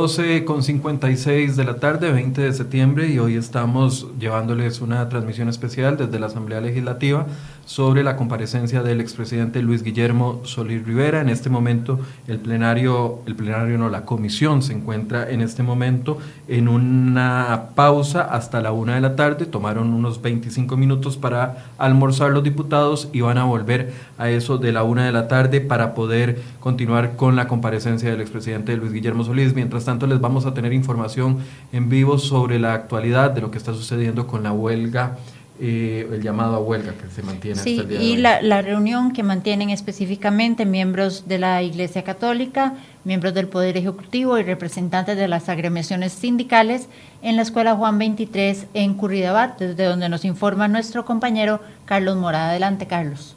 12 0.00 0.46
con 0.46 0.62
56 0.62 1.56
de 1.58 1.64
la 1.66 1.76
tarde, 1.76 2.10
20 2.10 2.40
de 2.40 2.54
septiembre, 2.54 3.08
y 3.10 3.18
hoy 3.18 3.36
estamos 3.36 4.06
llevándoles 4.18 4.80
una 4.80 5.06
transmisión 5.10 5.50
especial 5.50 5.98
desde 5.98 6.18
la 6.18 6.28
Asamblea 6.28 6.62
Legislativa 6.62 7.26
sobre 7.70 8.02
la 8.02 8.16
comparecencia 8.16 8.82
del 8.82 9.00
expresidente 9.00 9.62
Luis 9.62 9.84
Guillermo 9.84 10.40
Solís 10.42 10.84
Rivera. 10.84 11.20
En 11.20 11.28
este 11.28 11.50
momento 11.50 12.00
el 12.26 12.40
plenario, 12.40 13.20
el 13.26 13.36
plenario 13.36 13.78
no, 13.78 13.88
la 13.90 14.04
comisión 14.04 14.62
se 14.62 14.72
encuentra 14.72 15.30
en 15.30 15.40
este 15.40 15.62
momento 15.62 16.18
en 16.48 16.66
una 16.66 17.68
pausa 17.76 18.22
hasta 18.22 18.60
la 18.60 18.72
una 18.72 18.96
de 18.96 19.02
la 19.02 19.14
tarde. 19.14 19.46
Tomaron 19.46 19.92
unos 19.92 20.20
25 20.20 20.76
minutos 20.76 21.16
para 21.16 21.66
almorzar 21.78 22.32
los 22.32 22.42
diputados 22.42 23.08
y 23.12 23.20
van 23.20 23.38
a 23.38 23.44
volver 23.44 23.92
a 24.18 24.30
eso 24.30 24.58
de 24.58 24.72
la 24.72 24.82
una 24.82 25.04
de 25.04 25.12
la 25.12 25.28
tarde 25.28 25.60
para 25.60 25.94
poder 25.94 26.42
continuar 26.58 27.14
con 27.14 27.36
la 27.36 27.46
comparecencia 27.46 28.10
del 28.10 28.20
expresidente 28.20 28.76
Luis 28.76 28.92
Guillermo 28.92 29.22
Solís. 29.22 29.54
Mientras 29.54 29.84
tanto 29.90 30.06
les 30.06 30.20
vamos 30.20 30.46
a 30.46 30.54
tener 30.54 30.72
información 30.72 31.38
en 31.72 31.88
vivo 31.88 32.16
sobre 32.16 32.60
la 32.60 32.74
actualidad 32.74 33.32
de 33.32 33.40
lo 33.40 33.50
que 33.50 33.58
está 33.58 33.74
sucediendo 33.74 34.28
con 34.28 34.44
la 34.44 34.52
huelga 34.52 35.18
eh, 35.62 36.08
el 36.12 36.22
llamado 36.22 36.54
a 36.54 36.60
huelga 36.60 36.94
que 36.94 37.10
se 37.10 37.24
mantiene 37.24 37.60
sí, 37.60 37.72
hasta 37.72 37.82
el 37.82 37.88
día 37.88 38.00
y 38.00 38.16
La, 38.16 38.40
la 38.40 38.62
reunión 38.62 39.12
que 39.12 39.24
mantienen 39.24 39.68
específicamente 39.68 40.64
miembros 40.64 41.26
de 41.26 41.38
la 41.38 41.60
Iglesia 41.62 42.04
Católica, 42.04 42.74
miembros 43.04 43.34
del 43.34 43.48
Poder 43.48 43.76
Ejecutivo 43.76 44.38
y 44.38 44.44
representantes 44.44 45.18
de 45.18 45.26
las 45.26 45.48
agremiaciones 45.48 46.12
sindicales 46.12 46.88
en 47.20 47.34
la 47.34 47.42
Escuela 47.42 47.74
Juan 47.74 47.98
23 47.98 48.68
en 48.74 48.94
Curridabat, 48.94 49.58
desde 49.58 49.84
donde 49.84 50.08
nos 50.08 50.24
informa 50.24 50.68
nuestro 50.68 51.04
compañero 51.04 51.60
Carlos 51.84 52.16
Morada. 52.16 52.50
Adelante, 52.50 52.86
Carlos. 52.86 53.36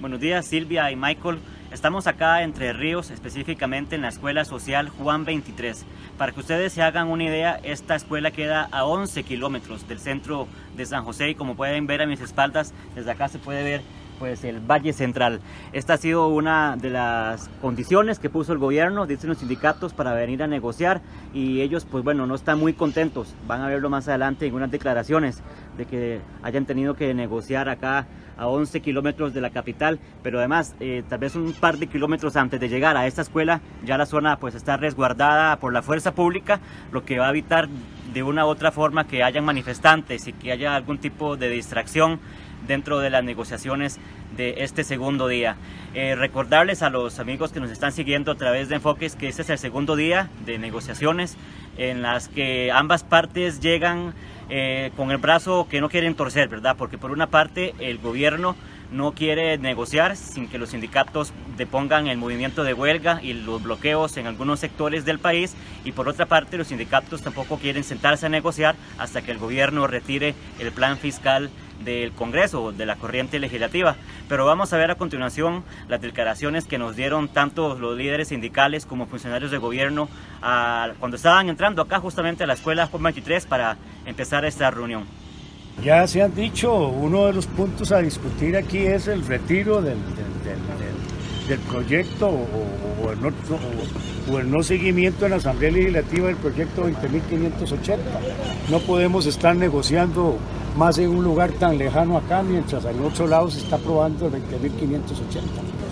Buenos 0.00 0.20
días, 0.20 0.46
Silvia 0.46 0.88
y 0.90 0.96
Michael. 0.96 1.40
Estamos 1.70 2.06
acá 2.06 2.42
entre 2.44 2.72
Ríos, 2.72 3.10
específicamente 3.10 3.94
en 3.94 4.00
la 4.00 4.08
Escuela 4.08 4.46
Social 4.46 4.88
Juan 4.88 5.26
23. 5.26 5.84
Para 6.16 6.32
que 6.32 6.40
ustedes 6.40 6.72
se 6.72 6.80
hagan 6.80 7.08
una 7.08 7.24
idea, 7.24 7.60
esta 7.62 7.94
escuela 7.94 8.30
queda 8.30 8.68
a 8.72 8.86
11 8.86 9.22
kilómetros 9.24 9.86
del 9.86 9.98
centro 9.98 10.48
de 10.78 10.86
San 10.86 11.04
José 11.04 11.28
y 11.28 11.34
como 11.34 11.56
pueden 11.56 11.86
ver 11.86 12.00
a 12.00 12.06
mis 12.06 12.22
espaldas, 12.22 12.72
desde 12.94 13.10
acá 13.10 13.28
se 13.28 13.38
puede 13.38 13.62
ver 13.62 13.82
pues 14.18 14.44
el 14.44 14.60
Valle 14.60 14.94
Central. 14.94 15.40
Esta 15.74 15.92
ha 15.92 15.96
sido 15.98 16.28
una 16.28 16.76
de 16.76 16.88
las 16.88 17.50
condiciones 17.60 18.18
que 18.18 18.30
puso 18.30 18.54
el 18.54 18.58
gobierno, 18.58 19.06
dicen 19.06 19.28
los 19.28 19.38
sindicatos, 19.38 19.92
para 19.92 20.14
venir 20.14 20.42
a 20.42 20.46
negociar 20.46 21.02
y 21.34 21.60
ellos 21.60 21.84
pues 21.84 22.02
bueno, 22.02 22.26
no 22.26 22.34
están 22.34 22.58
muy 22.58 22.72
contentos. 22.72 23.34
Van 23.46 23.60
a 23.60 23.68
verlo 23.68 23.90
más 23.90 24.08
adelante 24.08 24.46
en 24.46 24.54
unas 24.54 24.70
declaraciones 24.70 25.42
de 25.76 25.84
que 25.84 26.20
hayan 26.42 26.64
tenido 26.64 26.94
que 26.94 27.12
negociar 27.12 27.68
acá 27.68 28.06
a 28.38 28.46
11 28.46 28.80
kilómetros 28.80 29.34
de 29.34 29.40
la 29.40 29.50
capital, 29.50 29.98
pero 30.22 30.38
además 30.38 30.74
eh, 30.80 31.02
tal 31.08 31.18
vez 31.18 31.34
un 31.34 31.52
par 31.52 31.78
de 31.78 31.88
kilómetros 31.88 32.36
antes 32.36 32.60
de 32.60 32.68
llegar 32.68 32.96
a 32.96 33.06
esta 33.06 33.22
escuela 33.22 33.60
ya 33.84 33.98
la 33.98 34.06
zona 34.06 34.38
pues 34.38 34.54
está 34.54 34.76
resguardada 34.76 35.56
por 35.56 35.72
la 35.72 35.82
fuerza 35.82 36.14
pública, 36.14 36.60
lo 36.92 37.04
que 37.04 37.18
va 37.18 37.26
a 37.26 37.30
evitar 37.30 37.68
de 38.12 38.22
una 38.22 38.46
u 38.46 38.48
otra 38.48 38.72
forma 38.72 39.06
que 39.06 39.22
hayan 39.22 39.44
manifestantes 39.44 40.26
y 40.26 40.32
que 40.32 40.52
haya 40.52 40.74
algún 40.74 40.98
tipo 40.98 41.36
de 41.36 41.50
distracción 41.50 42.20
dentro 42.66 42.98
de 42.98 43.10
las 43.10 43.22
negociaciones 43.22 43.98
de 44.36 44.62
este 44.64 44.84
segundo 44.84 45.28
día. 45.28 45.56
Eh, 45.94 46.14
recordarles 46.14 46.82
a 46.82 46.90
los 46.90 47.18
amigos 47.18 47.52
que 47.52 47.60
nos 47.60 47.70
están 47.70 47.92
siguiendo 47.92 48.32
a 48.32 48.34
través 48.36 48.68
de 48.68 48.76
Enfoques 48.76 49.16
que 49.16 49.28
este 49.28 49.42
es 49.42 49.50
el 49.50 49.58
segundo 49.58 49.96
día 49.96 50.28
de 50.44 50.58
negociaciones 50.58 51.36
en 51.76 52.02
las 52.02 52.28
que 52.28 52.70
ambas 52.72 53.04
partes 53.04 53.60
llegan 53.60 54.14
eh, 54.48 54.90
con 54.96 55.10
el 55.10 55.18
brazo 55.18 55.66
que 55.68 55.80
no 55.80 55.88
quieren 55.88 56.14
torcer, 56.14 56.48
¿verdad? 56.48 56.76
Porque 56.76 56.98
por 56.98 57.10
una 57.10 57.26
parte 57.26 57.74
el 57.78 57.98
gobierno 57.98 58.56
no 58.90 59.12
quiere 59.12 59.58
negociar 59.58 60.16
sin 60.16 60.48
que 60.48 60.58
los 60.58 60.70
sindicatos 60.70 61.32
depongan 61.56 62.06
el 62.06 62.16
movimiento 62.16 62.64
de 62.64 62.72
huelga 62.72 63.20
y 63.22 63.34
los 63.34 63.62
bloqueos 63.62 64.16
en 64.16 64.26
algunos 64.26 64.60
sectores 64.60 65.04
del 65.04 65.18
país 65.18 65.54
y 65.84 65.92
por 65.92 66.08
otra 66.08 66.26
parte 66.26 66.56
los 66.56 66.68
sindicatos 66.68 67.22
tampoco 67.22 67.58
quieren 67.58 67.84
sentarse 67.84 68.26
a 68.26 68.30
negociar 68.30 68.76
hasta 68.98 69.22
que 69.22 69.32
el 69.32 69.38
gobierno 69.38 69.86
retire 69.86 70.34
el 70.58 70.72
plan 70.72 70.96
fiscal 70.96 71.50
del 71.84 72.12
Congreso, 72.12 72.72
de 72.72 72.86
la 72.86 72.96
corriente 72.96 73.38
legislativa. 73.38 73.96
Pero 74.28 74.44
vamos 74.46 74.72
a 74.72 74.76
ver 74.76 74.90
a 74.90 74.96
continuación 74.96 75.64
las 75.88 76.00
declaraciones 76.00 76.66
que 76.66 76.78
nos 76.78 76.96
dieron 76.96 77.28
tanto 77.28 77.78
los 77.78 77.96
líderes 77.96 78.28
sindicales 78.28 78.86
como 78.86 79.06
funcionarios 79.06 79.50
de 79.50 79.58
gobierno 79.58 80.08
cuando 80.98 81.16
estaban 81.16 81.48
entrando 81.48 81.82
acá 81.82 82.00
justamente 82.00 82.44
a 82.44 82.46
la 82.46 82.54
escuela 82.54 82.86
Juan 82.86 83.02
23 83.02 83.46
para 83.46 83.76
empezar 84.06 84.44
esta 84.44 84.70
reunión. 84.70 85.04
Ya 85.82 86.06
se 86.08 86.22
han 86.22 86.34
dicho, 86.34 86.88
uno 86.88 87.26
de 87.26 87.32
los 87.32 87.46
puntos 87.46 87.92
a 87.92 87.98
discutir 87.98 88.56
aquí 88.56 88.78
es 88.78 89.06
el 89.06 89.24
retiro 89.24 89.80
del, 89.80 89.96
del, 91.48 91.58
proyecto 91.60 92.28
o, 92.28 93.12
el 93.12 93.20
no, 93.22 93.28
o, 94.32 94.38
el 94.40 94.50
no, 94.50 94.62
seguimiento 94.64 95.24
en 95.24 95.30
la 95.30 95.36
Asamblea 95.36 95.70
Legislativa 95.70 96.26
del 96.26 96.36
proyecto 96.36 96.84
20.580. 96.84 97.96
No 98.70 98.80
podemos 98.80 99.26
estar 99.26 99.54
negociando 99.54 100.38
más 100.78 100.96
en 100.98 101.10
un 101.10 101.24
lugar 101.24 101.50
tan 101.52 101.76
lejano 101.76 102.16
acá, 102.16 102.40
mientras 102.40 102.84
en 102.84 103.04
otro 103.04 103.26
lado 103.26 103.50
se 103.50 103.58
está 103.58 103.76
aprobando 103.76 104.26
el 104.28 104.32
20.580. 104.34 105.42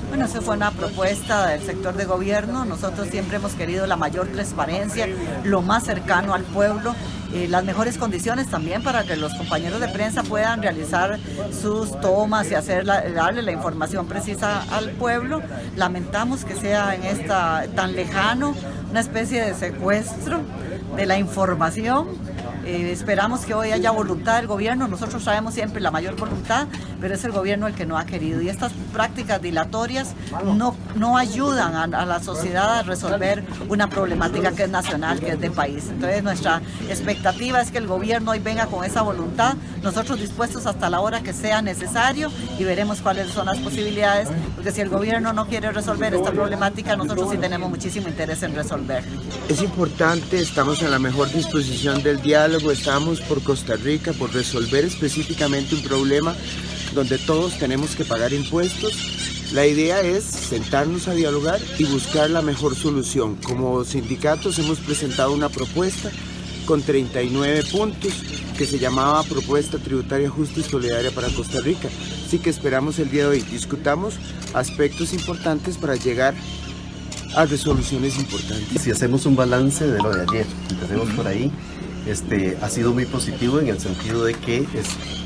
Bueno, 0.08 0.26
esa 0.26 0.40
fue 0.40 0.54
una 0.54 0.70
propuesta 0.70 1.48
del 1.48 1.60
sector 1.60 1.96
de 1.96 2.04
gobierno. 2.04 2.64
Nosotros 2.64 3.08
siempre 3.08 3.36
hemos 3.36 3.54
querido 3.54 3.88
la 3.88 3.96
mayor 3.96 4.28
transparencia, 4.28 5.08
lo 5.42 5.60
más 5.60 5.82
cercano 5.82 6.34
al 6.34 6.44
pueblo, 6.44 6.94
eh, 7.34 7.48
las 7.48 7.64
mejores 7.64 7.98
condiciones 7.98 8.46
también 8.46 8.84
para 8.84 9.02
que 9.02 9.16
los 9.16 9.34
compañeros 9.34 9.80
de 9.80 9.88
prensa 9.88 10.22
puedan 10.22 10.62
realizar 10.62 11.18
sus 11.50 12.00
tomas 12.00 12.48
y 12.52 12.54
hacer 12.54 12.84
darle 12.84 13.42
la 13.42 13.50
información 13.50 14.06
precisa 14.06 14.62
al 14.70 14.90
pueblo. 14.90 15.42
Lamentamos 15.74 16.44
que 16.44 16.54
sea 16.54 16.94
en 16.94 17.02
esta 17.02 17.64
tan 17.74 17.96
lejano 17.96 18.54
una 18.88 19.00
especie 19.00 19.42
de 19.42 19.54
secuestro 19.54 20.42
de 20.96 21.06
la 21.06 21.18
información 21.18 22.06
eh, 22.66 22.90
esperamos 22.90 23.46
que 23.46 23.54
hoy 23.54 23.70
haya 23.70 23.92
voluntad 23.92 24.38
del 24.38 24.48
gobierno. 24.48 24.88
Nosotros 24.88 25.22
sabemos 25.22 25.54
siempre 25.54 25.80
la 25.80 25.92
mayor 25.92 26.16
voluntad, 26.16 26.66
pero 27.00 27.14
es 27.14 27.24
el 27.24 27.30
gobierno 27.30 27.68
el 27.68 27.74
que 27.74 27.86
no 27.86 27.96
ha 27.96 28.06
querido. 28.06 28.42
Y 28.42 28.48
estas 28.48 28.72
prácticas 28.92 29.40
dilatorias 29.40 30.14
no, 30.44 30.74
no 30.96 31.16
ayudan 31.16 31.94
a, 31.94 32.04
la 32.04 32.20
sociedad 32.20 32.80
a 32.80 32.82
resolver 32.82 33.44
una 33.68 33.88
problemática 33.88 34.50
que 34.50 34.64
es 34.64 34.68
nacional, 34.68 35.20
que 35.20 35.30
es 35.30 35.40
de 35.40 35.50
país. 35.52 35.84
Entonces 35.90 36.24
nuestra 36.24 36.60
expectativa 36.88 37.60
es 37.60 37.70
que 37.70 37.78
el 37.78 37.86
gobierno 37.86 38.32
hoy 38.32 38.40
venga 38.40 38.66
con 38.66 38.84
esa 38.84 39.02
voluntad, 39.02 39.54
nosotros 39.84 40.18
dispuestos 40.18 40.66
hasta 40.66 40.90
la 40.90 40.98
hora 40.98 41.20
que 41.22 41.32
sea 41.32 41.62
necesario 41.62 42.32
y 42.58 42.64
veremos 42.64 43.00
cuáles 43.00 43.30
son 43.30 43.46
las 43.46 43.58
posibilidades, 43.58 44.28
porque 44.56 44.72
si 44.72 44.80
el 44.80 44.88
gobierno 44.88 45.32
no 45.32 45.46
quiere 45.46 45.70
resolver 45.70 46.14
esta 46.14 46.32
problemática, 46.32 46.96
nosotros 46.96 47.30
sí 47.30 47.38
tenemos 47.38 47.70
muchísimo 47.70 48.08
interés 48.08 48.42
en 48.42 48.56
resolverla. 48.56 49.20
Es 49.48 49.62
importante, 49.62 50.40
estamos 50.40 50.82
en 50.82 50.90
la 50.90 50.98
mejor 50.98 51.30
disposición 51.30 52.02
del 52.02 52.20
diálogo 52.20 52.55
estamos 52.56 53.20
por 53.20 53.42
Costa 53.42 53.76
Rica, 53.76 54.12
por 54.12 54.32
resolver 54.32 54.84
específicamente 54.84 55.74
un 55.74 55.82
problema 55.82 56.34
donde 56.94 57.18
todos 57.18 57.58
tenemos 57.58 57.94
que 57.94 58.04
pagar 58.04 58.32
impuestos. 58.32 59.52
La 59.52 59.66
idea 59.66 60.00
es 60.00 60.24
sentarnos 60.24 61.06
a 61.06 61.14
dialogar 61.14 61.60
y 61.78 61.84
buscar 61.84 62.30
la 62.30 62.42
mejor 62.42 62.74
solución. 62.74 63.36
Como 63.36 63.84
sindicatos 63.84 64.58
hemos 64.58 64.78
presentado 64.78 65.32
una 65.32 65.48
propuesta 65.48 66.10
con 66.64 66.82
39 66.82 67.62
puntos 67.70 68.12
que 68.56 68.66
se 68.66 68.78
llamaba 68.78 69.22
Propuesta 69.22 69.78
Tributaria 69.78 70.30
Justa 70.30 70.60
y 70.60 70.62
Solidaria 70.62 71.10
para 71.10 71.28
Costa 71.28 71.60
Rica. 71.60 71.88
Así 72.26 72.38
que 72.38 72.50
esperamos 72.50 72.98
el 72.98 73.10
día 73.10 73.24
de 73.24 73.28
hoy 73.28 73.40
discutamos 73.42 74.14
aspectos 74.54 75.12
importantes 75.12 75.76
para 75.76 75.94
llegar 75.94 76.34
a 77.36 77.44
resoluciones 77.44 78.16
importantes. 78.18 78.82
Si 78.82 78.90
hacemos 78.90 79.26
un 79.26 79.36
balance 79.36 79.86
de 79.86 79.98
lo 79.98 80.10
de 80.10 80.22
ayer, 80.22 80.46
empecemos 80.70 81.10
por 81.10 81.26
ahí, 81.28 81.52
este, 82.06 82.56
ha 82.62 82.68
sido 82.68 82.92
muy 82.92 83.04
positivo 83.06 83.60
en 83.60 83.68
el 83.68 83.80
sentido 83.80 84.24
de 84.24 84.34
que 84.34 84.66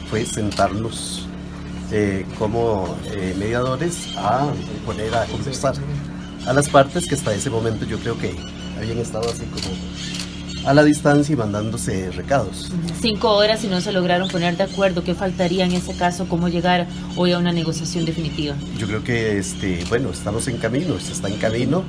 fue 0.08 0.24
sentarnos 0.24 1.26
eh, 1.92 2.24
como 2.38 2.96
eh, 3.12 3.34
mediadores 3.38 4.08
a 4.16 4.50
poner 4.86 5.14
a 5.14 5.26
conversar 5.26 5.74
a 6.46 6.52
las 6.52 6.68
partes 6.68 7.06
que 7.06 7.14
hasta 7.14 7.34
ese 7.34 7.50
momento 7.50 7.84
yo 7.84 7.98
creo 7.98 8.18
que 8.18 8.34
habían 8.78 8.98
estado 8.98 9.28
así 9.28 9.44
como 9.44 9.76
a 10.64 10.74
la 10.74 10.84
distancia 10.84 11.32
y 11.32 11.36
mandándose 11.36 12.10
recados. 12.10 12.70
Cinco 13.00 13.30
horas 13.30 13.64
y 13.64 13.68
no 13.68 13.80
se 13.80 13.92
lograron 13.92 14.28
poner 14.28 14.56
de 14.56 14.64
acuerdo. 14.64 15.02
¿Qué 15.02 15.14
faltaría 15.14 15.64
en 15.64 15.72
ese 15.72 15.94
caso? 15.94 16.28
¿Cómo 16.28 16.48
llegar 16.48 16.86
hoy 17.16 17.32
a 17.32 17.38
una 17.38 17.52
negociación 17.52 18.04
definitiva? 18.04 18.54
Yo 18.78 18.86
creo 18.86 19.02
que, 19.02 19.38
este, 19.38 19.84
bueno, 19.88 20.10
estamos 20.10 20.48
en 20.48 20.58
camino, 20.58 20.98
se 21.00 21.12
está 21.12 21.28
en 21.28 21.38
camino 21.38 21.82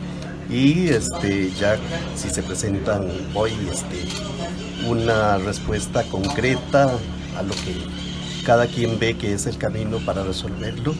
y 0.49 0.87
este, 0.87 1.51
ya 1.59 1.77
si 2.15 2.29
se 2.29 2.43
presentan 2.43 3.09
hoy 3.33 3.51
este, 3.71 4.07
una 4.87 5.37
respuesta 5.37 6.03
concreta 6.03 6.91
a 7.37 7.43
lo 7.43 7.53
que 7.53 7.75
cada 8.45 8.67
quien 8.67 8.99
ve 8.99 9.15
que 9.17 9.33
es 9.33 9.45
el 9.45 9.57
camino 9.57 9.99
para 9.99 10.23
resolverlo, 10.23 10.95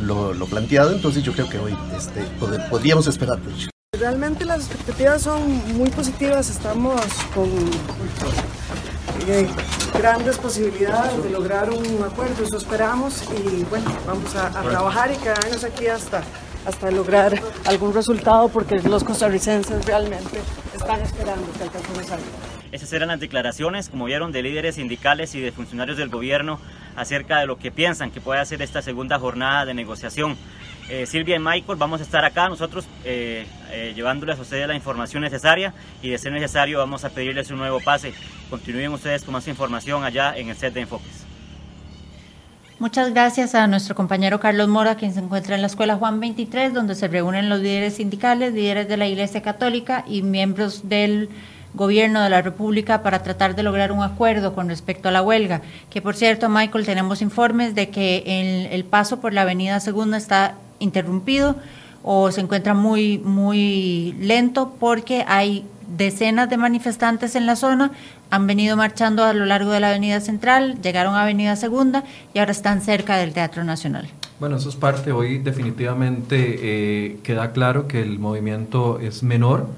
lo, 0.00 0.46
planteado, 0.46 0.92
entonces 0.92 1.22
yo 1.22 1.32
creo 1.32 1.48
que 1.48 1.58
hoy 1.58 1.76
este, 1.96 2.22
podríamos 2.70 3.06
esperar 3.06 3.38
mucho. 3.40 3.70
Realmente 3.98 4.44
las 4.44 4.60
expectativas 4.60 5.22
son 5.22 5.76
muy 5.76 5.90
positivas, 5.90 6.48
estamos 6.48 7.00
con 7.34 7.50
eh, 9.28 9.48
grandes 9.98 10.38
posibilidades 10.38 11.22
de 11.22 11.30
lograr 11.30 11.70
un 11.70 12.02
acuerdo, 12.02 12.44
eso 12.44 12.56
esperamos 12.56 13.24
y 13.44 13.64
bueno, 13.64 13.90
vamos 14.06 14.34
a, 14.36 14.50
trabajar 14.62 15.12
y 15.12 15.16
quedarnos 15.16 15.64
aquí 15.64 15.86
hasta 15.86 16.22
hasta 16.66 16.90
lograr 16.90 17.40
algún 17.64 17.94
resultado 17.94 18.48
porque 18.48 18.80
los 18.80 19.02
costarricenses 19.02 19.84
realmente 19.86 20.40
están 20.74 21.00
esperando 21.00 21.50
que 21.52 21.64
el 21.64 21.70
caso 21.70 21.94
salga. 22.06 22.59
Esas 22.72 22.92
eran 22.92 23.08
las 23.08 23.20
declaraciones, 23.20 23.88
como 23.88 24.04
vieron, 24.04 24.30
de 24.32 24.42
líderes 24.42 24.76
sindicales 24.76 25.34
y 25.34 25.40
de 25.40 25.50
funcionarios 25.50 25.96
del 25.98 26.08
gobierno 26.08 26.60
acerca 26.96 27.40
de 27.40 27.46
lo 27.46 27.58
que 27.58 27.70
piensan 27.70 28.10
que 28.10 28.20
puede 28.20 28.40
hacer 28.40 28.62
esta 28.62 28.80
segunda 28.82 29.18
jornada 29.18 29.64
de 29.64 29.74
negociación. 29.74 30.36
Eh, 30.88 31.06
Silvia 31.06 31.36
y 31.36 31.38
Michael, 31.38 31.78
vamos 31.78 32.00
a 32.00 32.04
estar 32.04 32.24
acá 32.24 32.48
nosotros 32.48 32.84
eh, 33.04 33.46
eh, 33.70 33.92
llevándoles 33.94 34.38
a 34.38 34.42
ustedes 34.42 34.66
la 34.66 34.74
información 34.74 35.22
necesaria 35.22 35.72
y 36.02 36.10
de 36.10 36.18
ser 36.18 36.32
necesario 36.32 36.78
vamos 36.78 37.04
a 37.04 37.10
pedirles 37.10 37.50
un 37.50 37.58
nuevo 37.58 37.80
pase. 37.80 38.12
Continúen 38.50 38.92
ustedes 38.92 39.22
con 39.22 39.32
más 39.32 39.46
información 39.46 40.02
allá 40.02 40.36
en 40.36 40.48
el 40.48 40.56
set 40.56 40.74
de 40.74 40.80
enfoques. 40.80 41.26
Muchas 42.80 43.12
gracias 43.12 43.54
a 43.54 43.66
nuestro 43.66 43.94
compañero 43.94 44.40
Carlos 44.40 44.66
Mora, 44.66 44.96
quien 44.96 45.12
se 45.12 45.20
encuentra 45.20 45.54
en 45.54 45.60
la 45.60 45.66
Escuela 45.66 45.96
Juan 45.96 46.18
23, 46.18 46.72
donde 46.72 46.94
se 46.94 47.08
reúnen 47.08 47.48
los 47.48 47.60
líderes 47.60 47.96
sindicales, 47.96 48.54
líderes 48.54 48.88
de 48.88 48.96
la 48.96 49.06
Iglesia 49.06 49.42
Católica 49.42 50.02
y 50.08 50.22
miembros 50.22 50.88
del 50.88 51.28
gobierno 51.74 52.22
de 52.22 52.30
la 52.30 52.42
República 52.42 53.02
para 53.02 53.22
tratar 53.22 53.54
de 53.54 53.62
lograr 53.62 53.92
un 53.92 54.02
acuerdo 54.02 54.54
con 54.54 54.68
respecto 54.68 55.08
a 55.08 55.12
la 55.12 55.22
huelga. 55.22 55.62
Que 55.88 56.02
por 56.02 56.16
cierto, 56.16 56.48
Michael, 56.48 56.86
tenemos 56.86 57.22
informes 57.22 57.74
de 57.74 57.90
que 57.90 58.68
el, 58.72 58.84
paso 58.84 59.20
por 59.20 59.32
la 59.32 59.42
Avenida 59.42 59.78
Segunda 59.80 60.16
está 60.16 60.54
interrumpido 60.78 61.56
o 62.02 62.30
se 62.30 62.40
encuentra 62.40 62.74
muy, 62.74 63.18
muy 63.18 64.14
lento 64.18 64.74
porque 64.80 65.24
hay 65.28 65.64
decenas 65.96 66.48
de 66.48 66.56
manifestantes 66.56 67.34
en 67.34 67.46
la 67.46 67.56
zona, 67.56 67.92
han 68.30 68.46
venido 68.46 68.76
marchando 68.76 69.24
a 69.24 69.32
lo 69.32 69.44
largo 69.44 69.70
de 69.70 69.80
la 69.80 69.90
Avenida 69.90 70.20
Central, 70.20 70.80
llegaron 70.82 71.14
a 71.14 71.22
Avenida 71.22 71.56
Segunda 71.56 72.04
y 72.32 72.38
ahora 72.38 72.52
están 72.52 72.80
cerca 72.80 73.16
del 73.16 73.32
Teatro 73.32 73.64
Nacional. 73.64 74.08
Bueno, 74.38 74.56
eso 74.56 74.70
es 74.70 74.76
parte, 74.76 75.12
hoy 75.12 75.38
definitivamente 75.38 76.56
eh, 76.62 77.18
queda 77.22 77.52
claro 77.52 77.86
que 77.88 78.00
el 78.00 78.18
movimiento 78.18 78.98
es 78.98 79.22
menor, 79.22 79.68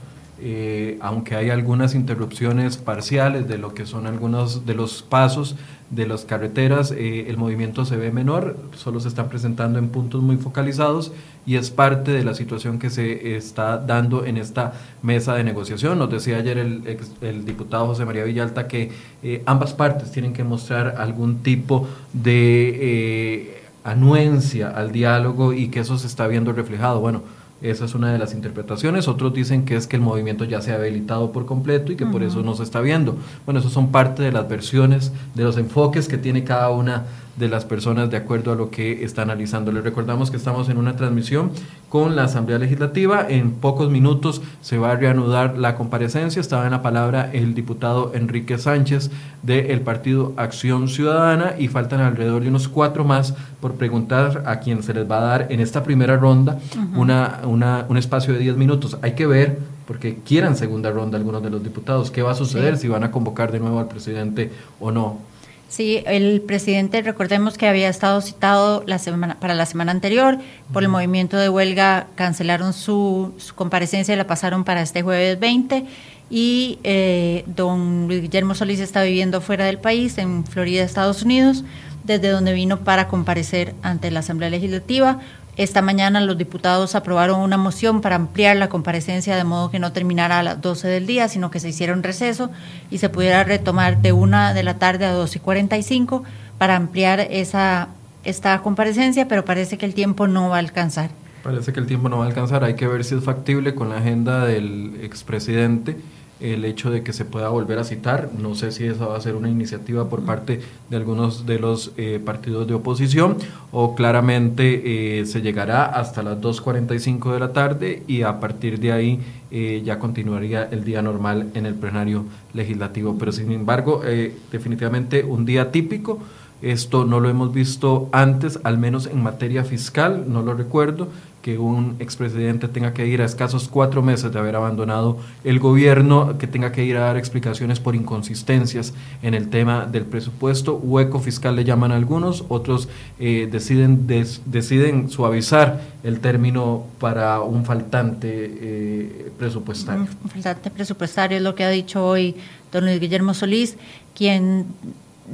eh, 0.44 0.98
aunque 1.00 1.36
hay 1.36 1.50
algunas 1.50 1.94
interrupciones 1.94 2.76
parciales 2.76 3.46
de 3.46 3.58
lo 3.58 3.74
que 3.74 3.86
son 3.86 4.08
algunos 4.08 4.66
de 4.66 4.74
los 4.74 5.04
pasos 5.04 5.54
de 5.90 6.04
las 6.04 6.24
carreteras, 6.24 6.90
eh, 6.90 7.26
el 7.28 7.36
movimiento 7.36 7.84
se 7.84 7.96
ve 7.96 8.10
menor, 8.10 8.56
solo 8.74 8.98
se 8.98 9.06
están 9.06 9.28
presentando 9.28 9.78
en 9.78 9.90
puntos 9.90 10.20
muy 10.20 10.38
focalizados 10.38 11.12
y 11.46 11.54
es 11.54 11.70
parte 11.70 12.10
de 12.10 12.24
la 12.24 12.34
situación 12.34 12.80
que 12.80 12.90
se 12.90 13.36
está 13.36 13.78
dando 13.78 14.24
en 14.24 14.36
esta 14.36 14.72
mesa 15.00 15.34
de 15.34 15.44
negociación. 15.44 15.96
Nos 15.96 16.10
decía 16.10 16.38
ayer 16.38 16.58
el, 16.58 16.98
el 17.20 17.44
diputado 17.44 17.86
José 17.86 18.04
María 18.04 18.24
Villalta 18.24 18.66
que 18.66 18.90
eh, 19.22 19.44
ambas 19.46 19.74
partes 19.74 20.10
tienen 20.10 20.32
que 20.32 20.42
mostrar 20.42 20.96
algún 20.98 21.44
tipo 21.44 21.86
de 22.12 23.62
anuencia 23.84 24.70
al 24.70 24.90
diálogo 24.90 25.52
y 25.52 25.68
que 25.68 25.80
eso 25.80 25.98
se 25.98 26.08
está 26.08 26.26
viendo 26.26 26.52
reflejado. 26.52 26.98
Bueno, 26.98 27.22
esa 27.62 27.84
es 27.84 27.94
una 27.94 28.12
de 28.12 28.18
las 28.18 28.34
interpretaciones. 28.34 29.08
Otros 29.08 29.32
dicen 29.32 29.64
que 29.64 29.76
es 29.76 29.86
que 29.86 29.96
el 29.96 30.02
movimiento 30.02 30.44
ya 30.44 30.60
se 30.60 30.72
ha 30.72 30.76
habilitado 30.76 31.32
por 31.32 31.46
completo 31.46 31.92
y 31.92 31.96
que 31.96 32.06
por 32.06 32.22
eso 32.22 32.42
no 32.42 32.54
se 32.54 32.62
está 32.62 32.80
viendo. 32.80 33.16
Bueno, 33.44 33.60
eso 33.60 33.70
son 33.70 33.92
parte 33.92 34.22
de 34.22 34.32
las 34.32 34.48
versiones, 34.48 35.12
de 35.34 35.44
los 35.44 35.56
enfoques 35.56 36.08
que 36.08 36.18
tiene 36.18 36.44
cada 36.44 36.70
una 36.70 37.04
de 37.36 37.48
las 37.48 37.64
personas 37.64 38.10
de 38.10 38.16
acuerdo 38.16 38.52
a 38.52 38.54
lo 38.54 38.70
que 38.70 39.04
está 39.04 39.22
analizando. 39.22 39.72
Les 39.72 39.82
recordamos 39.82 40.30
que 40.30 40.36
estamos 40.36 40.68
en 40.68 40.76
una 40.76 40.96
transmisión 40.96 41.50
con 41.88 42.14
la 42.14 42.24
Asamblea 42.24 42.58
Legislativa. 42.58 43.26
En 43.28 43.52
pocos 43.52 43.90
minutos 43.90 44.42
se 44.60 44.78
va 44.78 44.92
a 44.92 44.96
reanudar 44.96 45.56
la 45.58 45.74
comparecencia. 45.74 46.40
Estaba 46.40 46.66
en 46.66 46.72
la 46.72 46.82
palabra 46.82 47.30
el 47.32 47.54
diputado 47.54 48.12
Enrique 48.14 48.58
Sánchez 48.58 49.10
del 49.42 49.80
Partido 49.80 50.34
Acción 50.36 50.88
Ciudadana 50.88 51.54
y 51.58 51.68
faltan 51.68 52.00
alrededor 52.00 52.42
de 52.42 52.48
unos 52.48 52.68
cuatro 52.68 53.04
más 53.04 53.34
por 53.60 53.74
preguntar 53.74 54.42
a 54.46 54.60
quien 54.60 54.82
se 54.82 54.94
les 54.94 55.10
va 55.10 55.18
a 55.18 55.22
dar 55.22 55.46
en 55.50 55.60
esta 55.60 55.82
primera 55.82 56.16
ronda 56.16 56.58
una, 56.94 57.40
una, 57.44 57.86
un 57.88 57.96
espacio 57.96 58.34
de 58.34 58.40
diez 58.40 58.56
minutos. 58.56 58.98
Hay 59.02 59.12
que 59.12 59.26
ver 59.26 59.58
porque 59.86 60.18
quieran 60.24 60.56
segunda 60.56 60.90
ronda 60.90 61.18
algunos 61.18 61.42
de 61.42 61.50
los 61.50 61.62
diputados. 61.62 62.10
¿Qué 62.10 62.22
va 62.22 62.32
a 62.32 62.34
suceder 62.34 62.76
si 62.78 62.88
van 62.88 63.04
a 63.04 63.10
convocar 63.10 63.52
de 63.52 63.60
nuevo 63.60 63.80
al 63.80 63.88
presidente 63.88 64.52
o 64.80 64.90
no? 64.90 65.31
Sí, 65.72 66.02
el 66.04 66.42
presidente, 66.42 67.00
recordemos 67.00 67.56
que 67.56 67.66
había 67.66 67.88
estado 67.88 68.20
citado 68.20 68.84
la 68.86 68.98
semana, 68.98 69.40
para 69.40 69.54
la 69.54 69.64
semana 69.64 69.90
anterior, 69.90 70.36
por 70.70 70.82
el 70.82 70.90
movimiento 70.90 71.38
de 71.38 71.48
huelga 71.48 72.08
cancelaron 72.14 72.74
su, 72.74 73.32
comparecencia 73.54 74.12
y 74.12 74.18
la 74.18 74.26
pasaron 74.26 74.64
para 74.64 74.82
este 74.82 75.00
jueves 75.00 75.40
20 75.40 75.86
y 76.28 76.78
eh, 76.84 77.44
don 77.46 78.06
Luis 78.06 78.20
Guillermo 78.20 78.54
Solís 78.54 78.80
está 78.80 79.02
viviendo 79.02 79.40
fuera 79.40 79.64
del 79.64 79.78
país, 79.78 80.18
en 80.18 80.44
Florida, 80.44 80.84
Estados 80.84 81.22
Unidos, 81.22 81.64
desde 82.04 82.28
donde 82.28 82.52
vino 82.52 82.80
para 82.80 83.08
comparecer 83.08 83.74
ante 83.80 84.10
la 84.10 84.20
Asamblea 84.20 84.50
Legislativa 84.50 85.20
esta 85.56 85.82
mañana 85.82 86.20
los 86.20 86.38
diputados 86.38 86.94
aprobaron 86.94 87.40
una 87.40 87.58
moción 87.58 88.00
para 88.00 88.16
ampliar 88.16 88.56
la 88.56 88.68
comparecencia 88.68 89.36
de 89.36 89.44
modo 89.44 89.70
que 89.70 89.78
no 89.78 89.92
terminara 89.92 90.38
a 90.38 90.42
las 90.42 90.60
12 90.60 90.88
del 90.88 91.06
día, 91.06 91.28
sino 91.28 91.50
que 91.50 91.60
se 91.60 91.68
hiciera 91.68 91.92
un 91.92 92.02
receso 92.02 92.50
y 92.90 92.98
se 92.98 93.10
pudiera 93.10 93.44
retomar 93.44 94.00
de 94.00 94.12
una 94.12 94.54
de 94.54 94.62
la 94.62 94.78
tarde 94.78 95.04
a 95.04 95.12
2 95.12 95.36
y 95.36 95.38
45 95.40 96.24
para 96.56 96.76
ampliar 96.76 97.20
esa, 97.20 97.88
esta 98.24 98.58
comparecencia, 98.62 99.28
pero 99.28 99.44
parece 99.44 99.76
que 99.76 99.84
el 99.84 99.94
tiempo 99.94 100.26
no 100.26 100.48
va 100.48 100.56
a 100.56 100.60
alcanzar. 100.60 101.10
Parece 101.42 101.72
que 101.72 101.80
el 101.80 101.86
tiempo 101.86 102.08
no 102.08 102.18
va 102.18 102.24
a 102.24 102.28
alcanzar, 102.28 102.64
hay 102.64 102.74
que 102.74 102.86
ver 102.86 103.04
si 103.04 103.16
es 103.16 103.24
factible 103.24 103.74
con 103.74 103.90
la 103.90 103.98
agenda 103.98 104.46
del 104.46 105.00
expresidente 105.02 105.96
el 106.42 106.64
hecho 106.64 106.90
de 106.90 107.02
que 107.02 107.12
se 107.12 107.24
pueda 107.24 107.48
volver 107.48 107.78
a 107.78 107.84
citar. 107.84 108.30
No 108.36 108.54
sé 108.54 108.72
si 108.72 108.84
esa 108.84 109.06
va 109.06 109.16
a 109.16 109.20
ser 109.20 109.36
una 109.36 109.48
iniciativa 109.48 110.08
por 110.08 110.22
parte 110.24 110.60
de 110.90 110.96
algunos 110.96 111.46
de 111.46 111.58
los 111.58 111.92
eh, 111.96 112.20
partidos 112.24 112.66
de 112.66 112.74
oposición 112.74 113.36
o 113.70 113.94
claramente 113.94 115.20
eh, 115.20 115.26
se 115.26 115.40
llegará 115.40 115.84
hasta 115.84 116.22
las 116.22 116.40
2.45 116.40 117.32
de 117.32 117.40
la 117.40 117.52
tarde 117.52 118.02
y 118.06 118.22
a 118.22 118.40
partir 118.40 118.80
de 118.80 118.92
ahí 118.92 119.20
eh, 119.50 119.82
ya 119.84 119.98
continuaría 119.98 120.64
el 120.64 120.84
día 120.84 121.00
normal 121.02 121.50
en 121.54 121.66
el 121.66 121.74
plenario 121.74 122.24
legislativo. 122.52 123.16
Pero 123.18 123.32
sin 123.32 123.52
embargo, 123.52 124.02
definitivamente 124.50 125.24
un 125.24 125.44
día 125.44 125.70
típico. 125.70 126.18
Esto 126.62 127.04
no 127.04 127.18
lo 127.18 127.28
hemos 127.28 127.52
visto 127.52 128.08
antes, 128.12 128.60
al 128.62 128.78
menos 128.78 129.06
en 129.06 129.20
materia 129.20 129.64
fiscal, 129.64 130.26
no 130.28 130.42
lo 130.42 130.54
recuerdo 130.54 131.08
que 131.42 131.58
un 131.58 131.96
expresidente 131.98 132.68
tenga 132.68 132.94
que 132.94 133.06
ir 133.06 133.20
a 133.20 133.24
escasos 133.24 133.68
cuatro 133.68 134.00
meses 134.00 134.32
de 134.32 134.38
haber 134.38 134.54
abandonado 134.56 135.18
el 135.42 135.58
gobierno, 135.58 136.38
que 136.38 136.46
tenga 136.46 136.70
que 136.72 136.84
ir 136.84 136.96
a 136.96 137.00
dar 137.00 137.16
explicaciones 137.16 137.80
por 137.80 137.96
inconsistencias 137.96 138.94
en 139.22 139.34
el 139.34 139.50
tema 139.50 139.86
del 139.86 140.04
presupuesto, 140.04 140.76
hueco 140.76 141.18
fiscal 141.18 141.56
le 141.56 141.64
llaman 141.64 141.90
algunos, 141.90 142.44
otros 142.48 142.88
eh, 143.18 143.48
deciden, 143.50 144.06
deciden 144.06 145.10
suavizar 145.10 145.80
el 146.04 146.20
término 146.20 146.84
para 147.00 147.40
un 147.40 147.64
faltante 147.64 148.28
eh, 148.32 149.32
presupuestario. 149.36 150.06
Un 150.24 150.30
faltante 150.30 150.70
presupuestario 150.70 151.36
es 151.38 151.42
lo 151.42 151.54
que 151.56 151.64
ha 151.64 151.70
dicho 151.70 152.06
hoy 152.06 152.36
don 152.70 152.84
Luis 152.84 153.00
Guillermo 153.00 153.34
Solís, 153.34 153.76
quien 154.14 154.66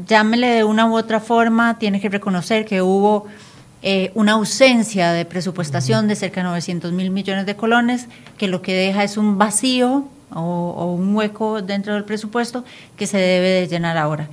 llámele 0.07 0.49
de 0.49 0.65
una 0.65 0.87
u 0.87 0.97
otra 0.97 1.21
forma, 1.21 1.79
tiene 1.79 2.01
que 2.01 2.09
reconocer 2.09 2.65
que 2.65 2.83
hubo 2.83 3.27
eh, 3.81 4.11
una 4.15 4.33
ausencia 4.33 5.13
de 5.13 5.25
presupuestación 5.25 6.09
de 6.09 6.17
cerca 6.17 6.41
de 6.41 6.49
900 6.49 6.93
mil 6.93 7.11
millones 7.11 7.47
de 7.47 7.55
colones, 7.55 8.09
que 8.37 8.49
lo 8.49 8.61
que 8.61 8.75
deja 8.75 9.05
es 9.05 9.17
un 9.17 9.39
vacío 9.39 10.09
o, 10.35 10.95
un 10.99 11.15
hueco 11.15 11.63
dentro 11.63 11.95
del 11.95 12.05
presupuesto 12.05 12.65
que 12.97 13.07
se 13.07 13.19
debe 13.19 13.49
de 13.49 13.69
llenar 13.69 13.97
ahora. 13.97 14.29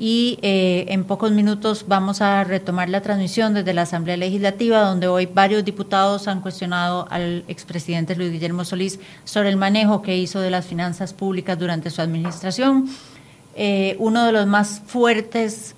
Y 0.00 0.38
eh, 0.42 0.86
en 0.88 1.04
pocos 1.04 1.30
minutos 1.32 1.84
vamos 1.88 2.20
a 2.20 2.42
retomar 2.44 2.88
la 2.88 3.00
transmisión 3.00 3.54
desde 3.54 3.72
la 3.72 3.82
Asamblea 3.82 4.16
Legislativa, 4.16 4.80
donde 4.80 5.06
hoy 5.06 5.26
varios 5.26 5.64
diputados 5.64 6.26
han 6.28 6.40
cuestionado 6.40 7.06
al 7.10 7.44
expresidente 7.48 8.14
Luis 8.16 8.32
Guillermo 8.32 8.64
Solís 8.64 8.98
sobre 9.24 9.48
el 9.48 9.56
manejo 9.56 10.02
que 10.02 10.16
hizo 10.16 10.40
de 10.40 10.50
las 10.50 10.66
finanzas 10.66 11.12
públicas 11.12 11.58
durante 11.58 11.90
su 11.90 12.00
administración. 12.00 12.88
Eh, 13.54 13.96
uno 13.98 14.24
de 14.24 14.32
los 14.32 14.46
más 14.46 14.82
fuertes 14.86 15.74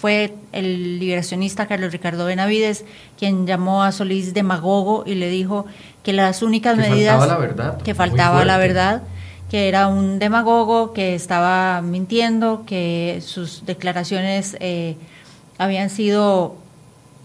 fue 0.00 0.34
el 0.52 0.98
liberacionista 0.98 1.66
Carlos 1.66 1.92
Ricardo 1.92 2.24
Benavides 2.24 2.86
quien 3.18 3.46
llamó 3.46 3.82
a 3.82 3.92
Solís 3.92 4.32
demagogo 4.32 5.04
y 5.06 5.14
le 5.14 5.28
dijo 5.28 5.66
que 6.02 6.14
las 6.14 6.42
únicas 6.42 6.78
medidas 6.78 7.18
faltaba 7.18 7.38
la 7.38 7.46
verdad, 7.46 7.82
que 7.82 7.94
faltaba 7.94 8.44
la 8.46 8.56
verdad, 8.56 9.02
que 9.50 9.68
era 9.68 9.88
un 9.88 10.18
demagogo, 10.18 10.94
que 10.94 11.14
estaba 11.14 11.82
mintiendo, 11.82 12.64
que 12.64 13.20
sus 13.22 13.66
declaraciones 13.66 14.56
eh, 14.60 14.96
habían 15.58 15.90
sido 15.90 16.56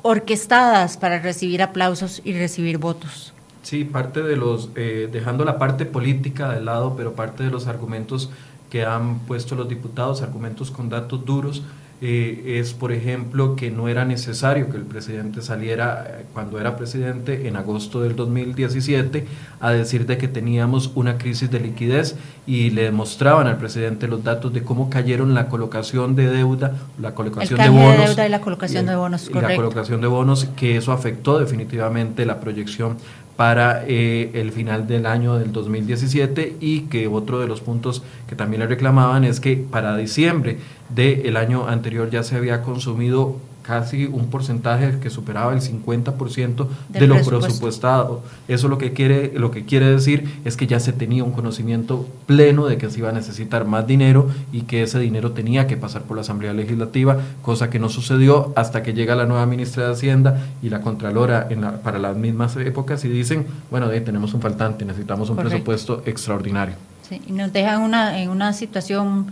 orquestadas 0.02 0.98
para 0.98 1.20
recibir 1.20 1.64
aplausos 1.64 2.22
y 2.26 2.34
recibir 2.34 2.78
votos. 2.78 3.34
Sí, 3.64 3.86
parte 3.86 4.22
de 4.22 4.36
los, 4.36 4.70
eh, 4.76 5.08
dejando 5.10 5.46
la 5.46 5.58
parte 5.58 5.86
política 5.86 6.50
de 6.50 6.62
lado, 6.62 6.96
pero 6.98 7.14
parte 7.14 7.44
de 7.44 7.52
los 7.52 7.68
argumentos 7.68 8.30
que 8.70 8.84
han 8.84 9.20
puesto 9.20 9.56
los 9.56 9.70
diputados, 9.70 10.22
argumentos 10.22 10.72
con 10.72 10.90
datos 10.90 11.24
duros, 11.24 11.64
eh, 12.02 12.60
es, 12.60 12.74
por 12.74 12.92
ejemplo, 12.92 13.56
que 13.56 13.72
no 13.72 13.88
era 13.88 14.04
necesario 14.04 14.70
que 14.70 14.76
el 14.76 14.84
presidente 14.84 15.42
saliera 15.42 16.06
eh, 16.08 16.26
cuando 16.34 16.60
era 16.60 16.76
presidente 16.76 17.48
en 17.48 17.56
agosto 17.56 18.02
del 18.02 18.18
2017 18.18 19.26
a 19.62 19.72
decir 19.72 20.06
de 20.06 20.18
que 20.18 20.28
teníamos 20.28 20.92
una 20.96 21.18
crisis 21.18 21.50
de 21.50 21.62
liquidez 21.62 22.16
y 22.46 22.72
le 22.72 22.84
demostraban 22.84 23.48
al 23.48 23.58
presidente 23.58 24.08
los 24.08 24.24
datos 24.24 24.54
de 24.54 24.62
cómo 24.62 24.90
cayeron 24.90 25.34
la 25.34 25.48
colocación 25.48 26.16
de 26.16 26.30
deuda, 26.30 26.74
la 27.00 27.16
colocación 27.16 27.60
de 27.60 27.70
bonos. 27.70 27.98
De 27.98 28.06
deuda 28.08 28.26
y 28.28 28.30
la 28.30 28.42
colocación 28.42 28.86
de 28.86 28.96
bonos, 28.96 29.30
y 29.30 29.34
la 29.34 29.56
colocación 29.56 30.02
de 30.02 30.08
bonos, 30.08 30.46
que 30.58 30.76
eso 30.76 30.92
afectó 30.92 31.40
definitivamente 31.40 32.26
la 32.26 32.42
proyección 32.42 32.98
para 33.36 33.84
eh, 33.86 34.32
el 34.34 34.52
final 34.52 34.88
del 34.88 35.06
año 35.06 35.36
del 35.36 35.52
2017 35.52 36.58
y 36.60 36.82
que 36.82 37.08
otro 37.08 37.40
de 37.40 37.48
los 37.48 37.62
puntos 37.62 38.02
que 38.28 38.36
también 38.36 38.62
le 38.62 38.68
reclamaban 38.68 39.26
es 39.26 39.40
que 39.40 39.58
para 39.58 39.98
diciembre 39.98 40.58
del 40.90 41.38
año 41.38 41.68
anterior 41.68 42.10
ya 42.10 42.24
se 42.24 42.36
había 42.36 42.62
consumido 42.62 43.38
casi 43.66 44.06
un 44.06 44.28
porcentaje 44.30 45.00
que 45.00 45.10
superaba 45.10 45.54
el 45.54 45.62
50% 45.62 46.68
de 46.90 47.08
lo 47.08 47.16
presupuestado. 47.24 48.22
Eso 48.48 48.68
lo 48.68 48.78
que 48.78 48.94
quiere 48.94 49.34
lo 49.36 49.50
que 49.50 49.66
quiere 49.66 49.88
decir 49.88 50.42
es 50.46 50.56
que 50.56 50.68
ya 50.68 50.80
se 50.80 50.94
tenía 50.94 51.24
un 51.24 51.32
conocimiento 51.32 52.08
pleno 52.28 52.68
de 52.68 52.78
que 52.78 52.90
se 52.90 53.00
iba 53.00 53.10
a 53.10 53.12
necesitar 53.12 53.66
más 53.66 53.88
dinero 53.88 54.30
y 54.52 54.62
que 54.62 54.84
ese 54.84 55.00
dinero 55.00 55.32
tenía 55.32 55.66
que 55.66 55.78
pasar 55.78 56.04
por 56.04 56.16
la 56.16 56.22
Asamblea 56.22 56.54
Legislativa, 56.54 57.18
cosa 57.42 57.70
que 57.70 57.80
no 57.80 57.90
sucedió 57.90 58.54
hasta 58.56 58.84
que 58.84 58.94
llega 58.94 59.16
la 59.16 59.26
nueva 59.26 59.46
ministra 59.48 59.88
de 59.88 59.94
Hacienda 59.94 60.46
y 60.62 60.70
la 60.70 60.82
Contralora 60.82 61.48
en 61.50 61.66
para 61.84 61.98
las 61.98 62.16
mismas 62.16 62.56
épocas 62.58 63.04
y 63.06 63.10
dicen, 63.10 63.48
bueno, 63.72 63.88
de, 63.88 64.00
tenemos 64.02 64.34
un 64.36 64.42
faltante, 64.42 64.86
necesitamos 64.86 65.30
un 65.32 65.38
presupuesto 65.38 66.04
extraordinario. 66.06 66.76
Sí, 67.10 67.22
y 67.28 67.32
nos 67.32 67.52
dejan 67.52 67.82
una, 67.82 68.22
en 68.22 68.30
una 68.30 68.54
situación 68.54 69.28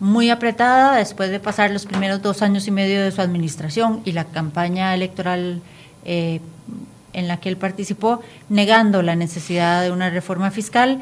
muy 0.00 0.30
apretada 0.30 0.96
después 0.96 1.30
de 1.30 1.40
pasar 1.40 1.70
los 1.70 1.86
primeros 1.86 2.22
dos 2.22 2.42
años 2.42 2.66
y 2.68 2.70
medio 2.70 3.02
de 3.02 3.10
su 3.10 3.20
administración 3.20 4.00
y 4.04 4.12
la 4.12 4.24
campaña 4.24 4.94
electoral 4.94 5.60
eh, 6.04 6.40
en 7.12 7.26
la 7.26 7.38
que 7.38 7.48
él 7.48 7.56
participó, 7.56 8.20
negando 8.48 9.02
la 9.02 9.16
necesidad 9.16 9.82
de 9.82 9.90
una 9.90 10.10
reforma 10.10 10.50
fiscal, 10.50 11.00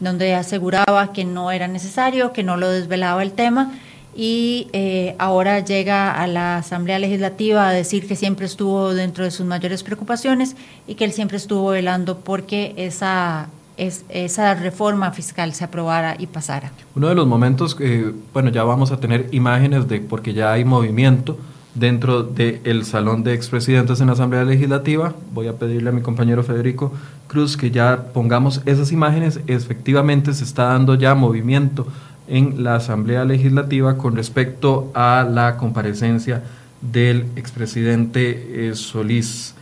donde 0.00 0.34
aseguraba 0.34 1.12
que 1.12 1.24
no 1.24 1.50
era 1.50 1.66
necesario, 1.66 2.32
que 2.32 2.42
no 2.42 2.56
lo 2.56 2.70
desvelaba 2.70 3.22
el 3.22 3.32
tema, 3.32 3.72
y 4.14 4.68
eh, 4.72 5.14
ahora 5.18 5.60
llega 5.60 6.10
a 6.10 6.26
la 6.26 6.58
Asamblea 6.58 6.98
Legislativa 6.98 7.68
a 7.68 7.72
decir 7.72 8.08
que 8.08 8.16
siempre 8.16 8.46
estuvo 8.46 8.94
dentro 8.94 9.24
de 9.24 9.30
sus 9.30 9.44
mayores 9.44 9.82
preocupaciones 9.82 10.56
y 10.86 10.94
que 10.94 11.04
él 11.04 11.12
siempre 11.12 11.36
estuvo 11.36 11.68
velando 11.68 12.20
porque 12.20 12.72
esa 12.78 13.48
es, 13.76 14.04
esa 14.08 14.54
reforma 14.54 15.12
fiscal 15.12 15.52
se 15.52 15.64
aprobara 15.64 16.16
y 16.18 16.26
pasara. 16.26 16.72
Uno 16.94 17.08
de 17.08 17.14
los 17.14 17.26
momentos, 17.26 17.74
que 17.74 18.12
bueno, 18.32 18.50
ya 18.50 18.64
vamos 18.64 18.92
a 18.92 18.98
tener 18.98 19.28
imágenes 19.32 19.88
de, 19.88 20.00
porque 20.00 20.32
ya 20.32 20.52
hay 20.52 20.64
movimiento 20.64 21.38
dentro 21.74 22.22
del 22.22 22.84
salón 22.84 23.22
de 23.22 23.34
expresidentes 23.34 24.00
en 24.00 24.06
la 24.06 24.14
Asamblea 24.14 24.44
Legislativa. 24.44 25.14
Voy 25.32 25.46
a 25.46 25.52
pedirle 25.52 25.90
a 25.90 25.92
mi 25.92 26.00
compañero 26.00 26.42
Federico 26.42 26.92
Cruz 27.28 27.56
que 27.56 27.70
ya 27.70 28.06
pongamos 28.14 28.62
esas 28.64 28.92
imágenes. 28.92 29.40
Efectivamente 29.46 30.32
se 30.32 30.44
está 30.44 30.64
dando 30.64 30.94
ya 30.94 31.14
movimiento 31.14 31.86
en 32.28 32.64
la 32.64 32.76
Asamblea 32.76 33.24
Legislativa 33.24 33.98
con 33.98 34.16
respecto 34.16 34.90
a 34.94 35.28
la 35.30 35.56
comparecencia 35.58 36.42
del 36.80 37.26
expresidente 37.36 38.68
eh, 38.68 38.74
Solís. 38.74 39.55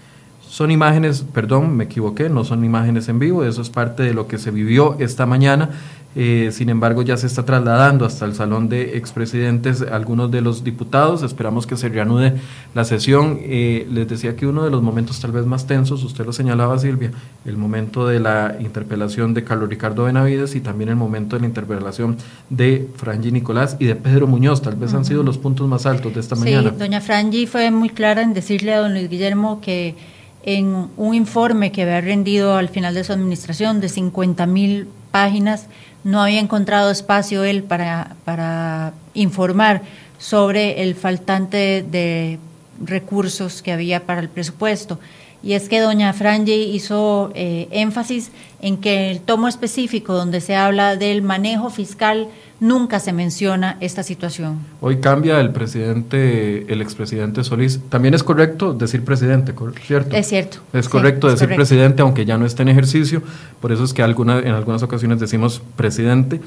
Son 0.55 0.71
imágenes, 0.71 1.25
perdón, 1.35 1.77
me 1.77 1.83
equivoqué, 1.83 2.29
no 2.29 2.45
son 2.45 2.65
imágenes 2.65 3.09
en 3.09 3.19
vivo, 3.19 3.43
eso 3.43 3.61
es 3.61 3.71
parte 3.71 4.05
de 4.05 4.15
lo 4.15 4.29
que 4.29 4.39
se 4.39 4.53
vivió 4.53 4.97
esta 5.01 5.27
mañana. 5.27 5.71
Eh, 6.15 6.51
sin 6.53 6.69
embargo, 6.69 7.03
ya 7.03 7.17
se 7.17 7.27
está 7.27 7.45
trasladando 7.45 8.05
hasta 8.05 8.25
el 8.25 8.37
salón 8.37 8.69
de 8.69 8.97
expresidentes 8.97 9.83
algunos 9.83 10.31
de 10.31 10.43
los 10.43 10.63
diputados. 10.63 11.25
Esperamos 11.25 11.67
que 11.67 11.77
se 11.77 11.89
reanude 11.89 12.35
la 12.73 12.85
sesión. 12.85 13.41
Eh, 13.41 13.89
les 13.91 14.07
decía 14.07 14.37
que 14.37 14.47
uno 14.47 14.63
de 14.63 14.71
los 14.71 14.81
momentos 14.81 15.19
tal 15.19 15.33
vez 15.33 15.45
más 15.45 15.67
tensos, 15.67 16.05
usted 16.05 16.25
lo 16.25 16.33
señalaba, 16.33 16.79
Silvia, 16.79 17.11
el 17.45 17.57
momento 17.57 18.07
de 18.07 18.21
la 18.21 18.55
interpelación 18.61 19.35
de 19.35 19.43
Carlos 19.43 19.69
Ricardo 19.69 20.05
Benavides 20.05 20.55
y 20.55 20.61
también 20.61 20.89
el 20.89 20.95
momento 20.95 21.35
de 21.35 21.41
la 21.41 21.49
interpelación 21.49 22.17
de 22.49 22.89
Frangi 22.95 23.33
Nicolás 23.33 23.77
y 23.81 23.87
de 23.87 23.97
Pedro 23.97 24.29
Muñoz. 24.29 24.63
Tal 24.63 24.77
vez 24.77 24.95
han 24.95 25.05
sido 25.05 25.25
los 25.25 25.37
puntos 25.37 25.67
más 25.67 25.85
altos 25.85 26.15
de 26.15 26.21
esta 26.21 26.37
mañana. 26.37 26.71
Sí, 26.71 26.77
doña 26.79 27.01
Frangi 27.01 27.49
fue 27.49 27.73
muy 27.73 27.89
clara 27.89 28.23
en 28.23 28.35
decirle 28.35 28.73
a 28.73 28.79
don 28.79 28.93
Luis 28.95 29.11
Guillermo 29.11 29.61
que 29.61 30.14
en 30.45 30.91
un 30.97 31.15
informe 31.15 31.73
que 31.73 31.83
había 31.83 32.01
rendido 32.01 32.57
al 32.57 32.69
final 32.69 32.95
de 32.95 33.03
su 33.03 33.13
administración 33.13 33.81
de 33.81 33.89
50 33.89 34.47
mil 34.47 34.89
páginas, 35.11 35.67
no 36.05 36.23
había 36.23 36.41
encontrado 36.41 36.91
espacio 36.91 37.45
él 37.45 37.63
para, 37.63 38.17
para 38.25 38.93
informar 39.15 39.83
sobre 40.19 40.83
el 40.83 40.95
faltante 40.95 41.83
de 41.83 42.39
recursos 42.83 43.63
que 43.63 43.73
había 43.73 44.05
para 44.05 44.21
el 44.21 44.29
presupuesto. 44.29 44.99
Y 45.45 45.53
es 45.53 45.69
que 45.69 45.81
doña 45.81 46.13
Franji 46.15 46.75
hizo 46.75 47.31
eh, 47.35 47.69
énfasis 47.71 48.31
en 48.63 48.79
que 48.79 49.11
el 49.11 49.21
tomo 49.21 49.47
específico 49.47 50.15
donde 50.15 50.41
se 50.41 50.57
habla 50.57 50.97
del 50.97 51.21
manejo 51.21 51.69
fiscal 51.69 52.29
nunca 52.61 52.99
se 52.99 53.13
menciona 53.13 53.77
esta 53.81 54.03
situación. 54.03 54.61
Hoy 54.81 55.01
cambia 55.01 55.39
el 55.41 55.51
presidente, 55.51 56.73
el 56.73 56.81
expresidente 56.81 57.45
Solís. 57.45 57.79
También 57.91 58.15
es 58.15 58.23
correcto 58.23 58.73
decir 58.73 59.05
presidente, 59.05 59.53
¿cierto? 59.87 60.17
Es 60.17 60.29
cierto. 60.29 60.59
Es 60.73 60.89
correcto 60.89 61.29
decir 61.29 61.55
presidente, 61.55 62.01
aunque 62.01 62.25
ya 62.25 62.39
no 62.39 62.47
esté 62.47 62.63
en 62.63 62.71
ejercicio. 62.71 63.23
Por 63.61 63.71
eso 63.71 63.85
es 63.85 63.93
que 63.93 64.03
alguna, 64.03 64.39
en 64.39 64.53
algunas 64.53 64.83
ocasiones 64.83 65.21
decimos 65.21 65.61
presidente. 65.77 66.41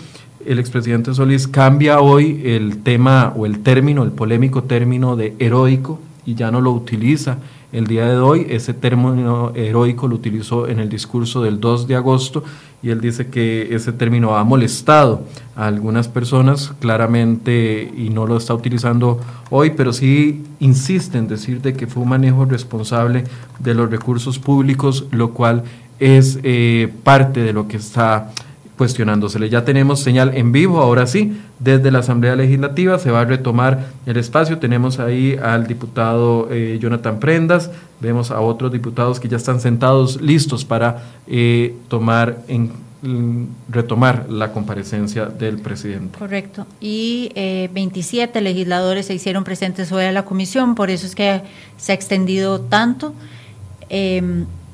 El 0.43 0.57
expresidente 0.57 1.13
Solís 1.13 1.47
cambia 1.47 1.99
hoy 1.99 2.41
el 2.45 2.81
tema 2.81 3.31
o 3.35 3.45
el 3.45 3.59
término, 3.59 4.01
el 4.01 4.11
polémico 4.11 4.63
término 4.63 5.15
de 5.15 5.35
heroico, 5.37 5.99
y 6.25 6.33
ya 6.33 6.49
no 6.51 6.61
lo 6.61 6.71
utiliza 6.71 7.37
el 7.71 7.87
día 7.87 8.05
de 8.05 8.17
hoy. 8.17 8.47
Ese 8.49 8.73
término 8.73 9.51
heroico 9.55 10.07
lo 10.07 10.15
utilizó 10.15 10.67
en 10.67 10.79
el 10.79 10.89
discurso 10.89 11.41
del 11.41 11.59
2 11.59 11.87
de 11.87 11.95
agosto 11.95 12.43
y 12.81 12.89
él 12.89 13.01
dice 13.01 13.27
que 13.27 13.75
ese 13.75 13.91
término 13.91 14.37
ha 14.37 14.43
molestado 14.43 15.23
a 15.55 15.67
algunas 15.67 16.07
personas 16.07 16.73
claramente 16.79 17.91
y 17.95 18.09
no 18.09 18.27
lo 18.27 18.37
está 18.37 18.53
utilizando 18.53 19.19
hoy, 19.49 19.71
pero 19.71 19.93
sí 19.93 20.43
insiste 20.59 21.17
en 21.17 21.27
decir 21.27 21.61
de 21.61 21.73
que 21.73 21.87
fue 21.87 22.03
un 22.03 22.09
manejo 22.09 22.45
responsable 22.45 23.23
de 23.59 23.73
los 23.73 23.89
recursos 23.89 24.39
públicos, 24.39 25.05
lo 25.11 25.31
cual 25.31 25.63
es 25.99 26.39
eh, 26.43 26.93
parte 27.03 27.41
de 27.41 27.53
lo 27.53 27.67
que 27.67 27.77
está 27.77 28.31
cuestionándosele. 28.77 29.49
Ya 29.49 29.65
tenemos 29.65 29.99
señal 29.99 30.37
en 30.37 30.51
vivo, 30.51 30.79
ahora 30.79 31.07
sí, 31.07 31.37
desde 31.59 31.91
la 31.91 31.99
Asamblea 31.99 32.35
Legislativa 32.35 32.99
se 32.99 33.11
va 33.11 33.21
a 33.21 33.25
retomar 33.25 33.87
el 34.05 34.17
espacio. 34.17 34.59
Tenemos 34.59 34.99
ahí 34.99 35.37
al 35.41 35.67
diputado 35.67 36.47
eh, 36.51 36.77
Jonathan 36.79 37.19
Prendas, 37.19 37.71
vemos 37.99 38.31
a 38.31 38.39
otros 38.39 38.71
diputados 38.71 39.19
que 39.19 39.27
ya 39.27 39.37
están 39.37 39.59
sentados 39.59 40.21
listos 40.21 40.63
para 40.63 41.03
eh, 41.25 41.75
tomar 41.87 42.37
en 42.47 42.71
mm, 43.01 43.45
retomar 43.69 44.27
la 44.29 44.53
comparecencia 44.53 45.25
del 45.25 45.57
presidente. 45.57 46.17
Correcto. 46.17 46.67
Y 46.79 47.31
27 47.73 48.37
eh, 48.37 48.41
legisladores 48.41 49.07
se 49.07 49.15
hicieron 49.15 49.43
presentes 49.43 49.91
hoy 49.91 50.05
a 50.05 50.11
la 50.11 50.23
comisión, 50.23 50.75
por 50.75 50.91
eso 50.91 51.07
es 51.07 51.15
que 51.15 51.41
se 51.77 51.91
ha 51.91 51.95
extendido 51.95 52.61
tanto. 52.61 53.13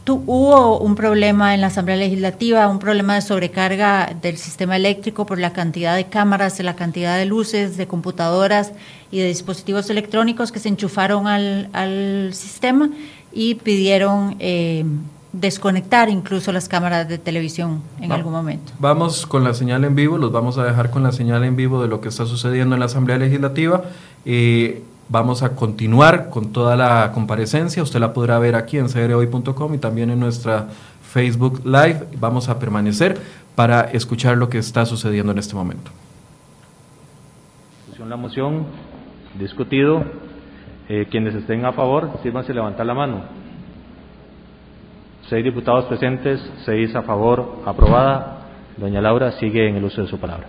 Em, 0.05 0.21
hubo 0.25 0.79
un 0.79 0.95
problema 0.95 1.53
en 1.53 1.61
la 1.61 1.67
Asamblea 1.67 1.97
Legislativa, 1.97 2.67
un 2.67 2.79
problema 2.79 3.15
de 3.15 3.21
sobrecarga 3.21 4.15
del 4.21 4.37
sistema 4.37 4.75
eléctrico 4.75 5.25
por 5.25 5.39
la 5.39 5.53
cantidad 5.53 5.95
de 5.95 6.05
cámaras, 6.05 6.59
la 6.59 6.75
cantidad 6.75 7.17
de 7.17 7.25
luces, 7.25 7.77
de 7.77 7.87
computadoras 7.87 8.73
y 9.11 9.19
de 9.19 9.27
dispositivos 9.27 9.89
electrónicos 9.89 10.51
que 10.51 10.59
se 10.59 10.69
enchufaron 10.69 11.27
al, 11.27 12.33
sistema 12.33 12.89
y 13.31 13.55
pidieron 13.55 14.35
eh, 14.39 14.85
desconectar 15.31 16.09
incluso 16.09 16.51
las 16.51 16.69
cámaras 16.69 17.07
de 17.07 17.17
televisión 17.17 17.81
en 17.99 18.11
algún 18.11 18.33
momento. 18.33 18.71
Vamos 18.79 19.25
con 19.25 19.43
la 19.43 19.53
señal 19.53 19.83
en 19.83 19.95
vivo, 19.95 20.17
los 20.17 20.31
vamos 20.31 20.57
a 20.57 20.63
dejar 20.63 20.91
con 20.91 21.03
la 21.03 21.11
señal 21.11 21.43
en 21.43 21.55
vivo 21.55 21.81
de 21.81 21.87
lo 21.87 22.01
que 22.01 22.09
está 22.09 22.25
sucediendo 22.25 22.75
en 22.75 22.79
la 22.79 22.85
Asamblea 22.85 23.17
Legislativa. 23.17 23.83
Eh, 24.25 24.83
Vamos 25.09 25.43
a 25.43 25.55
continuar 25.55 26.29
con 26.29 26.51
toda 26.51 26.75
la 26.75 27.11
comparecencia. 27.13 27.83
Usted 27.83 27.99
la 27.99 28.13
podrá 28.13 28.39
ver 28.39 28.55
aquí 28.55 28.77
en 28.77 28.87
crhoy.com 28.87 29.73
y 29.73 29.77
también 29.77 30.09
en 30.09 30.19
nuestra 30.19 30.67
Facebook 31.01 31.61
Live. 31.65 32.07
Vamos 32.19 32.49
a 32.49 32.57
permanecer 32.57 33.17
para 33.55 33.81
escuchar 33.81 34.37
lo 34.37 34.49
que 34.49 34.57
está 34.57 34.85
sucediendo 34.85 35.31
en 35.31 35.37
este 35.37 35.55
momento. 35.55 35.91
La 38.07 38.17
moción, 38.17 38.65
discutido. 39.39 40.03
Eh, 40.89 41.07
quienes 41.09 41.33
estén 41.33 41.65
a 41.65 41.71
favor, 41.71 42.19
sírvanse 42.21 42.53
levantar 42.53 42.85
la 42.85 42.93
mano. 42.93 43.23
Seis 45.29 45.43
diputados 45.43 45.85
presentes, 45.85 46.41
seis 46.65 46.93
a 46.95 47.03
favor, 47.03 47.63
aprobada. 47.65 48.41
Doña 48.75 49.01
Laura 49.01 49.31
sigue 49.39 49.69
en 49.69 49.77
el 49.77 49.83
uso 49.85 50.01
de 50.01 50.07
su 50.07 50.19
palabra. 50.19 50.47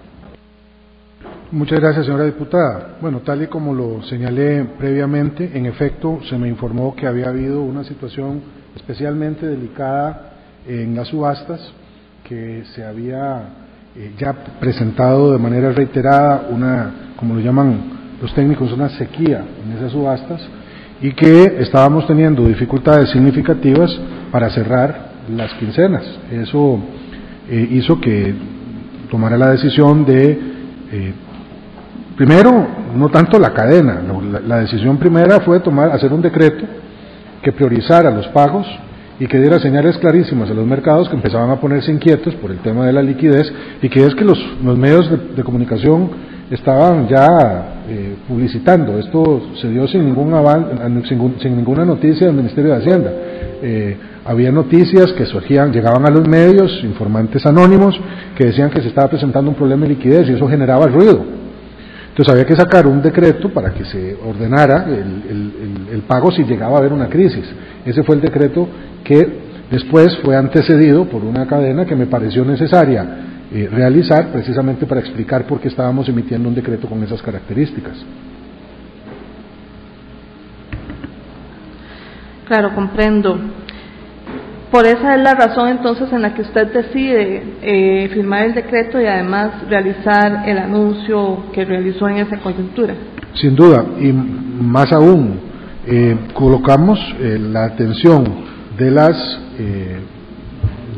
Muchas 1.54 1.78
gracias, 1.78 2.06
señora 2.06 2.24
diputada. 2.24 2.96
Bueno, 3.00 3.20
tal 3.20 3.44
y 3.44 3.46
como 3.46 3.72
lo 3.72 4.02
señalé 4.02 4.64
previamente, 4.76 5.52
en 5.54 5.66
efecto, 5.66 6.18
se 6.28 6.36
me 6.36 6.48
informó 6.48 6.96
que 6.96 7.06
había 7.06 7.28
habido 7.28 7.62
una 7.62 7.84
situación 7.84 8.42
especialmente 8.74 9.46
delicada 9.46 10.32
en 10.66 10.96
las 10.96 11.06
subastas, 11.06 11.60
que 12.24 12.64
se 12.74 12.84
había 12.84 13.50
eh, 13.94 14.14
ya 14.18 14.32
presentado 14.58 15.30
de 15.30 15.38
manera 15.38 15.70
reiterada 15.70 16.48
una, 16.50 17.12
como 17.14 17.36
lo 17.36 17.40
llaman 17.40 18.16
los 18.20 18.34
técnicos 18.34 18.72
una 18.72 18.88
sequía 18.88 19.44
en 19.64 19.76
esas 19.76 19.92
subastas 19.92 20.42
y 21.00 21.12
que 21.12 21.58
estábamos 21.60 22.04
teniendo 22.08 22.48
dificultades 22.48 23.10
significativas 23.10 23.96
para 24.32 24.50
cerrar 24.50 25.12
las 25.30 25.54
quincenas. 25.54 26.02
Eso 26.32 26.80
eh, 27.48 27.68
hizo 27.70 28.00
que 28.00 28.34
tomara 29.08 29.38
la 29.38 29.52
decisión 29.52 30.04
de, 30.04 30.54
eh, 30.90 31.14
primero, 32.16 32.66
no 32.94 33.08
tanto 33.08 33.38
la 33.38 33.52
cadena, 33.52 34.00
la, 34.46 34.58
decisión 34.58 34.98
primera 34.98 35.40
fue 35.40 35.60
tomar, 35.60 35.90
hacer 35.90 36.12
un 36.12 36.22
decreto 36.22 36.64
que 37.42 37.52
priorizara 37.52 38.10
los 38.10 38.26
pagos 38.28 38.66
y 39.18 39.26
que 39.26 39.38
diera 39.38 39.60
señales 39.60 39.96
clarísimas 39.98 40.50
a 40.50 40.54
los 40.54 40.66
mercados 40.66 41.08
que 41.08 41.14
empezaban 41.14 41.50
a 41.50 41.60
ponerse 41.60 41.92
inquietos 41.92 42.34
por 42.36 42.50
el 42.50 42.58
tema 42.58 42.86
de 42.86 42.92
la 42.92 43.02
liquidez 43.02 43.52
y 43.80 43.88
que 43.88 44.04
es 44.04 44.14
que 44.14 44.24
los, 44.24 44.38
medios 44.62 45.10
de, 45.36 45.42
comunicación 45.44 46.10
estaban 46.50 47.08
ya 47.08 47.84
eh, 47.88 48.16
publicitando. 48.26 48.98
Esto 48.98 49.42
se 49.60 49.68
dio 49.68 49.86
sin 49.86 50.04
ningún 50.04 50.32
sin, 51.08 51.56
ninguna 51.56 51.84
noticia 51.84 52.26
del 52.26 52.36
Ministerio 52.36 52.72
de 52.72 52.76
Hacienda. 52.76 53.12
Eh, 53.62 53.96
había 54.24 54.50
noticias 54.50 55.12
que 55.12 55.26
surgían, 55.26 55.72
llegaban 55.72 56.06
a 56.06 56.10
los 56.10 56.26
medios, 56.26 56.82
informantes 56.82 57.44
anónimos, 57.46 57.98
que 58.36 58.46
decían 58.46 58.70
que 58.70 58.80
se 58.80 58.88
estaba 58.88 59.08
presentando 59.08 59.50
un 59.50 59.56
problema 59.56 59.82
de 59.82 59.90
liquidez 59.90 60.28
y 60.28 60.32
eso 60.32 60.48
generaba 60.48 60.86
ruido. 60.86 61.43
Entonces 62.14 62.32
había 62.32 62.46
que 62.46 62.54
sacar 62.54 62.86
un 62.86 63.02
decreto 63.02 63.52
para 63.52 63.74
que 63.74 63.84
se 63.84 64.16
ordenara 64.24 64.86
el, 64.86 66.02
pago 66.06 66.30
si 66.30 66.44
llegaba 66.44 66.76
a 66.76 66.78
haber 66.78 66.92
una 66.92 67.08
crisis. 67.08 67.44
Ese 67.84 68.04
fue 68.04 68.14
el 68.14 68.20
decreto 68.20 68.68
que 69.02 69.40
después 69.68 70.16
fue 70.22 70.36
antecedido 70.36 71.06
por 71.06 71.24
una 71.24 71.44
cadena 71.48 71.84
que 71.84 71.96
me 71.96 72.06
pareció 72.06 72.44
necesaria 72.44 73.04
eh, 73.52 73.68
realizar 73.68 74.28
precisamente 74.28 74.86
para 74.86 75.00
explicar 75.00 75.44
por 75.44 75.58
qué 75.58 75.66
estábamos 75.66 76.08
emitiendo 76.08 76.48
un 76.48 76.54
decreto 76.54 76.88
con 76.88 77.02
esas 77.02 77.20
características. 77.20 77.96
Claro, 82.46 82.76
comprendo. 82.76 83.40
Por 84.74 84.86
esa 84.86 85.14
es 85.14 85.22
la 85.22 85.36
razón 85.36 85.68
entonces 85.68 86.12
en 86.12 86.22
la 86.22 86.34
que 86.34 86.42
usted 86.42 86.72
decide 86.72 87.44
eh, 87.62 88.10
firmar 88.12 88.46
el 88.46 88.54
decreto 88.54 89.00
y 89.00 89.06
además 89.06 89.68
realizar 89.68 90.48
el 90.48 90.58
anuncio 90.58 91.44
que 91.52 91.64
realizó 91.64 92.08
en 92.08 92.16
esa 92.16 92.38
coyuntura. 92.38 92.92
Sin 93.34 93.54
duda, 93.54 93.84
y 94.00 94.12
más 94.12 94.90
aún, 94.92 95.38
eh, 95.86 96.16
colocamos 96.34 96.98
eh, 97.20 97.38
la 97.40 97.66
atención 97.66 98.24
de 98.76 98.90
las, 98.90 99.38
eh, 99.60 100.00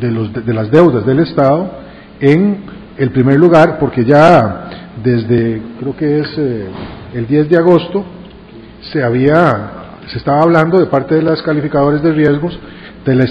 de, 0.00 0.10
los, 0.10 0.32
de, 0.32 0.54
las 0.54 0.70
deudas 0.70 1.04
del 1.04 1.18
Estado 1.18 1.70
en 2.18 2.64
el 2.96 3.10
primer 3.10 3.38
lugar, 3.38 3.78
porque 3.78 4.06
ya 4.06 4.70
desde, 5.04 5.60
creo 5.78 5.94
que 5.94 6.20
es 6.20 6.38
eh, 6.38 6.66
el 7.12 7.26
10 7.26 7.50
de 7.50 7.58
agosto, 7.58 8.06
se 8.90 9.02
había, 9.02 9.98
se 10.06 10.16
estaba 10.16 10.40
hablando 10.40 10.78
de 10.78 10.86
parte 10.86 11.14
de 11.16 11.22
las 11.22 11.42
calificadores 11.42 12.00
de 12.00 12.12
riesgos 12.14 12.58
de 13.06 13.14
la 13.14 13.24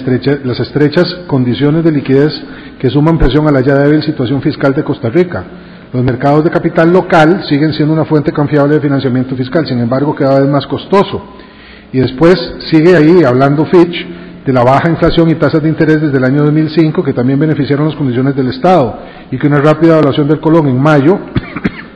las 0.44 0.58
estrechas 0.58 1.04
condiciones 1.26 1.84
de 1.84 1.92
liquidez 1.92 2.32
que 2.78 2.88
suman 2.88 3.18
presión 3.18 3.46
a 3.46 3.52
la 3.52 3.60
ya 3.60 3.74
débil 3.74 4.02
situación 4.02 4.40
fiscal 4.40 4.72
de 4.72 4.82
Costa 4.82 5.10
Rica. 5.10 5.44
Los 5.92 6.02
mercados 6.02 6.42
de 6.44 6.50
capital 6.50 6.90
local 6.90 7.44
siguen 7.46 7.74
siendo 7.74 7.92
una 7.92 8.06
fuente 8.06 8.32
confiable 8.32 8.76
de 8.76 8.80
financiamiento 8.80 9.36
fiscal, 9.36 9.66
sin 9.66 9.78
embargo 9.78 10.14
cada 10.14 10.40
vez 10.40 10.48
más 10.48 10.66
costoso. 10.66 11.22
Y 11.92 11.98
después 11.98 12.34
sigue 12.70 12.96
ahí 12.96 13.22
hablando 13.22 13.66
Fitch 13.66 14.06
de 14.46 14.52
la 14.52 14.64
baja 14.64 14.88
inflación 14.88 15.28
y 15.30 15.34
tasas 15.34 15.62
de 15.62 15.68
interés 15.68 16.00
desde 16.00 16.16
el 16.16 16.24
año 16.24 16.42
2005 16.44 17.02
que 17.02 17.12
también 17.12 17.38
beneficiaron 17.38 17.86
las 17.86 17.96
condiciones 17.96 18.34
del 18.34 18.48
Estado 18.48 18.98
y 19.30 19.38
que 19.38 19.46
una 19.46 19.58
rápida 19.58 19.92
evaluación 19.92 20.26
del 20.26 20.40
colón 20.40 20.68
en 20.68 20.80
mayo 20.80 21.18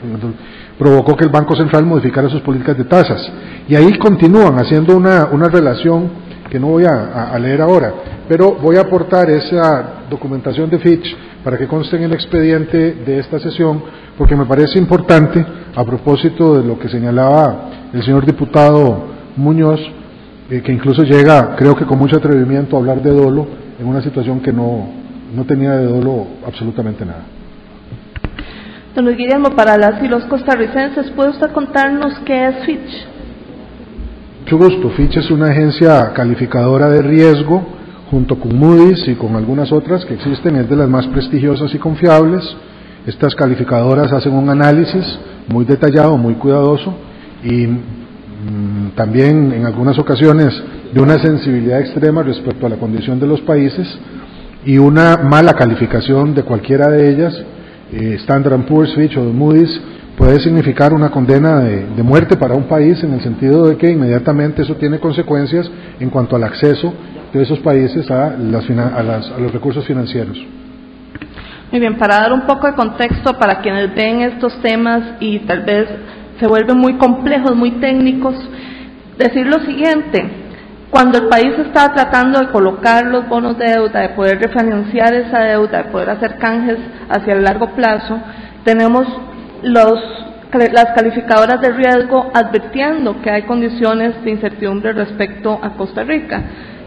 provocó 0.79 1.17
que 1.17 1.25
el 1.25 1.31
Banco 1.31 1.57
Central 1.57 1.87
modificara 1.87 2.29
sus 2.29 2.43
políticas 2.43 2.77
de 2.77 2.85
tasas. 2.85 3.31
Y 3.69 3.75
ahí 3.75 3.97
continúan 3.99 4.59
haciendo 4.59 4.97
una, 4.97 5.29
una 5.33 5.49
relación 5.49 6.30
que 6.51 6.59
no 6.59 6.67
voy 6.67 6.85
a, 6.85 7.39
leer 7.39 7.63
ahora, 7.63 7.95
pero 8.29 8.57
voy 8.61 8.77
a 8.77 8.83
aportar 8.83 9.31
esa 9.31 10.07
documentación 10.11 10.69
de 10.69 10.79
Fitch 10.81 11.17
para 11.45 11.57
que 11.57 11.69
conste 11.69 11.97
en 11.97 12.03
el 12.03 12.13
expediente 12.13 12.95
de 12.95 13.19
esta 13.21 13.39
sesión, 13.39 13.83
porque 14.19 14.35
me 14.37 14.45
parece 14.45 14.79
importante, 14.79 15.45
a 15.75 15.85
propósito 15.85 16.61
de 16.61 16.67
lo 16.67 16.79
que 16.79 16.89
señalaba 16.89 17.71
el 17.93 18.03
señor 18.03 18.27
diputado 18.27 19.07
Muñoz, 19.37 19.81
eh, 20.51 20.61
que 20.61 20.73
incluso 20.73 21.05
llega, 21.05 21.55
creo 21.57 21.77
que 21.77 21.87
con 21.87 21.99
mucho 21.99 22.17
atrevimiento, 22.17 22.77
a 22.77 22.81
hablar 22.81 23.01
de 23.01 23.13
dolo 23.13 23.47
en 23.79 23.87
una 23.87 24.03
situación 24.03 24.41
que 24.41 24.53
no, 24.53 24.89
no 25.35 25.45
tenía 25.45 25.71
de 25.77 25.87
dolo 25.87 26.27
absolutamente 26.45 27.07
nada. 27.07 27.23
Don 28.95 29.05
Luis 29.05 29.17
Guillermo, 29.17 29.51
para 29.51 29.79
las 29.79 30.03
y 30.03 30.09
los 30.09 30.25
costarricenses, 30.25 31.13
¿puede 31.13 31.31
usted 31.31 31.53
contarnos 31.53 32.19
qué 32.27 32.49
es 32.49 32.65
Fitch? 32.67 33.20
Mucho 34.51 34.65
gusto. 34.65 34.91
Fitch 34.91 35.17
es 35.17 35.31
una 35.31 35.47
agencia 35.47 36.13
calificadora 36.13 36.89
de 36.89 37.03
riesgo, 37.03 37.63
junto 38.11 38.37
con 38.37 38.59
Moody's 38.59 39.07
y 39.07 39.15
con 39.15 39.37
algunas 39.37 39.71
otras 39.71 40.05
que 40.05 40.15
existen, 40.15 40.57
es 40.57 40.69
de 40.69 40.75
las 40.75 40.89
más 40.89 41.07
prestigiosas 41.07 41.73
y 41.73 41.79
confiables. 41.79 42.43
Estas 43.07 43.37
calificadoras 43.37 44.13
hacen 44.13 44.33
un 44.33 44.51
análisis 44.51 45.05
muy 45.47 45.65
detallado, 45.65 46.17
muy 46.17 46.35
cuidadoso 46.35 46.93
y 47.45 47.69
mmm, 47.69 48.91
también 48.97 49.53
en 49.53 49.67
algunas 49.67 49.97
ocasiones 50.01 50.61
de 50.93 51.01
una 51.01 51.21
sensibilidad 51.21 51.79
extrema 51.79 52.25
respecto 52.25 52.67
a 52.67 52.71
la 52.71 52.77
condición 52.77 53.21
de 53.21 53.29
los 53.29 53.41
países 53.43 53.87
y 54.67 54.79
una 54.79 55.17
mala 55.19 55.53
calificación 55.53 56.35
de 56.35 56.43
cualquiera 56.43 56.89
de 56.89 57.09
ellas, 57.09 57.41
eh, 57.93 58.17
Standard 58.23 58.67
Poor's, 58.67 58.97
Fitch 58.97 59.17
o 59.17 59.23
Moody's, 59.23 59.81
puede 60.21 60.39
significar 60.41 60.93
una 60.93 61.11
condena 61.11 61.61
de, 61.61 61.87
de, 61.97 62.03
muerte 62.03 62.37
para 62.37 62.55
un 62.55 62.65
país 62.65 63.03
en 63.03 63.15
el 63.15 63.23
sentido 63.23 63.67
de 63.67 63.79
que 63.79 63.91
inmediatamente 63.91 64.61
eso 64.61 64.75
tiene 64.75 64.99
consecuencias 64.99 65.71
en 65.99 66.11
cuanto 66.11 66.37
al 66.37 66.45
acceso 66.45 66.93
de 67.33 67.43
esos 67.43 67.59
países 67.61 68.11
a, 68.11 68.37
las, 68.37 68.69
a, 68.69 69.03
las, 69.03 69.31
a 69.31 69.39
los 69.39 69.51
recursos 69.51 69.83
financieros. 69.87 70.37
Muy 71.73 71.81
bien, 71.81 71.97
para 71.97 72.17
dar 72.17 72.35
un 72.35 72.43
poco 72.43 72.67
de 72.67 72.75
contexto 72.75 73.39
para 73.39 73.63
quienes 73.63 73.95
ven 73.95 74.21
estos 74.21 74.61
temas 74.61 75.01
y 75.21 75.39
tal 75.39 75.63
vez 75.63 75.89
se 76.39 76.47
vuelven 76.47 76.77
muy 76.77 76.99
complejos, 76.99 77.57
muy 77.57 77.81
técnicos, 77.81 78.35
decir 79.17 79.47
lo 79.47 79.61
siguiente, 79.61 80.23
cuando 80.91 81.17
el 81.17 81.29
país 81.29 81.55
está 81.65 81.95
tratando 81.95 82.41
de 82.41 82.49
colocar 82.49 83.07
los 83.07 83.27
bonos 83.27 83.57
de 83.57 83.71
deuda, 83.71 84.01
de 84.01 84.11
poder 84.11 84.39
refinanciar 84.39 85.15
esa 85.15 85.39
deuda, 85.45 85.85
de 85.85 85.85
poder 85.85 86.11
hacer 86.11 86.37
canjes 86.37 86.77
hacia 87.09 87.33
el 87.33 87.43
largo 87.43 87.75
plazo, 87.75 88.19
tenemos 88.65 89.07
los, 89.63 90.01
las 90.53 90.87
calificadoras 90.95 91.61
de 91.61 91.71
riesgo 91.71 92.31
advirtiendo 92.35 93.21
que 93.23 93.31
hay 93.31 93.43
condiciones 93.43 94.23
de 94.25 94.31
incertidumbre 94.31 94.93
respecto 94.93 95.59
a 95.63 95.71
Costa 95.71 96.05
Rica. 96.05 96.43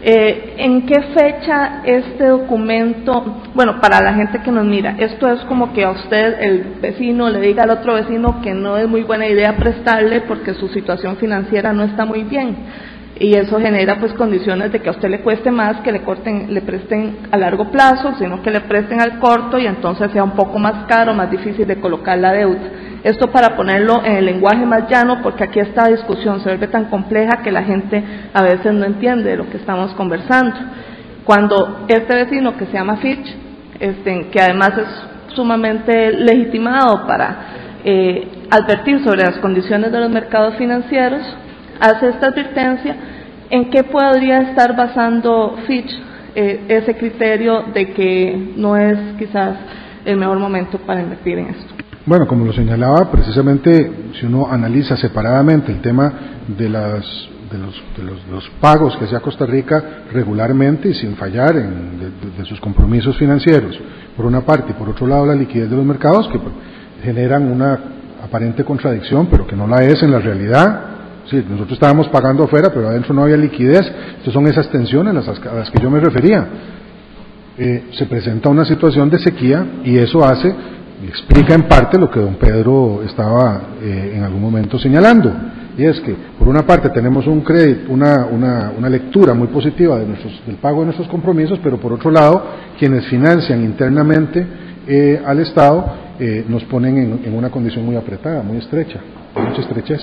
Eh, 0.06 0.56
¿En 0.58 0.84
qué 0.84 1.00
fecha 1.00 1.80
este 1.82 2.26
documento, 2.26 3.40
bueno, 3.54 3.80
para 3.80 4.02
la 4.02 4.12
gente 4.12 4.42
que 4.42 4.50
nos 4.50 4.66
mira, 4.66 4.96
esto 4.98 5.32
es 5.32 5.40
como 5.46 5.72
que 5.72 5.82
a 5.82 5.92
usted, 5.92 6.42
el 6.42 6.76
vecino, 6.78 7.30
le 7.30 7.40
diga 7.40 7.62
al 7.62 7.70
otro 7.70 7.94
vecino 7.94 8.42
que 8.42 8.52
no 8.52 8.76
es 8.76 8.86
muy 8.86 9.02
buena 9.02 9.26
idea 9.26 9.56
prestarle 9.56 10.20
porque 10.20 10.52
su 10.52 10.68
situación 10.68 11.16
financiera 11.16 11.72
no 11.72 11.84
está 11.84 12.04
muy 12.04 12.22
bien? 12.22 12.54
Y 13.18 13.34
eso 13.36 13.60
genera 13.60 13.98
pues 14.00 14.12
condiciones 14.14 14.72
de 14.72 14.80
que 14.80 14.88
a 14.88 14.92
usted 14.92 15.08
le 15.08 15.20
cueste 15.20 15.50
más 15.50 15.80
que 15.82 15.92
le 15.92 16.02
corten, 16.02 16.52
le 16.52 16.62
presten 16.62 17.18
a 17.30 17.36
largo 17.36 17.70
plazo, 17.70 18.14
sino 18.18 18.42
que 18.42 18.50
le 18.50 18.62
presten 18.62 19.00
al 19.00 19.20
corto 19.20 19.58
y 19.58 19.66
entonces 19.66 20.10
sea 20.10 20.24
un 20.24 20.32
poco 20.32 20.58
más 20.58 20.86
caro, 20.86 21.14
más 21.14 21.30
difícil 21.30 21.66
de 21.66 21.80
colocar 21.80 22.18
la 22.18 22.32
deuda. 22.32 22.60
Esto 23.04 23.30
para 23.30 23.54
ponerlo 23.54 24.02
en 24.04 24.16
el 24.16 24.24
lenguaje 24.24 24.66
más 24.66 24.88
llano, 24.88 25.20
porque 25.22 25.44
aquí 25.44 25.60
esta 25.60 25.88
discusión 25.88 26.40
se 26.40 26.48
vuelve 26.48 26.68
tan 26.68 26.86
compleja 26.86 27.42
que 27.42 27.52
la 27.52 27.62
gente 27.62 28.02
a 28.32 28.42
veces 28.42 28.72
no 28.72 28.84
entiende 28.84 29.30
de 29.30 29.36
lo 29.36 29.48
que 29.48 29.58
estamos 29.58 29.92
conversando. 29.92 30.56
Cuando 31.24 31.84
este 31.86 32.14
vecino 32.14 32.56
que 32.56 32.66
se 32.66 32.72
llama 32.72 32.96
Fitch, 32.96 33.36
este, 33.78 34.28
que 34.28 34.40
además 34.40 34.72
es 34.78 35.34
sumamente 35.34 36.12
legitimado 36.12 37.06
para 37.06 37.36
eh, 37.84 38.26
advertir 38.50 39.04
sobre 39.04 39.22
las 39.22 39.38
condiciones 39.38 39.92
de 39.92 40.00
los 40.00 40.10
mercados 40.10 40.54
financieros, 40.56 41.22
hace 41.80 42.08
esta 42.08 42.28
advertencia, 42.28 42.96
¿en 43.50 43.70
qué 43.70 43.84
podría 43.84 44.40
estar 44.42 44.76
basando 44.76 45.56
Fitch 45.66 45.90
eh, 46.34 46.64
ese 46.68 46.96
criterio 46.96 47.64
de 47.74 47.92
que 47.92 48.52
no 48.56 48.76
es 48.76 48.98
quizás 49.18 49.56
el 50.04 50.16
mejor 50.16 50.38
momento 50.38 50.78
para 50.78 51.00
invertir 51.00 51.38
en 51.38 51.48
esto? 51.48 51.74
Bueno, 52.06 52.26
como 52.26 52.44
lo 52.44 52.52
señalaba, 52.52 53.10
precisamente 53.10 53.90
si 54.20 54.26
uno 54.26 54.48
analiza 54.50 54.96
separadamente 54.96 55.72
el 55.72 55.80
tema 55.80 56.12
de, 56.46 56.68
las, 56.68 57.02
de, 57.50 57.58
los, 57.58 57.82
de 57.96 58.32
los, 58.32 58.50
pagos 58.60 58.94
que 58.96 59.06
hacía 59.06 59.20
Costa 59.20 59.46
Rica 59.46 60.02
regularmente 60.12 60.90
y 60.90 60.94
sin 60.94 61.16
fallar 61.16 61.56
en, 61.56 61.98
de, 61.98 62.38
de, 62.38 62.44
sus 62.44 62.60
compromisos 62.60 63.16
financieros, 63.16 63.80
por 64.16 64.26
una 64.26 64.42
parte, 64.42 64.72
y 64.72 64.74
por 64.74 64.90
otro 64.90 65.06
lado 65.06 65.24
la 65.24 65.34
liquidez 65.34 65.70
de 65.70 65.76
los 65.76 65.84
mercados, 65.84 66.28
que 66.28 66.38
generan 67.02 67.50
una 67.50 67.78
aparente 68.22 68.64
contradicción, 68.64 69.28
pero 69.30 69.46
que 69.46 69.56
no 69.56 69.66
la 69.66 69.82
es 69.84 70.02
en 70.02 70.10
la 70.10 70.18
realidad, 70.18 70.93
Sí, 71.30 71.42
nosotros 71.48 71.72
estábamos 71.72 72.08
pagando 72.08 72.44
afuera, 72.44 72.70
pero 72.72 72.88
adentro 72.88 73.14
no 73.14 73.22
había 73.22 73.36
liquidez. 73.36 73.82
Estas 74.18 74.32
son 74.32 74.46
esas 74.46 74.68
tensiones 74.70 75.14
a 75.26 75.54
las, 75.54 75.70
que 75.70 75.80
yo 75.80 75.90
me 75.90 76.00
refería. 76.00 76.46
Eh, 77.56 77.84
se 77.92 78.06
presenta 78.06 78.48
una 78.48 78.64
situación 78.64 79.08
de 79.10 79.18
sequía 79.18 79.64
y 79.84 79.96
eso 79.96 80.24
hace 80.24 80.54
explica 81.08 81.54
en 81.54 81.62
parte 81.64 81.98
lo 81.98 82.10
que 82.10 82.20
don 82.20 82.34
Pedro 82.36 83.02
estaba 83.02 83.60
eh, 83.82 84.14
en 84.16 84.22
algún 84.22 84.40
momento 84.40 84.78
señalando. 84.78 85.32
Y 85.76 85.84
es 85.84 86.00
que, 86.00 86.14
por 86.38 86.48
una 86.48 86.64
parte, 86.64 86.88
tenemos 86.90 87.26
un 87.26 87.40
crédito, 87.40 87.92
una, 87.92 88.26
una, 88.26 88.72
una 88.76 88.88
lectura 88.88 89.34
muy 89.34 89.48
positiva 89.48 89.98
de 89.98 90.06
nuestros, 90.06 90.40
del 90.46 90.56
pago 90.56 90.80
de 90.80 90.86
nuestros 90.86 91.08
compromisos, 91.08 91.58
pero 91.62 91.78
por 91.78 91.92
otro 91.92 92.12
lado, 92.12 92.44
quienes 92.78 93.06
financian 93.06 93.64
internamente 93.64 94.46
eh, 94.86 95.20
al 95.24 95.40
Estado 95.40 95.84
eh, 96.20 96.44
nos 96.48 96.62
ponen 96.64 96.98
en, 96.98 97.20
en, 97.24 97.34
una 97.34 97.50
condición 97.50 97.84
muy 97.84 97.96
apretada, 97.96 98.42
muy 98.42 98.58
estrecha, 98.58 99.00
mucha 99.34 99.62
estrechez. 99.62 100.00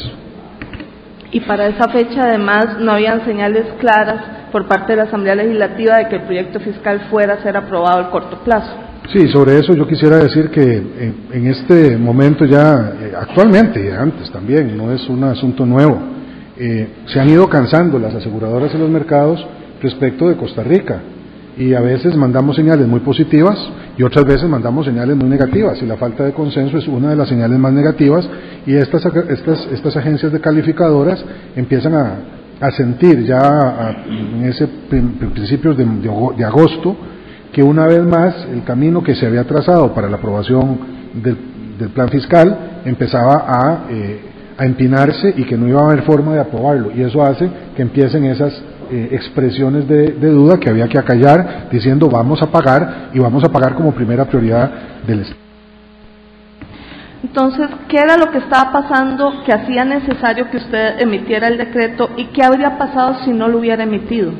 Y 1.32 1.39
para 1.41 1.67
esa 1.67 1.88
fecha, 1.89 2.24
además, 2.24 2.78
no 2.80 2.91
habían 2.91 3.26
señales 3.26 3.65
claras 3.80 4.50
por 4.52 4.67
parte 4.67 4.94
de 4.94 4.98
la 4.98 5.04
Asamblea 5.04 5.36
Legislativa 5.36 5.98
de 5.98 6.10
que 6.10 6.15
el 6.17 6.24
proyecto 6.24 6.60
fiscal 6.60 7.08
fuera 7.10 7.36
a 7.36 7.44
ser 7.44 7.56
aprobado 7.56 8.00
al 8.00 8.10
corto 8.10 8.38
plazo. 8.44 8.72
Sí, 9.12 9.28
sobre 9.30 9.58
eso 9.58 9.74
yo 9.74 9.88
quisiera 9.88 10.17
decir 10.17 10.50
que 10.50 10.62
en, 10.62 11.15
en 11.32 11.48
este 11.48 11.98
momento 11.98 12.46
ya, 12.46 12.94
eh, 13.02 13.13
actualmente 13.17 13.96
antes 13.96 14.30
también, 14.32 14.78
no 14.78 14.91
es 14.91 15.08
un 15.10 15.24
asunto 15.24 15.65
nuevo, 15.65 16.00
eh, 16.58 16.88
se 17.06 17.20
han 17.20 17.30
ido 17.30 17.48
cansando 17.50 17.98
las 17.98 18.13
aseguradoras 18.13 18.74
en 18.76 18.82
los 18.82 18.89
mercados 18.89 19.46
respecto 19.82 20.28
de 20.28 20.36
Costa 20.36 20.63
Rica 20.63 21.02
y 21.57 21.73
a 21.73 21.81
veces 21.81 22.15
mandamos 22.15 22.55
señales 22.55 22.87
muy 22.87 23.01
positivas 23.01 23.57
y 23.97 24.03
otras 24.03 24.25
veces 24.25 24.49
mandamos 24.49 24.85
señales 24.85 25.15
muy 25.17 25.29
negativas 25.29 25.81
y 25.81 25.85
la 25.85 25.97
falta 25.97 26.23
de 26.23 26.31
consenso 26.31 26.77
es 26.77 26.87
una 26.87 27.09
de 27.09 27.15
las 27.15 27.27
señales 27.27 27.59
más 27.59 27.73
negativas 27.73 28.27
y 28.65 28.75
estas, 28.75 29.05
estas, 29.05 29.67
estas 29.71 29.97
agencias 29.97 30.31
de 30.31 30.39
calificadoras 30.39 31.23
empiezan 31.55 31.93
a, 31.95 32.15
a 32.61 32.71
sentir 32.71 33.25
ya 33.25 33.95
en 34.07 34.45
ese 34.45 34.67
principios 34.67 35.75
de, 35.77 35.83
de, 35.85 36.09
de 36.37 36.45
agosto 36.45 36.95
que 37.51 37.63
una 37.63 37.85
vez 37.85 38.03
más 38.03 38.47
el 38.51 38.63
camino 38.63 39.03
que 39.03 39.15
se 39.15 39.25
había 39.25 39.43
trazado 39.43 39.93
para 39.93 40.09
la 40.09 40.17
aprobación 40.17 40.79
del, 41.21 41.37
del 41.77 41.89
plan 41.89 42.09
fiscal 42.09 42.81
empezaba 42.85 43.45
a, 43.47 43.91
eh, 43.91 44.21
a, 44.57 44.65
empinarse 44.65 45.33
y 45.35 45.43
que 45.43 45.57
no 45.57 45.67
iba 45.67 45.81
a 45.81 45.85
haber 45.85 46.03
forma 46.03 46.33
de 46.33 46.39
aprobarlo. 46.39 46.91
Y 46.95 47.01
eso 47.01 47.21
hace 47.23 47.49
que 47.75 47.81
empiecen 47.81 48.25
esas 48.25 48.53
eh, 48.91 49.10
expresiones 49.13 49.88
de, 49.88 50.12
de, 50.12 50.30
duda 50.30 50.60
que 50.60 50.69
había 50.69 50.88
que 50.88 50.99
acallar 50.99 51.69
diciendo 51.71 52.10
vamos 52.10 52.41
a 52.41 52.51
pagar 52.51 53.10
y 53.13 53.19
vamos 53.19 53.43
a 53.43 53.49
pagar 53.49 53.75
como 53.75 53.93
primera 53.93 54.25
prioridad 54.25 54.71
del 55.08 55.21
Estado. 55.21 55.41
Entonces, 57.23 57.69
¿qué 57.88 57.97
era 57.97 58.17
lo 58.17 58.32
que 58.32 58.39
estaba 58.39 58.71
pasando 58.71 59.43
que 59.45 59.54
hacía 59.54 59.86
necesario 59.86 60.49
que 60.49 60.58
usted 60.58 60.99
emitiera 60.99 61.47
el 61.47 61.58
decreto 61.58 62.10
y 62.17 62.25
qué 62.25 62.43
habría 62.43 62.77
pasado 62.77 63.23
si 63.23 63.32
no 63.32 63.47
lo 63.47 63.60
hubiera 63.60 63.84
emitido? 63.84 64.32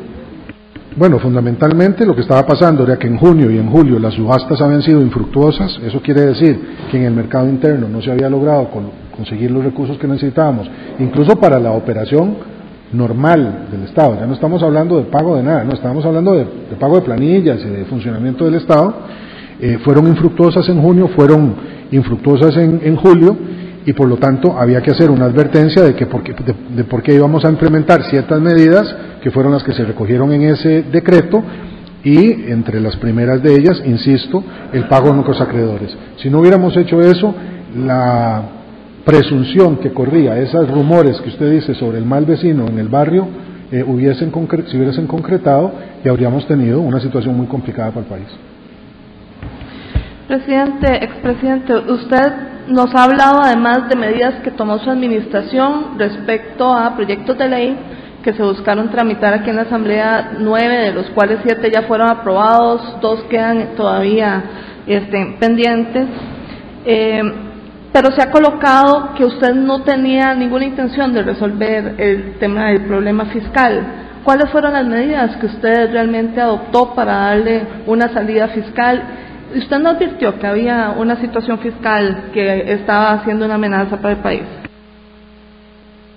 Bueno, 0.96 1.20
fundamentalmente 1.20 2.06
lo 2.06 2.14
que 2.14 2.22
estaba 2.22 2.46
pasando 2.46 2.84
era 2.84 2.98
que 2.98 3.08
en 3.08 3.18
junio 3.18 3.50
y 3.50 3.58
en 3.58 3.70
julio 3.70 3.98
las 3.98 4.16
subastas 4.16 4.60
habían 4.62 4.82
sido 4.82 5.00
infructuosas, 5.00 5.80
eso 5.86 6.02
quiere 6.02 6.22
decir 6.22 6.60
que 6.92 6.98
en 6.98 7.04
el 7.04 7.14
mercado 7.14 7.48
interno 7.48 7.88
no 7.88 8.02
se 8.02 8.12
había 8.12 8.30
logrado 8.30 8.70
con, 8.70 8.92
conseguir 9.16 9.52
los 9.52 9.64
recursos 9.64 9.98
que 9.98 10.08
necesitábamos, 10.08 10.70
incluso 11.00 11.40
para 11.40 11.60
la 11.60 11.72
operación 11.72 12.36
normal 12.94 13.68
del 13.72 13.84
Estado, 13.84 14.18
ya 14.20 14.26
no 14.26 14.34
estamos 14.34 14.62
hablando 14.64 14.98
de 14.98 15.04
pago 15.04 15.38
de 15.38 15.44
nada, 15.44 15.64
no 15.64 15.74
estamos 15.74 16.06
hablando 16.06 16.34
de, 16.34 16.46
pago 16.80 16.96
de 16.96 17.02
planillas 17.02 17.60
y 17.64 17.70
de 17.70 17.86
funcionamiento 17.86 18.46
del 18.46 18.56
Estado, 18.56 18.94
eh, 19.60 19.80
fueron 19.84 20.08
infructuosas 20.08 20.68
en 20.70 20.82
junio, 20.82 21.08
fueron 21.10 21.56
infructuosas 21.92 22.58
en, 22.58 22.82
en 22.84 22.96
julio, 22.96 23.38
y 23.86 23.94
por 23.94 24.08
lo 24.08 24.18
tanto 24.18 24.58
había 24.58 24.82
que 24.82 24.92
hacer 24.92 25.10
una 25.10 25.26
advertencia 25.26 25.82
de 25.84 25.96
que 25.96 26.06
por 26.06 26.22
qué, 26.24 26.34
de, 26.34 26.54
de 26.76 26.84
por 26.84 27.02
qué 27.02 27.16
íbamos 27.16 27.44
a 27.46 27.50
implementar 27.50 28.04
ciertas 28.04 28.40
medidas 28.40 28.96
que 29.24 29.32
fueron 29.32 29.54
las 29.54 29.64
que 29.64 29.74
se 29.74 29.84
recogieron 29.84 30.32
en 30.34 30.44
ese 30.44 30.84
decreto 30.84 31.44
y 32.04 32.52
entre 32.52 32.80
las 32.80 32.96
primeras 32.98 33.42
de 33.42 33.56
ellas, 33.56 33.82
insisto, 33.86 34.44
el 34.74 34.88
pago 34.88 35.08
de 35.08 35.14
nuestros 35.14 35.42
acreedores. 35.42 35.96
Si 36.18 36.30
no 36.30 36.40
hubiéramos 36.40 36.76
hecho 36.78 37.02
eso, 37.02 37.34
la 37.76 38.61
presunción 39.06 39.78
que 39.78 39.92
corría, 39.92 40.38
esos 40.38 40.70
rumores 40.70 41.20
que 41.22 41.30
usted 41.30 41.52
dice 41.52 41.74
sobre 41.76 41.98
el 41.98 42.06
mal 42.06 42.26
vecino 42.26 42.68
en 42.68 42.78
el 42.80 42.88
barrio, 42.88 43.28
eh, 43.72 43.84
hubiesen 43.84 44.32
se 44.68 44.78
hubiesen 44.78 45.08
concretado 45.08 45.72
y 46.04 46.10
habríamos 46.10 46.46
tenido 46.46 46.82
una 46.82 47.00
situación 47.00 47.36
muy 47.36 47.48
complicada 47.48 47.90
para 47.90 48.02
el 48.02 48.08
país. 48.08 48.28
Presidente, 50.28 51.04
expresidente, 51.04 51.74
usted 51.74 52.34
nos 52.68 52.94
ha 52.96 53.04
hablado 53.04 53.42
además 53.42 53.90
de 53.90 53.96
medidas 53.96 54.36
que 54.44 54.52
tomó 54.52 54.78
su 54.80 54.90
administración 54.90 55.98
respecto 55.98 56.74
a 56.74 56.96
proyectos 56.96 57.38
de 57.38 57.50
ley 57.50 57.78
que 58.24 58.34
se 58.34 58.44
buscaron 58.44 58.90
tramitar 58.92 59.34
aquí 59.34 59.50
en 59.50 59.56
la 59.56 59.64
Asamblea, 59.64 60.34
nueve 60.40 60.78
de 60.78 60.94
los 60.94 61.10
cuales 61.10 61.40
siete 61.44 61.72
ya 61.72 61.84
fueron 61.84 62.10
aprobados, 62.10 62.98
dos 63.02 63.24
quedan 63.24 63.76
todavía 63.76 64.44
este, 64.86 65.38
pendientes. 65.40 66.08
Eh, 66.86 67.22
pero 67.92 68.12
se 68.12 68.22
ha 68.22 68.32
colocado 68.32 69.14
que 69.16 69.26
usted 69.26 69.54
no 69.54 69.82
tenía 69.84 70.34
ninguna 70.34 70.66
intención 70.66 71.14
de 71.14 71.24
resolver 71.24 71.96
el 71.98 72.36
tema 72.40 72.70
del 72.70 72.82
problema 72.86 73.26
fiscal. 73.26 73.86
¿Cuáles 74.24 74.50
fueron 74.52 74.74
las 74.74 74.86
medidas 74.86 75.36
que 75.38 75.48
usted 75.48 75.92
realmente 75.92 76.40
adoptó 76.40 76.94
para 76.94 77.14
darle 77.14 77.64
una 77.88 78.08
salida 78.10 78.48
fiscal? 78.50 79.04
¿Usted 79.56 79.80
no 79.80 79.90
advirtió 79.90 80.40
que 80.40 80.48
había 80.48 80.96
una 80.98 81.18
situación 81.18 81.60
fiscal 81.60 82.30
que 82.34 82.72
estaba 82.72 83.14
haciendo 83.14 83.46
una 83.46 83.56
amenaza 83.56 83.98
para 83.98 84.12
el 84.12 84.22
país? 84.22 84.44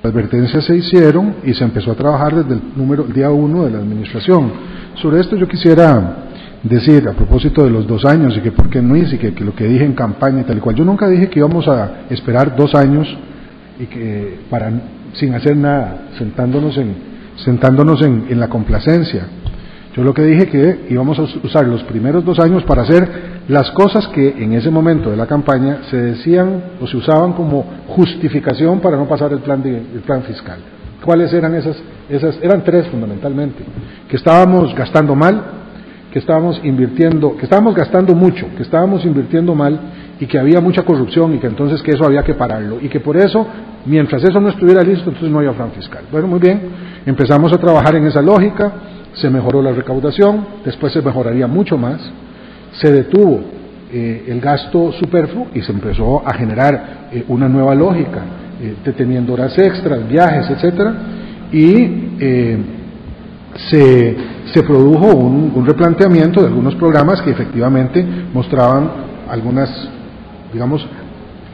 Las 0.03 0.13
advertencias 0.13 0.65
se 0.65 0.77
hicieron 0.77 1.37
y 1.43 1.55
se 1.55 1.65
empezó 1.65 1.93
a 1.93 1.95
trabajar 1.95 2.35
desde 2.35 2.55
el 2.55 2.63
número, 2.77 3.05
el 3.05 3.13
día 3.13 3.31
uno 3.31 3.65
de 3.65 3.71
la 3.71 3.79
administración. 3.79 4.53
Sobre 5.01 5.21
esto 5.21 5.35
yo 5.35 5.49
quisiera 5.49 6.24
decir, 6.65 7.07
a 7.09 7.13
propósito 7.13 7.63
de 7.65 7.71
los 7.71 7.87
dos 7.87 8.05
años 8.05 8.37
y 8.37 8.41
que 8.41 8.51
por 8.51 8.71
qué 8.71 8.81
no 8.81 8.97
hice, 8.97 9.17
y 9.17 9.19
que, 9.19 9.45
lo 9.45 9.55
que 9.55 9.65
dije 9.65 9.85
en 9.85 9.93
campaña 9.93 10.41
y 10.41 10.45
tal 10.45 10.59
y 10.59 10.61
cual, 10.61 10.75
yo 10.75 10.85
nunca 10.85 11.09
dije 11.09 11.29
que 11.29 11.39
íbamos 11.39 11.69
a 11.69 12.05
esperar 12.11 12.57
dos 12.57 12.75
años 12.75 13.07
y 13.79 13.87
que 13.87 14.39
para 14.51 14.73
sin 15.15 15.35
hacer 15.35 15.57
nada, 15.57 16.09
sentándonos 16.19 16.77
en, 16.77 16.95
sentándonos 17.37 18.03
en, 18.03 18.27
en 18.31 18.41
la 18.41 18.49
complacencia. 18.49 19.27
Yo 19.95 20.03
lo 20.03 20.13
que 20.13 20.23
dije 20.23 20.49
que 20.49 20.87
íbamos 20.91 21.19
a 21.21 21.23
usar 21.23 21.67
los 21.67 21.85
primeros 21.85 22.25
dos 22.25 22.41
años 22.41 22.65
para 22.65 22.83
hacer 22.83 23.09
las 23.47 23.71
cosas 23.71 24.09
que 24.09 24.29
en 24.43 24.55
ese 24.55 24.71
momento 24.71 25.11
de 25.11 25.17
la 25.17 25.27
campaña 25.27 25.83
se 25.89 25.97
decían 25.97 26.63
o 26.81 26.87
se 26.89 26.97
usaban 26.97 27.35
como 27.35 27.65
justificación 27.89 28.81
para 28.81 28.97
no 28.97 29.07
pasar 29.07 29.33
el 29.33 29.39
plan, 29.39 29.63
de, 29.63 29.77
el 29.77 30.01
plan 30.05 30.23
fiscal. 30.23 30.59
¿Cuáles 31.05 31.33
eran 31.33 31.55
esas? 31.55 31.77
Esas 32.09 32.39
eran 32.43 32.65
tres 32.65 32.89
fundamentalmente. 32.89 33.63
Que 34.09 34.17
estábamos 34.17 34.75
gastando 34.75 35.15
mal, 35.15 35.43
que 36.15 36.21
estábamos 36.21 36.61
invirtiendo, 36.63 37.37
que 37.37 37.43
estábamos 37.43 37.75
gastando 37.75 38.15
mucho, 38.15 38.47
que 38.57 38.63
estábamos 38.63 39.05
invirtiendo 39.05 39.53
mal 39.53 39.81
y 40.21 40.27
que 40.27 40.39
había 40.39 40.61
mucha 40.61 40.85
corrupción 40.85 41.35
y 41.35 41.39
que 41.39 41.49
entonces 41.49 41.83
que 41.83 41.91
eso 41.91 42.05
había 42.05 42.23
que 42.23 42.35
pararlo 42.35 42.79
y 42.81 42.89
que 42.89 43.01
por 43.01 43.17
eso, 43.17 43.45
mientras 43.85 44.23
eso 44.23 44.41
no 44.41 44.51
estuviera 44.51 44.83
listo, 44.83 45.11
entonces 45.11 45.29
no 45.29 45.39
había 45.39 45.51
plan 45.51 45.73
fiscal. 45.73 46.05
Bueno, 46.13 46.29
muy 46.29 46.39
bien, 46.39 46.61
empezamos 47.05 47.53
a 47.53 47.59
trabajar 47.59 47.97
en 47.97 48.07
esa 48.07 48.23
lógica 48.23 48.73
se 49.15 49.29
mejoró 49.29 49.61
la 49.61 49.73
recaudación, 49.73 50.47
después 50.65 50.93
se 50.93 51.03
mejoraría 51.03 51.49
mucho 51.49 51.77
más, 51.77 52.01
se 52.75 52.93
detuvo 52.93 53.41
eh, 53.93 54.27
el 54.29 54.41
gasto 54.41 54.93
superfluo 54.93 55.49
y 55.53 55.63
se 55.63 55.73
empezó 55.73 56.23
a 56.25 56.33
generar 56.35 57.09
eh, 57.13 57.25
una 57.27 57.49
nueva 57.49 57.75
lógica, 57.75 58.23
eh, 58.63 58.77
deteniendo 58.85 59.33
horas 59.33 59.59
extras, 59.59 60.09
viajes, 60.09 60.49
etcétera, 60.49 60.95
y 61.53 62.05
se, 63.71 64.17
se, 64.55 64.63
produjo 64.63 65.15
un, 65.15 65.53
un, 65.55 65.67
replanteamiento 65.67 66.41
de 66.41 66.47
algunos 66.49 66.75
programas 66.77 67.21
que 67.23 67.31
efectivamente 67.31 68.05
mostraban 68.33 68.91
algunas, 69.29 69.89
digamos, 70.53 70.87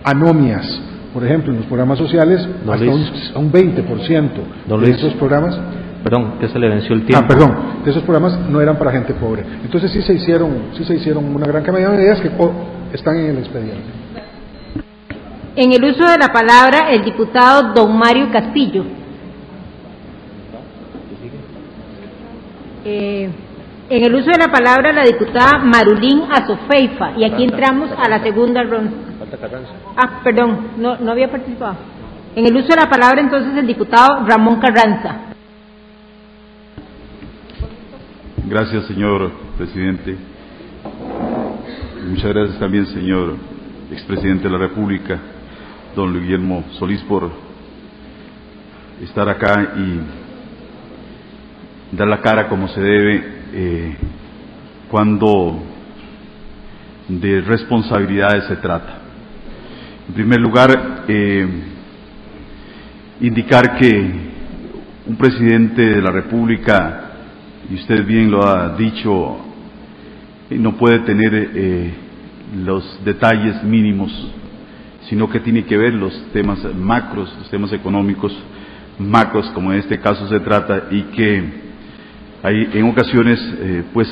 anomias. 0.04 0.80
Por 1.12 1.24
ejemplo, 1.24 1.52
en 1.52 1.58
los 1.58 1.66
programas 1.66 1.98
sociales, 1.98 2.46
Don 2.64 2.74
hasta 2.74 3.38
un, 3.38 3.46
un 3.46 3.52
20% 3.52 4.30
Don 4.68 4.80
de 4.80 4.86
Luis. 4.86 4.98
esos 4.98 5.14
programas 5.14 5.58
Perdón, 6.02 6.38
que 6.40 6.48
se 6.48 6.58
le 6.58 6.68
venció 6.68 6.94
el 6.94 7.04
tiempo. 7.04 7.24
Ah, 7.24 7.28
perdón, 7.28 7.56
de 7.84 7.90
esos 7.90 8.02
programas 8.04 8.38
no 8.48 8.60
eran 8.60 8.78
para 8.78 8.90
gente 8.90 9.12
pobre. 9.14 9.44
Entonces 9.62 9.90
sí 9.90 10.00
se 10.02 10.14
hicieron, 10.14 10.70
sí 10.76 10.84
se 10.84 10.94
hicieron 10.94 11.24
una 11.24 11.46
gran 11.46 11.62
cantidad 11.62 11.90
de 11.90 11.96
medidas 11.96 12.20
que 12.20 12.30
oh, 12.38 12.52
están 12.92 13.16
en 13.16 13.26
el 13.26 13.38
expediente. 13.38 13.84
En 15.56 15.72
el 15.72 15.84
uso 15.84 16.08
de 16.08 16.16
la 16.16 16.28
palabra, 16.32 16.90
el 16.90 17.04
diputado 17.04 17.74
don 17.74 17.98
Mario 17.98 18.30
Castillo. 18.32 18.99
Eh, 22.84 23.30
en 23.90 24.04
el 24.04 24.14
uso 24.14 24.30
de 24.30 24.38
la 24.38 24.52
palabra, 24.52 24.92
la 24.92 25.02
diputada 25.02 25.58
Marulín 25.58 26.22
Azofeifa. 26.30 27.12
Y 27.16 27.24
aquí 27.24 27.44
entramos 27.44 27.90
a 27.96 28.08
la 28.08 28.22
segunda 28.22 28.62
ronda. 28.62 28.92
Ah, 29.96 30.20
perdón, 30.22 30.68
no, 30.78 30.96
no 30.98 31.10
había 31.10 31.30
participado. 31.30 31.76
En 32.36 32.46
el 32.46 32.56
uso 32.56 32.68
de 32.68 32.76
la 32.76 32.88
palabra, 32.88 33.20
entonces, 33.20 33.56
el 33.56 33.66
diputado 33.66 34.24
Ramón 34.26 34.60
Carranza. 34.60 35.30
Gracias, 38.46 38.86
señor 38.86 39.32
presidente. 39.58 40.16
Muchas 42.08 42.32
gracias 42.32 42.58
también, 42.58 42.86
señor 42.86 43.36
expresidente 43.90 44.44
de 44.44 44.50
la 44.50 44.58
República, 44.58 45.18
don 45.96 46.12
Guillermo 46.14 46.64
Solís, 46.78 47.02
por 47.02 47.30
estar 49.02 49.28
acá 49.28 49.74
y 49.76 50.00
dar 51.92 52.06
la 52.06 52.20
cara 52.20 52.48
como 52.48 52.68
se 52.68 52.80
debe 52.80 53.24
eh, 53.52 53.96
cuando 54.90 55.62
de 57.08 57.40
responsabilidades 57.40 58.44
se 58.44 58.56
trata. 58.56 58.98
En 60.08 60.14
primer 60.14 60.40
lugar, 60.40 61.04
eh, 61.08 61.46
indicar 63.20 63.76
que 63.76 64.30
un 65.06 65.16
presidente 65.16 65.82
de 65.82 66.02
la 66.02 66.10
República, 66.10 67.10
y 67.70 67.74
usted 67.74 68.04
bien 68.04 68.30
lo 68.30 68.46
ha 68.46 68.76
dicho, 68.76 69.38
no 70.50 70.76
puede 70.76 71.00
tener 71.00 71.34
eh, 71.34 71.94
los 72.64 73.04
detalles 73.04 73.62
mínimos, 73.64 74.10
sino 75.08 75.28
que 75.28 75.40
tiene 75.40 75.64
que 75.64 75.76
ver 75.76 75.94
los 75.94 76.12
temas 76.32 76.58
macros, 76.74 77.34
los 77.38 77.50
temas 77.50 77.72
económicos 77.72 78.36
macros, 78.98 79.50
como 79.50 79.72
en 79.72 79.78
este 79.80 79.98
caso 79.98 80.28
se 80.28 80.40
trata, 80.40 80.88
y 80.90 81.02
que 81.02 81.69
hay, 82.42 82.70
en 82.72 82.88
ocasiones 82.88 83.38
eh, 83.58 83.82
pues 83.92 84.08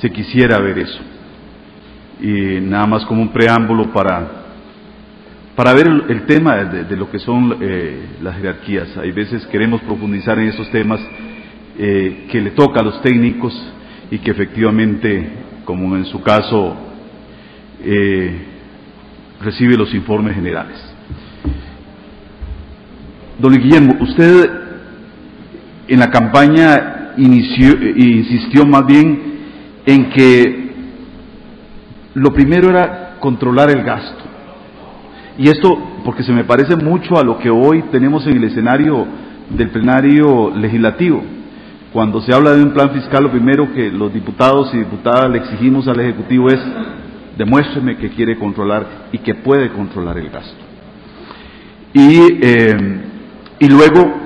se 0.00 0.10
quisiera 0.10 0.58
ver 0.60 0.78
eso. 0.78 1.00
Y 2.20 2.60
nada 2.60 2.86
más 2.86 3.04
como 3.06 3.22
un 3.22 3.32
preámbulo 3.32 3.92
para, 3.92 4.28
para 5.54 5.74
ver 5.74 5.86
el, 6.08 6.24
tema 6.26 6.56
de, 6.64 6.96
lo 6.96 7.10
que 7.10 7.18
son 7.18 7.58
eh, 7.60 8.06
las 8.22 8.36
jerarquías. 8.36 8.96
Hay 8.96 9.12
veces 9.12 9.46
queremos 9.46 9.80
profundizar 9.82 10.38
en 10.38 10.48
esos 10.48 10.70
temas 10.70 11.00
eh, 11.78 12.26
que 12.30 12.40
le 12.40 12.50
toca 12.50 12.80
a 12.80 12.84
los 12.84 13.02
técnicos 13.02 13.52
y 14.10 14.18
que 14.18 14.30
efectivamente, 14.30 15.28
como 15.64 15.96
en 15.96 16.04
su 16.06 16.22
caso, 16.22 16.76
recibe 19.40 19.76
los 19.76 19.94
informes 19.94 20.34
generales. 20.34 20.82
Don 23.38 23.52
Guillermo, 23.52 23.96
usted 24.00 24.50
en 25.88 25.98
la 26.00 26.10
campaña 26.10 26.95
inició, 27.16 27.72
insistió 27.96 28.66
más 28.66 28.86
bien 28.86 29.20
en 29.84 30.10
que 30.10 30.66
lo 32.14 32.32
primero 32.32 32.70
era 32.70 33.16
controlar 33.20 33.70
el 33.70 33.82
gasto. 33.82 34.24
Y 35.38 35.48
esto 35.48 35.78
porque 36.04 36.22
se 36.22 36.32
me 36.32 36.44
parece 36.44 36.76
mucho 36.76 37.18
a 37.18 37.24
lo 37.24 37.38
que 37.38 37.50
hoy 37.50 37.84
tenemos 37.90 38.26
en 38.26 38.36
el 38.36 38.44
escenario 38.44 39.06
del 39.50 39.70
plenario 39.70 40.52
legislativo. 40.54 41.22
Cuando 41.92 42.20
se 42.20 42.34
habla 42.34 42.54
de 42.54 42.62
un 42.62 42.72
plan 42.72 42.90
fiscal, 42.90 43.24
lo 43.24 43.30
primero 43.30 43.72
que 43.72 43.90
los 43.90 44.12
diputados 44.12 44.72
y 44.74 44.78
diputadas 44.78 45.30
le 45.30 45.38
exigimos 45.38 45.88
al 45.88 46.00
Ejecutivo 46.00 46.48
es 46.48 46.60
demuéstreme 47.36 47.96
que 47.96 48.10
quiere 48.10 48.38
controlar 48.38 49.08
y 49.12 49.18
que 49.18 49.34
puede 49.34 49.70
controlar 49.70 50.18
el 50.18 50.30
gasto. 50.30 50.56
Y 51.92 52.20
eh, 52.40 53.00
y 53.58 53.68
luego 53.68 54.25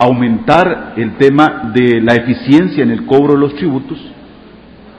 aumentar 0.00 0.94
el 0.96 1.18
tema 1.18 1.70
de 1.74 2.00
la 2.00 2.14
eficiencia 2.14 2.82
en 2.82 2.90
el 2.90 3.04
cobro 3.04 3.34
de 3.34 3.40
los 3.40 3.54
tributos, 3.54 3.98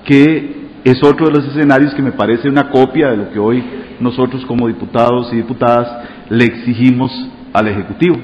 que 0.05 0.61
es 0.83 1.03
otro 1.03 1.25
de 1.25 1.31
los 1.31 1.47
escenarios 1.47 1.95
que 1.95 2.03
me 2.03 2.11
parece 2.11 2.47
una 2.47 2.69
copia 2.69 3.09
de 3.09 3.17
lo 3.17 3.31
que 3.31 3.39
hoy 3.39 3.63
nosotros 3.99 4.45
como 4.45 4.67
diputados 4.67 5.33
y 5.33 5.37
diputadas 5.37 6.07
le 6.29 6.45
exigimos 6.45 7.11
al 7.51 7.67
Ejecutivo. 7.67 8.15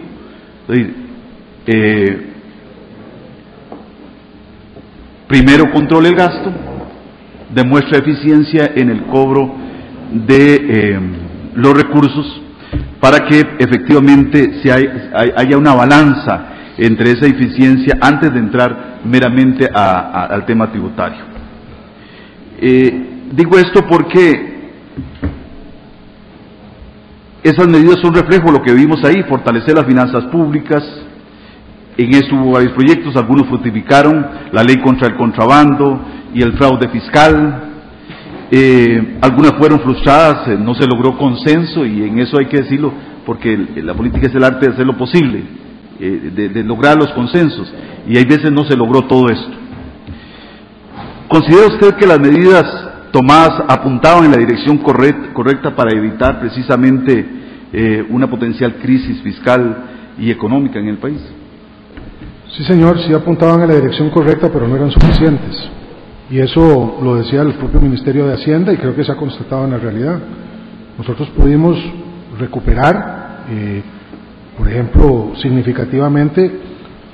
Eh, 1.65 2.27
primero 5.27 5.71
controle 5.73 6.09
el 6.09 6.15
gasto, 6.15 6.51
demuestra 7.55 7.97
eficiencia 7.97 8.71
en 8.75 8.91
el 8.91 9.01
cobro 9.05 9.55
de 10.13 10.55
eh, 10.55 10.99
los 11.55 11.73
recursos 11.73 12.41
para 12.99 13.25
que 13.25 13.39
efectivamente 13.57 14.61
se 14.61 14.71
haya 14.71 15.57
una 15.57 15.73
balanza 15.73 16.56
entre 16.77 17.11
esa 17.11 17.25
eficiencia 17.25 17.97
antes 18.01 18.31
de 18.31 18.39
entrar 18.39 18.99
meramente 19.03 19.67
al 19.73 20.45
tema 20.45 20.71
tributario. 20.71 21.23
Eh, 22.59 23.07
digo 23.31 23.57
esto 23.57 23.85
porque 23.87 24.57
esas 27.43 27.67
medidas 27.67 27.99
son 28.01 28.13
reflejo 28.13 28.47
de 28.47 28.51
lo 28.53 28.61
que 28.61 28.73
vimos 28.73 29.03
ahí, 29.03 29.23
fortalecer 29.23 29.75
las 29.75 29.85
finanzas 29.85 30.25
públicas, 30.25 30.83
en 31.97 32.13
eso 32.13 32.35
hubo 32.35 32.51
varios 32.51 32.73
proyectos, 32.73 33.15
algunos 33.15 33.47
fructificaron, 33.47 34.27
la 34.51 34.63
ley 34.63 34.77
contra 34.77 35.07
el 35.07 35.15
contrabando 35.15 35.99
y 36.33 36.41
el 36.41 36.53
fraude 36.57 36.89
fiscal, 36.89 37.63
eh, 38.51 39.17
algunas 39.21 39.53
fueron 39.53 39.79
frustradas, 39.79 40.47
eh, 40.47 40.57
no 40.59 40.75
se 40.75 40.85
logró 40.85 41.17
consenso 41.17 41.85
y 41.85 42.03
en 42.03 42.19
eso 42.19 42.37
hay 42.37 42.45
que 42.45 42.57
decirlo 42.57 42.93
porque 43.25 43.57
la 43.77 43.93
política 43.93 44.27
es 44.27 44.35
el 44.35 44.43
arte 44.43 44.67
de 44.67 44.73
hacer 44.73 44.85
lo 44.85 44.97
posible, 44.97 45.43
eh, 45.99 46.49
de, 46.53 46.63
lograr 46.63 46.97
los 46.97 47.11
consensos 47.13 47.71
y 48.07 48.17
hay 48.17 48.25
veces 48.25 48.51
no 48.51 48.63
se 48.65 48.75
logró 48.75 49.01
todo 49.07 49.29
esto. 49.29 49.51
¿Considera 51.27 51.67
usted 51.67 51.95
que 51.95 52.07
las 52.07 52.19
medidas 52.19 52.65
tomadas 53.11 53.63
apuntaban 53.67 54.25
en 54.25 54.31
la 54.31 54.37
dirección 54.37 54.77
correcta 54.77 55.75
para 55.75 55.91
evitar 55.95 56.39
precisamente 56.39 57.35
una 58.09 58.29
potencial 58.29 58.75
crisis 58.75 59.21
fiscal 59.21 59.77
y 60.17 60.31
económica 60.31 60.79
en 60.79 60.87
el 60.87 60.97
país? 60.97 61.19
Sí, 62.55 62.63
señor, 62.63 62.97
sí 62.99 63.13
apuntaban 63.13 63.61
en 63.61 63.67
la 63.67 63.75
dirección 63.75 64.09
correcta, 64.09 64.49
pero 64.51 64.67
no 64.67 64.75
eran 64.75 64.89
suficientes. 64.89 65.69
Y 66.29 66.39
eso 66.39 66.99
lo 67.01 67.15
decía 67.15 67.41
el 67.41 67.53
propio 67.53 67.79
Ministerio 67.79 68.25
de 68.25 68.33
Hacienda 68.33 68.73
y 68.73 68.77
creo 68.77 68.95
que 68.95 69.03
se 69.03 69.11
ha 69.11 69.15
constatado 69.15 69.65
en 69.65 69.71
la 69.71 69.77
realidad. 69.77 70.19
Nosotros 70.97 71.29
pudimos 71.29 71.77
recuperar, 72.39 73.45
eh, 73.49 73.83
por 74.57 74.67
ejemplo, 74.67 75.31
significativamente 75.41 76.51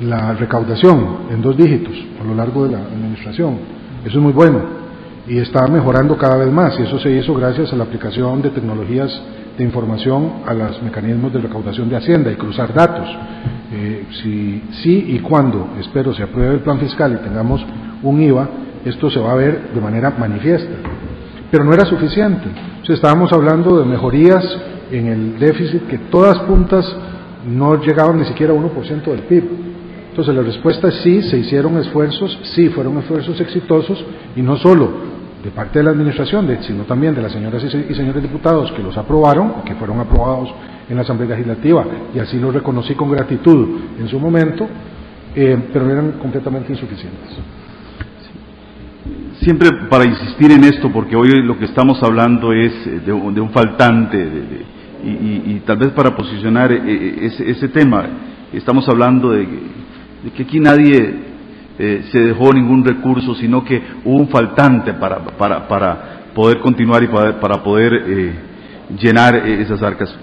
la 0.02 0.34
recaudación 0.34 1.28
en 1.32 1.42
dos 1.42 1.58
dígitos 1.58 1.94
a 2.22 2.24
lo 2.24 2.36
largo 2.36 2.66
de 2.66 2.72
la 2.72 2.80
administración. 2.80 3.58
Eso 4.06 4.18
es 4.18 4.24
muy 4.24 4.34
bueno 4.34 4.84
y 5.28 5.38
está 5.38 5.68
mejorando 5.68 6.18
cada 6.18 6.38
vez 6.38 6.52
más 6.52 6.78
y 6.80 6.84
eso 6.84 7.00
se 7.00 7.12
hizo 7.12 7.34
gracias 7.34 7.72
a 7.72 7.76
la 7.76 7.86
aplicación 7.86 8.42
de 8.42 8.50
tecnologías 8.50 9.22
de 9.58 9.64
información 9.64 10.44
a 10.46 10.54
los 10.54 10.82
mecanismos 10.82 11.32
de 11.32 11.40
recaudación 11.40 11.90
de 11.90 11.98
Hacienda 11.98 12.32
y 12.32 12.36
cruzar 12.36 12.74
datos. 12.74 13.08
Eh, 13.72 14.06
si 14.22 14.64
sí 14.84 15.06
y 15.10 15.20
cuando, 15.20 15.70
espero, 15.80 16.14
se 16.14 16.24
apruebe 16.24 16.56
el 16.56 16.60
plan 16.62 16.80
fiscal 16.80 17.14
y 17.20 17.24
tengamos 17.24 17.64
un 18.02 18.22
IVA, 18.22 18.50
esto 18.86 19.10
se 19.10 19.20
va 19.20 19.32
a 19.32 19.36
ver 19.36 19.72
de 19.74 19.82
manera 19.82 20.14
manifiesta. 20.18 20.74
Pero 21.50 21.64
no 21.64 21.74
era 21.74 21.86
suficiente. 21.86 22.48
estábamos 22.88 23.32
hablando 23.32 23.80
de 23.80 23.86
mejorías 23.86 24.44
en 24.92 25.08
el 25.08 25.40
déficit 25.40 25.88
que 25.88 25.98
todas 25.98 26.40
puntas 26.40 26.86
no 27.48 27.82
llegaban 27.82 28.20
ni 28.20 28.26
siquiera 28.26 28.54
a 28.54 28.56
1% 28.56 29.04
del 29.04 29.22
PIB. 29.22 29.44
Entonces 30.10 30.36
la 30.36 30.42
respuesta 30.44 30.90
es 30.90 30.96
sí, 31.02 31.22
se 31.24 31.40
hicieron 31.40 31.78
esfuerzos, 31.78 32.40
sí, 32.56 32.70
fueron 32.70 32.98
esfuerzos 33.00 33.40
exitosos 33.42 34.04
y 34.36 34.42
no 34.42 34.58
solo 34.58 35.14
de 35.44 35.50
parte 35.50 35.80
de 35.80 35.86
la 35.86 35.92
Administración, 35.92 36.48
sino 36.62 36.84
también 36.84 37.16
de 37.16 37.22
las 37.22 37.32
señoras 37.32 37.64
y 37.64 37.94
señores 37.94 38.22
diputados 38.22 38.72
que 38.72 38.82
los 38.82 38.96
aprobaron, 38.98 39.64
que 39.66 39.76
fueron 39.76 40.00
aprobados 40.00 40.54
en 40.88 40.96
la 40.96 41.02
Asamblea 41.02 41.32
Legislativa, 41.32 41.86
y 42.16 42.20
así 42.20 42.40
lo 42.40 42.52
reconocí 42.52 42.94
con 42.94 43.12
gratitud 43.12 43.68
en 44.00 44.08
su 44.08 44.20
momento, 44.20 44.68
eh, 45.36 45.58
pero 45.74 45.90
eran 45.90 46.14
completamente 46.14 46.72
insuficientes 46.72 47.40
siempre 49.44 49.70
para 49.90 50.06
insistir 50.06 50.52
en 50.52 50.64
esto, 50.64 50.90
porque 50.92 51.16
hoy 51.16 51.30
lo 51.44 51.58
que 51.58 51.66
estamos 51.66 52.02
hablando 52.02 52.54
es 52.54 52.72
eh, 52.88 53.02
de, 53.06 53.12
un 53.12 53.50
faltante, 53.52 54.18
y, 55.04 55.62
tal 55.66 55.78
vez 55.78 55.92
para 55.92 56.16
posicionar 56.16 56.72
eh, 56.72 56.82
eh, 56.86 57.46
ese, 57.48 57.68
tema, 57.70 58.06
estamos 58.54 58.88
hablando 58.88 59.32
de, 59.32 59.48
que 60.36 60.44
aquí 60.44 60.60
nadie 60.60 61.34
se 61.78 62.20
dejó 62.20 62.54
ningún 62.54 62.86
recurso, 62.86 63.34
sino 63.36 63.63
que 63.63 63.82
hubo 64.06 64.18
un 64.18 64.30
faltante 64.30 64.94
para, 64.94 65.18
para, 65.26 65.68
para 65.68 66.24
poder 66.36 66.60
continuar 66.60 67.04
y 67.04 67.08
para, 67.08 67.39
para 67.39 67.63
poder 67.63 68.36
llenar 69.00 69.36
esas 69.36 69.82
arcas. 69.82 70.16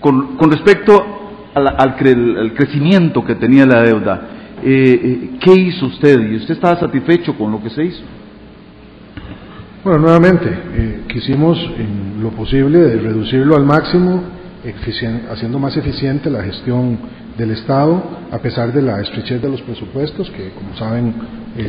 Con, 0.00 0.36
con 0.36 0.50
respecto 0.50 1.50
al, 1.54 1.66
al 1.66 2.54
crecimiento 2.54 3.24
que 3.24 3.34
tenía 3.34 3.66
la 3.66 3.82
deuda, 3.82 4.28
eh, 4.62 5.00
eh, 5.02 5.30
¿qué 5.40 5.52
hizo 5.52 5.86
usted? 5.86 6.20
¿Y 6.32 6.36
usted 6.36 6.54
estaba 6.54 6.78
satisfecho 6.80 7.36
con 7.36 7.52
lo 7.52 7.62
que 7.62 7.70
se 7.70 7.84
hizo? 7.84 8.02
Bueno, 9.84 10.00
nuevamente, 10.00 10.48
eh, 10.48 11.00
quisimos 11.08 11.56
lo 12.20 12.30
posible 12.30 12.80
de 12.80 12.98
reducirlo 12.98 13.54
al 13.54 13.64
máximo, 13.64 14.24
haciendo 15.30 15.60
más 15.60 15.76
eficiente 15.76 16.28
la 16.30 16.42
gestión 16.42 16.98
del 17.38 17.52
Estado, 17.52 18.02
a 18.32 18.38
pesar 18.38 18.72
de 18.72 18.82
la 18.82 19.00
estrechez 19.00 19.40
de 19.40 19.48
los 19.48 19.62
presupuestos, 19.62 20.28
que 20.30 20.50
como 20.50 20.74
saben 20.76 21.14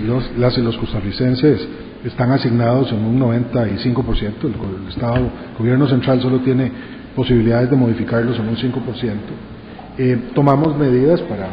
los, 0.07 0.35
las 0.39 0.57
y 0.57 0.61
los 0.61 0.75
costarricenses 0.77 1.67
están 2.03 2.31
asignados 2.31 2.91
en 2.91 3.05
un 3.05 3.19
95%, 3.19 4.23
el, 4.41 4.55
el 4.81 4.89
Estado, 4.89 5.17
el 5.17 5.57
gobierno 5.59 5.87
central 5.87 6.19
solo 6.19 6.39
tiene 6.39 6.71
posibilidades 7.15 7.69
de 7.69 7.75
modificarlos 7.75 8.39
en 8.39 8.47
un 8.47 8.57
5%. 8.57 10.33
tomamos 10.33 10.75
medidas 10.75 11.21
para 11.21 11.49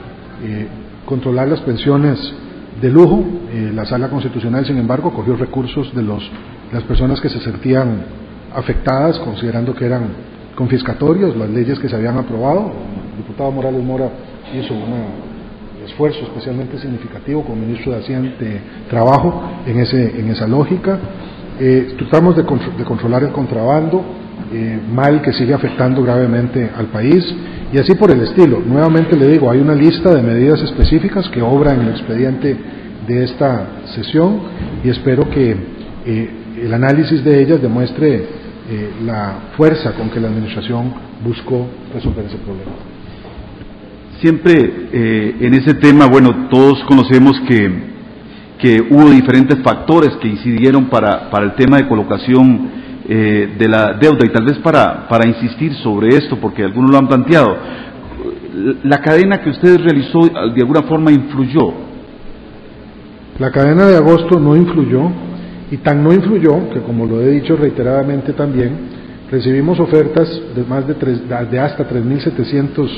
controlar 1.05 1.49
las 1.49 1.61
pensiones 1.61 2.19
de 2.81 2.91
lujo. 2.91 3.25
Eh, 3.53 3.73
la 3.75 3.85
Sala 3.85 4.09
Constitucional, 4.09 4.65
sin 4.67 4.79
embargo, 4.79 5.13
cogió 5.13 5.37
recursos 5.37 5.95
de 5.95 6.03
los, 6.03 6.23
las 6.73 6.83
personas 6.85 7.21
que 7.21 7.29
se 7.29 7.41
sentían 7.41 8.03
afectadas, 8.55 9.19
considerando 9.21 9.75
que 9.75 9.87
eran 9.87 10.09
confiscatorios 10.57 11.37
las 11.37 11.51
leyes 11.51 11.79
que 11.79 11.89
se 11.89 11.97
habían 11.97 12.19
aprobado. 12.19 12.73
El 13.13 13.19
diputado 13.19 13.51
Morales 13.51 13.83
Mora 13.83 14.11
hizo 14.55 14.75
un 14.75 15.37
esfuerzo 15.85 16.21
especialmente 16.25 16.79
significativo 16.79 17.43
como 17.43 17.57
ministro 17.57 17.93
de 17.93 17.99
Hacienda 17.99 18.31
de 18.39 18.61
Trabajo 18.91 19.43
en, 19.67 19.79
ese, 19.79 20.19
en 20.19 20.31
esa 20.31 20.47
lógica. 20.47 20.99
Eh, 21.59 21.95
tratamos 21.97 22.37
de, 22.37 22.45
controlar 22.45 23.23
el 23.23 23.33
contrabando, 23.33 24.03
eh, 24.53 24.81
mal 24.93 25.23
que 25.23 25.33
sigue 25.33 25.55
afectando 25.55 26.03
gravemente 26.03 26.71
al 26.77 26.87
país, 26.87 27.25
y 27.73 27.79
así 27.79 27.95
por 27.95 28.11
el 28.11 28.21
estilo. 28.21 28.61
Nuevamente 28.65 29.17
le 29.17 29.29
digo, 29.29 29.51
hay 29.51 29.59
una 29.59 29.75
lista 29.75 30.15
de 30.15 30.23
medidas 30.23 30.63
específicas 30.63 31.29
que 31.29 31.43
obra 31.43 31.75
en 31.75 31.81
el 31.81 31.89
expediente 31.89 32.57
de 33.07 33.25
esta 33.25 33.67
sesión 33.95 34.41
y 34.85 34.89
espero 34.89 35.29
que 35.31 35.57
eh, 36.07 36.31
el 36.63 36.73
análisis 36.73 37.25
de 37.25 37.43
ellas 37.43 37.61
demuestre 37.61 38.47
la 39.05 39.51
fuerza 39.57 39.93
con 39.93 40.11
que 40.11 40.19
la 40.19 40.27
Administración 40.27 40.93
buscó 41.25 41.69
resolver 41.95 42.25
ese 42.25 42.39
problema. 42.39 42.73
Siempre 44.21 45.37
en 45.39 45.55
ese 45.55 45.75
tema, 45.75 46.07
bueno, 46.07 46.49
todos 46.51 46.83
conocemos 46.83 47.41
que 47.47 47.95
que 48.59 48.81
hubo 48.91 49.11
diferentes 49.11 49.59
factores 49.63 50.17
que 50.21 50.29
incidieron 50.29 50.87
para, 50.87 51.31
para 51.31 51.45
el 51.45 51.55
tema 51.55 51.77
de 51.77 51.89
colocación 51.89 52.86
eh, 53.09 53.55
de 53.59 53.69
la 53.69 53.93
deuda 53.95 54.25
y 54.25 54.31
tal 54.31 54.45
vez 54.45 54.59
para, 54.59 55.07
para 55.09 55.29
insistir 55.29 55.75
sobre 55.75 56.09
esto, 56.09 56.37
porque 56.41 56.65
algunos 56.65 56.91
lo 56.91 56.99
han 56.99 57.07
planteado. 57.07 57.57
La 58.83 58.99
cadena 58.99 59.41
que 59.41 59.51
usted 59.51 59.79
realizó 59.79 60.21
de 60.27 60.61
alguna 60.61 60.83
forma 60.83 61.13
influyó. 61.13 61.73
La 63.39 63.51
cadena 63.51 63.87
de 63.87 63.97
agosto 63.97 64.41
no 64.41 64.57
influyó 64.57 65.11
y 65.71 65.77
tan 65.79 66.03
no 66.03 66.13
influyó 66.13 66.71
que, 66.71 66.81
como 66.81 67.07
lo 67.07 67.21
he 67.21 67.31
dicho 67.31 67.57
reiteradamente 67.57 68.33
también, 68.33 68.73
recibimos 69.31 69.79
ofertas 69.79 70.29
de 70.55 70.65
más 70.65 70.87
de, 70.87 70.95
de 70.95 71.59
hasta 71.61 71.89
3.700 71.89 72.89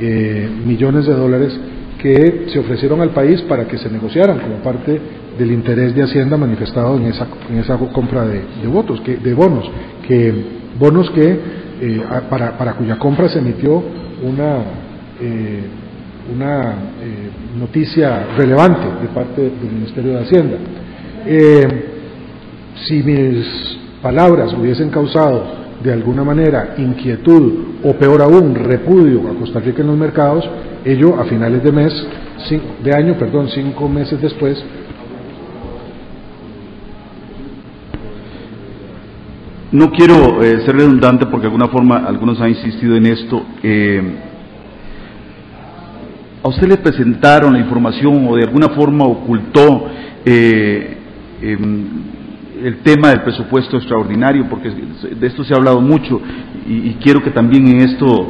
eh, 0.00 0.48
millones 0.64 1.06
de 1.06 1.14
dólares 1.14 1.56
que 1.98 2.46
se 2.52 2.58
ofrecieron 2.58 3.00
al 3.00 3.10
país 3.10 3.42
para 3.42 3.68
que 3.68 3.78
se 3.78 3.90
negociaran 3.90 4.40
como 4.40 4.56
parte 4.56 5.00
del 5.38 5.52
interés 5.52 5.94
de 5.94 6.02
Hacienda 6.02 6.36
manifestado 6.36 6.96
en 6.96 7.06
esa, 7.06 7.26
en 7.50 7.58
esa 7.58 7.76
compra 7.78 8.24
de, 8.24 8.66
votos, 8.66 9.00
que, 9.00 9.16
de 9.16 9.34
bonos, 9.34 9.70
que 10.06 10.32
bonos 10.78 11.10
que 11.10 11.38
eh, 11.80 12.02
para, 12.30 12.56
para, 12.56 12.74
cuya 12.74 12.98
compra 12.98 13.28
se 13.28 13.38
emitió 13.38 13.82
una, 14.22 14.58
eh, 15.20 15.64
una 16.34 16.60
eh, 17.00 17.30
noticia 17.58 18.26
relevante 18.36 19.02
de 19.02 19.08
parte 19.08 19.42
del 19.42 19.72
Ministerio 19.72 20.12
de 20.12 20.20
Hacienda. 20.20 20.56
si 22.86 23.02
mis 23.02 23.78
palabras 24.00 24.52
hubiesen 24.54 24.90
causado 24.90 25.62
de 25.82 25.92
alguna 25.92 26.22
manera 26.22 26.74
inquietud 26.78 27.52
o 27.82 27.92
peor 27.94 28.22
aún 28.22 28.54
repudio 28.54 29.28
a 29.28 29.34
Costa 29.34 29.60
Rica 29.60 29.82
en 29.82 29.88
los 29.88 29.98
mercados, 29.98 30.48
ello 30.84 31.18
a 31.18 31.24
finales 31.24 31.62
de 31.62 31.72
mes, 31.72 32.06
de 32.82 32.94
año, 32.94 33.14
perdón, 33.18 33.48
cinco 33.48 33.88
meses 33.88 34.20
después, 34.20 34.62
No 39.72 39.90
quiero 39.90 40.42
eh, 40.42 40.64
ser 40.64 40.76
redundante 40.76 41.26
porque 41.26 41.42
de 41.42 41.52
alguna 41.52 41.68
forma 41.68 42.04
algunos 42.06 42.40
han 42.40 42.50
insistido 42.50 42.94
en 42.96 43.06
esto. 43.06 43.42
Eh, 43.62 44.02
¿A 46.42 46.48
usted 46.48 46.68
le 46.68 46.76
presentaron 46.76 47.54
la 47.54 47.60
información 47.60 48.26
o 48.28 48.36
de 48.36 48.44
alguna 48.44 48.68
forma 48.70 49.04
ocultó 49.04 49.86
eh, 50.24 50.96
em, 51.40 51.86
el 52.62 52.78
tema 52.78 53.10
del 53.10 53.22
presupuesto 53.22 53.76
extraordinario? 53.76 54.46
Porque 54.48 54.70
de 54.70 55.26
esto 55.26 55.44
se 55.44 55.54
ha 55.54 55.56
hablado 55.56 55.80
mucho 55.80 56.20
y 56.66 56.94
quiero 57.02 57.22
que 57.22 57.30
también 57.30 57.66
en 57.66 57.80
esto 57.80 58.28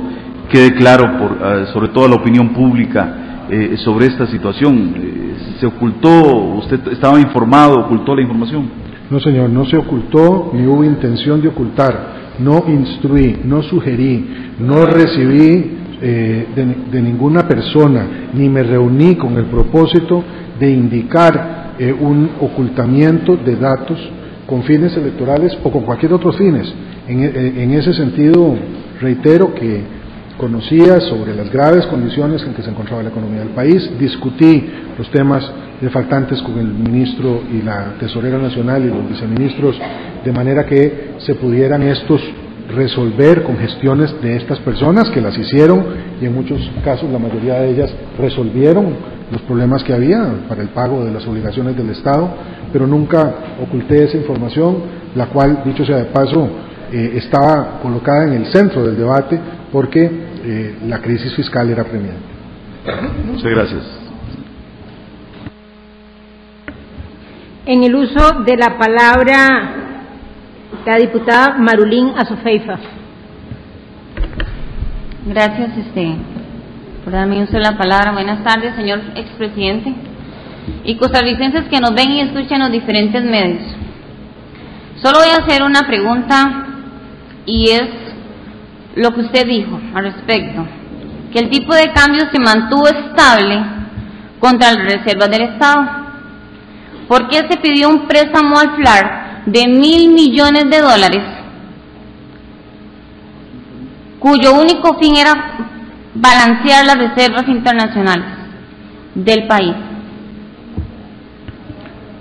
quede 0.52 0.74
claro, 0.74 1.18
por, 1.18 1.38
ah, 1.42 1.66
sobre 1.72 1.88
todo 1.88 2.05
a 2.05 2.09
la 2.09 2.16
opinión 2.16 2.50
pública, 2.50 3.46
eh, 3.50 3.76
sobre 3.78 4.07
esta 4.07 4.26
situación. 4.26 4.94
Eh, 4.96 5.59
¿Se 5.59 5.66
ocultó, 5.66 6.11
usted 6.59 6.81
estaba 6.92 7.18
informado, 7.20 7.81
ocultó 7.81 8.14
la 8.14 8.22
información? 8.22 8.81
No, 9.12 9.20
señor, 9.20 9.51
no 9.51 9.66
se 9.66 9.77
ocultó 9.77 10.53
ni 10.55 10.66
hubo 10.66 10.83
intención 10.83 11.42
de 11.42 11.48
ocultar. 11.48 12.33
No 12.38 12.64
instruí, 12.66 13.40
no 13.44 13.62
sugerí, 13.62 14.55
no 14.59 14.87
recibí 14.87 15.70
eh, 16.01 16.46
de, 16.90 17.03
ninguna 17.03 17.46
persona, 17.46 18.31
ni 18.33 18.48
me 18.48 18.62
reuní 18.62 19.16
con 19.16 19.37
el 19.37 19.44
propósito 19.44 20.25
de 20.59 20.70
indicar 20.70 21.72
un 22.01 22.31
ocultamiento 22.40 23.37
de 23.37 23.57
datos 23.57 23.98
con 24.46 24.62
fines 24.62 24.96
electorales 24.96 25.59
o 25.62 25.70
con 25.70 25.83
cualquier 25.83 26.14
otro 26.14 26.33
fines. 26.33 26.72
en 27.07 27.70
ese 27.72 27.92
sentido, 27.92 28.57
reitero 28.98 29.53
que 29.53 30.01
conocía 30.36 31.00
sobre 31.00 31.34
las 31.34 31.50
graves 31.52 31.86
condiciones 31.86 32.42
en 32.42 32.54
que 32.54 32.62
se 32.62 32.70
encontraba 32.70 33.02
la 33.02 33.10
economía 33.10 33.40
del 33.40 33.50
país, 33.50 33.90
discutí 33.98 34.64
los 34.98 35.10
temas 35.10 35.50
de 35.80 35.90
faltantes 35.90 36.40
con 36.42 36.58
el 36.58 36.68
ministro 36.68 37.42
y 37.52 37.62
la 37.62 37.94
tesorera 37.98 38.38
nacional 38.38 38.84
y 38.84 38.88
los 38.88 39.08
viceministros, 39.08 39.76
de 40.24 40.32
manera 40.32 40.64
que 40.64 41.14
se 41.18 41.34
pudieran 41.34 41.82
estos 41.82 42.20
resolver 42.68 43.42
con 43.42 43.58
gestiones 43.58 44.14
de 44.22 44.36
estas 44.36 44.58
personas 44.60 45.10
que 45.10 45.20
las 45.20 45.36
hicieron 45.36 45.84
y 46.20 46.26
en 46.26 46.34
muchos 46.34 46.70
casos 46.84 47.10
la 47.10 47.18
mayoría 47.18 47.54
de 47.54 47.70
ellas 47.70 47.92
resolvieron 48.18 48.94
los 49.30 49.40
problemas 49.42 49.82
que 49.82 49.92
había 49.92 50.22
para 50.48 50.62
el 50.62 50.68
pago 50.68 51.04
de 51.04 51.10
las 51.10 51.26
obligaciones 51.26 51.76
del 51.76 51.90
Estado, 51.90 52.28
pero 52.72 52.86
nunca 52.86 53.34
oculté 53.62 54.04
esa 54.04 54.16
información, 54.16 54.76
la 55.14 55.26
cual, 55.26 55.62
dicho 55.64 55.84
sea 55.84 55.96
de 55.96 56.04
paso, 56.06 56.48
eh, 56.92 57.12
estaba 57.16 57.81
colocada 57.81 58.24
en 58.24 58.35
el 58.35 58.52
centro 58.52 58.85
del 58.85 58.96
debate 58.96 59.40
porque 59.72 60.11
eh, 60.44 60.76
la 60.87 61.00
crisis 61.00 61.35
fiscal 61.35 61.70
era 61.70 61.85
premiante. 61.85 62.33
Muchas 63.26 63.50
gracias. 63.50 63.83
En 67.64 67.85
el 67.85 67.94
uso 67.94 68.42
de 68.44 68.57
la 68.57 68.76
palabra, 68.76 69.74
la 70.85 70.96
diputada 70.96 71.57
Marulín 71.59 72.12
Azofeifa. 72.16 72.78
Gracias, 75.26 75.78
este, 75.78 76.16
por 77.05 77.12
darme 77.12 77.42
uso 77.42 77.52
de 77.52 77.61
la 77.61 77.78
palabra. 77.78 78.12
Buenas 78.12 78.42
tardes, 78.44 78.74
señor 78.74 79.00
expresidente 79.14 79.94
y 80.85 80.96
costarricenses 80.96 81.68
que 81.68 81.81
nos 81.81 81.94
ven 81.94 82.11
y 82.11 82.20
escuchan 82.20 82.61
los 82.61 82.70
diferentes 82.70 83.22
medios. 83.24 83.62
Solo 85.00 85.18
voy 85.18 85.31
a 85.31 85.44
hacer 85.44 85.62
una 85.62 85.87
pregunta 85.87 86.71
y 87.46 87.70
es 87.70 87.88
lo 88.94 89.12
que 89.14 89.20
usted 89.22 89.46
dijo 89.46 89.81
al 89.94 90.05
respecto, 90.05 90.66
que 91.33 91.38
el 91.38 91.50
tipo 91.50 91.74
de 91.74 91.92
cambio 91.92 92.22
se 92.31 92.38
mantuvo 92.38 92.87
estable 92.88 93.62
contra 94.38 94.72
las 94.72 94.85
reservas 94.85 95.31
del 95.31 95.42
Estado. 95.42 96.02
¿Por 97.09 97.28
qué 97.28 97.38
se 97.48 97.57
pidió 97.59 97.88
un 97.88 98.07
préstamo 98.07 98.59
al 98.59 98.76
FLAR 98.76 99.42
de 99.46 99.66
mil 99.66 100.12
millones 100.12 100.70
de 100.70 100.81
dólares, 100.81 101.22
cuyo 104.18 104.55
único 104.55 104.98
fin 104.98 105.16
era 105.16 105.68
balancear 106.14 106.87
las 106.87 106.98
reservas 106.98 107.48
internacionales 107.48 108.26
del 109.14 109.46
país? 109.46 109.74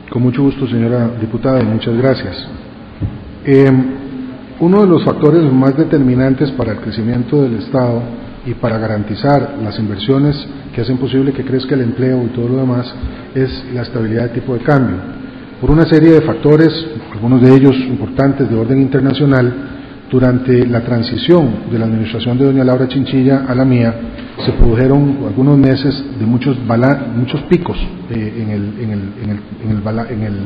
Con 0.09 0.23
mucho 0.23 0.41
gusto, 0.41 0.67
señora 0.67 1.09
diputada, 1.19 1.61
y 1.61 1.65
muchas 1.65 1.95
gracias. 1.95 2.47
Eh, 3.45 3.71
uno 4.61 4.81
de 4.81 4.87
los 4.87 5.03
factores 5.03 5.41
más 5.51 5.75
determinantes 5.75 6.51
para 6.51 6.73
el 6.73 6.79
crecimiento 6.81 7.41
del 7.41 7.55
Estado 7.55 8.03
y 8.45 8.53
para 8.53 8.77
garantizar 8.77 9.57
las 9.61 9.77
inversiones 9.79 10.37
que 10.73 10.81
hacen 10.81 10.97
posible 10.97 11.33
que 11.33 11.43
crezca 11.43 11.73
el 11.73 11.81
empleo 11.81 12.23
y 12.23 12.27
todo 12.27 12.47
lo 12.47 12.57
demás 12.57 12.93
es 13.33 13.65
la 13.73 13.81
estabilidad 13.81 14.29
de 14.29 14.39
tipo 14.39 14.53
de 14.53 14.59
cambio. 14.59 14.97
Por 15.59 15.71
una 15.71 15.87
serie 15.87 16.11
de 16.11 16.21
factores, 16.21 16.71
algunos 17.11 17.41
de 17.41 17.55
ellos 17.55 17.75
importantes 17.75 18.49
de 18.49 18.55
orden 18.55 18.79
internacional, 18.79 19.80
durante 20.11 20.67
la 20.67 20.81
transición 20.81 21.71
de 21.71 21.79
la 21.79 21.85
administración 21.85 22.37
de 22.37 22.43
doña 22.43 22.65
Laura 22.65 22.85
Chinchilla 22.89 23.45
a 23.47 23.55
la 23.55 23.63
mía, 23.63 23.95
se 24.45 24.51
produjeron 24.51 25.19
algunos 25.25 25.57
meses 25.57 26.03
de 26.19 26.25
muchos, 26.25 26.57
muchos 27.15 27.41
picos 27.43 27.77
eh, 28.09 28.33
en, 28.41 28.49
el, 28.51 29.83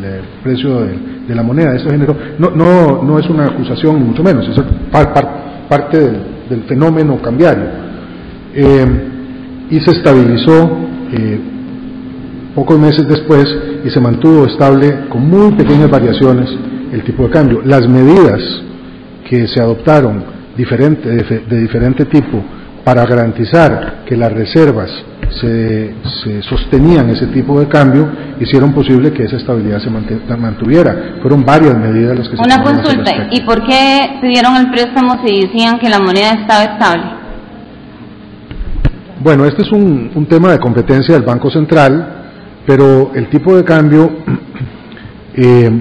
eh, 0.04 0.22
precio 0.44 0.82
de, 0.82 1.34
la 1.36 1.42
moneda. 1.42 1.76
Esto 1.76 1.90
generó, 1.90 2.16
no, 2.38 2.52
no, 2.52 3.02
no 3.02 3.18
es 3.18 3.28
una 3.28 3.46
acusación, 3.46 4.00
ni 4.00 4.06
mucho 4.06 4.22
menos, 4.22 4.48
es 4.48 4.62
parte 5.68 6.00
del, 6.50 6.64
fenómeno 6.68 7.20
cambiario. 7.20 7.66
Eh, 8.54 8.86
y 9.72 9.80
se 9.80 9.92
estabilizó 9.92 10.86
pocos 12.54 12.80
meses 12.80 13.08
después 13.08 13.46
y 13.84 13.90
se 13.90 14.00
mantuvo 14.00 14.46
estable 14.46 15.08
con 15.10 15.28
muy 15.28 15.54
pequeñas 15.54 15.90
variaciones 15.90 16.50
el 16.92 17.04
tipo 17.04 17.24
de 17.24 17.30
cambio. 17.30 17.62
Las 17.66 17.88
medidas 17.90 18.40
que 19.28 19.48
se 19.48 19.60
adoptaron 19.60 20.24
diferente, 20.56 21.10
de, 21.10 21.60
diferente 21.60 22.06
tipo 22.06 22.44
para 22.84 23.06
garantizar 23.06 24.04
que 24.06 24.16
las 24.16 24.32
reservas 24.32 24.92
se, 25.42 25.96
se, 26.24 26.42
sostenían 26.44 27.10
ese 27.10 27.26
tipo 27.28 27.60
de 27.60 27.68
cambio, 27.68 28.08
hicieron 28.40 28.74
posible 28.74 29.12
que 29.12 29.24
esa 29.24 29.38
estabilidad 29.38 29.80
se 29.80 29.90
mantuviera. 29.90 31.16
Fueron 31.20 31.44
varias 31.44 31.76
medidas 31.76 32.18
las 32.18 32.30
que 32.30 32.36
Una 32.36 32.64
consulta, 32.64 33.28
¿y 33.32 33.42
por 33.42 33.66
qué 33.66 34.20
pidieron 34.22 34.56
el 34.58 34.70
préstamo 34.70 35.20
si 35.26 35.48
decían 35.48 35.80
que 35.80 35.90
la 35.90 36.00
moneda 36.00 36.34
estaba 36.34 36.64
estable? 36.64 37.06
Bueno, 39.20 39.46
este 39.46 39.64
es 39.64 39.72
un, 39.72 40.12
un 40.14 40.28
tema 40.28 40.52
de 40.52 40.60
competencia 40.60 41.16
del 41.16 41.24
Banco 41.24 41.50
Central, 41.50 42.28
pero 42.68 43.12
el 43.16 43.28
tipo 43.30 43.56
de 43.56 43.64
cambio 43.64 44.12
eh, 45.34 45.72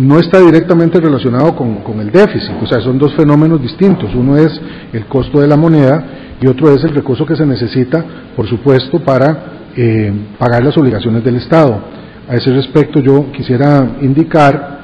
no 0.00 0.18
está 0.18 0.40
directamente 0.40 0.98
relacionado 0.98 1.54
con, 1.54 1.76
con, 1.82 2.00
el 2.00 2.10
déficit, 2.10 2.52
o 2.62 2.66
sea, 2.66 2.80
son 2.80 2.98
dos 2.98 3.14
fenómenos 3.14 3.60
distintos. 3.60 4.14
Uno 4.14 4.36
es 4.36 4.58
el 4.92 5.04
costo 5.06 5.40
de 5.40 5.46
la 5.46 5.56
moneda 5.56 6.04
y 6.40 6.46
otro 6.46 6.74
es 6.74 6.82
el 6.84 6.94
recurso 6.94 7.26
que 7.26 7.36
se 7.36 7.44
necesita, 7.44 8.02
por 8.34 8.48
supuesto, 8.48 8.98
para 9.00 9.60
eh, 9.76 10.10
pagar 10.38 10.64
las 10.64 10.76
obligaciones 10.78 11.22
del 11.22 11.36
Estado. 11.36 11.78
A 12.26 12.34
ese 12.34 12.50
respecto 12.50 12.98
yo 13.00 13.30
quisiera 13.30 13.96
indicar 14.00 14.78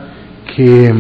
que, 0.55 0.93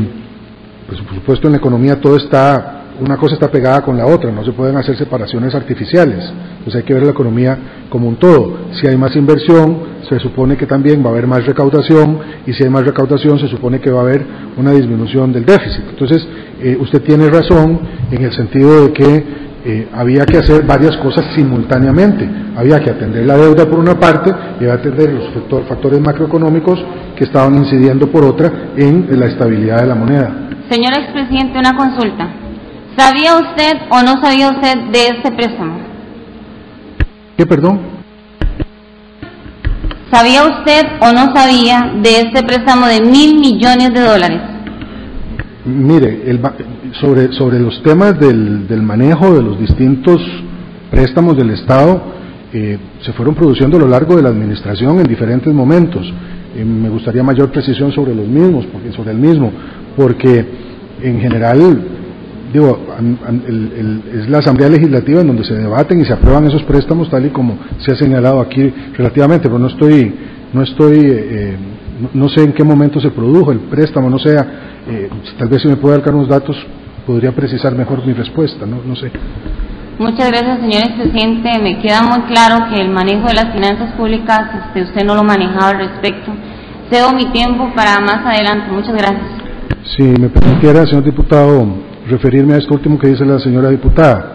pues, 0.88 1.00
por 1.02 1.14
supuesto, 1.14 1.48
en 1.48 1.52
la 1.52 1.58
economía 1.58 2.00
todo 2.00 2.16
está 2.16 2.75
una 3.00 3.16
cosa 3.16 3.34
está 3.34 3.50
pegada 3.50 3.82
con 3.82 3.96
la 3.96 4.06
otra, 4.06 4.30
no 4.30 4.44
se 4.44 4.52
pueden 4.52 4.76
hacer 4.76 4.96
separaciones 4.96 5.54
artificiales. 5.54 6.24
Entonces 6.58 6.76
hay 6.76 6.82
que 6.82 6.94
ver 6.94 7.04
la 7.04 7.10
economía 7.10 7.58
como 7.88 8.08
un 8.08 8.16
todo. 8.16 8.58
Si 8.72 8.86
hay 8.86 8.96
más 8.96 9.14
inversión, 9.16 9.96
se 10.08 10.18
supone 10.18 10.56
que 10.56 10.66
también 10.66 11.02
va 11.04 11.08
a 11.08 11.12
haber 11.12 11.26
más 11.26 11.44
recaudación 11.44 12.18
y 12.46 12.52
si 12.52 12.64
hay 12.64 12.70
más 12.70 12.84
recaudación, 12.84 13.38
se 13.38 13.48
supone 13.48 13.80
que 13.80 13.90
va 13.90 14.00
a 14.00 14.02
haber 14.02 14.24
una 14.56 14.72
disminución 14.72 15.32
del 15.32 15.44
déficit. 15.44 15.84
Entonces, 15.90 16.26
eh, 16.60 16.76
usted 16.80 17.02
tiene 17.02 17.28
razón 17.28 17.80
en 18.10 18.24
el 18.24 18.32
sentido 18.32 18.86
de 18.86 18.92
que 18.92 19.24
eh, 19.68 19.88
había 19.92 20.24
que 20.24 20.38
hacer 20.38 20.64
varias 20.64 20.96
cosas 20.98 21.24
simultáneamente. 21.34 22.28
Había 22.56 22.78
que 22.78 22.90
atender 22.90 23.26
la 23.26 23.36
deuda 23.36 23.66
por 23.66 23.80
una 23.80 23.98
parte 23.98 24.30
y 24.30 24.64
había 24.64 24.80
que 24.80 24.88
atender 24.88 25.12
los 25.12 25.66
factores 25.68 26.00
macroeconómicos 26.00 26.78
que 27.16 27.24
estaban 27.24 27.56
incidiendo 27.56 28.10
por 28.10 28.24
otra 28.24 28.70
en 28.76 29.08
la 29.18 29.26
estabilidad 29.26 29.80
de 29.80 29.86
la 29.86 29.94
moneda. 29.94 30.48
Señor 30.70 30.92
expresidente, 30.94 31.58
una 31.58 31.76
consulta. 31.76 32.45
¿Sabía 32.96 33.36
usted 33.36 33.74
o 33.90 34.02
no 34.02 34.22
sabía 34.22 34.50
usted 34.50 34.78
de 34.90 35.08
este 35.08 35.30
préstamo? 35.30 35.78
¿Qué, 37.36 37.44
perdón? 37.44 37.80
¿Sabía 40.10 40.44
usted 40.44 40.82
o 41.00 41.12
no 41.12 41.34
sabía 41.34 41.92
de 42.02 42.20
este 42.20 42.42
préstamo 42.42 42.86
de 42.86 43.02
mil 43.02 43.38
millones 43.38 43.92
de 43.92 44.00
dólares? 44.00 44.40
Mire, 45.66 46.22
el, 46.26 46.40
sobre, 47.00 47.32
sobre 47.32 47.58
los 47.58 47.82
temas 47.82 48.18
del, 48.18 48.66
del, 48.66 48.82
manejo 48.82 49.34
de 49.34 49.42
los 49.42 49.58
distintos 49.58 50.22
préstamos 50.90 51.36
del 51.36 51.50
Estado, 51.50 52.00
eh, 52.52 52.78
se 53.02 53.12
fueron 53.12 53.34
produciendo 53.34 53.76
a 53.76 53.80
lo 53.80 53.88
largo 53.88 54.16
de 54.16 54.22
la 54.22 54.30
administración 54.30 55.00
en 55.00 55.04
diferentes 55.04 55.52
momentos. 55.52 56.10
Eh, 56.56 56.64
me 56.64 56.88
gustaría 56.88 57.22
mayor 57.22 57.50
precisión 57.50 57.92
sobre 57.92 58.14
los 58.14 58.26
mismos, 58.26 58.64
porque, 58.72 58.92
sobre 58.92 59.10
el 59.10 59.18
mismo, 59.18 59.52
porque 59.96 60.46
en 61.02 61.20
general 61.20 61.95
digo, 62.56 62.78
es 64.14 64.28
la 64.30 64.38
Asamblea 64.38 64.70
Legislativa 64.70 65.20
en 65.20 65.26
donde 65.26 65.44
se 65.44 65.54
debaten 65.54 66.00
y 66.00 66.04
se 66.04 66.14
aprueban 66.14 66.46
esos 66.46 66.62
préstamos 66.62 67.10
tal 67.10 67.26
y 67.26 67.30
como 67.30 67.58
se 67.78 67.92
ha 67.92 67.96
señalado 67.96 68.40
aquí 68.40 68.72
relativamente, 68.96 69.48
pero 69.48 69.58
no 69.58 69.66
estoy, 69.66 70.14
no 70.54 70.62
estoy, 70.62 70.98
eh, 71.02 71.56
no, 72.14 72.28
sé 72.30 72.44
en 72.44 72.52
qué 72.54 72.64
momento 72.64 72.98
se 72.98 73.10
produjo 73.10 73.52
el 73.52 73.60
préstamo, 73.60 74.08
no 74.08 74.18
sea, 74.18 74.46
eh, 74.88 75.10
tal 75.38 75.48
vez 75.48 75.62
si 75.62 75.68
me 75.68 75.76
puede 75.76 75.98
dar 75.98 76.14
unos 76.14 76.28
datos 76.28 76.56
podría 77.06 77.32
precisar 77.32 77.74
mejor 77.76 78.04
mi 78.06 78.14
respuesta, 78.14 78.64
no, 78.64 78.78
no 78.84 78.96
sé. 78.96 79.10
Muchas 79.98 80.28
gracias, 80.28 80.60
señor 80.60 80.82
presidente. 80.96 81.58
Me 81.62 81.80
queda 81.80 82.02
muy 82.02 82.20
claro 82.22 82.68
que 82.70 82.80
el 82.80 82.90
manejo 82.90 83.28
de 83.28 83.34
las 83.34 83.52
finanzas 83.52 83.92
públicas, 83.92 84.42
este, 84.66 84.82
usted 84.82 85.04
no 85.04 85.14
lo 85.14 85.24
manejaba 85.24 85.70
al 85.70 85.78
respecto. 85.78 86.32
Cedo 86.90 87.12
mi 87.12 87.26
tiempo 87.32 87.70
para 87.74 88.00
más 88.00 88.24
adelante. 88.26 88.70
Muchas 88.70 88.92
gracias. 88.92 89.26
Si 89.96 90.02
me 90.02 90.28
permitiera, 90.28 90.86
señor 90.86 91.04
diputado, 91.04 91.66
referirme 92.08 92.54
a 92.54 92.58
esto 92.58 92.74
último 92.74 92.98
que 92.98 93.08
dice 93.08 93.24
la 93.24 93.38
señora 93.38 93.70
diputada. 93.70 94.32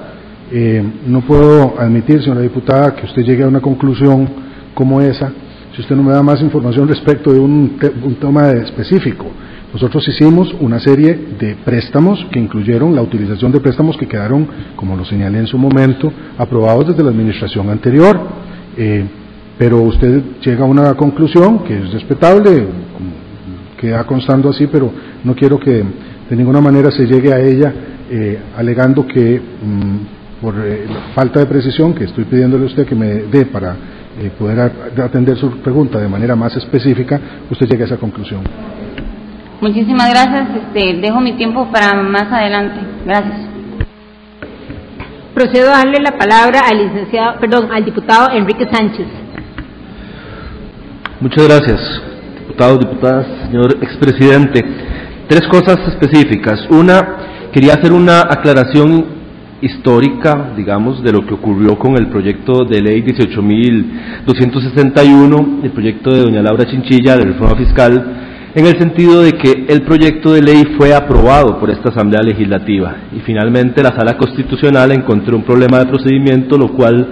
Eh, 0.51 0.83
no 1.07 1.21
puedo 1.21 1.79
admitir, 1.79 2.21
señora 2.21 2.41
diputada, 2.41 2.95
que 2.95 3.05
usted 3.05 3.23
llegue 3.23 3.43
a 3.43 3.47
una 3.47 3.61
conclusión 3.61 4.27
como 4.73 5.01
esa 5.01 5.31
si 5.73 5.81
usted 5.81 5.95
no 5.95 6.03
me 6.03 6.11
da 6.11 6.21
más 6.21 6.41
información 6.41 6.87
respecto 6.87 7.31
de 7.31 7.39
un, 7.39 7.79
un 8.03 8.15
tema 8.15 8.51
específico. 8.51 9.25
Nosotros 9.73 10.05
hicimos 10.05 10.53
una 10.59 10.79
serie 10.79 11.17
de 11.39 11.55
préstamos 11.63 12.25
que 12.29 12.39
incluyeron 12.39 12.93
la 12.93 13.01
utilización 13.01 13.53
de 13.53 13.61
préstamos 13.61 13.95
que 13.95 14.05
quedaron, 14.05 14.45
como 14.75 14.97
lo 14.97 15.05
señalé 15.05 15.39
en 15.39 15.47
su 15.47 15.57
momento, 15.57 16.11
aprobados 16.37 16.89
desde 16.89 17.03
la 17.03 17.11
administración 17.11 17.69
anterior. 17.69 18.19
Eh, 18.77 19.05
pero 19.57 19.81
usted 19.81 20.21
llega 20.43 20.65
a 20.65 20.67
una 20.67 20.93
conclusión 20.95 21.59
que 21.59 21.77
es 21.77 21.93
respetable, 21.93 22.67
queda 23.77 24.03
constando 24.05 24.49
así, 24.49 24.67
pero 24.67 24.91
no 25.23 25.35
quiero 25.35 25.57
que 25.57 25.83
de 26.31 26.37
ninguna 26.37 26.61
manera 26.61 26.89
se 26.91 27.05
llegue 27.05 27.33
a 27.33 27.41
ella 27.41 27.73
eh, 28.09 28.39
alegando 28.55 29.05
que 29.05 29.37
mm, 29.37 30.41
por 30.41 30.55
eh, 30.65 30.87
falta 31.13 31.41
de 31.41 31.45
precisión 31.45 31.93
que 31.93 32.05
estoy 32.05 32.23
pidiéndole 32.23 32.63
a 32.63 32.67
usted 32.67 32.87
que 32.87 32.95
me 32.95 33.23
dé 33.23 33.47
para 33.47 33.75
eh, 34.17 34.31
poder 34.39 34.71
atender 35.03 35.35
su 35.35 35.51
pregunta 35.57 35.99
de 35.99 36.07
manera 36.07 36.33
más 36.37 36.55
específica, 36.55 37.19
usted 37.49 37.67
llegue 37.67 37.83
a 37.83 37.85
esa 37.87 37.97
conclusión. 37.97 38.43
Muchísimas 39.59 40.09
gracias. 40.09 40.47
Este, 40.55 41.01
dejo 41.01 41.19
mi 41.19 41.33
tiempo 41.33 41.69
para 41.69 42.01
más 42.01 42.31
adelante. 42.31 42.79
Gracias. 43.05 43.49
Procedo 45.33 45.67
a 45.73 45.79
darle 45.79 45.97
la 46.01 46.17
palabra 46.17 46.61
al 46.71 46.77
licenciado, 46.77 47.41
perdón, 47.41 47.67
al 47.73 47.83
diputado 47.83 48.31
Enrique 48.31 48.69
Sánchez. 48.71 49.07
Muchas 51.19 51.45
gracias, 51.45 52.01
diputados, 52.39 52.79
diputadas, 52.79 53.27
señor 53.47 53.77
expresidente. 53.81 54.90
Tres 55.31 55.47
cosas 55.47 55.79
específicas. 55.87 56.67
Una, 56.71 57.47
quería 57.53 57.75
hacer 57.75 57.93
una 57.93 58.19
aclaración 58.19 59.05
histórica, 59.61 60.51
digamos, 60.57 61.01
de 61.03 61.13
lo 61.13 61.25
que 61.25 61.33
ocurrió 61.33 61.79
con 61.79 61.95
el 61.95 62.07
proyecto 62.07 62.65
de 62.65 62.81
ley 62.81 63.01
18.261, 63.01 65.63
el 65.63 65.71
proyecto 65.71 66.11
de 66.11 66.19
doña 66.19 66.41
Laura 66.41 66.65
Chinchilla 66.65 67.15
de 67.15 67.23
reforma 67.23 67.55
fiscal, 67.55 68.51
en 68.53 68.65
el 68.65 68.77
sentido 68.77 69.21
de 69.21 69.31
que 69.31 69.67
el 69.69 69.83
proyecto 69.83 70.33
de 70.33 70.41
ley 70.41 70.65
fue 70.77 70.93
aprobado 70.93 71.57
por 71.61 71.69
esta 71.69 71.91
Asamblea 71.91 72.23
Legislativa 72.23 72.93
y 73.15 73.21
finalmente 73.21 73.81
la 73.81 73.97
Sala 73.97 74.17
Constitucional 74.17 74.91
encontró 74.91 75.37
un 75.37 75.43
problema 75.43 75.79
de 75.79 75.85
procedimiento, 75.85 76.57
lo 76.57 76.73
cual 76.73 77.07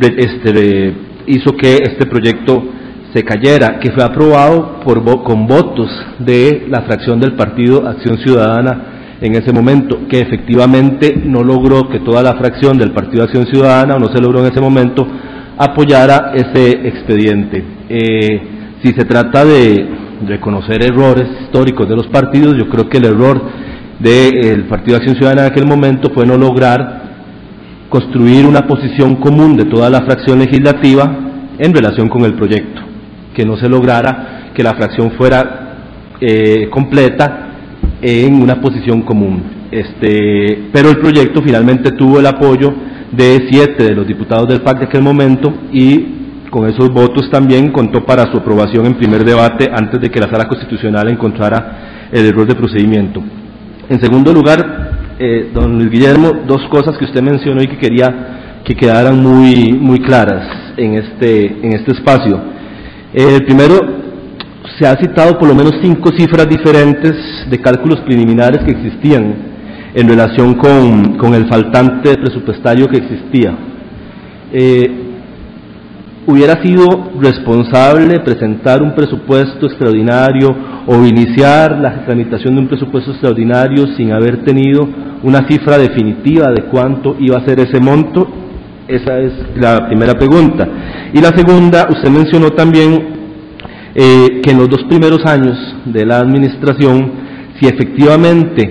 este, 0.00 0.94
hizo 1.26 1.54
que 1.54 1.80
este 1.82 2.06
proyecto 2.06 2.77
se 3.14 3.24
cayera, 3.24 3.78
que 3.80 3.90
fue 3.92 4.04
aprobado 4.04 4.80
por, 4.80 5.02
con 5.22 5.46
votos 5.46 5.90
de 6.18 6.66
la 6.68 6.82
fracción 6.82 7.20
del 7.20 7.34
Partido 7.34 7.86
Acción 7.86 8.18
Ciudadana 8.18 9.16
en 9.20 9.34
ese 9.34 9.52
momento, 9.52 10.00
que 10.08 10.20
efectivamente 10.20 11.20
no 11.24 11.42
logró 11.42 11.88
que 11.88 12.00
toda 12.00 12.22
la 12.22 12.34
fracción 12.34 12.78
del 12.78 12.92
Partido 12.92 13.24
Acción 13.24 13.46
Ciudadana, 13.46 13.96
o 13.96 13.98
no 13.98 14.06
se 14.14 14.20
logró 14.20 14.40
en 14.40 14.52
ese 14.52 14.60
momento, 14.60 15.06
apoyara 15.56 16.32
ese 16.34 16.70
expediente. 16.86 17.64
Eh, 17.88 18.40
si 18.82 18.92
se 18.92 19.04
trata 19.04 19.44
de 19.44 19.88
reconocer 20.26 20.84
errores 20.84 21.26
históricos 21.42 21.88
de 21.88 21.96
los 21.96 22.06
partidos, 22.08 22.54
yo 22.56 22.68
creo 22.68 22.88
que 22.88 22.98
el 22.98 23.06
error 23.06 23.42
del 23.98 24.64
Partido 24.64 24.98
Acción 24.98 25.16
Ciudadana 25.16 25.46
en 25.46 25.52
aquel 25.52 25.66
momento 25.66 26.10
fue 26.14 26.26
no 26.26 26.36
lograr 26.36 27.08
construir 27.88 28.46
una 28.46 28.66
posición 28.66 29.16
común 29.16 29.56
de 29.56 29.64
toda 29.64 29.88
la 29.88 30.02
fracción 30.02 30.38
legislativa 30.38 31.10
en 31.58 31.74
relación 31.74 32.08
con 32.08 32.22
el 32.24 32.34
proyecto 32.34 32.87
que 33.34 33.44
no 33.44 33.56
se 33.56 33.68
lograra 33.68 34.50
que 34.54 34.62
la 34.62 34.74
fracción 34.74 35.12
fuera 35.12 35.76
eh, 36.20 36.68
completa 36.70 37.48
en 38.00 38.42
una 38.42 38.60
posición 38.60 39.02
común. 39.02 39.42
Este, 39.70 40.68
pero 40.72 40.90
el 40.90 40.98
proyecto 40.98 41.42
finalmente 41.42 41.92
tuvo 41.92 42.20
el 42.20 42.26
apoyo 42.26 42.72
de 43.12 43.46
siete 43.50 43.84
de 43.84 43.94
los 43.94 44.06
diputados 44.06 44.48
del 44.48 44.62
PAC 44.62 44.78
de 44.78 44.84
aquel 44.86 45.02
momento 45.02 45.52
y 45.72 46.18
con 46.50 46.68
esos 46.68 46.90
votos 46.90 47.30
también 47.30 47.70
contó 47.70 48.04
para 48.04 48.30
su 48.30 48.38
aprobación 48.38 48.86
en 48.86 48.94
primer 48.94 49.24
debate 49.24 49.68
antes 49.72 50.00
de 50.00 50.10
que 50.10 50.20
la 50.20 50.30
sala 50.30 50.48
constitucional 50.48 51.08
encontrara 51.08 52.08
el 52.10 52.24
error 52.24 52.46
de 52.46 52.54
procedimiento. 52.54 53.22
En 53.88 54.00
segundo 54.00 54.32
lugar, 54.32 55.16
eh, 55.18 55.50
don 55.52 55.78
Luis 55.78 55.90
Guillermo, 55.90 56.32
dos 56.46 56.66
cosas 56.70 56.96
que 56.96 57.04
usted 57.04 57.22
mencionó 57.22 57.62
y 57.62 57.66
que 57.66 57.78
quería 57.78 58.60
que 58.64 58.74
quedaran 58.74 59.22
muy, 59.22 59.72
muy 59.72 59.98
claras 60.00 60.46
en 60.76 60.94
este, 60.94 61.46
en 61.46 61.72
este 61.72 61.92
espacio. 61.92 62.38
Eh, 63.20 63.40
primero, 63.40 63.74
se 64.78 64.86
ha 64.86 64.94
citado 64.94 65.36
por 65.40 65.48
lo 65.48 65.54
menos 65.56 65.72
cinco 65.82 66.10
cifras 66.16 66.48
diferentes 66.48 67.16
de 67.50 67.58
cálculos 67.58 67.98
preliminares 68.02 68.62
que 68.64 68.70
existían 68.70 69.34
en 69.92 70.08
relación 70.08 70.54
con, 70.54 71.34
el 71.34 71.48
faltante 71.48 72.14
presupuestario 72.14 72.86
que 72.86 72.98
existía. 72.98 73.58
Eh, 74.52 74.88
hubiera 76.28 76.62
sido 76.62 77.10
responsable 77.20 78.20
presentar 78.20 78.84
un 78.84 78.94
presupuesto 78.94 79.66
extraordinario 79.66 80.56
o 80.86 81.04
iniciar 81.04 81.76
la 81.80 82.04
tramitación 82.04 82.54
de 82.54 82.60
un 82.60 82.68
presupuesto 82.68 83.10
extraordinario 83.10 83.96
sin 83.96 84.12
haber 84.12 84.44
tenido 84.44 84.88
una 85.24 85.44
cifra 85.48 85.76
definitiva 85.76 86.52
de 86.52 86.66
cuánto 86.70 87.16
iba 87.18 87.36
a 87.38 87.44
ser 87.44 87.58
ese 87.58 87.80
monto 87.80 88.28
esa 88.88 89.18
es 89.18 89.32
la 89.54 89.86
primera 89.86 90.14
pregunta. 90.14 90.66
Y 91.12 91.20
la 91.20 91.28
segunda, 91.36 91.88
usted 91.90 92.10
mencionó 92.10 92.50
también 92.50 93.16
eh, 93.94 94.40
que 94.42 94.50
en 94.50 94.58
los 94.58 94.68
dos 94.68 94.84
primeros 94.88 95.24
años 95.24 95.56
de 95.86 96.04
la 96.04 96.18
administración, 96.18 97.12
si 97.58 97.66
efectivamente 97.66 98.70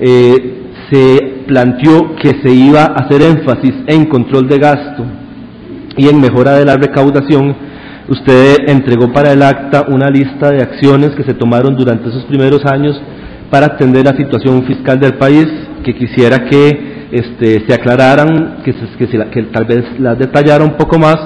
eh, 0.00 0.56
se 0.90 1.44
planteó 1.46 2.16
que 2.16 2.40
se 2.42 2.52
iba 2.52 2.82
a 2.84 3.04
hacer 3.04 3.22
énfasis 3.22 3.74
en 3.86 4.06
control 4.06 4.48
de 4.48 4.58
gasto 4.58 5.04
y 5.96 6.08
en 6.08 6.20
mejora 6.20 6.52
de 6.52 6.64
la 6.64 6.76
recaudación, 6.76 7.54
usted 8.08 8.68
entregó 8.68 9.12
para 9.12 9.32
el 9.32 9.42
acta 9.42 9.86
una 9.88 10.08
lista 10.08 10.50
de 10.50 10.62
acciones 10.62 11.10
que 11.10 11.24
se 11.24 11.34
tomaron 11.34 11.76
durante 11.76 12.08
esos 12.08 12.24
primeros 12.24 12.64
años 12.64 13.00
para 13.50 13.66
atender 13.66 14.04
la 14.04 14.16
situación 14.16 14.64
fiscal 14.64 14.98
del 14.98 15.14
país, 15.14 15.46
que 15.84 15.94
quisiera 15.94 16.44
que 16.48 17.08
este, 17.12 17.64
se 17.66 17.74
aclararan, 17.74 18.58
que, 18.64 18.74
que, 19.30 19.42
tal 19.44 19.64
vez 19.64 19.84
las 19.98 20.18
detallara 20.18 20.64
un 20.64 20.76
poco 20.76 20.98
más, 20.98 21.16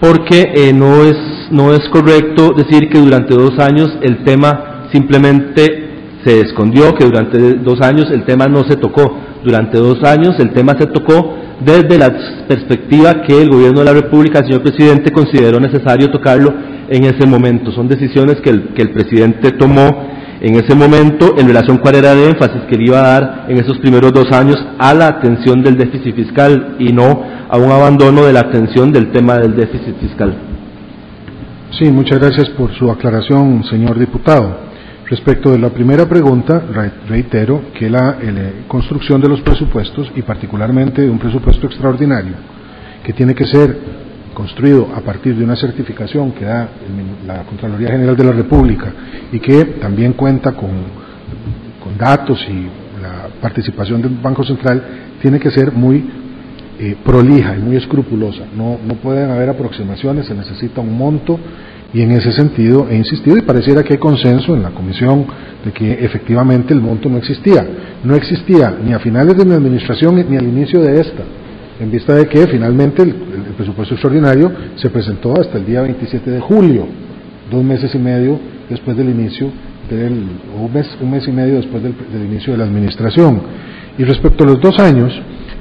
porque 0.00 0.52
eh, 0.54 0.72
no, 0.72 1.04
es, 1.04 1.16
no 1.50 1.72
es 1.72 1.86
correcto 1.90 2.52
decir 2.56 2.88
que 2.88 2.98
durante 2.98 3.34
dos 3.34 3.58
años 3.58 3.96
el 4.02 4.24
tema 4.24 4.88
simplemente 4.90 5.90
se 6.24 6.40
escondió, 6.40 6.94
que 6.94 7.04
durante 7.04 7.54
dos 7.54 7.80
años 7.80 8.10
el 8.10 8.24
tema 8.24 8.46
no 8.46 8.64
se 8.64 8.76
tocó. 8.76 9.18
Durante 9.44 9.78
dos 9.78 10.02
años 10.04 10.34
el 10.38 10.52
tema 10.52 10.74
se 10.78 10.86
tocó 10.86 11.34
desde 11.64 11.98
la 11.98 12.10
perspectiva 12.48 13.22
que 13.22 13.40
el 13.40 13.50
gobierno 13.50 13.80
de 13.80 13.84
la 13.86 13.92
República, 13.92 14.42
señor 14.42 14.62
presidente, 14.62 15.12
consideró 15.12 15.60
necesario 15.60 16.10
tocarlo 16.10 16.52
en 16.88 17.04
ese 17.04 17.26
momento. 17.26 17.70
Son 17.72 17.88
decisiones 17.88 18.40
que 18.42 18.50
el, 18.50 18.68
que 18.74 18.82
el 18.82 18.90
presidente 18.90 19.52
tomó 19.52 20.19
en 20.40 20.54
ese 20.54 20.74
momento 20.74 21.34
en 21.38 21.46
relación 21.46 21.78
cuál 21.78 21.96
era 21.96 22.12
el 22.12 22.30
énfasis 22.30 22.62
que 22.68 22.76
le 22.76 22.84
iba 22.84 22.98
a 22.98 23.20
dar 23.20 23.46
en 23.48 23.58
esos 23.58 23.78
primeros 23.78 24.12
dos 24.12 24.32
años 24.32 24.56
a 24.78 24.94
la 24.94 25.08
atención 25.08 25.62
del 25.62 25.76
déficit 25.76 26.14
fiscal 26.14 26.76
y 26.78 26.92
no 26.92 27.22
a 27.48 27.58
un 27.58 27.70
abandono 27.70 28.24
de 28.24 28.32
la 28.32 28.40
atención 28.40 28.90
del 28.90 29.10
tema 29.12 29.36
del 29.36 29.54
déficit 29.54 29.96
fiscal. 30.00 30.34
Sí, 31.78 31.90
muchas 31.90 32.18
gracias 32.18 32.48
por 32.50 32.72
su 32.74 32.90
aclaración, 32.90 33.64
señor 33.64 33.98
diputado. 33.98 34.70
Respecto 35.08 35.50
de 35.50 35.58
la 35.58 35.70
primera 35.70 36.08
pregunta, 36.08 36.62
reitero 37.08 37.62
que 37.74 37.90
la 37.90 38.16
eh, 38.20 38.64
construcción 38.68 39.20
de 39.20 39.28
los 39.28 39.40
presupuestos, 39.40 40.10
y 40.14 40.22
particularmente 40.22 41.02
de 41.02 41.10
un 41.10 41.18
presupuesto 41.18 41.66
extraordinario, 41.66 42.34
que 43.04 43.12
tiene 43.12 43.34
que 43.34 43.44
ser 43.44 43.76
construido 44.40 44.88
a 44.96 45.00
partir 45.02 45.36
de 45.36 45.44
una 45.44 45.54
certificación 45.54 46.32
que 46.32 46.46
da 46.46 46.66
la 47.26 47.42
Contraloría 47.42 47.90
General 47.90 48.16
de 48.16 48.24
la 48.24 48.32
República 48.32 48.90
y 49.30 49.38
que 49.38 49.66
también 49.78 50.14
cuenta 50.14 50.52
con, 50.52 50.70
datos 51.98 52.40
y 52.48 53.02
la 53.02 53.28
participación 53.42 54.00
del 54.00 54.12
Banco 54.22 54.42
Central, 54.44 54.82
tiene 55.20 55.38
que 55.38 55.50
ser 55.50 55.72
muy 55.72 56.02
eh, 56.78 56.96
prolija 57.04 57.54
y 57.54 57.60
muy 57.60 57.76
escrupulosa. 57.76 58.44
No, 58.56 58.78
no 58.86 58.94
pueden 58.94 59.30
haber 59.30 59.50
aproximaciones, 59.50 60.26
se 60.26 60.34
necesita 60.34 60.80
un 60.80 60.96
monto 60.96 61.38
y 61.92 62.00
en 62.00 62.12
ese 62.12 62.32
sentido 62.32 62.86
he 62.88 62.96
insistido 62.96 63.36
y 63.36 63.42
pareciera 63.42 63.82
que 63.82 63.94
hay 63.94 63.98
consenso 63.98 64.54
en 64.54 64.62
la 64.62 64.70
comisión 64.70 65.26
de 65.62 65.72
que 65.72 66.02
efectivamente 66.02 66.72
el 66.72 66.80
monto 66.80 67.10
no 67.10 67.18
existía. 67.18 67.66
No 68.02 68.14
existía 68.14 68.74
ni 68.82 68.94
a 68.94 69.00
finales 69.00 69.36
de 69.36 69.44
mi 69.44 69.52
administración 69.52 70.14
ni 70.14 70.36
al 70.38 70.44
inicio 70.44 70.80
de 70.80 70.98
esta, 70.98 71.24
en 71.80 71.90
vista 71.90 72.14
de 72.14 72.28
que 72.28 72.46
finalmente 72.46 73.02
el, 73.02 73.14
presupuesto 73.56 73.94
extraordinario 73.94 74.52
se 74.76 74.88
presentó 74.90 75.32
hasta 75.38 75.58
el 75.58 75.66
día 75.66 75.82
27 75.82 76.30
de 76.30 76.40
julio, 76.40 76.86
dos 77.50 77.64
meses 77.64 77.94
y 77.94 77.98
medio 77.98 78.38
después 78.68 78.96
del 78.96 79.10
inicio 79.10 79.50
del, 79.90 80.24
un 80.58 80.72
mes, 80.72 80.86
un 81.00 81.10
mes 81.10 81.26
y 81.26 81.32
medio 81.32 81.56
después 81.56 81.82
del, 81.82 81.94
del 82.12 82.24
inicio 82.26 82.52
de 82.52 82.58
la 82.58 82.64
administración. 82.64 83.42
Y 83.98 84.04
respecto 84.04 84.44
a 84.44 84.46
los 84.46 84.60
dos 84.60 84.78
años, 84.78 85.12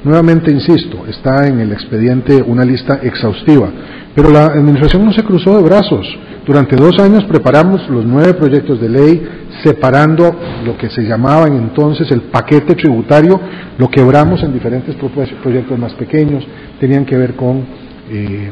nuevamente 0.04 0.52
insisto, 0.52 1.06
está 1.08 1.48
en 1.48 1.60
el 1.60 1.72
expediente 1.72 2.42
una 2.42 2.64
lista 2.64 3.00
exhaustiva 3.02 3.72
pero 4.16 4.32
la 4.32 4.48
administración 4.48 5.06
no 5.06 5.14
se 5.14 5.24
cruzó 5.24 5.58
de 5.58 5.64
brazos. 5.64 6.06
Durante 6.50 6.76
dos 6.78 6.98
años 6.98 7.26
preparamos 7.26 7.88
los 7.90 8.04
nueve 8.04 8.34
proyectos 8.34 8.82
de 8.82 8.90
ley, 8.90 9.22
separando 9.64 10.36
lo 10.66 10.76
que 10.80 10.90
se 10.90 11.04
llamaba 11.04 11.46
entonces 11.46 12.10
el 12.10 12.24
paquete 12.24 12.74
tributario, 12.74 13.40
lo 13.78 13.88
quebramos 13.88 14.42
en 14.42 14.52
diferentes 14.52 14.96
proyectos 15.44 15.78
más 15.78 15.94
pequeños, 15.94 16.44
tenían 16.80 17.06
que 17.06 17.16
ver 17.18 17.36
con, 17.36 17.64
eh, 18.10 18.50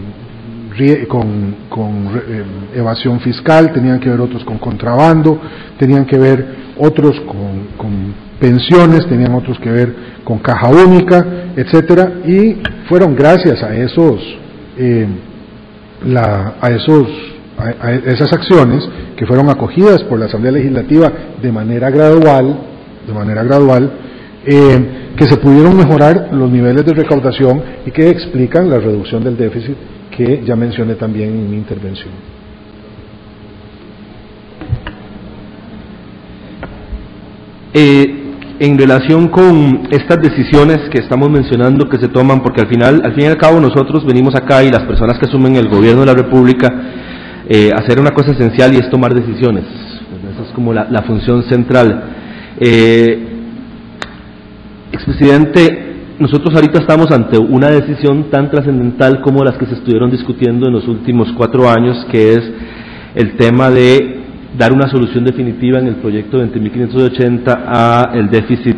con, 1.07 1.55
eh, 2.29 2.43
evasión 2.75 3.19
fiscal, 3.21 3.73
tenían 3.73 3.99
que 3.99 4.11
ver 4.11 4.21
otros 4.21 4.43
con 4.43 4.59
contrabando, 4.59 5.41
tenían 5.79 6.05
que 6.05 6.19
ver 6.19 6.45
otros 6.77 7.19
con, 7.21 8.27
pensiones, 8.39 9.07
tenían 9.07 9.33
otros 9.33 9.57
que 9.57 9.71
ver 9.71 9.95
con 10.23 10.37
caja 10.37 10.69
única, 10.69 11.25
etcétera, 11.55 12.11
y 12.27 12.57
fueron 12.87 13.15
gracias 13.15 13.63
a 13.63 13.75
esos 13.75 14.21
eh, 14.77 15.07
a, 16.15 16.69
esos, 16.69 17.07
a, 17.57 17.91
esas 17.91 18.31
acciones 18.33 18.87
que 19.15 19.25
fueron 19.25 19.49
acogidas 19.49 20.03
por 20.03 20.19
la 20.19 20.25
Asamblea 20.25 20.53
Legislativa 20.53 21.11
de 21.41 21.51
manera 21.51 21.89
gradual, 21.89 22.59
de 23.05 23.13
manera 23.13 23.43
gradual, 23.43 23.91
eh, 24.45 25.13
que 25.15 25.25
se 25.25 25.37
pudieron 25.37 25.75
mejorar 25.75 26.29
los 26.31 26.49
niveles 26.49 26.85
de 26.85 26.93
recaudación 26.93 27.61
y 27.85 27.91
que 27.91 28.09
explican 28.09 28.69
la 28.69 28.79
reducción 28.79 29.23
del 29.23 29.35
déficit 29.35 29.75
que 30.15 30.43
ya 30.45 30.55
mencioné 30.55 30.95
también 30.95 31.29
en 31.29 31.49
mi 31.49 31.57
intervención. 31.57 32.11
Eh, 37.73 38.23
en 38.59 38.77
relación 38.77 39.27
con 39.27 39.87
estas 39.91 40.19
decisiones 40.19 40.79
que 40.89 40.99
estamos 40.99 41.29
mencionando 41.29 41.87
que 41.87 41.99
se 41.99 42.07
toman, 42.07 42.41
porque 42.41 42.61
al 42.61 42.67
final, 42.67 43.01
al 43.03 43.13
fin 43.13 43.25
y 43.25 43.27
al 43.27 43.37
cabo 43.37 43.59
nosotros 43.59 44.03
venimos 44.05 44.33
acá 44.33 44.63
y 44.63 44.71
las 44.71 44.83
personas 44.83 45.19
que 45.19 45.27
asumen 45.27 45.55
el 45.55 45.67
gobierno 45.67 46.01
de 46.01 46.07
la 46.07 46.15
República, 46.15 46.73
eh, 47.49 47.71
hacer 47.73 47.99
una 47.99 48.11
cosa 48.11 48.31
esencial 48.31 48.73
y 48.73 48.77
es 48.77 48.89
tomar 48.89 49.13
decisiones. 49.13 49.63
Esa 50.33 50.43
es 50.43 50.51
como 50.53 50.73
la, 50.73 51.01
función 51.03 51.43
central. 51.43 52.03
Eh, 52.59 53.25
expresidente, 54.91 55.95
nosotros 56.19 56.53
ahorita 56.55 56.79
estamos 56.79 57.09
ante 57.11 57.37
una 57.37 57.69
decisión 57.69 58.29
tan 58.29 58.51
trascendental 58.51 59.21
como 59.21 59.45
las 59.45 59.57
que 59.57 59.65
se 59.65 59.75
estuvieron 59.75 60.11
discutiendo 60.11 60.67
en 60.67 60.73
los 60.73 60.87
últimos 60.87 61.31
cuatro 61.37 61.69
años, 61.69 62.05
que 62.11 62.33
es 62.33 62.41
el 63.15 63.37
tema 63.37 63.69
de 63.69 64.19
dar 64.57 64.73
una 64.73 64.89
solución 64.89 65.23
definitiva 65.23 65.79
en 65.79 65.87
el 65.87 65.95
proyecto 65.95 66.43
20.580 66.43 67.47
a 67.47 68.11
el 68.13 68.29
déficit 68.29 68.75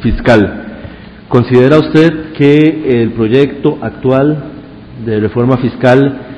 fiscal. 0.00 0.66
¿Considera 1.28 1.78
usted 1.78 2.32
que 2.32 3.02
el 3.02 3.12
proyecto 3.12 3.78
actual 3.82 4.44
de 5.04 5.20
reforma 5.20 5.58
fiscal 5.58 6.29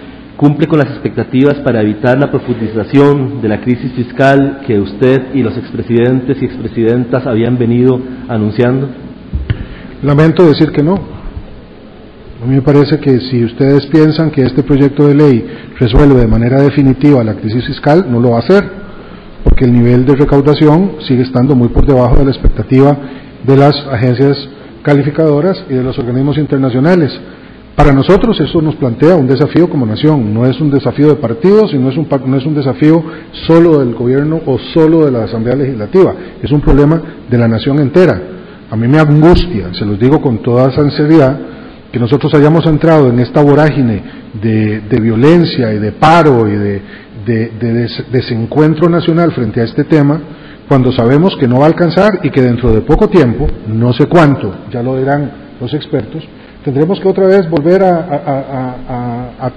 cumple 0.43 0.67
con 0.67 0.81
las 0.81 0.89
expectativas 0.89 1.55
para 1.61 1.83
evitar 1.83 2.19
la 2.19 2.29
profundización 2.29 3.41
de 3.41 3.49
la 3.49 3.61
crisis 3.61 3.93
fiscal 3.93 4.63
que 4.67 4.81
usted 4.81 5.33
y 5.35 5.41
los 5.41 5.57
expresidentes 5.57 6.37
y 6.43 6.45
expresidentas 6.45 7.25
habían 7.29 7.57
venido 7.57 7.97
anunciando? 8.27 8.89
Lamento 10.03 10.45
decir 10.45 10.73
que 10.73 10.83
no. 10.83 10.95
A 10.95 12.45
mí 12.45 12.57
me 12.57 12.63
parece 12.63 12.99
que 12.99 13.21
si 13.21 13.45
ustedes 13.45 13.87
piensan 13.87 14.33
que 14.33 14.43
este 14.43 14.65
proyecto 14.65 15.07
de 15.07 15.15
ley 15.15 15.47
resuelve 15.79 16.23
de 16.23 16.27
manera 16.27 16.61
definitiva 16.61 17.23
la 17.23 17.35
crisis 17.35 17.65
fiscal, 17.65 18.07
no 18.11 18.19
lo 18.19 18.31
va 18.31 18.39
a 18.39 18.41
hacer, 18.41 18.65
porque 19.45 19.67
el 19.67 19.73
nivel 19.73 20.05
de 20.05 20.17
recaudación 20.17 20.97
sigue 21.07 21.23
estando 21.23 21.55
muy 21.55 21.69
por 21.69 21.87
debajo 21.87 22.17
de 22.17 22.25
la 22.25 22.33
expectativa 22.33 22.99
de 23.45 23.57
las 23.57 23.77
agencias 23.93 24.37
calificadoras 24.83 25.65
y 25.71 25.75
de 25.75 25.85
los 25.85 25.97
organismos 26.01 26.37
internacionales. 26.37 27.13
Para 27.77 27.93
nosotros 27.93 28.39
eso 28.39 28.61
nos 28.61 28.77
plantea 28.77 29.17
un 29.17 29.27
desafío 29.27 29.69
como 29.69 29.87
nación, 29.87 30.35
no 30.35 30.45
es 30.45 30.61
un 30.61 30.71
desafío 30.71 31.09
de 31.09 31.17
partidos 31.17 31.73
y 31.73 31.79
no 31.79 31.89
es 31.89 31.97
un, 31.97 32.07
no 32.27 32.37
es 32.37 32.45
un 32.45 32.55
desafío 32.55 33.03
solo 33.47 33.79
del 33.79 33.95
gobierno 33.95 34.41
o 34.45 34.59
solo 34.59 35.07
de 35.07 35.11
la 35.11 35.25
Asamblea 35.25 35.57
Legislativa, 35.57 36.15
es 36.43 36.51
un 36.53 36.61
problema 36.61 37.01
de 37.31 37.39
la 37.39 37.49
nación 37.49 37.79
entera. 37.79 38.21
A 38.71 38.77
mí 38.77 38.87
me 38.89 38.99
angustia, 38.99 39.73
se 39.73 39.87
los 39.87 39.99
digo 39.99 40.21
con 40.21 40.43
toda 40.43 40.71
sinceridad, 40.71 41.39
que 41.91 41.99
nosotros 41.99 42.33
hayamos 42.35 42.67
entrado 42.67 43.09
en 43.09 43.21
esta 43.21 43.43
vorágine 43.43 44.03
de, 44.41 45.01
violencia 45.01 45.73
y 45.73 45.79
de 45.79 45.93
paro 45.93 46.49
y 46.49 46.57
de, 46.57 46.83
desencuentro 48.11 48.89
nacional 48.89 49.33
frente 49.33 49.61
a 49.61 49.65
este 49.65 49.85
tema, 49.85 50.21
cuando 50.69 50.93
sabemos 50.93 51.37
que 51.37 51.49
no 51.49 51.59
va 51.59 51.65
a 51.65 51.69
alcanzar 51.69 52.21
y 52.23 52.31
que 52.31 52.43
dentro 52.43 52.73
de 52.73 52.83
poco 52.83 53.09
tiempo, 53.09 53.47
no 53.67 53.93
sé 53.93 54.07
cuánto, 54.07 54.55
ya 54.71 54.83
lo 54.83 54.97
dirán 54.97 55.31
los 55.61 55.73
expertos, 55.75 56.25
tendremos 56.65 57.01
que 57.01 57.09
otra 57.09 57.27
vez 57.27 57.49
volver 57.49 57.83
a, 57.83 59.51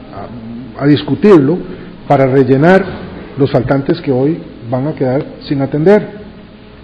discutirlo 0.88 1.58
para 2.08 2.28
rellenar 2.28 2.86
los 3.38 3.50
faltantes 3.52 4.00
que 4.02 4.12
hoy 4.12 4.38
van 4.70 4.88
a 4.88 4.94
quedar 4.94 5.26
sin 5.48 5.62
atender. 5.62 6.26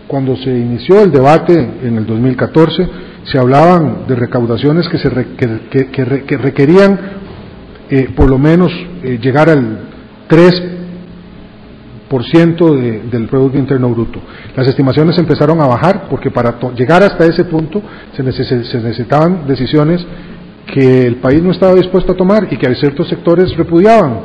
Cuando 0.07 0.35
se 0.35 0.49
inició 0.49 1.01
el 1.01 1.11
debate 1.11 1.53
en 1.83 1.97
el 1.97 2.05
2014, 2.05 2.87
se 3.23 3.37
hablaban 3.37 4.07
de 4.07 4.15
recaudaciones 4.15 4.87
que, 4.89 4.97
se 4.97 5.09
que, 5.37 6.37
requerían 6.37 6.99
eh, 7.89 8.09
por 8.15 8.29
lo 8.29 8.37
menos 8.37 8.71
eh, 9.03 9.19
llegar 9.21 9.49
al 9.49 9.79
3% 10.29 10.80
de, 12.75 13.03
del 13.09 13.27
Producto 13.27 13.57
Interno 13.57 13.89
Bruto. 13.89 14.19
Las 14.55 14.67
estimaciones 14.67 15.17
empezaron 15.17 15.61
a 15.61 15.67
bajar 15.67 16.07
porque 16.09 16.29
para 16.29 16.59
llegar 16.75 17.01
hasta 17.03 17.25
ese 17.25 17.45
punto 17.45 17.81
se, 18.15 18.23
necesitaban 18.23 19.47
decisiones 19.47 20.05
que 20.73 21.07
el 21.07 21.17
país 21.17 21.41
no 21.41 21.51
estaba 21.51 21.73
dispuesto 21.73 22.11
a 22.11 22.15
tomar 22.15 22.47
y 22.51 22.57
que 22.57 22.75
ciertos 22.75 23.07
sectores 23.07 23.55
repudiaban. 23.55 24.19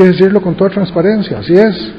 Hay 0.00 0.06
decirlo 0.06 0.40
con 0.40 0.54
toda 0.54 0.70
transparencia, 0.70 1.38
así 1.38 1.52
es. 1.52 1.92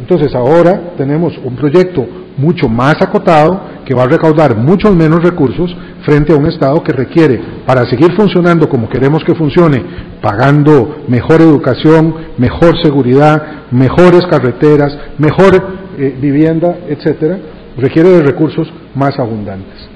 Entonces 0.00 0.34
ahora 0.34 0.94
tenemos 0.96 1.36
un 1.44 1.56
proyecto 1.56 2.06
mucho 2.36 2.68
más 2.68 2.94
acotado 3.00 3.60
que 3.90 3.96
va 3.96 4.04
a 4.04 4.06
recaudar 4.06 4.56
muchos 4.56 4.94
menos 4.94 5.20
recursos 5.20 5.76
frente 6.04 6.32
a 6.32 6.36
un 6.36 6.46
Estado 6.46 6.80
que 6.80 6.92
requiere, 6.92 7.40
para 7.66 7.84
seguir 7.90 8.12
funcionando 8.12 8.68
como 8.68 8.88
queremos 8.88 9.24
que 9.24 9.34
funcione, 9.34 9.82
pagando 10.22 11.02
mejor 11.08 11.40
educación, 11.40 12.14
mejor 12.38 12.80
seguridad, 12.80 13.42
mejores 13.72 14.24
carreteras, 14.30 14.96
mejor 15.18 15.60
eh, 15.98 16.16
vivienda, 16.22 16.72
etcétera, 16.88 17.40
requiere 17.76 18.10
de 18.10 18.22
recursos 18.22 18.72
más 18.94 19.18
abundantes. 19.18 19.88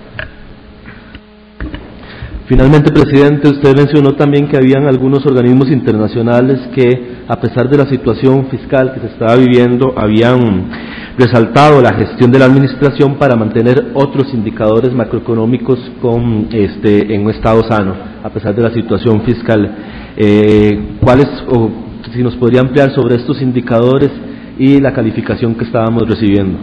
Finalmente, 2.48 2.90
presidente, 2.90 3.48
usted 3.48 3.76
mencionó 3.76 4.16
también 4.16 4.48
que 4.48 4.56
habían 4.56 4.88
algunos 4.88 5.24
organismos 5.24 5.70
internacionales 5.70 6.58
que, 6.74 7.22
a 7.28 7.40
pesar 7.40 7.68
de 7.68 7.78
la 7.78 7.88
situación 7.88 8.48
fiscal 8.50 8.92
que 8.92 9.00
se 9.02 9.06
estaba 9.06 9.36
viviendo, 9.36 9.94
habían 9.96 10.68
resaltado 11.16 11.80
la 11.80 11.94
gestión 11.94 12.30
de 12.30 12.38
la 12.38 12.46
administración 12.46 13.16
para 13.16 13.36
mantener 13.36 13.92
otros 13.94 14.32
indicadores 14.34 14.92
macroeconómicos 14.92 15.78
con, 16.00 16.48
este, 16.50 17.14
en 17.14 17.24
un 17.24 17.30
estado 17.30 17.62
sano, 17.68 17.94
a 18.22 18.30
pesar 18.30 18.54
de 18.54 18.62
la 18.62 18.72
situación 18.72 19.22
fiscal. 19.22 19.76
Eh, 20.16 20.96
¿Cuáles, 21.00 21.26
o 21.48 21.70
si 22.12 22.22
nos 22.22 22.36
podría 22.36 22.60
ampliar 22.60 22.94
sobre 22.94 23.16
estos 23.16 23.40
indicadores 23.40 24.10
y 24.58 24.80
la 24.80 24.92
calificación 24.92 25.54
que 25.54 25.64
estábamos 25.64 26.02
recibiendo? 26.08 26.58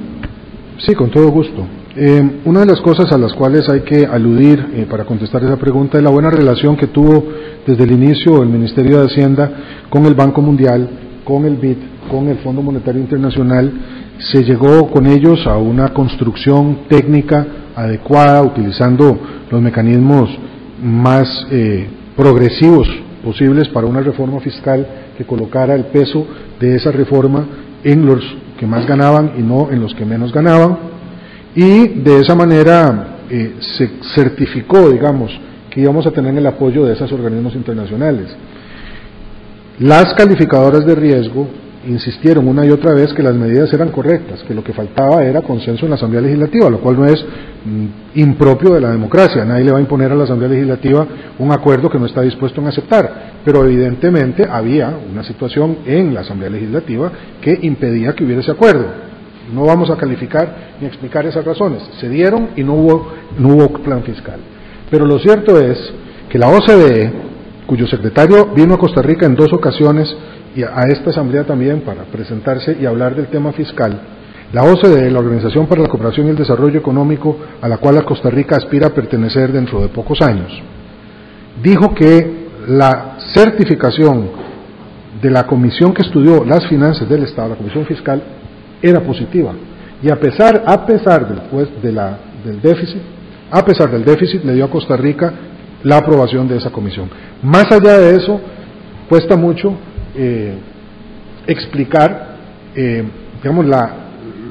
Sí, 0.80 0.94
con 0.96 1.10
todo 1.10 1.30
gusto. 1.30 1.66
Eh, 1.96 2.42
una 2.46 2.62
de 2.62 2.68
las 2.68 2.80
cosas 2.80 3.12
a 3.12 3.18
las 3.18 3.34
cuales 3.34 3.68
hay 3.70 3.82
que 3.82 4.06
aludir 4.06 4.66
eh, 4.74 4.88
para 4.90 5.04
contestar 5.04 5.44
esa 5.44 5.58
pregunta 5.58 5.98
es 5.98 6.04
la 6.04 6.10
buena 6.10 6.30
relación 6.30 6.78
que 6.78 6.88
tuvo 6.88 7.26
desde 7.68 7.84
el 7.84 7.92
inicio 7.92 8.42
el 8.42 8.48
Ministerio 8.48 9.00
de 9.00 9.08
Hacienda 9.08 9.52
con 9.90 10.06
el 10.06 10.14
Banco 10.14 10.42
Mundial, 10.42 10.90
con 11.26 11.46
el 11.46 11.58
BID, 11.58 11.78
con 12.10 12.30
el 12.30 12.38
Fondo 12.38 12.62
Monetario 12.62 13.02
Internacional. 13.02 13.72
Se 14.30 14.44
llegó 14.44 14.90
con 14.92 15.08
ellos 15.08 15.46
a 15.48 15.58
una 15.58 15.90
construcción 15.90 16.82
técnica 16.88 17.46
adecuada, 17.76 18.42
utilizando 18.44 19.20
los 19.50 19.62
mecanismos 19.62 20.30
más 20.82 21.48
eh, 21.52 21.88
progresivos 22.16 22.88
posibles 23.24 23.68
para 23.70 23.88
una 23.88 24.02
reforma 24.02 24.40
fiscal 24.40 24.88
que 25.18 25.26
colocara 25.26 25.76
el 25.76 25.86
peso 25.86 26.26
de 26.60 26.76
esa 26.76 26.92
reforma 26.92 27.46
en 27.84 28.06
los 28.06 28.24
que 28.60 28.66
más 28.68 28.86
ganaban 28.86 29.34
y 29.38 29.42
no 29.42 29.72
en 29.72 29.82
los 29.82 29.94
que 29.96 30.06
menos 30.06 30.32
ganaban 30.32 30.92
y 31.56 31.88
de 31.88 32.20
esa 32.20 32.36
manera 32.36 33.18
eh, 33.30 33.56
se 33.60 33.90
certificó, 34.16 34.90
digamos, 34.90 35.32
que 35.70 35.82
íbamos 35.82 36.06
a 36.06 36.12
tener 36.12 36.36
el 36.38 36.46
apoyo 36.46 36.86
de 36.86 36.94
esos 36.94 37.12
organismos 37.12 37.56
internacionales. 37.56 38.36
Las 39.80 40.14
calificadoras 40.14 40.86
de 40.86 40.96
riesgo 40.96 41.48
insistieron 41.88 42.48
una 42.48 42.66
y 42.66 42.70
otra 42.70 42.94
vez 42.94 43.14
que 43.14 43.24
las 43.24 43.34
medidas 43.36 43.72
eran 43.74 43.90
correctas, 43.90 44.44
que 44.44 44.54
lo 44.54 44.64
que 44.64 44.74
faltaba 44.74 45.24
era 45.24 45.42
consenso 45.42 45.86
en 45.86 45.92
la 45.92 45.96
Asamblea 45.96 46.22
Legislativa, 46.22 46.70
lo 46.70 46.80
cual 46.80 46.98
no 46.98 47.06
es 47.06 47.24
mm, 47.24 48.20
impropio 48.20 48.74
de 48.74 48.82
la 48.82 48.92
democracia. 48.92 49.44
Nadie 49.46 49.66
le 49.66 49.72
va 49.72 49.78
a 49.80 49.82
imponer 49.82 50.12
a 50.12 50.16
la 50.16 50.26
Asamblea 50.26 50.50
Legislativa 50.50 51.08
un 51.40 51.52
acuerdo 51.52 51.90
que 51.90 52.00
no 52.00 52.06
está 52.06 52.22
dispuesto 52.22 52.62
a 52.62 52.70
aceptar. 52.70 53.32
Pero 53.44 53.66
evidentemente 53.66 54.48
había 54.50 54.96
una 55.12 55.24
situación 55.24 55.78
en 55.86 56.14
la 56.14 56.22
Asamblea 56.22 56.50
Legislativa 56.50 57.12
que 57.42 57.58
impedía 57.64 58.14
que 58.14 58.24
hubiera 58.24 58.42
ese 58.42 58.52
acuerdo. 58.52 58.86
No 59.54 59.66
vamos 59.66 59.90
a 59.90 59.98
calificar 59.98 60.76
ni 60.80 60.88
explicar 60.88 61.26
esas 61.26 61.44
razones. 61.44 61.82
Se 62.00 62.08
dieron 62.08 62.50
y 62.56 62.64
no 62.64 62.74
hubo, 62.74 63.12
no 63.38 63.50
hubo 63.50 63.74
plan 63.82 64.04
fiscal. 64.04 64.40
Pero 64.90 65.06
lo 65.06 65.18
cierto 65.20 65.60
es 65.60 65.78
que 66.30 66.38
la 66.38 66.50
OCDE, 66.50 67.12
cuyo 67.66 67.88
secretario 67.88 68.48
vino 68.56 68.76
a 68.76 68.78
Costa 68.78 69.02
Rica 69.02 69.26
en 69.26 69.36
dos 69.36 69.52
ocasiones 69.52 70.14
y 70.56 70.64
a 70.64 70.82
esta 70.90 71.12
asamblea 71.12 71.44
también 71.46 71.82
para 71.82 72.04
presentarse 72.04 72.78
y 72.80 72.86
hablar 72.86 73.16
del 73.16 73.28
tema 73.28 73.52
fiscal, 73.54 74.00
la 74.52 74.64
OCDE, 74.64 75.10
la 75.10 75.20
Organización 75.20 75.68
para 75.68 75.82
la 75.82 75.88
Cooperación 75.88 76.28
y 76.28 76.32
el 76.32 76.36
Desarrollo 76.36 76.80
Económico, 76.80 77.38
a 77.62 77.68
la 77.68 77.78
cual 77.78 78.04
Costa 78.04 78.30
Rica 78.30 78.58
aspira 78.58 78.88
a 78.88 78.94
pertenecer 78.94 79.52
dentro 79.52 79.82
de 79.82 79.88
pocos 79.88 80.22
años, 80.22 80.52
dijo 81.64 81.94
que 81.96 82.42
la 82.68 83.18
certificación 83.34 84.30
de 85.22 85.30
la 85.30 85.46
comisión 85.46 85.94
que 85.94 86.02
estudió 86.02 86.44
las 86.44 86.68
finanzas 86.68 87.08
del 87.08 87.24
Estado, 87.24 87.50
la 87.50 87.56
comisión 87.56 87.86
fiscal, 87.86 88.22
era 88.82 89.00
positiva. 89.02 89.54
Y 90.04 90.10
a 90.10 90.20
pesar, 90.20 90.64
a 90.66 90.86
pesar 90.86 91.28
del, 91.28 91.42
pues, 91.50 91.70
de 91.82 91.92
la, 91.92 92.18
del 92.44 92.62
déficit, 92.62 93.02
a 93.52 93.64
pesar 93.64 93.90
del 93.92 94.04
déficit, 94.04 94.44
le 94.44 94.54
dio 94.54 94.66
a 94.66 94.70
Costa 94.70 94.98
Rica 94.98 95.32
la 95.84 95.98
aprobación 95.98 96.48
de 96.48 96.58
esa 96.58 96.72
comisión. 96.72 97.10
Más 97.42 97.72
allá 97.72 98.00
de 98.00 98.16
eso, 98.16 98.40
cuesta 99.08 99.36
mucho 99.36 99.76
eh, 100.16 100.54
explicar, 101.48 102.36
eh, 102.76 103.04
digamos, 103.42 103.66
la, 103.66 103.96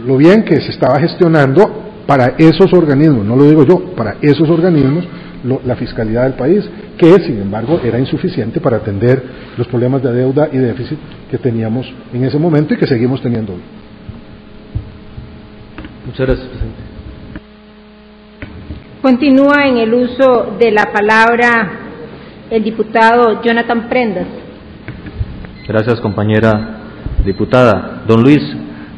lo 0.06 0.16
bien 0.16 0.44
que 0.44 0.60
se 0.60 0.70
estaba 0.70 0.98
gestionando 1.00 1.90
para 2.06 2.34
esos 2.38 2.72
organismos, 2.72 3.24
no 3.24 3.36
lo 3.36 3.44
digo 3.44 3.64
yo, 3.64 3.94
para 3.94 4.16
esos 4.20 4.48
organismos, 4.48 5.06
la 5.64 5.76
fiscalidad 5.76 6.24
del 6.24 6.34
país, 6.34 6.68
que 6.98 7.14
sin 7.20 7.40
embargo 7.40 7.80
era 7.82 7.98
insuficiente 7.98 8.60
para 8.60 8.76
atender 8.76 9.22
los 9.56 9.66
problemas 9.68 10.02
de 10.02 10.12
deuda 10.12 10.48
y 10.52 10.58
déficit 10.58 10.98
que 11.30 11.38
teníamos 11.38 11.90
en 12.12 12.24
ese 12.24 12.38
momento 12.38 12.74
y 12.74 12.76
que 12.76 12.86
seguimos 12.86 13.22
teniendo 13.22 13.54
hoy. 13.54 13.60
Muchas 16.04 16.26
gracias, 16.26 16.48
presidente. 16.48 16.80
Continúa 19.00 19.66
en 19.66 19.78
el 19.78 19.94
uso 19.94 20.56
de 20.58 20.72
la 20.72 20.92
palabra 20.92 21.70
el 22.50 22.62
diputado 22.62 23.40
Jonathan 23.42 23.88
Prendas. 23.88 24.26
Gracias, 25.70 26.00
compañera 26.00 26.80
diputada. 27.24 28.02
Don 28.08 28.24
Luis, 28.24 28.40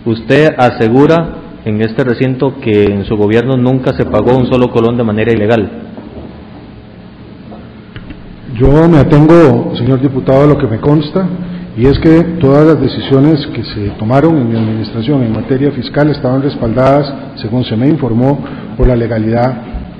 usted 0.06 0.54
asegura 0.56 1.34
en 1.66 1.82
este 1.82 2.02
recinto 2.02 2.54
que 2.62 2.84
en 2.84 3.04
su 3.04 3.14
gobierno 3.14 3.58
nunca 3.58 3.92
se 3.92 4.06
pagó 4.06 4.38
un 4.38 4.50
solo 4.50 4.70
colón 4.70 4.96
de 4.96 5.04
manera 5.04 5.32
ilegal. 5.32 5.70
Yo 8.54 8.88
me 8.88 8.96
atengo, 8.96 9.76
señor 9.76 10.00
diputado, 10.00 10.44
a 10.44 10.46
lo 10.46 10.56
que 10.56 10.66
me 10.66 10.78
consta 10.78 11.28
y 11.76 11.84
es 11.84 11.98
que 11.98 12.22
todas 12.40 12.66
las 12.66 12.80
decisiones 12.80 13.46
que 13.48 13.64
se 13.64 13.90
tomaron 13.98 14.38
en 14.38 14.48
mi 14.48 14.56
administración 14.56 15.22
en 15.24 15.32
materia 15.34 15.72
fiscal 15.72 16.08
estaban 16.08 16.40
respaldadas, 16.40 17.12
según 17.36 17.66
se 17.66 17.76
me 17.76 17.86
informó, 17.86 18.42
por 18.78 18.86
la 18.86 18.96
legalidad 18.96 19.56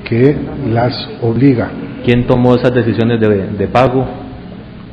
que 0.09 0.39
las 0.71 0.95
obliga. 1.21 1.71
¿Quién 2.07 2.27
tomó 2.27 2.55
esas 2.55 2.73
decisiones 2.73 3.21
de, 3.21 3.69
pago? 3.69 4.07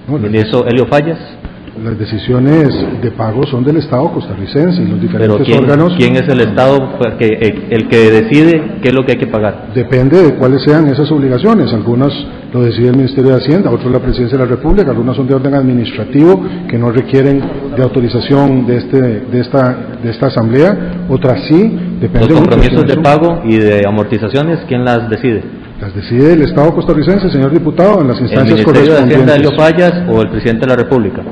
¿En 0.10 0.36
eso 0.36 0.68
Helio 0.68 0.86
Fallas? 0.88 1.39
Las 1.84 1.98
decisiones 1.98 2.70
de 3.02 3.12
pago 3.12 3.44
son 3.48 3.64
del 3.64 3.78
Estado 3.78 4.12
costarricense 4.12 4.82
y 4.84 4.88
los 4.88 5.00
diferentes 5.00 5.46
quién, 5.46 5.64
órganos. 5.64 5.94
¿Quién 5.98 6.16
es 6.16 6.28
el 6.28 6.42
Estado 6.42 7.00
que, 7.18 7.68
el 7.70 7.88
que 7.88 8.12
decide 8.12 8.80
qué 8.82 8.90
es 8.90 8.94
lo 8.94 9.06
que 9.06 9.14
hay 9.14 9.18
que 9.18 9.28
pagar? 9.28 9.72
Depende 9.74 10.22
de 10.22 10.36
cuáles 10.36 10.62
sean 10.64 10.88
esas 10.88 11.10
obligaciones. 11.12 11.72
Algunas 11.72 12.14
lo 12.52 12.64
decide 12.64 12.90
el 12.90 12.98
Ministerio 12.98 13.32
de 13.32 13.38
Hacienda, 13.38 13.70
otros 13.70 13.92
la 13.92 14.00
Presidencia 14.00 14.38
de 14.38 14.44
la 14.44 14.50
República, 14.50 14.92
algunas 14.92 15.16
son 15.16 15.28
de 15.28 15.36
orden 15.36 15.54
administrativo 15.54 16.44
que 16.68 16.78
no 16.78 16.92
requieren 16.92 17.42
de 17.76 17.82
autorización 17.82 18.66
de 18.66 18.78
este 18.78 19.00
de 19.00 19.40
esta 19.40 19.78
de 20.04 20.10
esta 20.10 20.28
asamblea, 20.28 21.06
otras 21.08 21.44
sí, 21.48 21.78
depende 22.02 22.30
Los 22.30 22.40
compromisos 22.40 22.88
de 22.88 22.98
pago 22.98 23.42
y 23.46 23.58
de 23.58 23.84
amortizaciones, 23.88 24.60
¿quién 24.68 24.84
las 24.84 25.10
decide? 25.10 25.44
Las 25.80 25.96
decide 25.96 26.34
el 26.34 26.42
Estado 26.42 26.74
costarricense, 26.74 27.30
señor 27.30 27.52
diputado, 27.52 28.02
en 28.02 28.10
las 28.10 28.20
instancias 28.20 28.60
¿El 28.60 28.66
Ministerio 28.66 28.94
de 28.96 29.00
Hacienda 29.00 29.36
Helio 29.36 29.52
Fallas 29.56 29.94
o 30.10 30.22
el 30.22 30.30
presidente 30.30 30.66
de 30.66 30.68
la 30.68 30.76
República? 30.76 31.24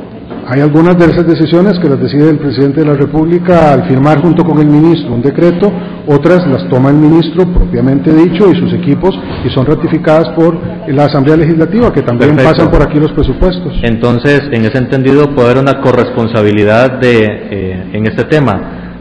Hay 0.50 0.62
algunas 0.62 0.98
de 0.98 1.08
esas 1.08 1.28
decisiones 1.28 1.78
que 1.78 1.90
las 1.90 2.00
decide 2.00 2.30
el 2.30 2.40
presidente 2.40 2.80
de 2.80 2.86
la 2.86 2.94
República 2.94 3.74
al 3.74 3.86
firmar 3.86 4.22
junto 4.22 4.46
con 4.46 4.58
el 4.60 4.68
ministro 4.68 5.14
un 5.14 5.22
decreto, 5.22 5.70
otras 6.08 6.48
las 6.48 6.70
toma 6.70 6.90
el 6.90 6.96
ministro 6.96 7.44
propiamente 7.52 8.14
dicho 8.14 8.50
y 8.50 8.58
sus 8.58 8.72
equipos 8.72 9.14
y 9.44 9.50
son 9.50 9.66
ratificadas 9.66 10.30
por 10.38 10.58
la 10.88 11.04
Asamblea 11.04 11.36
Legislativa, 11.36 11.92
que 11.92 12.02
también 12.02 12.38
pasan 12.38 12.72
por 12.72 12.82
aquí 12.82 12.98
los 12.98 13.12
presupuestos. 13.12 13.74
Entonces, 13.84 14.44
en 14.54 14.64
ese 14.64 14.78
entendido, 14.78 15.36
puede 15.36 15.52
haber 15.52 15.64
una 15.64 15.82
corresponsabilidad 15.82 16.98
de, 17.02 17.26
eh, 17.26 17.90
en 17.92 18.08
este 18.08 18.24
tema. 18.24 18.94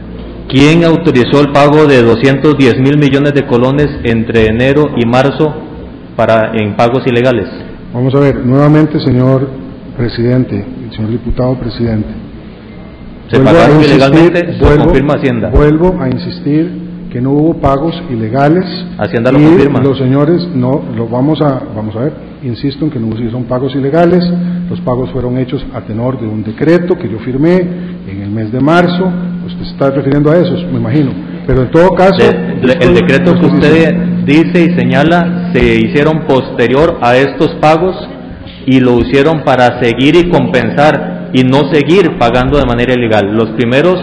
¿Quién 0.49 0.83
autorizó 0.83 1.39
el 1.39 1.53
pago 1.53 1.85
de 1.85 2.01
210 2.01 2.77
mil 2.79 2.97
millones 2.97 3.33
de 3.33 3.47
colones 3.47 3.87
entre 4.03 4.47
enero 4.47 4.89
y 4.97 5.05
marzo 5.05 5.55
para, 6.17 6.51
en 6.55 6.75
pagos 6.75 7.07
ilegales? 7.07 7.47
Vamos 7.93 8.13
a 8.15 8.19
ver, 8.19 8.45
nuevamente, 8.45 8.99
señor 8.99 9.66
presidente, 9.97 10.63
señor 10.95 11.11
diputado 11.11 11.55
presidente. 11.55 12.09
¿Se 13.29 13.39
pagaron 13.39 13.83
ilegalmente? 13.83 14.57
Vuelvo, 14.59 14.85
confirma 14.85 15.13
Hacienda. 15.15 15.49
Vuelvo 15.49 15.97
a 15.99 16.07
insistir 16.07 16.87
que 17.11 17.19
no 17.19 17.31
hubo 17.31 17.55
pagos 17.55 18.01
ilegales. 18.09 18.65
Hacienda 18.97 19.31
lo 19.31 19.39
y 19.39 19.43
confirma. 19.43 19.81
Los 19.81 19.97
señores 19.97 20.47
no 20.53 20.83
lo 20.95 21.07
vamos 21.07 21.41
a 21.41 21.61
vamos 21.75 21.95
a 21.95 21.99
ver. 21.99 22.13
Insisto 22.43 22.85
en 22.85 22.91
que 22.91 22.99
no 22.99 23.09
son 23.31 23.45
pagos 23.45 23.75
ilegales. 23.75 24.23
Los 24.69 24.79
pagos 24.81 25.09
fueron 25.11 25.37
hechos 25.37 25.65
a 25.73 25.81
tenor 25.81 26.19
de 26.19 26.27
un 26.27 26.43
decreto 26.43 26.97
que 26.97 27.09
yo 27.09 27.19
firmé 27.19 27.57
en 28.07 28.21
el 28.21 28.29
mes 28.29 28.51
de 28.51 28.59
marzo. 28.59 29.11
Usted 29.45 29.63
se 29.63 29.71
está 29.71 29.89
refiriendo 29.89 30.31
a 30.31 30.37
eso, 30.37 30.53
me 30.71 30.79
imagino. 30.79 31.11
Pero 31.45 31.63
en 31.63 31.71
todo 31.71 31.89
caso, 31.91 32.21
el 32.21 32.93
decreto 32.93 33.33
que 33.33 33.45
usted 33.45 34.23
dice 34.25 34.63
y 34.63 34.75
señala 34.77 35.51
se 35.53 35.79
hicieron 35.79 36.25
posterior 36.27 36.97
a 37.01 37.15
estos 37.15 37.55
pagos 37.55 37.95
y 38.67 38.81
lo 38.81 38.99
hicieron 38.99 39.43
para 39.43 39.81
seguir 39.81 40.15
y 40.17 40.29
compensar 40.29 41.29
y 41.33 41.43
no 41.43 41.71
seguir 41.71 42.17
pagando 42.19 42.59
de 42.59 42.65
manera 42.65 42.93
ilegal. 42.93 43.33
Los 43.33 43.51
primeros 43.51 43.95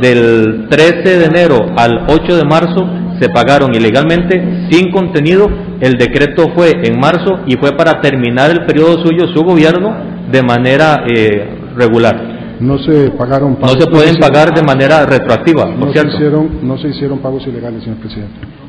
del 0.00 0.68
13 0.70 1.18
de 1.18 1.24
enero 1.24 1.66
al 1.76 2.06
8 2.08 2.36
de 2.36 2.44
marzo 2.44 2.88
se 3.20 3.28
pagaron 3.28 3.74
ilegalmente 3.74 4.68
sin 4.70 4.92
contenido. 4.92 5.50
El 5.80 5.94
decreto 5.94 6.52
fue 6.54 6.80
en 6.84 6.98
marzo 6.98 7.40
y 7.46 7.56
fue 7.56 7.72
para 7.76 8.00
terminar 8.00 8.52
el 8.52 8.64
periodo 8.64 9.04
suyo, 9.04 9.26
su 9.34 9.42
gobierno, 9.42 9.92
de 10.30 10.42
manera 10.42 11.04
eh, 11.12 11.48
regular. 11.76 12.56
No 12.60 12.78
se 12.78 13.10
pagaron 13.10 13.58
No 13.60 13.68
se 13.68 13.86
pueden 13.88 14.16
pagar 14.16 14.54
de 14.54 14.62
manera 14.62 15.04
retroactiva, 15.04 15.66
no 15.76 15.92
se, 15.92 16.06
hicieron, 16.06 16.60
no 16.62 16.78
se 16.78 16.88
hicieron 16.88 17.18
pagos 17.18 17.44
ilegales, 17.48 17.82
señor 17.82 17.98
presidente. 17.98 18.63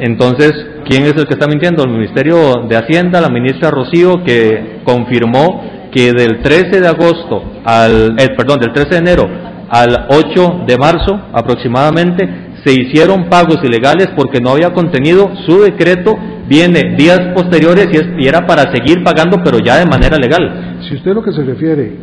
Entonces, 0.00 0.52
¿quién 0.88 1.04
es 1.04 1.14
el 1.16 1.26
que 1.26 1.34
está 1.34 1.46
mintiendo? 1.46 1.82
El 1.84 1.90
Ministerio 1.90 2.64
de 2.68 2.76
Hacienda, 2.76 3.20
la 3.20 3.28
ministra 3.28 3.70
Rocío, 3.70 4.22
que 4.24 4.80
confirmó 4.84 5.62
que 5.92 6.12
del 6.12 6.40
13 6.42 6.80
de 6.80 6.86
agosto 6.88 7.42
al, 7.64 8.14
eh, 8.18 8.28
perdón, 8.36 8.60
del 8.60 8.72
13 8.72 8.90
de 8.90 8.96
enero 8.98 9.24
al 9.70 10.06
8 10.10 10.60
de 10.66 10.76
marzo 10.78 11.20
aproximadamente, 11.32 12.26
se 12.64 12.72
hicieron 12.72 13.28
pagos 13.28 13.58
ilegales 13.62 14.08
porque 14.16 14.40
no 14.40 14.50
había 14.50 14.72
contenido. 14.72 15.30
Su 15.46 15.60
decreto 15.60 16.14
viene 16.48 16.94
días 16.96 17.20
posteriores 17.34 17.88
y, 17.92 17.96
es- 17.96 18.08
y 18.18 18.26
era 18.28 18.46
para 18.46 18.72
seguir 18.74 19.02
pagando, 19.04 19.38
pero 19.44 19.58
ya 19.58 19.76
de 19.78 19.86
manera 19.86 20.16
legal. 20.16 20.78
Si 20.88 20.94
usted 20.94 21.12
lo 21.14 21.22
que 21.22 21.32
se 21.32 21.42
refiere, 21.42 21.96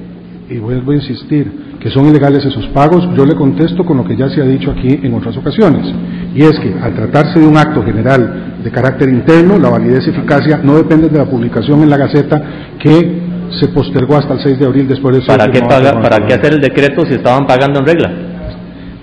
y 0.50 0.58
vuelvo 0.58 0.92
a 0.92 0.96
insistir, 0.96 1.76
que 1.80 1.90
son 1.90 2.08
ilegales 2.08 2.46
esos 2.46 2.68
pagos, 2.68 3.08
yo 3.18 3.26
le 3.26 3.34
contesto 3.36 3.84
con 3.84 3.98
lo 3.98 4.04
que 4.06 4.16
ya 4.16 4.30
se 4.30 4.42
ha 4.42 4.46
dicho 4.46 4.70
aquí 4.72 5.00
en 5.02 5.14
otras 5.16 5.36
ocasiones. 5.38 5.88
Y 6.36 6.44
es 6.44 6.60
que 6.60 6.74
al 6.82 6.94
tratarse 6.94 7.40
de 7.40 7.48
un 7.48 7.56
acto 7.58 7.82
general 7.84 8.58
de 8.64 8.70
carácter 8.70 9.10
interno, 9.10 9.58
la 9.58 9.70
validez 9.70 10.06
y 10.06 10.10
eficacia 10.10 10.60
no 10.62 10.76
dependen 10.76 11.12
de 11.12 11.18
la 11.20 11.26
publicación 11.26 11.82
en 11.82 11.90
la 11.90 11.98
Gaceta 11.98 12.42
que 12.80 13.22
se 13.60 13.70
postergó 13.70 14.18
hasta 14.18 14.34
el 14.34 14.42
6 14.42 14.60
de 14.60 14.66
abril 14.66 14.88
después 14.88 15.16
de 15.16 15.22
ser 15.24 15.38
¿Para 15.38 15.52
qué, 15.52 15.62
paga- 15.62 16.02
¿Para 16.02 16.28
qué 16.28 16.34
hacer 16.34 16.54
el 16.56 16.62
decreto 16.62 17.06
si 17.06 17.14
estaban 17.14 17.48
pagando 17.48 17.80
en 17.80 17.86
regla? 17.86 18.12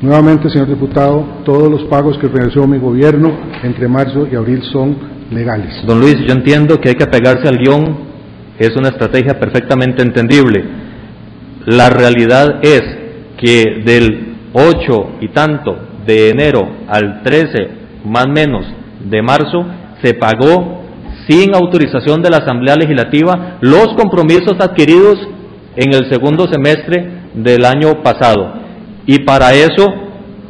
Nuevamente, 0.03 0.51
señor 0.51 0.68
diputado, 0.68 1.24
todos 1.45 1.70
los 1.70 1.85
pagos 1.85 2.18
que 2.18 2.26
realizó 2.28 2.66
mi 2.66 2.78
gobierno 2.78 3.33
entre 3.62 3.87
marzo 3.89 4.26
y 4.30 4.35
abril 4.35 4.61
son 4.72 4.97
legales. 5.30 5.80
Don 5.87 6.01
Luis, 6.01 6.16
yo 6.26 6.33
entiendo 6.35 6.80
que 6.80 6.91
hay 6.91 6.95
que 6.97 7.07
pegarse 7.07 7.49
al 7.49 7.57
guion, 7.59 7.97
es 8.59 8.76
una 8.76 8.89
estrategia 8.89 9.39
perfectamente 9.39 10.03
entendible. 10.03 10.64
La 11.66 11.89
realidad 11.89 12.59
es 12.62 12.83
que 13.39 13.83
del 13.87 14.35
8 14.53 15.11
y 15.20 15.28
tanto 15.28 15.76
de 16.07 16.30
enero 16.30 16.68
al 16.88 17.22
13, 17.22 17.68
más 18.05 18.26
menos, 18.28 18.64
de 19.05 19.22
marzo, 19.22 19.64
se 20.03 20.14
pagó 20.14 20.82
sin 21.28 21.55
autorización 21.55 22.22
de 22.22 22.30
la 22.30 22.38
Asamblea 22.38 22.76
Legislativa 22.76 23.59
los 23.61 23.94
compromisos 23.94 24.57
adquiridos 24.59 25.18
en 25.76 25.94
el 25.94 26.11
segundo 26.11 26.46
semestre 26.50 27.22
del 27.34 27.64
año 27.64 28.03
pasado. 28.03 28.55
Y 29.07 29.20
para 29.20 29.55
eso 29.55 29.86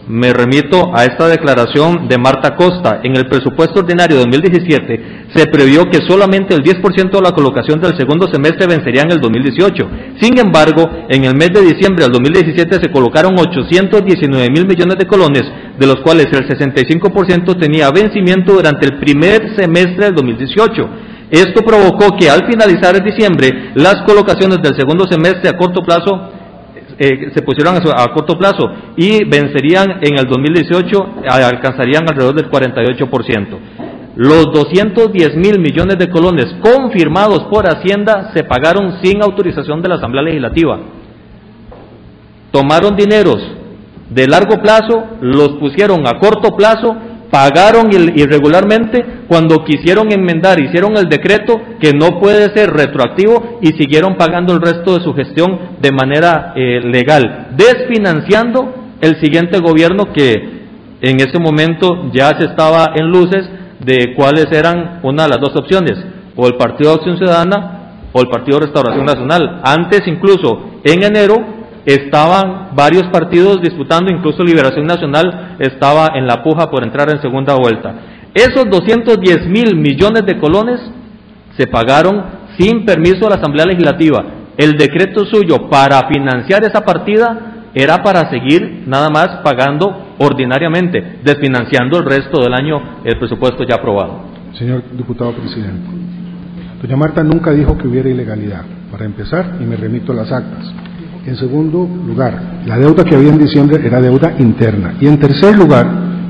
me 0.09 0.32
remito 0.32 0.90
a 0.94 1.05
esta 1.05 1.28
declaración 1.28 2.09
de 2.09 2.18
Marta 2.18 2.57
Costa. 2.57 3.00
En 3.03 3.16
el 3.16 3.26
presupuesto 3.28 3.80
ordinario 3.80 4.16
de 4.16 4.22
2017 4.22 5.26
se 5.34 5.46
previó 5.46 5.84
que 5.88 5.98
solamente 6.07 6.55
el 6.55 6.62
10% 6.62 7.11
de 7.11 7.20
la 7.20 7.32
colocación 7.32 7.80
del 7.80 7.96
segundo 7.96 8.26
semestre 8.26 8.66
vencería 8.66 9.03
en 9.03 9.12
el 9.12 9.20
2018. 9.20 9.88
Sin 10.20 10.38
embargo, 10.38 10.90
en 11.09 11.24
el 11.24 11.34
mes 11.36 11.50
de 11.55 11.62
diciembre 11.62 12.05
del 12.05 12.12
2017 12.12 12.80
se 12.82 12.90
colocaron 12.90 13.38
819 13.38 14.50
mil 14.50 14.66
millones 14.66 14.98
de 14.98 15.07
colones, 15.07 15.44
de 15.78 15.86
los 15.86 16.00
cuales 16.00 16.26
el 16.32 16.48
65% 16.48 17.59
tenía 17.59 17.90
vencimiento 17.90 18.55
durante 18.55 18.86
el 18.86 18.98
primer 18.98 19.55
semestre 19.57 20.07
del 20.07 20.14
2018. 20.14 20.88
Esto 21.30 21.62
provocó 21.62 22.14
que 22.18 22.28
al 22.28 22.46
finalizar 22.46 22.94
el 22.94 23.03
diciembre, 23.03 23.72
las 23.74 24.03
colocaciones 24.03 24.59
del 24.61 24.76
segundo 24.76 25.07
semestre 25.07 25.48
a 25.48 25.57
corto 25.57 25.80
plazo 25.80 26.32
eh, 27.05 27.30
se 27.34 27.42
pusieron 27.42 27.74
a, 27.76 28.03
a 28.03 28.12
corto 28.14 28.36
plazo 28.38 28.64
y 28.96 29.24
vencerían 29.24 29.98
en 30.03 30.18
el 30.18 30.26
2018, 30.26 31.07
a- 31.28 31.48
alcanzarían 31.48 32.05
alrededor 32.09 32.34
del 32.34 32.50
48%. 32.50 33.46
Los 34.14 34.53
210 34.53 35.36
mil 35.36 35.59
millones 35.59 35.96
de 35.98 36.09
colones 36.11 36.55
confirmados 36.61 37.44
por 37.50 37.66
Hacienda 37.66 38.30
se 38.34 38.44
pagaron 38.44 38.98
sin 39.03 39.22
autorización 39.22 39.80
de 39.80 39.88
la 39.88 39.94
Asamblea 39.96 40.22
Legislativa. 40.22 40.78
Tomaron 42.50 42.96
dineros 42.96 43.40
de 44.11 44.26
largo 44.28 44.61
plazo, 44.61 45.05
los 45.22 45.50
pusieron 45.59 46.07
a 46.07 46.18
corto 46.18 46.55
plazo, 46.55 46.94
pagaron 47.33 47.91
irregularmente, 47.91 49.24
cuando 49.26 49.64
quisieron 49.64 50.12
enmendar, 50.12 50.61
hicieron 50.61 50.99
el 50.99 51.09
decreto 51.09 51.62
que 51.80 51.95
no 51.95 52.20
puede 52.20 52.55
ser 52.55 52.68
retroactivo 52.68 53.59
y 53.62 53.68
siguieron 53.68 54.16
pagando 54.16 54.53
el 54.53 54.61
resto 54.61 54.99
de 54.99 55.03
su 55.03 55.14
gestión 55.14 55.78
de 55.80 55.93
manera 55.93 56.53
eh, 56.55 56.83
legal, 56.85 57.49
desfinanciando 57.57 58.74
el 59.01 59.18
siguiente 59.18 59.61
gobierno 59.61 60.12
que 60.12 60.61
en 61.01 61.20
ese 61.20 61.39
momento 61.39 62.11
ya 62.12 62.39
se 62.39 62.45
estaba 62.45 62.93
en 62.97 63.09
luces 63.09 63.49
de 63.80 64.12
cuáles 64.14 64.53
eran 64.53 65.01
una 65.03 65.22
de 65.22 65.30
las 65.30 65.41
dos 65.41 65.57
opciones, 65.57 65.95
o 66.37 66.47
el 66.47 66.57
Partido 66.57 66.91
de 66.91 66.97
Acción 66.97 67.16
Ciudadana 67.16 67.78
o 68.12 68.20
el 68.20 68.28
Partido 68.28 68.59
de 68.59 68.66
Restauración 68.66 69.07
Nacional. 69.07 69.62
Antes 69.64 70.03
incluso, 70.07 70.80
en 70.85 71.03
enero, 71.03 71.37
estaban 71.85 72.74
varios 72.74 73.05
partidos 73.09 73.61
disputando, 73.61 74.12
incluso 74.12 74.43
Liberación 74.43 74.87
Nacional 74.87 75.57
estaba 75.59 76.12
en 76.14 76.26
la 76.26 76.43
puja 76.43 76.70
por 76.70 76.85
entrar 76.85 77.11
en 77.11 77.20
segunda 77.20 77.55
vuelta. 77.55 77.95
Esos 78.35 78.68
210 78.70 79.47
mil 79.49 79.76
millones 79.76 80.24
de 80.24 80.39
colones 80.39 80.80
se 81.57 81.66
pagaron 81.66 82.24
sin 82.59 82.85
permiso 82.85 83.24
de 83.24 83.30
la 83.30 83.37
Asamblea 83.37 83.66
Legislativa. 83.66 84.24
El 84.57 84.72
decreto 84.76 85.24
suyo 85.24 85.68
para 85.70 86.09
financiar 86.09 86.64
esa 86.64 86.83
partida 86.83 87.53
era 87.74 88.03
para 88.03 88.30
seguir 88.30 88.85
nada 88.87 89.09
más 89.09 89.41
pagando 89.43 90.14
ordinariamente, 90.18 91.20
desfinanciando 91.24 91.99
el 91.99 92.05
resto 92.05 92.43
del 92.43 92.55
año 92.55 93.01
el 93.05 93.18
presupuesto 93.18 93.64
ya 93.64 93.76
aprobado. 93.76 94.24
Señor 94.59 94.83
diputado 94.93 95.33
presidente, 95.33 95.89
doña 96.80 96.97
Marta 96.97 97.24
nunca 97.24 97.51
dijo 97.53 97.76
que 97.78 97.89
hubiera 97.89 98.11
ilegalidad, 98.11 98.64
para 98.91 99.07
empezar, 99.07 99.57
y 99.61 99.64
me 99.64 99.76
remito 99.76 100.12
a 100.12 100.16
las 100.16 100.30
actas. 100.30 100.72
En 101.25 101.37
segundo 101.37 101.89
lugar, 102.05 102.62
la 102.66 102.79
deuda 102.79 103.05
que 103.05 103.14
había 103.14 103.31
en 103.31 103.39
diciembre 103.39 103.81
era 103.87 104.01
deuda 104.01 104.35
interna. 104.41 104.95
Y 105.01 105.07
en 105.07 105.20
tercer 105.20 105.57
lugar, 105.57 105.87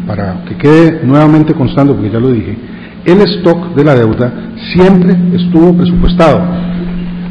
para 0.06 0.44
que 0.44 0.56
quede 0.58 1.00
nuevamente 1.04 1.54
constante, 1.54 1.94
porque 1.94 2.10
ya 2.10 2.20
lo 2.20 2.30
dije, 2.30 2.58
el 3.06 3.20
stock 3.22 3.74
de 3.74 3.84
la 3.84 3.94
deuda 3.94 4.52
siempre 4.74 5.16
estuvo 5.34 5.74
presupuestado. 5.74 6.42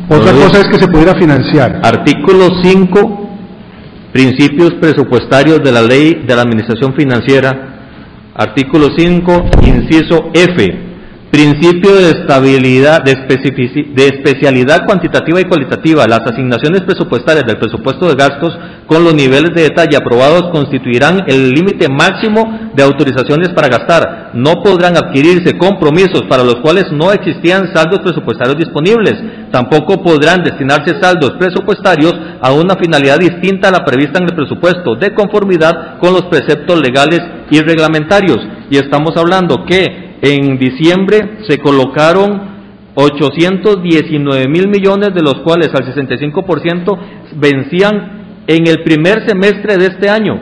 Otra 0.09 0.33
cosa 0.33 0.59
es 0.61 0.67
que 0.69 0.79
se 0.79 0.87
pudiera 0.87 1.13
financiar. 1.13 1.81
Artículo 1.83 2.49
5, 2.63 3.29
principios 4.11 4.73
presupuestarios 4.81 5.63
de 5.63 5.71
la 5.71 5.83
ley 5.83 6.23
de 6.27 6.35
la 6.35 6.41
administración 6.41 6.93
financiera. 6.95 7.67
Artículo 8.33 8.87
5, 8.97 9.45
inciso 9.67 10.31
F. 10.33 10.90
Principio 11.31 11.95
de 11.95 12.09
estabilidad, 12.09 13.05
de, 13.05 13.13
especialidad 13.13 14.85
cuantitativa 14.85 15.39
y 15.39 15.45
cualitativa. 15.45 16.05
Las 16.05 16.27
asignaciones 16.27 16.81
presupuestarias 16.81 17.45
del 17.45 17.57
presupuesto 17.57 18.09
de 18.09 18.15
gastos 18.15 18.59
con 18.85 19.05
los 19.05 19.13
niveles 19.13 19.55
de 19.55 19.61
detalle 19.61 19.95
aprobados 19.95 20.51
constituirán 20.51 21.23
el 21.27 21.51
límite 21.51 21.87
máximo 21.87 22.71
de 22.75 22.83
autorizaciones 22.83 23.47
para 23.55 23.69
gastar. 23.69 24.31
No 24.33 24.61
podrán 24.61 24.97
adquirirse 24.97 25.57
compromisos 25.57 26.23
para 26.27 26.43
los 26.43 26.55
cuales 26.55 26.91
no 26.91 27.13
existían 27.13 27.73
saldos 27.73 27.99
presupuestarios 27.99 28.57
disponibles. 28.57 29.15
Tampoco 29.51 30.03
podrán 30.03 30.43
destinarse 30.43 31.01
saldos 31.01 31.35
presupuestarios 31.39 32.13
a 32.41 32.51
una 32.51 32.75
finalidad 32.75 33.19
distinta 33.19 33.69
a 33.69 33.71
la 33.71 33.85
prevista 33.85 34.19
en 34.19 34.25
el 34.25 34.35
presupuesto, 34.35 34.97
de 34.97 35.13
conformidad 35.13 35.97
con 35.99 36.11
los 36.11 36.23
preceptos 36.23 36.81
legales 36.81 37.21
y 37.49 37.61
reglamentarios. 37.61 38.39
Y 38.69 38.75
estamos 38.75 39.15
hablando 39.15 39.63
que 39.65 40.10
en 40.21 40.57
diciembre 40.59 41.39
se 41.47 41.57
colocaron 41.57 42.51
819 42.93 44.47
mil 44.47 44.67
millones, 44.67 45.13
de 45.15 45.21
los 45.21 45.35
cuales 45.43 45.69
al 45.73 45.85
65% 45.85 46.97
vencían 47.35 48.43
en 48.47 48.67
el 48.67 48.83
primer 48.83 49.27
semestre 49.27 49.77
de 49.77 49.85
este 49.85 50.09
año. 50.09 50.39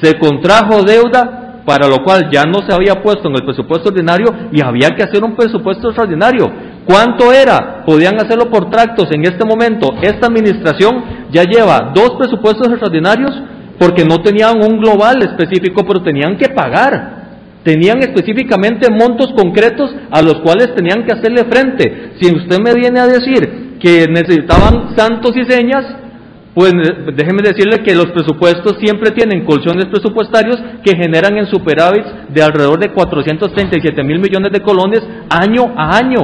Se 0.00 0.18
contrajo 0.18 0.82
deuda, 0.82 1.62
para 1.64 1.86
lo 1.86 1.98
cual 2.02 2.28
ya 2.32 2.44
no 2.44 2.60
se 2.66 2.74
había 2.74 3.00
puesto 3.00 3.28
en 3.28 3.36
el 3.36 3.44
presupuesto 3.44 3.90
ordinario 3.90 4.26
y 4.50 4.60
había 4.60 4.90
que 4.96 5.04
hacer 5.04 5.22
un 5.22 5.36
presupuesto 5.36 5.88
extraordinario. 5.88 6.50
¿Cuánto 6.84 7.32
era? 7.32 7.84
Podían 7.86 8.16
hacerlo 8.16 8.50
por 8.50 8.68
tractos 8.70 9.08
en 9.12 9.24
este 9.24 9.44
momento. 9.44 9.94
Esta 10.02 10.26
administración 10.26 11.28
ya 11.30 11.44
lleva 11.44 11.92
dos 11.94 12.14
presupuestos 12.18 12.66
extraordinarios 12.68 13.30
porque 13.78 14.04
no 14.04 14.18
tenían 14.18 14.56
un 14.62 14.80
global 14.80 15.22
específico, 15.22 15.84
pero 15.86 16.02
tenían 16.02 16.36
que 16.36 16.48
pagar 16.48 17.21
tenían 17.64 17.98
específicamente 17.98 18.88
montos 18.90 19.32
concretos 19.36 19.94
a 20.10 20.22
los 20.22 20.40
cuales 20.40 20.74
tenían 20.74 21.04
que 21.04 21.12
hacerle 21.12 21.44
frente. 21.44 22.12
Si 22.20 22.34
usted 22.34 22.58
me 22.60 22.74
viene 22.74 23.00
a 23.00 23.06
decir 23.06 23.78
que 23.80 24.06
necesitaban 24.08 24.96
santos 24.96 25.32
y 25.36 25.44
señas, 25.44 25.84
pues 26.54 26.72
eh, 26.72 27.12
déjeme 27.14 27.42
decirle 27.42 27.82
que 27.82 27.94
los 27.94 28.06
presupuestos 28.06 28.76
siempre 28.78 29.10
tienen 29.10 29.44
colchones 29.44 29.86
presupuestarios 29.86 30.58
que 30.84 30.96
generan 30.96 31.36
en 31.38 31.46
superávits 31.46 32.08
de 32.28 32.42
alrededor 32.42 32.78
de 32.78 32.92
437 32.92 34.02
mil 34.04 34.20
millones 34.20 34.52
de 34.52 34.60
colones 34.60 35.00
año 35.30 35.72
a 35.76 35.96
año. 35.96 36.20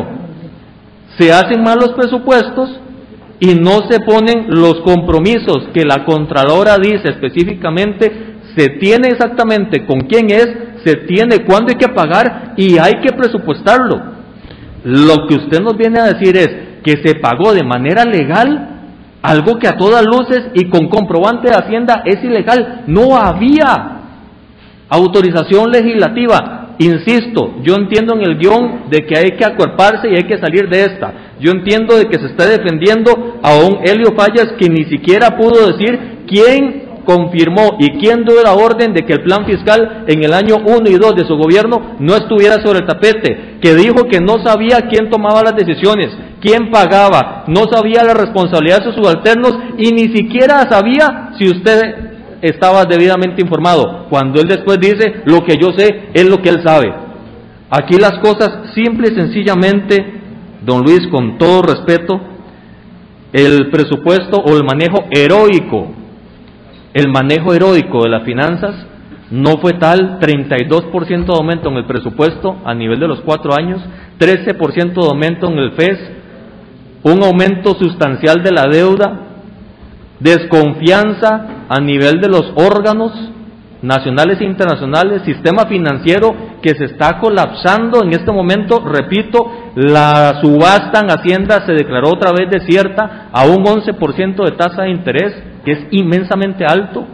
Se 1.18 1.32
hacen 1.32 1.62
mal 1.62 1.78
los 1.78 1.94
presupuestos 1.94 2.80
y 3.40 3.54
no 3.54 3.88
se 3.88 4.00
ponen 4.00 4.46
los 4.48 4.80
compromisos 4.80 5.68
que 5.72 5.84
la 5.84 6.04
Contralora 6.04 6.76
dice 6.76 7.08
específicamente, 7.08 8.28
se 8.56 8.68
tiene 8.80 9.08
exactamente 9.08 9.86
con 9.86 10.00
quién 10.00 10.30
es, 10.30 10.46
se 10.88 10.96
tiene 11.06 11.44
cuándo 11.44 11.70
hay 11.70 11.76
que 11.76 11.92
pagar 11.92 12.54
y 12.56 12.78
hay 12.78 13.00
que 13.02 13.12
presupuestarlo. 13.12 14.18
Lo 14.84 15.26
que 15.26 15.34
usted 15.34 15.60
nos 15.60 15.76
viene 15.76 16.00
a 16.00 16.12
decir 16.14 16.36
es 16.36 16.48
que 16.82 17.02
se 17.04 17.16
pagó 17.16 17.52
de 17.52 17.64
manera 17.64 18.04
legal 18.04 18.78
algo 19.20 19.58
que 19.58 19.68
a 19.68 19.76
todas 19.76 20.04
luces 20.06 20.48
y 20.54 20.68
con 20.68 20.88
comprobante 20.88 21.48
de 21.48 21.56
Hacienda 21.56 22.02
es 22.04 22.22
ilegal. 22.22 22.84
No 22.86 23.16
había 23.16 23.98
autorización 24.88 25.70
legislativa. 25.70 26.76
Insisto, 26.78 27.56
yo 27.62 27.74
entiendo 27.74 28.14
en 28.14 28.22
el 28.22 28.38
guion 28.38 28.88
de 28.88 29.04
que 29.04 29.18
hay 29.18 29.32
que 29.32 29.44
acuerparse 29.44 30.08
y 30.08 30.14
hay 30.14 30.28
que 30.28 30.38
salir 30.38 30.68
de 30.68 30.84
esta. 30.84 31.12
Yo 31.40 31.50
entiendo 31.50 31.96
de 31.96 32.06
que 32.06 32.18
se 32.18 32.26
está 32.26 32.46
defendiendo 32.46 33.40
a 33.42 33.56
un 33.56 33.80
Helio 33.84 34.14
Fallas 34.16 34.54
que 34.58 34.68
ni 34.68 34.84
siquiera 34.84 35.36
pudo 35.36 35.66
decir 35.72 36.24
quién 36.28 36.87
confirmó 37.08 37.78
y 37.78 37.98
quién 37.98 38.26
dio 38.26 38.42
la 38.42 38.52
orden 38.52 38.92
de 38.92 39.06
que 39.06 39.14
el 39.14 39.22
plan 39.22 39.46
fiscal 39.46 40.04
en 40.06 40.22
el 40.22 40.34
año 40.34 40.56
1 40.56 40.90
y 40.90 40.96
2 40.96 41.14
de 41.14 41.24
su 41.24 41.36
gobierno 41.38 41.96
no 41.98 42.14
estuviera 42.14 42.62
sobre 42.62 42.80
el 42.80 42.86
tapete, 42.86 43.56
que 43.62 43.74
dijo 43.74 44.04
que 44.10 44.20
no 44.20 44.44
sabía 44.44 44.88
quién 44.90 45.08
tomaba 45.08 45.42
las 45.42 45.56
decisiones, 45.56 46.08
quién 46.42 46.70
pagaba, 46.70 47.44
no 47.46 47.62
sabía 47.72 48.04
la 48.04 48.12
responsabilidad 48.12 48.80
de 48.80 48.84
sus 48.84 48.96
subalternos 48.96 49.58
y 49.78 49.90
ni 49.92 50.14
siquiera 50.14 50.68
sabía 50.68 51.30
si 51.38 51.48
usted 51.48 51.80
estaba 52.42 52.84
debidamente 52.84 53.40
informado, 53.40 54.04
cuando 54.10 54.42
él 54.42 54.46
después 54.46 54.78
dice, 54.78 55.22
lo 55.24 55.42
que 55.44 55.56
yo 55.58 55.70
sé 55.78 56.10
es 56.12 56.28
lo 56.28 56.42
que 56.42 56.50
él 56.50 56.62
sabe. 56.62 56.92
Aquí 57.70 57.96
las 57.96 58.18
cosas 58.18 58.70
simple 58.74 59.08
y 59.10 59.14
sencillamente, 59.14 59.96
don 60.62 60.82
Luis, 60.82 61.06
con 61.10 61.38
todo 61.38 61.62
respeto, 61.62 62.20
el 63.32 63.70
presupuesto 63.70 64.42
o 64.44 64.54
el 64.58 64.64
manejo 64.64 65.06
heroico, 65.10 65.88
el 66.98 67.08
manejo 67.08 67.54
heroico 67.54 68.02
de 68.02 68.08
las 68.08 68.24
finanzas 68.24 68.74
no 69.30 69.58
fue 69.58 69.74
tal, 69.74 70.18
32% 70.18 71.26
de 71.26 71.32
aumento 71.32 71.68
en 71.68 71.76
el 71.76 71.84
presupuesto 71.84 72.56
a 72.64 72.74
nivel 72.74 72.98
de 72.98 73.06
los 73.06 73.20
cuatro 73.20 73.52
años, 73.56 73.80
13% 74.18 74.94
de 74.94 75.06
aumento 75.06 75.48
en 75.48 75.58
el 75.58 75.72
FES, 75.72 75.98
un 77.04 77.22
aumento 77.22 77.76
sustancial 77.76 78.42
de 78.42 78.50
la 78.50 78.64
deuda, 78.64 79.20
desconfianza 80.18 81.66
a 81.68 81.80
nivel 81.80 82.20
de 82.20 82.28
los 82.28 82.52
órganos 82.56 83.12
nacionales 83.80 84.40
e 84.40 84.44
internacionales, 84.44 85.22
sistema 85.24 85.66
financiero 85.66 86.34
que 86.62 86.70
se 86.70 86.86
está 86.86 87.18
colapsando 87.18 88.02
en 88.02 88.10
este 88.10 88.32
momento, 88.32 88.80
repito, 88.80 89.70
la 89.74 90.40
subasta 90.40 91.00
en 91.00 91.10
Hacienda 91.10 91.64
se 91.64 91.72
declaró 91.72 92.10
otra 92.10 92.32
vez 92.32 92.50
desierta 92.50 93.28
a 93.32 93.46
un 93.46 93.64
11% 93.64 94.44
de 94.44 94.52
tasa 94.52 94.82
de 94.82 94.90
interés, 94.90 95.34
que 95.64 95.72
es 95.72 95.78
inmensamente 95.90 96.64
alto, 96.64 97.06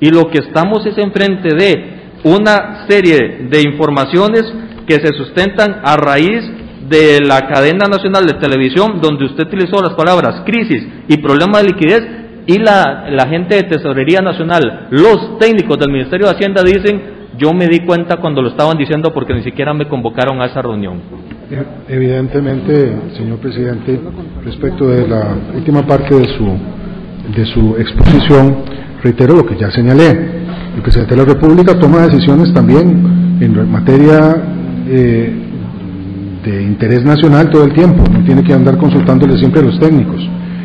y 0.00 0.10
lo 0.10 0.30
que 0.30 0.38
estamos 0.38 0.84
es 0.86 0.96
enfrente 0.98 1.54
de 1.54 2.02
una 2.24 2.86
serie 2.88 3.46
de 3.50 3.62
informaciones 3.62 4.44
que 4.86 4.94
se 4.94 5.12
sustentan 5.14 5.80
a 5.84 5.96
raíz 5.96 6.42
de 6.88 7.20
la 7.20 7.48
cadena 7.48 7.86
nacional 7.86 8.26
de 8.26 8.34
televisión, 8.34 9.00
donde 9.00 9.24
usted 9.24 9.46
utilizó 9.46 9.80
las 9.82 9.94
palabras 9.94 10.42
crisis 10.44 10.86
y 11.08 11.16
problema 11.18 11.58
de 11.58 11.64
liquidez, 11.64 12.02
y 12.46 12.58
la, 12.58 13.06
la 13.10 13.28
gente 13.28 13.54
de 13.54 13.62
Tesorería 13.62 14.20
Nacional, 14.20 14.88
los 14.90 15.38
técnicos 15.38 15.78
del 15.78 15.92
Ministerio 15.92 16.26
de 16.26 16.32
Hacienda 16.32 16.62
dicen, 16.64 17.21
yo 17.38 17.52
me 17.52 17.66
di 17.66 17.80
cuenta 17.80 18.18
cuando 18.18 18.42
lo 18.42 18.48
estaban 18.48 18.76
diciendo 18.76 19.12
porque 19.12 19.34
ni 19.34 19.42
siquiera 19.42 19.72
me 19.72 19.88
convocaron 19.88 20.40
a 20.40 20.46
esa 20.46 20.62
reunión. 20.62 21.00
Evidentemente, 21.88 22.96
señor 23.16 23.38
presidente, 23.38 24.00
respecto 24.44 24.88
de 24.88 25.06
la 25.06 25.36
última 25.54 25.82
parte 25.82 26.14
de 26.14 26.24
su, 26.24 26.46
de 27.34 27.44
su 27.46 27.76
exposición, 27.78 28.64
reitero 29.02 29.34
lo 29.36 29.46
que 29.46 29.56
ya 29.56 29.70
señalé. 29.70 30.42
El 30.74 30.82
presidente 30.82 31.14
de 31.14 31.26
la 31.26 31.32
República 31.32 31.78
toma 31.78 32.06
decisiones 32.06 32.52
también 32.54 33.38
en 33.40 33.70
materia 33.70 34.36
eh, 34.88 35.32
de 36.44 36.62
interés 36.62 37.04
nacional 37.04 37.50
todo 37.50 37.64
el 37.64 37.72
tiempo, 37.72 38.02
no 38.10 38.24
tiene 38.24 38.42
que 38.42 38.52
andar 38.52 38.76
consultándole 38.76 39.36
siempre 39.38 39.60
a 39.60 39.64
los 39.64 39.78
técnicos. 39.78 40.20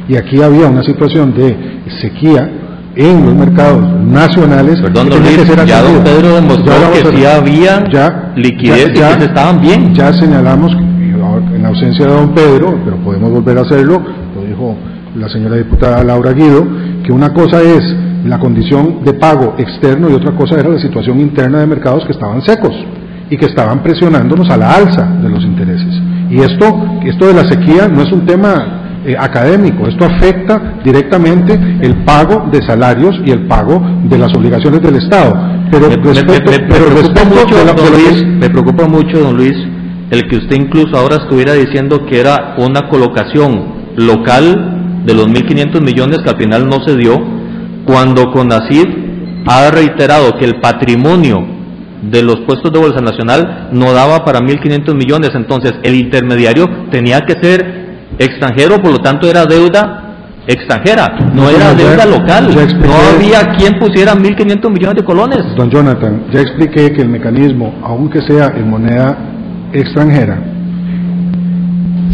Y 0.07 0.15
aquí 0.15 0.41
había 0.41 0.67
una 0.67 0.83
situación 0.83 1.33
de 1.33 1.55
sequía 2.01 2.49
en 2.97 3.25
los 3.25 3.35
mercados 3.35 3.83
nacionales. 4.01 4.81
Perdón, 4.81 5.09
don 5.09 5.21
Luis, 5.21 5.37
ya 5.67 5.81
don 5.83 6.03
Pedro 6.03 6.35
demostró 6.35 6.73
que 6.91 7.15
sí 7.15 7.25
había 7.25 7.87
ya, 7.91 8.33
liquidez 8.35 8.89
y 8.89 9.19
que 9.19 9.25
estaban 9.25 9.61
bien. 9.61 9.93
Ya 9.93 10.11
señalamos, 10.13 10.75
en 11.55 11.65
ausencia 11.65 12.07
de 12.07 12.13
don 12.13 12.33
Pedro, 12.33 12.79
pero 12.83 12.97
podemos 12.97 13.31
volver 13.31 13.59
a 13.59 13.61
hacerlo, 13.61 14.01
lo 14.35 14.43
dijo 14.43 14.75
la 15.15 15.29
señora 15.29 15.57
diputada 15.57 16.03
Laura 16.03 16.31
Guido, 16.33 16.65
que 17.03 17.11
una 17.11 17.33
cosa 17.33 17.61
es 17.61 17.83
la 18.25 18.39
condición 18.39 19.03
de 19.03 19.13
pago 19.13 19.55
externo 19.57 20.09
y 20.09 20.13
otra 20.13 20.31
cosa 20.31 20.59
era 20.59 20.69
la 20.69 20.79
situación 20.79 21.19
interna 21.19 21.59
de 21.59 21.67
mercados 21.67 22.03
que 22.05 22.13
estaban 22.13 22.41
secos 22.41 22.73
y 23.29 23.37
que 23.37 23.45
estaban 23.45 23.83
presionándonos 23.83 24.49
a 24.49 24.57
la 24.57 24.73
alza 24.73 25.05
de 25.21 25.29
los 25.29 25.43
intereses. 25.43 26.01
Y 26.29 26.39
esto, 26.39 26.99
esto 27.05 27.27
de 27.27 27.33
la 27.33 27.47
sequía 27.47 27.87
no 27.87 28.01
es 28.01 28.11
un 28.11 28.25
tema 28.25 28.76
eh, 29.07 29.15
académico, 29.17 29.87
esto 29.87 30.05
afecta 30.05 30.75
directamente 30.83 31.53
el 31.81 32.03
pago 32.03 32.47
de 32.51 32.61
salarios 32.61 33.15
y 33.25 33.31
el 33.31 33.47
pago 33.47 33.81
de 34.03 34.17
las 34.17 34.33
obligaciones 34.35 34.81
del 34.81 34.97
Estado. 34.97 35.33
Pero 35.71 35.89
me, 35.89 35.95
respecto, 35.95 36.51
me, 36.51 36.57
me, 36.59 36.67
pero 36.67 36.85
preocupa 36.87 37.23
mucho, 37.25 37.65
la- 37.65 37.73
don 37.73 37.91
Luis, 37.91 38.25
me 38.25 38.49
preocupa 38.49 38.87
mucho, 38.87 39.19
don 39.19 39.35
Luis, 39.37 39.55
el 40.11 40.27
que 40.29 40.37
usted 40.37 40.55
incluso 40.55 40.95
ahora 40.97 41.15
estuviera 41.17 41.53
diciendo 41.53 42.05
que 42.05 42.19
era 42.19 42.55
una 42.59 42.87
colocación 42.89 43.73
local 43.97 45.03
de 45.05 45.13
los 45.13 45.27
1.500 45.27 45.81
millones 45.81 46.19
que 46.23 46.29
al 46.29 46.37
final 46.37 46.67
no 46.67 46.83
se 46.85 46.95
dio, 46.95 47.19
cuando 47.85 48.31
CONACID 48.31 48.87
ha 49.47 49.71
reiterado 49.71 50.37
que 50.37 50.45
el 50.45 50.59
patrimonio 50.59 51.45
de 52.01 52.21
los 52.21 52.41
puestos 52.41 52.71
de 52.71 52.79
Bolsa 52.79 53.01
Nacional 53.01 53.69
no 53.71 53.91
daba 53.93 54.23
para 54.23 54.39
1.500 54.39 54.93
millones, 54.95 55.31
entonces 55.33 55.73
el 55.83 55.95
intermediario 55.95 56.67
tenía 56.91 57.21
que 57.21 57.33
ser 57.41 57.86
extranjero, 58.19 58.81
por 58.81 58.91
lo 58.91 58.97
tanto 58.99 59.27
era 59.27 59.45
deuda 59.45 60.03
extranjera, 60.47 61.17
no 61.33 61.49
era 61.49 61.73
deuda 61.73 62.05
local, 62.05 62.49
expliqué. 62.49 62.87
no 62.87 62.93
había 63.15 63.55
quien 63.57 63.77
pusiera 63.79 64.13
1.500 64.15 64.69
millones 64.71 64.95
de 64.95 65.03
colones. 65.03 65.39
Don 65.57 65.69
Jonathan, 65.69 66.23
ya 66.31 66.39
expliqué 66.41 66.93
que 66.93 67.01
el 67.01 67.09
mecanismo, 67.09 67.73
aunque 67.83 68.21
sea 68.21 68.53
en 68.55 68.69
moneda 68.69 69.17
extranjera, 69.73 70.39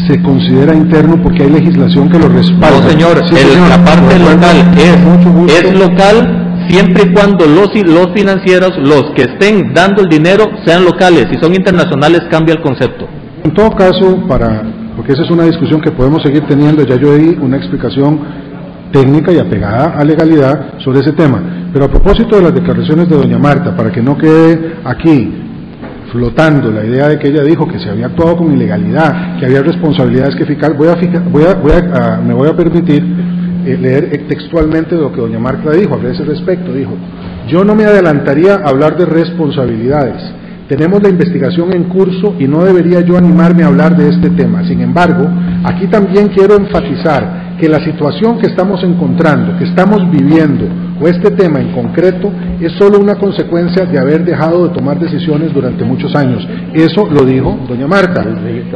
se 0.07 0.21
considera 0.21 0.73
interno 0.73 1.21
porque 1.21 1.43
hay 1.43 1.49
legislación 1.51 2.09
que 2.09 2.19
lo 2.19 2.27
respalda. 2.27 2.79
No, 2.81 2.89
señor, 2.89 3.17
Sí, 3.29 3.35
el- 3.35 3.47
señor. 3.51 3.69
la 3.69 3.85
parte 3.85 4.19
local 4.19 5.47
es 5.47 5.79
local 5.79 6.39
siempre 6.67 7.03
y 7.05 7.13
cuando 7.13 7.45
los, 7.45 7.69
los 7.85 8.07
financieros, 8.15 8.71
los 8.79 9.11
que 9.15 9.23
estén 9.23 9.73
dando 9.73 10.01
el 10.01 10.09
dinero, 10.09 10.49
sean 10.65 10.83
locales. 10.83 11.27
Si 11.31 11.37
son 11.39 11.53
internacionales, 11.53 12.21
cambia 12.31 12.55
el 12.55 12.61
concepto. 12.61 13.07
En 13.43 13.53
todo 13.53 13.69
caso, 13.71 14.17
para, 14.27 14.63
porque 14.95 15.13
esa 15.13 15.23
es 15.23 15.31
una 15.31 15.43
discusión 15.43 15.81
que 15.81 15.91
podemos 15.91 16.21
seguir 16.23 16.43
teniendo, 16.47 16.83
ya 16.83 16.95
yo 16.97 17.15
di 17.17 17.37
una 17.41 17.57
explicación 17.57 18.19
técnica 18.91 19.31
y 19.31 19.39
apegada 19.39 19.95
a 19.97 20.03
legalidad 20.03 20.73
sobre 20.79 20.99
ese 20.99 21.13
tema. 21.13 21.41
Pero 21.73 21.85
a 21.85 21.87
propósito 21.89 22.35
de 22.35 22.43
las 22.43 22.53
declaraciones 22.53 23.09
de 23.09 23.15
doña 23.15 23.39
Marta, 23.39 23.75
para 23.75 23.91
que 23.91 24.01
no 24.01 24.15
quede 24.17 24.75
aquí 24.83 25.33
flotando 26.11 26.71
la 26.71 26.85
idea 26.85 27.07
de 27.09 27.17
que 27.17 27.29
ella 27.29 27.41
dijo 27.43 27.67
que 27.67 27.79
se 27.79 27.89
había 27.89 28.05
actuado 28.05 28.37
con 28.37 28.53
ilegalidad, 28.53 29.39
que 29.39 29.45
había 29.47 29.63
responsabilidades 29.63 30.35
que 30.35 30.45
fijar, 30.45 30.75
voy 30.77 30.89
a, 30.89 30.95
voy 31.31 31.43
a, 31.43 31.53
voy 31.55 31.71
a- 31.71 31.91
ah, 31.95 32.21
me 32.23 32.33
voy 32.35 32.47
a 32.49 32.55
permitir 32.55 33.03
eh, 33.65 33.77
leer 33.81 34.25
textualmente 34.27 34.95
lo 34.95 35.11
que 35.11 35.21
doña 35.21 35.39
Marta 35.39 35.71
dijo 35.71 35.95
a 35.95 36.07
ese 36.11 36.23
respecto. 36.23 36.71
Dijo, 36.71 36.91
yo 37.47 37.63
no 37.63 37.73
me 37.73 37.85
adelantaría 37.85 38.55
a 38.63 38.69
hablar 38.69 38.95
de 38.95 39.05
responsabilidades. 39.05 40.21
Tenemos 40.67 41.03
la 41.03 41.09
investigación 41.09 41.73
en 41.73 41.83
curso 41.85 42.35
y 42.39 42.47
no 42.47 42.63
debería 42.63 43.01
yo 43.01 43.17
animarme 43.17 43.63
a 43.63 43.67
hablar 43.67 43.97
de 43.97 44.09
este 44.09 44.29
tema. 44.29 44.65
Sin 44.65 44.81
embargo, 44.81 45.27
aquí 45.63 45.87
también 45.87 46.29
quiero 46.29 46.55
enfatizar 46.55 47.57
que 47.59 47.67
la 47.69 47.83
situación 47.83 48.39
que 48.39 48.47
estamos 48.47 48.83
encontrando, 48.83 49.57
que 49.57 49.65
estamos 49.65 50.09
viviendo, 50.09 50.65
o 50.99 51.07
este 51.07 51.31
tema 51.31 51.59
en 51.59 51.71
concreto, 51.71 52.31
es 52.59 52.71
solo 52.73 52.99
una 52.99 53.15
consecuencia 53.15 53.85
de 53.85 53.99
haber 53.99 54.23
dejado 54.23 54.67
de 54.67 54.73
tomar 54.73 54.99
decisiones 54.99 55.53
durante 55.53 55.83
muchos 55.83 56.15
años. 56.15 56.47
Eso 56.73 57.07
lo 57.09 57.25
dijo 57.25 57.59
doña 57.67 57.87
Marta. 57.87 58.23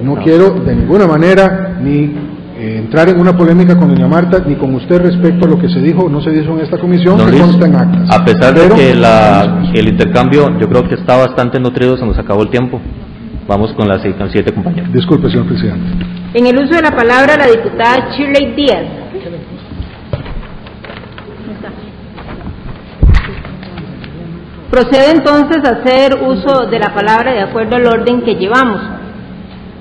No 0.03 0.15
quiero 0.23 0.51
de 0.65 0.75
ninguna 0.75 1.07
manera 1.07 1.77
ni 1.81 2.36
eh, 2.59 2.77
entrar 2.79 3.07
en 3.09 3.19
una 3.19 3.35
polémica 3.37 3.77
con 3.77 3.89
doña 3.93 4.07
Marta 4.07 4.43
ni 4.45 4.55
con 4.55 4.73
usted 4.75 5.01
respecto 5.01 5.45
a 5.45 5.49
lo 5.49 5.59
que 5.59 5.69
se 5.69 5.79
dijo 5.79 6.05
o 6.05 6.09
no 6.09 6.21
se 6.21 6.31
dijo 6.31 6.53
en 6.53 6.61
esta 6.61 6.77
comisión, 6.77 7.17
Don 7.17 7.25
que 7.27 7.31
Luis, 7.33 7.43
consta 7.43 7.65
en 7.67 7.75
actas. 7.75 8.09
a 8.19 8.25
pesar 8.25 8.53
de 8.53 8.61
Pero- 8.61 8.75
que 8.75 8.95
la- 8.95 9.69
el 9.73 9.87
intercambio 9.87 10.57
yo 10.59 10.67
creo 10.67 10.87
que 10.87 10.95
está 10.95 11.17
bastante 11.17 11.59
nutrido, 11.59 11.95
se 11.97 12.05
nos 12.05 12.17
acabó 12.17 12.41
el 12.43 12.49
tiempo. 12.49 12.81
Vamos 13.47 13.71
con 13.73 13.87
las 13.87 14.01
con 14.17 14.29
siete 14.31 14.51
compañeros. 14.53 14.91
Disculpe, 14.91 15.29
señor 15.29 15.45
presidente. 15.47 15.85
En 16.33 16.47
el 16.47 16.55
uso 16.57 16.75
de 16.75 16.81
la 16.81 16.91
palabra, 16.91 17.37
la 17.37 17.47
diputada 17.47 18.09
Shirley 18.17 18.53
Díaz. 18.55 18.83
Procede 24.69 25.11
entonces 25.11 25.63
a 25.63 25.77
hacer 25.81 26.15
uso 26.21 26.67
de 26.67 26.79
la 26.79 26.93
palabra 26.93 27.31
de 27.31 27.41
acuerdo 27.41 27.77
al 27.77 27.87
orden 27.87 28.21
que 28.23 28.35
llevamos. 28.35 28.81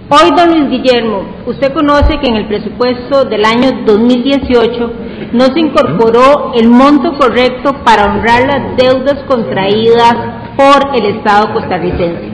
Hoy, 0.09 0.31
don 0.37 0.51
Luis 0.51 0.71
Guillermo, 0.71 1.25
usted 1.47 1.73
conoce 1.73 2.21
que 2.21 2.29
en 2.29 2.37
el 2.37 2.47
presupuesto 2.47 3.25
del 3.25 3.45
año 3.45 3.83
2018 3.85 4.93
no 5.33 5.47
se 5.47 5.59
incorporó 5.59 6.53
el 6.55 6.69
monto 6.69 7.19
correcto 7.19 7.73
para 7.85 8.05
honrar 8.05 8.47
las 8.47 8.77
deudas 8.77 9.25
contraídas 9.27 10.15
por 10.57 10.95
el 10.97 11.17
Estado 11.17 11.53
costarricense. 11.53 12.31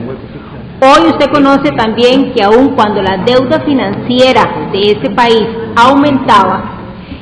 Hoy 0.81 1.09
usted 1.09 1.31
conoce 1.31 1.71
también 1.71 2.31
que 2.33 2.43
aun 2.43 2.75
cuando 2.75 3.01
la 3.01 3.17
deuda 3.25 3.61
financiera 3.61 4.69
de 4.71 4.91
ese 4.91 5.09
país 5.09 5.47
aumentaba, 5.75 6.73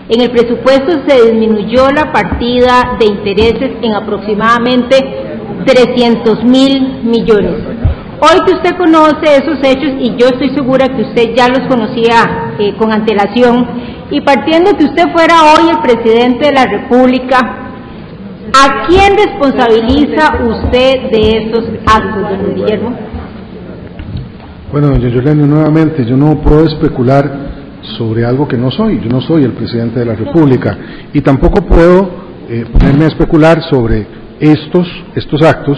en 0.09 0.19
el 0.19 0.31
presupuesto 0.31 0.99
se 1.07 1.31
disminuyó 1.31 1.89
la 1.91 2.11
partida 2.11 2.97
de 2.99 3.05
intereses 3.05 3.71
en 3.81 3.93
aproximadamente 3.93 4.97
300 5.65 6.43
mil 6.43 7.03
millones. 7.03 7.70
Hoy 8.23 8.45
que 8.45 8.53
usted 8.53 8.77
conoce 8.77 9.25
esos 9.35 9.57
hechos 9.63 9.93
y 9.99 10.15
yo 10.15 10.27
estoy 10.27 10.49
segura 10.49 10.87
que 10.87 11.01
usted 11.01 11.33
ya 11.35 11.47
los 11.47 11.67
conocía 11.67 12.53
eh, 12.59 12.75
con 12.77 12.91
antelación 12.91 13.67
y 14.11 14.21
partiendo 14.21 14.77
que 14.77 14.85
usted 14.85 15.11
fuera 15.11 15.33
hoy 15.53 15.69
el 15.71 15.79
presidente 15.79 16.45
de 16.45 16.51
la 16.51 16.65
República, 16.65 17.39
¿a 18.53 18.85
quién 18.87 19.17
responsabiliza 19.17 20.37
usted 20.43 21.09
de 21.09 21.37
estos 21.37 21.65
actos, 21.87 22.21
don 22.21 22.55
Guillermo? 22.55 22.95
Bueno, 24.71 24.89
doña 24.89 25.09
Yolanda, 25.09 25.47
nuevamente, 25.47 26.05
yo 26.05 26.15
no 26.15 26.41
puedo 26.41 26.65
especular 26.65 27.51
sobre 27.97 28.23
algo 28.23 28.47
que 28.47 28.57
no 28.57 28.69
soy. 28.69 28.99
Yo 29.01 29.09
no 29.09 29.21
soy 29.21 29.45
el 29.45 29.53
presidente 29.53 29.99
de 29.99 30.05
la 30.05 30.15
República 30.15 30.77
y 31.11 31.21
tampoco 31.21 31.65
puedo 31.65 32.09
eh, 32.47 32.65
ponerme 32.71 33.05
a 33.05 33.07
especular 33.07 33.63
sobre 33.63 34.05
estos, 34.39 34.87
estos 35.15 35.41
actos 35.41 35.77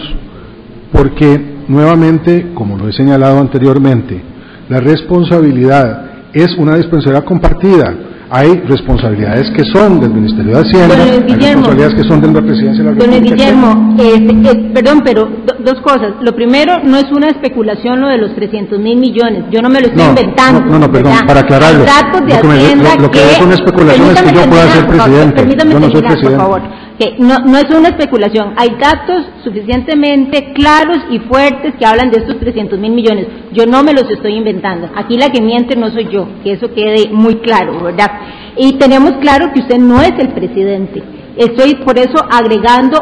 porque, 0.92 1.53
nuevamente, 1.68 2.52
como 2.54 2.76
lo 2.76 2.88
he 2.88 2.92
señalado 2.92 3.38
anteriormente, 3.38 4.22
la 4.68 4.80
responsabilidad 4.80 6.30
es 6.32 6.56
una 6.58 6.76
responsabilidad 6.76 7.24
compartida 7.24 7.94
hay 8.30 8.62
responsabilidades 8.66 9.50
que 9.50 9.62
son 9.72 10.00
del 10.00 10.10
Ministerio 10.10 10.56
de 10.56 10.60
Hacienda, 10.62 10.94
hay 10.96 11.20
responsabilidades 11.20 11.94
que 11.94 12.02
son 12.08 12.20
de 12.20 12.32
la 12.32 12.42
Presidencia 12.42 12.82
de 12.82 12.90
la 12.90 12.90
República. 12.90 13.14
Don 13.14 13.36
Guillermo, 13.36 13.96
este, 13.96 14.50
eh, 14.50 14.70
perdón, 14.74 15.02
pero 15.04 15.28
dos 15.60 15.80
cosas. 15.82 16.14
Lo 16.20 16.34
primero, 16.34 16.80
no 16.82 16.96
es 16.96 17.06
una 17.12 17.28
especulación 17.28 18.00
lo 18.00 18.08
de 18.08 18.18
los 18.18 18.34
300 18.34 18.78
mil 18.80 18.98
millones. 18.98 19.44
Yo 19.52 19.60
no 19.60 19.68
me 19.68 19.80
lo 19.80 19.86
estoy 19.86 20.04
inventando. 20.04 20.64
No, 20.64 20.78
no, 20.78 20.90
perdón, 20.90 21.12
para 21.26 21.40
aclararlo. 21.40 21.84
de 21.84 22.34
lo, 22.34 22.40
que, 22.40 23.02
lo, 23.02 23.10
que, 23.10 23.18
es 23.18 23.40
una 23.40 23.54
especulación 23.54 24.10
es 24.10 24.22
que 24.22 24.34
yo 24.34 24.50
pueda 24.50 24.68
ser 24.68 24.86
presidente. 24.88 25.36
Permítame 25.36 25.72
yo 25.72 25.80
no 25.80 25.90
soy 25.90 26.02
presidente. 26.02 26.30
por 26.30 26.36
favor. 26.38 26.62
Que 26.98 27.16
no, 27.18 27.38
no 27.40 27.58
es 27.58 27.68
una 27.70 27.88
especulación. 27.88 28.54
Hay 28.56 28.76
datos 28.78 29.26
suficientemente 29.42 30.52
claros 30.52 30.98
y 31.10 31.18
fuertes 31.18 31.74
que 31.76 31.84
hablan 31.84 32.10
de 32.10 32.18
estos 32.18 32.38
300 32.38 32.78
mil 32.78 32.92
millones. 32.92 33.26
Yo 33.52 33.66
no 33.66 33.82
me 33.82 33.92
los 33.92 34.08
estoy 34.10 34.34
inventando. 34.34 34.90
Aquí 34.94 35.16
la 35.16 35.30
que 35.30 35.42
miente 35.42 35.74
no 35.74 35.90
soy 35.90 36.08
yo, 36.08 36.28
que 36.44 36.52
eso 36.52 36.72
quede 36.72 37.10
muy 37.10 37.36
claro, 37.36 37.80
¿verdad? 37.80 38.10
Y 38.56 38.74
tenemos 38.74 39.14
claro 39.20 39.52
que 39.52 39.60
usted 39.60 39.78
no 39.78 40.00
es 40.02 40.12
el 40.18 40.28
presidente. 40.28 41.02
Estoy 41.36 41.74
por 41.84 41.98
eso 41.98 42.14
agregando, 42.30 42.96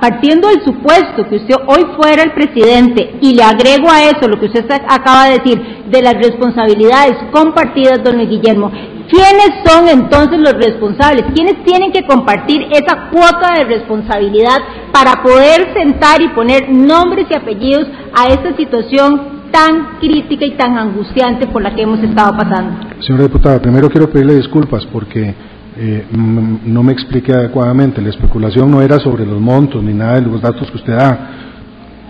partiendo 0.00 0.46
del 0.48 0.62
supuesto 0.62 1.28
que 1.28 1.36
usted 1.36 1.56
hoy 1.66 1.84
fuera 2.00 2.22
el 2.22 2.30
presidente, 2.30 3.16
y 3.20 3.34
le 3.34 3.42
agrego 3.42 3.90
a 3.90 4.04
eso 4.04 4.28
lo 4.28 4.38
que 4.38 4.46
usted 4.46 4.64
acaba 4.88 5.24
de 5.26 5.38
decir, 5.38 5.60
de 5.90 6.02
las 6.02 6.14
responsabilidades 6.14 7.16
compartidas, 7.32 8.04
don 8.04 8.18
Guillermo, 8.28 8.70
¿quiénes 9.08 9.50
son 9.64 9.88
entonces 9.88 10.38
los 10.38 10.52
responsables? 10.54 11.24
¿Quiénes 11.34 11.64
tienen 11.64 11.92
que 11.92 12.06
compartir 12.06 12.62
esa 12.70 13.08
cuota 13.10 13.54
de 13.58 13.64
responsabilidad 13.64 14.58
para 14.92 15.22
poder 15.22 15.72
sentar 15.74 16.20
y 16.22 16.28
poner 16.28 16.70
nombres 16.70 17.26
y 17.30 17.34
apellidos 17.34 17.86
a 18.14 18.28
esta 18.28 18.56
situación 18.56 19.36
tan 19.50 19.98
crítica 20.00 20.44
y 20.44 20.56
tan 20.56 20.76
angustiante 20.76 21.46
por 21.46 21.62
la 21.62 21.74
que 21.74 21.82
hemos 21.82 22.00
estado 22.00 22.36
pasando. 22.36 22.78
Señora 23.00 23.24
diputada, 23.24 23.60
primero 23.60 23.88
quiero 23.88 24.10
pedirle 24.10 24.36
disculpas 24.36 24.84
porque 24.86 25.34
eh, 25.78 26.06
no 26.12 26.82
me 26.82 26.92
expliqué 26.92 27.32
adecuadamente. 27.32 28.00
La 28.00 28.10
especulación 28.10 28.70
no 28.70 28.82
era 28.82 28.98
sobre 28.98 29.24
los 29.24 29.40
montos 29.40 29.82
ni 29.82 29.92
nada 29.92 30.14
de 30.14 30.22
los 30.22 30.40
datos 30.40 30.70
que 30.70 30.76
usted 30.76 30.94
da, 30.94 31.30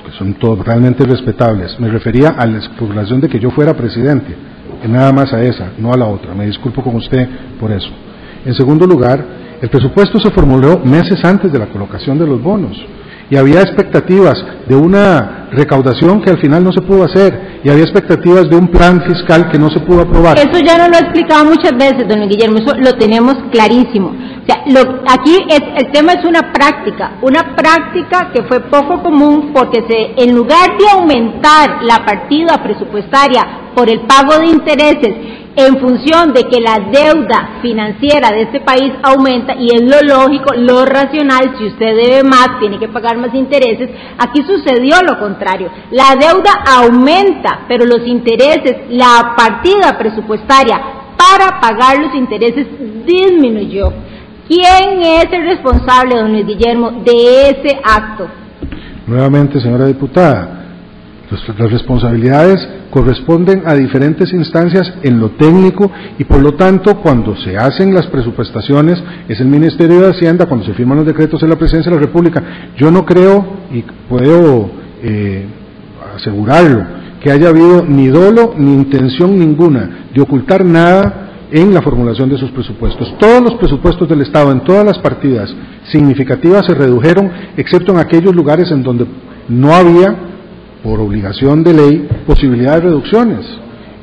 que 0.04 0.12
son 0.18 0.34
totalmente 0.34 1.04
respetables. 1.04 1.78
Me 1.78 1.88
refería 1.88 2.30
a 2.30 2.46
la 2.46 2.58
especulación 2.58 3.20
de 3.20 3.28
que 3.28 3.38
yo 3.38 3.50
fuera 3.50 3.74
presidente, 3.74 4.34
nada 4.86 5.12
más 5.12 5.32
a 5.32 5.42
esa, 5.42 5.72
no 5.78 5.92
a 5.92 5.96
la 5.96 6.06
otra. 6.06 6.34
Me 6.34 6.46
disculpo 6.46 6.82
con 6.82 6.96
usted 6.96 7.28
por 7.58 7.70
eso. 7.72 7.90
En 8.44 8.54
segundo 8.54 8.86
lugar, 8.86 9.24
el 9.60 9.68
presupuesto 9.68 10.18
se 10.20 10.30
formuló 10.30 10.78
meses 10.84 11.24
antes 11.24 11.52
de 11.52 11.58
la 11.58 11.66
colocación 11.66 12.18
de 12.18 12.26
los 12.26 12.42
bonos 12.42 12.76
y 13.30 13.36
había 13.36 13.60
expectativas 13.60 14.44
de 14.68 14.76
una 14.76 15.48
recaudación 15.50 16.22
que 16.22 16.30
al 16.30 16.38
final 16.38 16.62
no 16.62 16.72
se 16.72 16.80
pudo 16.80 17.04
hacer 17.04 17.60
y 17.64 17.70
había 17.70 17.82
expectativas 17.82 18.48
de 18.48 18.56
un 18.56 18.68
plan 18.68 19.02
fiscal 19.02 19.50
que 19.50 19.58
no 19.58 19.68
se 19.70 19.80
pudo 19.80 20.02
aprobar. 20.02 20.38
Eso 20.38 20.58
ya 20.64 20.78
no 20.78 20.88
lo 20.88 20.94
he 20.94 21.00
explicado 21.00 21.44
muchas 21.44 21.72
veces, 21.72 22.06
don 22.08 22.28
Guillermo, 22.28 22.58
eso 22.58 22.76
lo 22.78 22.92
tenemos 22.92 23.34
clarísimo. 23.50 24.14
Sea, 24.46 24.62
lo, 24.66 25.02
aquí 25.08 25.36
es, 25.48 25.60
el 25.76 25.90
tema 25.90 26.12
es 26.12 26.24
una 26.24 26.52
práctica, 26.52 27.18
una 27.22 27.56
práctica 27.56 28.30
que 28.32 28.44
fue 28.44 28.60
poco 28.60 29.02
común 29.02 29.50
porque 29.52 29.84
se, 29.88 30.22
en 30.22 30.36
lugar 30.36 30.78
de 30.78 30.88
aumentar 30.88 31.82
la 31.82 32.04
partida 32.04 32.62
presupuestaria 32.62 33.72
por 33.74 33.90
el 33.90 34.00
pago 34.02 34.38
de 34.38 34.46
intereses 34.46 35.14
en 35.56 35.80
función 35.80 36.34
de 36.34 36.42
que 36.44 36.60
la 36.60 36.78
deuda 36.92 37.58
financiera 37.62 38.30
de 38.30 38.42
este 38.42 38.60
país 38.60 38.92
aumenta 39.02 39.54
y 39.54 39.68
es 39.74 39.82
lo 39.82 40.00
lógico, 40.02 40.54
lo 40.54 40.84
racional, 40.84 41.56
si 41.58 41.66
usted 41.66 41.96
debe 41.96 42.22
más, 42.22 42.60
tiene 42.60 42.78
que 42.78 42.88
pagar 42.88 43.16
más 43.16 43.34
intereses, 43.34 43.88
aquí 44.18 44.42
sucedió 44.46 44.96
lo 45.02 45.18
contrario. 45.18 45.70
La 45.90 46.14
deuda 46.14 46.62
aumenta, 46.78 47.64
pero 47.66 47.86
los 47.86 48.06
intereses, 48.06 48.76
la 48.90 49.34
partida 49.34 49.96
presupuestaria 49.98 50.78
para 51.16 51.58
pagar 51.58 51.98
los 51.98 52.14
intereses 52.14 52.66
disminuyó. 53.06 53.92
¿Quién 54.48 55.02
es 55.02 55.26
el 55.32 55.44
responsable, 55.44 56.16
don 56.16 56.32
Luis 56.32 56.46
Guillermo, 56.46 57.02
de 57.04 57.50
ese 57.50 57.80
acto? 57.82 58.28
Nuevamente, 59.06 59.60
señora 59.60 59.86
diputada, 59.86 60.66
las 61.58 61.72
responsabilidades 61.72 62.68
corresponden 62.90 63.62
a 63.66 63.74
diferentes 63.74 64.32
instancias 64.32 64.94
en 65.02 65.18
lo 65.18 65.30
técnico 65.30 65.90
y 66.18 66.24
por 66.24 66.40
lo 66.40 66.54
tanto 66.54 67.00
cuando 67.00 67.34
se 67.36 67.56
hacen 67.56 67.92
las 67.92 68.06
presupuestaciones 68.06 69.02
es 69.28 69.40
el 69.40 69.48
Ministerio 69.48 70.00
de 70.00 70.10
Hacienda, 70.10 70.46
cuando 70.46 70.64
se 70.64 70.74
firman 70.74 70.98
los 70.98 71.06
decretos 71.06 71.40
de 71.40 71.48
la 71.48 71.56
Presidencia 71.56 71.90
de 71.90 71.96
la 71.96 72.02
República. 72.02 72.42
Yo 72.76 72.92
no 72.92 73.04
creo 73.04 73.44
y 73.72 73.82
puedo 74.08 74.70
eh, 75.02 75.44
asegurarlo 76.14 76.84
que 77.20 77.32
haya 77.32 77.48
habido 77.48 77.84
ni 77.84 78.06
dolo 78.06 78.54
ni 78.56 78.72
intención 78.72 79.36
ninguna 79.36 80.06
de 80.14 80.22
ocultar 80.22 80.64
nada 80.64 81.25
en 81.50 81.72
la 81.72 81.82
formulación 81.82 82.28
de 82.28 82.38
sus 82.38 82.50
presupuestos. 82.50 83.14
Todos 83.18 83.42
los 83.42 83.54
presupuestos 83.54 84.08
del 84.08 84.22
Estado 84.22 84.50
en 84.52 84.60
todas 84.64 84.84
las 84.84 84.98
partidas 84.98 85.54
significativas 85.90 86.66
se 86.66 86.74
redujeron, 86.74 87.30
excepto 87.56 87.92
en 87.92 87.98
aquellos 87.98 88.34
lugares 88.34 88.70
en 88.70 88.82
donde 88.82 89.06
no 89.48 89.74
había 89.74 90.14
por 90.82 91.00
obligación 91.00 91.62
de 91.62 91.74
ley, 91.74 92.08
posibilidad 92.26 92.74
de 92.74 92.82
reducciones. 92.82 93.46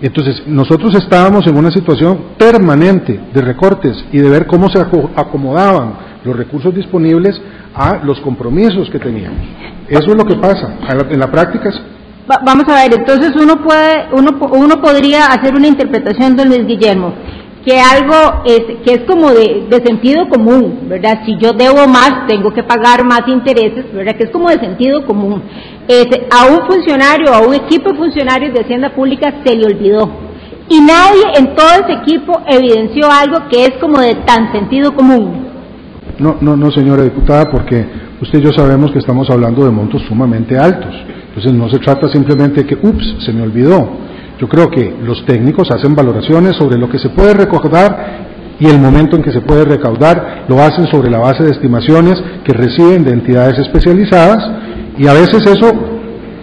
Entonces, 0.02 0.44
nosotros 0.48 0.94
estábamos 0.96 1.48
en 1.48 1.56
una 1.56 1.72
situación 1.72 2.20
permanente 2.38 3.20
de 3.34 3.41
recortes 3.41 4.04
y 4.12 4.18
de 4.18 4.30
ver 4.30 4.48
cómo 4.48 4.70
se 4.70 4.80
acomodaban 4.80 5.94
los 6.26 6.36
recursos 6.36 6.76
disponibles 6.76 7.41
a 7.74 8.02
los 8.04 8.20
compromisos 8.20 8.89
que 8.89 9.00
teníamos. 9.00 9.39
Eso 9.88 10.12
es 10.12 10.16
lo 10.16 10.26
que 10.26 10.36
pasa. 10.36 10.76
En 11.10 11.20
la 11.20 11.32
práctica 11.32 11.72
Vamos 12.28 12.63
a 12.69 12.76
ver, 12.76 12.93
entonces 12.93 13.34
uno 13.36 13.61
puede, 13.61 14.07
uno, 14.13 14.32
uno 14.51 14.82
podría 14.82 15.26
hacer 15.26 15.55
una 15.55 15.67
interpretación 15.67 16.38
de 16.38 16.45
Luis 16.45 16.65
Guillermo 16.65 17.13
que 17.65 17.80
algo 17.80 18.43
es, 18.45 18.61
que 18.84 18.93
es 18.93 19.01
como 19.07 19.32
de, 19.32 19.82
sentido 19.86 20.28
común, 20.28 20.80
¿verdad? 20.88 21.21
Si 21.26 21.38
yo 21.38 21.53
debo 21.53 21.88
más, 21.88 22.28
tengo 22.28 22.51
que 22.51 22.63
pagar 22.63 23.05
más 23.05 23.21
intereses, 23.28 23.86
¿verdad? 23.93 24.15
Que 24.15 24.26
es 24.26 24.32
como 24.32 24.49
de 24.49 24.59
sentido 24.59 25.05
común. 25.05 25.41
a 26.30 26.45
un 26.45 26.67
funcionario, 26.67 27.34
a 27.34 27.39
un 27.39 27.53
equipo 27.53 27.91
de 27.91 27.97
funcionarios 27.97 28.53
de 28.53 28.61
Hacienda 28.61 28.89
Pública 28.89 29.34
se 29.45 29.55
le 29.55 29.65
olvidó. 29.65 30.09
Y 30.69 30.80
nadie 30.82 31.24
en 31.38 31.55
todo 31.55 31.69
ese 31.84 31.93
equipo 32.01 32.41
evidenció 32.47 33.09
algo 33.09 33.47
que 33.49 33.63
es 33.63 33.71
como 33.80 33.99
de 33.99 34.15
tan 34.26 34.51
sentido 34.51 34.93
común. 34.93 35.47
No, 36.19 36.38
no, 36.41 36.55
no, 36.57 36.71
señora 36.71 37.03
diputada, 37.03 37.49
porque 37.49 37.86
usted 38.21 38.39
y 38.39 38.43
yo 38.43 38.51
sabemos 38.51 38.91
que 38.91 38.99
estamos 38.99 39.30
hablando 39.30 39.63
de 39.63 39.71
montos 39.71 40.01
sumamente 40.07 40.57
altos. 40.57 40.93
Entonces 41.36 41.54
no 41.54 41.68
se 41.68 41.80
trata 41.80 42.08
simplemente 42.10 42.62
de 42.62 42.68
que, 42.68 42.76
ups, 42.76 43.16
se 43.26 43.34
me 43.34 43.42
olvidó. 43.42 43.90
Yo 44.40 44.48
creo 44.48 44.70
que 44.70 44.96
los 45.04 45.26
técnicos 45.26 45.72
hacen 45.72 45.96
valoraciones 45.96 46.56
sobre 46.56 46.78
lo 46.78 46.88
que 46.88 47.00
se 47.00 47.10
puede 47.10 47.34
recaudar 47.34 48.34
y 48.60 48.68
el 48.68 48.80
momento 48.80 49.16
en 49.16 49.24
que 49.24 49.32
se 49.32 49.42
puede 49.42 49.66
recaudar, 49.66 50.46
lo 50.48 50.62
hacen 50.62 50.86
sobre 50.88 51.10
la 51.10 51.18
base 51.18 51.44
de 51.44 51.52
estimaciones 51.52 52.22
que 52.44 52.54
reciben 52.54 53.04
de 53.04 53.12
entidades 53.12 53.58
especializadas 53.58 54.38
y 54.98 55.08
a 55.08 55.14
veces 55.14 55.46
eso 55.48 55.72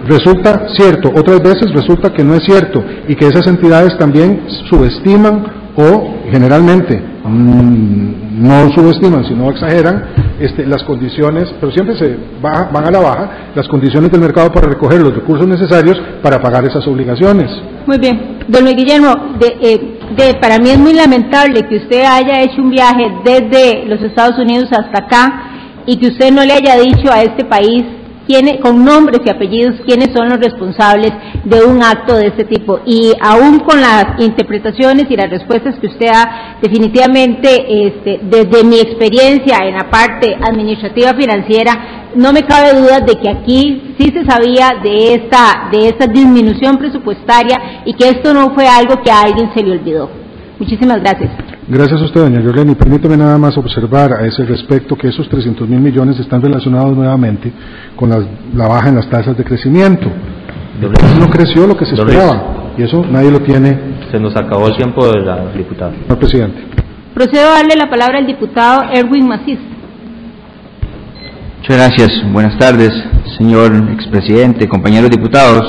resulta 0.07 0.66
cierto, 0.76 1.11
otras 1.14 1.41
veces 1.41 1.72
resulta 1.72 2.12
que 2.12 2.24
no 2.24 2.34
es 2.34 2.43
cierto 2.45 2.82
y 3.07 3.14
que 3.14 3.28
esas 3.28 3.47
entidades 3.47 3.97
también 3.97 4.43
subestiman 4.68 5.45
o 5.76 6.14
generalmente 6.30 7.01
mm, 7.24 8.29
no 8.41 8.70
subestiman, 8.72 9.24
sino 9.24 9.51
exageran 9.51 10.03
este, 10.41 10.66
las 10.66 10.82
condiciones, 10.84 11.53
pero 11.61 11.70
siempre 11.70 11.97
se 11.99 12.16
van 12.41 12.86
a 12.86 12.91
la 12.91 12.99
baja, 12.99 13.30
las 13.55 13.68
condiciones 13.68 14.11
del 14.11 14.20
mercado 14.20 14.51
para 14.51 14.66
recoger 14.66 15.01
los 15.03 15.14
recursos 15.14 15.47
necesarios 15.47 16.01
para 16.22 16.41
pagar 16.41 16.64
esas 16.64 16.86
obligaciones. 16.86 17.51
Muy 17.86 17.99
bien. 17.99 18.38
Don 18.49 18.64
Guillermo, 18.64 19.36
eh, 19.41 19.99
de, 20.16 20.34
para 20.41 20.59
mí 20.59 20.70
es 20.70 20.78
muy 20.78 20.95
lamentable 20.95 21.62
que 21.68 21.76
usted 21.76 22.03
haya 22.03 22.41
hecho 22.41 22.62
un 22.62 22.70
viaje 22.70 23.12
desde 23.24 23.84
los 23.86 24.01
Estados 24.01 24.38
Unidos 24.38 24.70
hasta 24.72 25.05
acá 25.05 25.43
y 25.84 25.97
que 25.97 26.09
usted 26.09 26.32
no 26.32 26.43
le 26.43 26.55
haya 26.55 26.76
dicho 26.76 27.12
a 27.12 27.22
este 27.22 27.45
país 27.45 27.84
con 28.62 28.84
nombres 28.84 29.20
y 29.24 29.30
apellidos 29.30 29.80
quiénes 29.84 30.10
son 30.14 30.28
los 30.28 30.38
responsables 30.38 31.12
de 31.44 31.64
un 31.64 31.82
acto 31.82 32.16
de 32.16 32.28
este 32.28 32.44
tipo. 32.44 32.80
Y 32.86 33.12
aún 33.20 33.60
con 33.60 33.80
las 33.80 34.20
interpretaciones 34.20 35.06
y 35.08 35.16
las 35.16 35.30
respuestas 35.30 35.78
que 35.80 35.88
usted 35.88 36.06
da, 36.06 36.58
definitivamente, 36.62 37.86
este, 37.86 38.20
desde 38.22 38.64
mi 38.64 38.78
experiencia 38.78 39.58
en 39.64 39.74
la 39.74 39.90
parte 39.90 40.34
administrativa 40.34 41.14
financiera, 41.14 42.12
no 42.14 42.32
me 42.32 42.42
cabe 42.42 42.80
duda 42.80 43.00
de 43.00 43.16
que 43.16 43.28
aquí 43.28 43.94
sí 43.98 44.12
se 44.12 44.24
sabía 44.24 44.74
de 44.82 45.14
esta, 45.14 45.68
de 45.72 45.88
esta 45.88 46.06
disminución 46.06 46.76
presupuestaria 46.76 47.82
y 47.84 47.94
que 47.94 48.08
esto 48.10 48.32
no 48.32 48.54
fue 48.54 48.66
algo 48.66 49.02
que 49.02 49.10
a 49.10 49.22
alguien 49.22 49.50
se 49.54 49.62
le 49.62 49.72
olvidó. 49.72 50.08
Muchísimas 50.58 51.00
gracias. 51.00 51.49
Gracias 51.70 52.00
a 52.00 52.04
usted, 52.04 52.22
doña 52.22 52.40
Yoleni. 52.40 52.74
Permítame 52.74 53.16
nada 53.16 53.38
más 53.38 53.56
observar 53.56 54.12
a 54.12 54.26
ese 54.26 54.44
respecto 54.44 54.96
que 54.96 55.06
esos 55.06 55.28
300 55.28 55.68
mil 55.68 55.78
millones 55.78 56.18
están 56.18 56.42
relacionados 56.42 56.96
nuevamente 56.96 57.52
con 57.94 58.10
la 58.10 58.66
baja 58.66 58.88
en 58.88 58.96
las 58.96 59.08
tasas 59.08 59.36
de 59.36 59.44
crecimiento. 59.44 60.10
No 61.20 61.28
creció 61.28 61.68
lo 61.68 61.76
que 61.76 61.86
se 61.86 61.94
esperaba 61.94 62.72
y 62.76 62.82
eso 62.82 63.06
nadie 63.08 63.30
lo 63.30 63.38
tiene. 63.42 63.78
Se 64.10 64.18
nos 64.18 64.34
acabó 64.34 64.66
el 64.66 64.76
tiempo 64.76 65.06
de 65.12 65.20
la 65.20 65.46
diputada. 65.52 65.92
Señor 65.92 66.18
presidente. 66.18 66.60
Procedo 67.14 67.50
a 67.50 67.54
darle 67.58 67.76
la 67.76 67.88
palabra 67.88 68.18
al 68.18 68.26
diputado 68.26 68.90
Erwin 68.92 69.28
Macís. 69.28 69.60
Muchas 71.58 71.76
gracias. 71.76 72.32
Buenas 72.32 72.58
tardes, 72.58 72.90
señor 73.38 73.70
expresidente, 73.92 74.66
compañeros 74.66 75.08
diputados. 75.08 75.62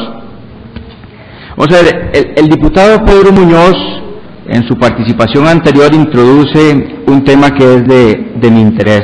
Vamos 1.55 1.77
a 1.77 1.83
ver, 1.83 2.11
el, 2.15 2.33
el 2.37 2.49
diputado 2.49 3.05
Pedro 3.05 3.31
Muñoz 3.31 4.01
en 4.47 4.67
su 4.67 4.75
participación 4.75 5.47
anterior 5.47 5.93
introduce 5.93 7.03
un 7.07 7.23
tema 7.23 7.51
que 7.51 7.75
es 7.75 7.87
de, 7.87 8.51
mi 8.51 8.61
interés. 8.61 9.03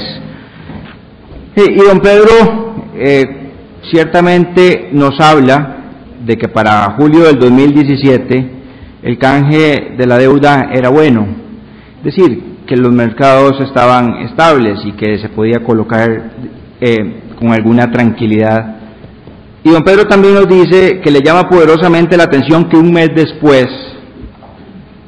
Y, 1.56 1.76
don 1.76 2.00
Pedro 2.00 2.86
eh, 2.96 3.52
ciertamente 3.92 4.90
nos 4.92 5.20
habla 5.20 5.78
de 6.26 6.36
que 6.36 6.48
para 6.48 6.96
julio 6.98 7.24
del 7.24 7.40
2017 7.40 8.52
el 9.04 9.18
canje 9.18 9.94
de 9.98 10.06
la 10.08 10.18
deuda 10.18 10.70
era 10.74 10.90
bueno, 10.90 11.28
es 12.00 12.16
decir, 12.16 12.44
que 12.66 12.76
los 12.76 12.92
mercados 12.92 13.60
estaban 13.62 14.18
estables 14.18 14.80
y 14.86 14.92
que 14.94 15.18
se 15.20 15.30
podía 15.30 15.64
colocar 15.64 16.32
eh, 16.82 17.22
con 17.40 17.52
alguna 17.52 17.90
tranquilidad. 17.92 18.76
Y 19.64 19.70
don 19.70 19.84
Pedro 19.84 20.06
también 20.06 20.34
nos 20.34 20.48
dice 20.48 21.00
que 21.00 21.12
le 21.12 21.22
llama 21.22 21.48
poderosamente 21.48 22.18
la 22.18 22.24
atención 22.24 22.66
que 22.66 22.78
un 22.78 22.92
mes 22.92 23.10
después 23.16 23.68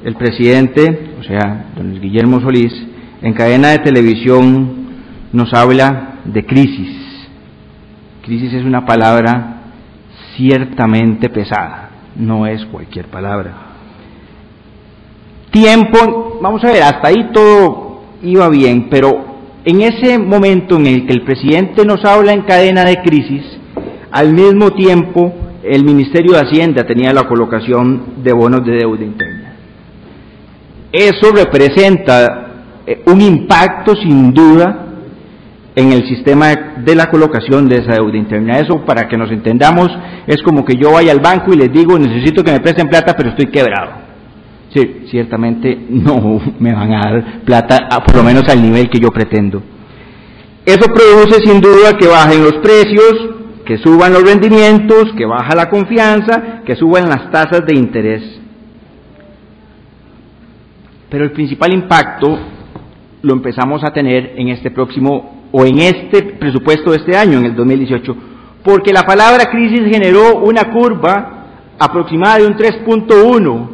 el 0.03 0.15
presidente, 0.15 1.11
o 1.19 1.23
sea, 1.23 1.71
don 1.75 1.99
Guillermo 1.99 2.39
Solís, 2.41 2.73
en 3.21 3.33
cadena 3.33 3.69
de 3.69 3.79
televisión 3.79 4.87
nos 5.33 5.53
habla 5.53 6.19
de 6.25 6.45
crisis. 6.45 7.27
Crisis 8.23 8.53
es 8.53 8.63
una 8.63 8.85
palabra 8.85 9.63
ciertamente 10.35 11.29
pesada, 11.29 11.89
no 12.15 12.47
es 12.47 12.65
cualquier 12.65 13.07
palabra. 13.07 13.53
Tiempo, 15.51 16.39
vamos 16.41 16.63
a 16.63 16.71
ver, 16.71 16.83
hasta 16.83 17.07
ahí 17.07 17.29
todo 17.33 18.03
iba 18.21 18.47
bien, 18.49 18.87
pero 18.89 19.25
en 19.65 19.81
ese 19.81 20.17
momento 20.17 20.77
en 20.77 20.85
el 20.85 21.07
que 21.07 21.13
el 21.13 21.23
presidente 21.23 21.85
nos 21.85 22.05
habla 22.05 22.33
en 22.33 22.43
cadena 22.43 22.85
de 22.85 23.01
crisis, 23.01 23.43
al 24.11 24.33
mismo 24.33 24.71
tiempo 24.71 25.33
el 25.63 25.83
Ministerio 25.83 26.33
de 26.33 26.39
Hacienda 26.39 26.85
tenía 26.85 27.13
la 27.13 27.27
colocación 27.27 28.23
de 28.23 28.33
bonos 28.33 28.65
de 28.65 28.77
deuda 28.77 29.03
interna. 29.03 29.28
Eso 30.91 31.31
representa 31.33 32.49
eh, 32.85 33.03
un 33.05 33.21
impacto 33.21 33.95
sin 33.95 34.33
duda 34.33 34.85
en 35.75 35.91
el 35.91 36.07
sistema 36.07 36.47
de 36.83 36.95
la 36.95 37.09
colocación 37.09 37.69
de 37.69 37.77
esa 37.77 37.93
deuda 37.93 38.17
interna. 38.17 38.59
Eso, 38.59 38.83
para 38.85 39.07
que 39.07 39.17
nos 39.17 39.31
entendamos, 39.31 39.89
es 40.27 40.41
como 40.41 40.65
que 40.65 40.75
yo 40.75 40.91
vaya 40.91 41.11
al 41.11 41.19
banco 41.19 41.53
y 41.53 41.57
les 41.57 41.71
digo, 41.71 41.97
necesito 41.97 42.43
que 42.43 42.51
me 42.51 42.59
presten 42.59 42.87
plata, 42.87 43.13
pero 43.15 43.29
estoy 43.29 43.47
quebrado. 43.47 44.09
Sí, 44.73 45.05
ciertamente 45.09 45.77
no 45.89 46.39
me 46.59 46.73
van 46.73 46.93
a 46.93 46.99
dar 46.99 47.41
plata, 47.45 47.87
por 48.05 48.15
lo 48.15 48.23
menos 48.23 48.43
al 48.49 48.61
nivel 48.61 48.89
que 48.89 48.99
yo 48.99 49.09
pretendo. 49.09 49.61
Eso 50.65 50.85
produce 50.93 51.39
sin 51.45 51.61
duda 51.61 51.97
que 51.97 52.07
bajen 52.07 52.43
los 52.43 52.57
precios, 52.57 53.29
que 53.65 53.77
suban 53.77 54.13
los 54.13 54.23
rendimientos, 54.23 55.13
que 55.17 55.25
baja 55.25 55.55
la 55.55 55.69
confianza, 55.69 56.61
que 56.65 56.75
suban 56.75 57.07
las 57.07 57.31
tasas 57.31 57.65
de 57.65 57.75
interés. 57.75 58.39
Pero 61.09 61.23
el 61.23 61.31
principal 61.31 61.73
impacto 61.73 62.39
lo 63.21 63.33
empezamos 63.33 63.83
a 63.83 63.91
tener 63.91 64.33
en 64.37 64.49
este 64.49 64.71
próximo 64.71 65.47
o 65.51 65.65
en 65.65 65.79
este 65.79 66.21
presupuesto 66.39 66.91
de 66.91 66.97
este 66.97 67.17
año, 67.17 67.39
en 67.39 67.45
el 67.45 67.55
2018, 67.55 68.15
porque 68.63 68.93
la 68.93 69.03
palabra 69.03 69.45
crisis 69.45 69.81
generó 69.91 70.37
una 70.37 70.71
curva 70.71 71.45
aproximada 71.79 72.37
de 72.37 72.47
un 72.47 72.53
3.1 72.53 73.69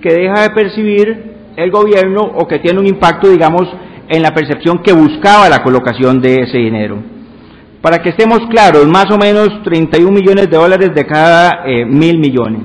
que 0.00 0.14
deja 0.14 0.42
de 0.42 0.50
percibir 0.50 1.30
el 1.56 1.70
gobierno 1.70 2.22
o 2.22 2.46
que 2.46 2.58
tiene 2.58 2.80
un 2.80 2.86
impacto, 2.86 3.28
digamos, 3.28 3.68
en 4.08 4.22
la 4.22 4.32
percepción 4.32 4.82
que 4.82 4.92
buscaba 4.92 5.48
la 5.48 5.62
colocación 5.62 6.20
de 6.20 6.42
ese 6.42 6.58
dinero. 6.58 7.02
Para 7.82 7.98
que 7.98 8.10
estemos 8.10 8.40
claros, 8.50 8.86
más 8.86 9.06
o 9.10 9.18
menos 9.18 9.62
31 9.62 10.10
millones 10.10 10.50
de 10.50 10.56
dólares 10.56 10.90
de 10.94 11.06
cada 11.06 11.62
eh, 11.66 11.84
mil 11.84 12.18
millones. 12.18 12.62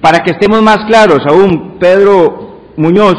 Para 0.00 0.20
que 0.22 0.32
estemos 0.32 0.60
más 0.62 0.84
claros 0.86 1.24
aún, 1.26 1.76
Pedro 1.78 2.43
Muñoz, 2.76 3.16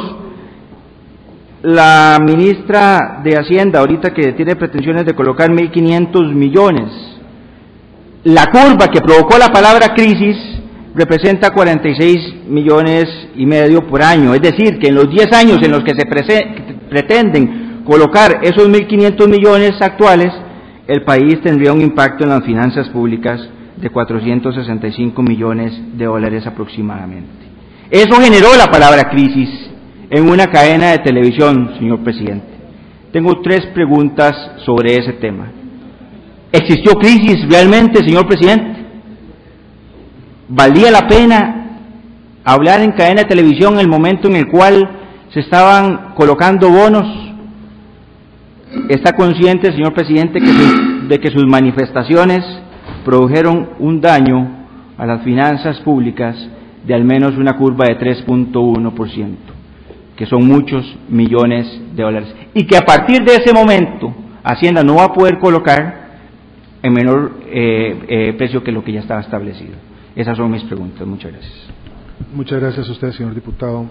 la 1.64 2.20
ministra 2.24 3.22
de 3.24 3.38
Hacienda, 3.38 3.80
ahorita 3.80 4.14
que 4.14 4.34
tiene 4.34 4.56
pretensiones 4.56 5.06
de 5.06 5.14
colocar 5.14 5.50
1.500 5.50 6.34
millones, 6.34 6.92
la 8.24 8.48
curva 8.48 8.88
que 8.88 9.02
provocó 9.02 9.38
la 9.38 9.50
palabra 9.50 9.94
crisis 9.94 10.38
representa 10.96 11.52
46 11.52 12.48
millones 12.48 13.06
y 13.36 13.46
medio 13.46 13.86
por 13.88 14.02
año. 14.02 14.34
Es 14.34 14.42
decir, 14.42 14.80
que 14.80 14.88
en 14.88 14.96
los 14.96 15.10
10 15.10 15.34
años 15.34 15.60
en 15.62 15.72
los 15.72 15.84
que 15.84 15.94
se 15.94 16.06
pretenden 16.90 17.84
colocar 17.86 18.40
esos 18.42 18.70
1.500 18.70 19.30
millones 19.30 19.74
actuales, 19.82 20.34
el 20.88 21.04
país 21.04 21.42
tendría 21.42 21.74
un 21.74 21.82
impacto 21.82 22.24
en 22.24 22.30
las 22.30 22.44
finanzas 22.44 22.90
públicas 22.90 23.42
de 23.78 23.90
465 23.90 25.22
millones 25.22 25.74
de 25.98 26.06
dólares 26.06 26.46
aproximadamente. 26.48 27.45
Eso 27.90 28.20
generó 28.20 28.56
la 28.58 28.68
palabra 28.68 29.10
crisis 29.10 29.50
en 30.10 30.30
una 30.30 30.48
cadena 30.48 30.92
de 30.92 31.00
televisión, 31.00 31.76
señor 31.78 32.04
presidente. 32.04 32.48
Tengo 33.12 33.42
tres 33.42 33.66
preguntas 33.74 34.34
sobre 34.66 34.96
ese 34.96 35.14
tema. 35.14 35.52
¿Existió 36.52 36.94
crisis 36.94 37.48
realmente, 37.50 38.00
señor 38.00 38.28
presidente? 38.28 38.86
¿Valía 40.48 40.90
la 40.92 41.08
pena 41.08 41.80
hablar 42.44 42.82
en 42.82 42.92
cadena 42.92 43.22
de 43.22 43.30
televisión 43.30 43.76
en 43.76 43.82
el 43.82 43.88
momento 43.88 44.28
en 44.28 44.36
el 44.36 44.48
cual 44.48 44.90
se 45.34 45.42
estaban 45.42 46.14
colocando 46.16 46.70
bonos? 46.70 47.06
¿Está 48.90 49.14
consciente, 49.14 49.72
señor 49.72 49.94
presidente, 49.94 50.40
de 50.40 51.20
que 51.20 51.32
sus 51.32 51.46
manifestaciones 51.46 52.44
produjeron 53.06 53.70
un 53.80 54.02
daño 54.02 54.66
a 54.98 55.06
las 55.06 55.24
finanzas 55.24 55.80
públicas 55.82 56.36
de 56.86 56.94
al 56.94 57.04
menos 57.04 57.38
una 57.38 57.58
curva 57.58 57.86
de 57.86 57.98
3.1%, 57.98 59.36
que 60.16 60.26
son 60.26 60.46
muchos 60.48 60.98
millones 61.10 61.82
de 61.96 62.04
dólares. 62.04 62.36
Y 62.54 62.66
que 62.66 62.78
a 62.78 62.82
partir 62.86 63.24
de 63.24 63.36
ese 63.36 63.54
momento 63.54 64.14
Hacienda 64.48 64.84
no 64.84 64.96
va 64.96 65.06
a 65.06 65.14
poder 65.14 65.40
colocar 65.40 66.06
en 66.84 66.94
menor 66.94 67.32
eh, 67.48 68.06
eh, 68.08 68.34
precio 68.38 68.64
que 68.64 68.72
lo 68.72 68.84
que 68.84 68.92
ya 68.92 69.00
estaba 69.00 69.22
establecido. 69.22 69.74
Esas 70.16 70.38
son 70.38 70.52
mis 70.52 70.64
preguntas. 70.64 71.06
Muchas 71.08 71.32
gracias. 71.32 71.68
Muchas 72.32 72.62
gracias 72.62 72.88
a 72.88 72.92
usted, 72.92 73.12
señor 73.14 73.34
diputado. 73.34 73.88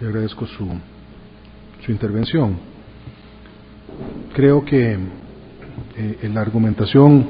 Le 0.00 0.06
agradezco 0.06 0.46
su, 0.46 0.64
su 1.84 1.90
intervención. 1.90 2.56
Creo 4.32 4.64
que 4.64 4.96
eh, 5.96 6.30
la 6.32 6.40
argumentación 6.40 7.26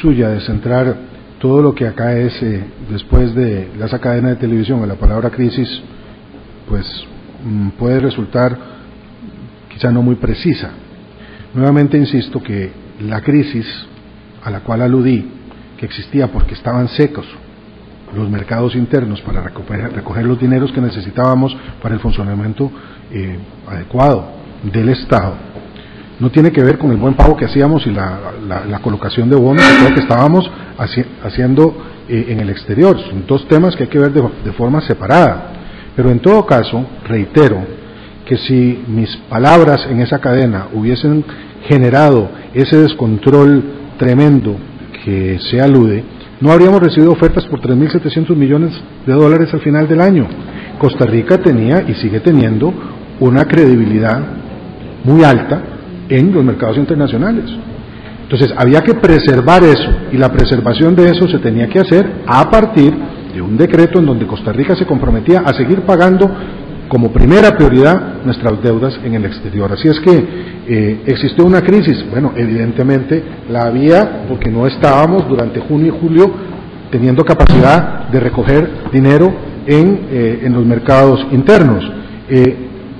suya 0.00 0.30
de 0.30 0.40
centrar 0.40 0.96
todo 1.38 1.62
lo 1.62 1.74
que 1.74 1.86
acá 1.86 2.16
es, 2.16 2.42
eh, 2.42 2.64
después 2.90 3.34
de 3.34 3.70
esa 3.80 3.98
cadena 3.98 4.30
de 4.30 4.36
televisión, 4.36 4.82
a 4.82 4.86
la 4.86 4.96
palabra 4.96 5.30
crisis, 5.30 5.68
pues 6.68 6.86
mm, 7.44 7.68
puede 7.70 8.00
resultar 8.00 8.56
quizá 9.68 9.90
no 9.90 10.02
muy 10.02 10.16
precisa. 10.16 10.70
Nuevamente 11.54 11.96
insisto 11.96 12.42
que 12.42 12.70
la 13.00 13.20
crisis 13.22 13.66
a 14.42 14.50
la 14.50 14.60
cual 14.60 14.82
aludí, 14.82 15.26
que 15.76 15.86
existía 15.86 16.28
porque 16.28 16.54
estaban 16.54 16.88
secos 16.88 17.26
los 18.14 18.28
mercados 18.30 18.74
internos 18.74 19.20
para 19.20 19.42
recoger, 19.42 20.24
los 20.24 20.40
dineros 20.40 20.72
que 20.72 20.80
necesitábamos 20.80 21.56
para 21.82 21.94
el 21.94 22.00
funcionamiento 22.00 22.70
eh, 23.12 23.38
adecuado 23.66 24.32
del 24.72 24.88
Estado, 24.88 25.34
no 26.20 26.30
tiene 26.30 26.50
que 26.50 26.62
ver 26.62 26.78
con 26.78 26.90
el 26.90 26.96
buen 26.96 27.14
pago 27.14 27.36
que 27.36 27.44
hacíamos 27.44 27.86
y 27.86 27.90
la, 27.90 28.80
colocación 28.82 29.30
de 29.30 29.36
bonos 29.36 29.62
que, 29.64 29.94
que 29.94 30.00
estábamos 30.00 30.50
haciendo 31.22 31.74
eh, 32.08 32.26
en 32.30 32.40
el 32.40 32.50
exterior. 32.50 32.98
Son 32.98 33.24
dos 33.26 33.46
temas 33.48 33.76
que 33.76 33.84
hay 33.84 33.88
que 33.88 33.98
ver 33.98 34.12
de, 34.12 34.52
forma 34.52 34.80
separada. 34.80 35.52
Pero 35.94 36.10
en 36.10 36.20
todo 36.20 36.46
caso, 36.46 36.84
reitero 37.06 37.58
que 38.24 38.36
si 38.36 38.82
mis 38.88 39.14
palabras 39.28 39.86
en 39.90 40.00
esa 40.00 40.18
cadena 40.18 40.68
hubiesen 40.72 41.24
generado 41.66 42.30
ese 42.54 42.76
descontrol 42.76 43.62
tremendo 43.98 44.56
que 45.04 45.38
se 45.50 45.60
alude, 45.60 46.04
no 46.40 46.50
habríamos 46.50 46.80
recibido 46.80 47.12
ofertas 47.12 47.44
por 47.46 47.60
3.700 47.60 48.34
millones 48.36 48.72
de 49.06 49.12
dólares 49.12 49.52
al 49.52 49.60
final 49.60 49.88
del 49.88 50.00
año. 50.00 50.26
Costa 50.78 51.04
Rica 51.04 51.38
tenía 51.38 51.82
y 51.82 51.94
sigue 51.94 52.20
teniendo 52.20 52.72
una 53.20 53.44
credibilidad 53.44 54.20
muy 55.04 55.24
alta 55.24 55.77
en 56.08 56.32
los 56.32 56.44
mercados 56.44 56.76
internacionales. 56.76 57.44
Entonces, 58.22 58.52
había 58.56 58.82
que 58.82 58.94
preservar 58.94 59.62
eso 59.64 59.90
y 60.12 60.18
la 60.18 60.30
preservación 60.30 60.94
de 60.94 61.10
eso 61.10 61.26
se 61.28 61.38
tenía 61.38 61.68
que 61.68 61.78
hacer 61.78 62.22
a 62.26 62.50
partir 62.50 62.92
de 63.32 63.40
un 63.40 63.56
decreto 63.56 63.98
en 63.98 64.06
donde 64.06 64.26
Costa 64.26 64.52
Rica 64.52 64.76
se 64.76 64.84
comprometía 64.84 65.40
a 65.40 65.54
seguir 65.54 65.80
pagando 65.82 66.30
como 66.88 67.12
primera 67.12 67.56
prioridad 67.56 68.22
nuestras 68.24 68.62
deudas 68.62 68.98
en 69.04 69.14
el 69.14 69.24
exterior. 69.24 69.72
Así 69.72 69.88
es 69.88 70.00
que 70.00 70.24
eh, 70.66 71.02
existió 71.06 71.44
una 71.44 71.62
crisis. 71.62 72.04
Bueno, 72.10 72.32
evidentemente 72.36 73.22
la 73.50 73.66
había 73.66 74.24
porque 74.28 74.50
no 74.50 74.66
estábamos 74.66 75.28
durante 75.28 75.60
junio 75.60 75.94
y 75.94 76.00
julio 76.00 76.30
teniendo 76.90 77.24
capacidad 77.24 78.08
de 78.08 78.20
recoger 78.20 78.68
dinero 78.92 79.32
en, 79.66 80.06
eh, 80.10 80.40
en 80.44 80.52
los 80.54 80.64
mercados 80.64 81.26
internos. 81.30 81.84
Eh, 82.30 82.56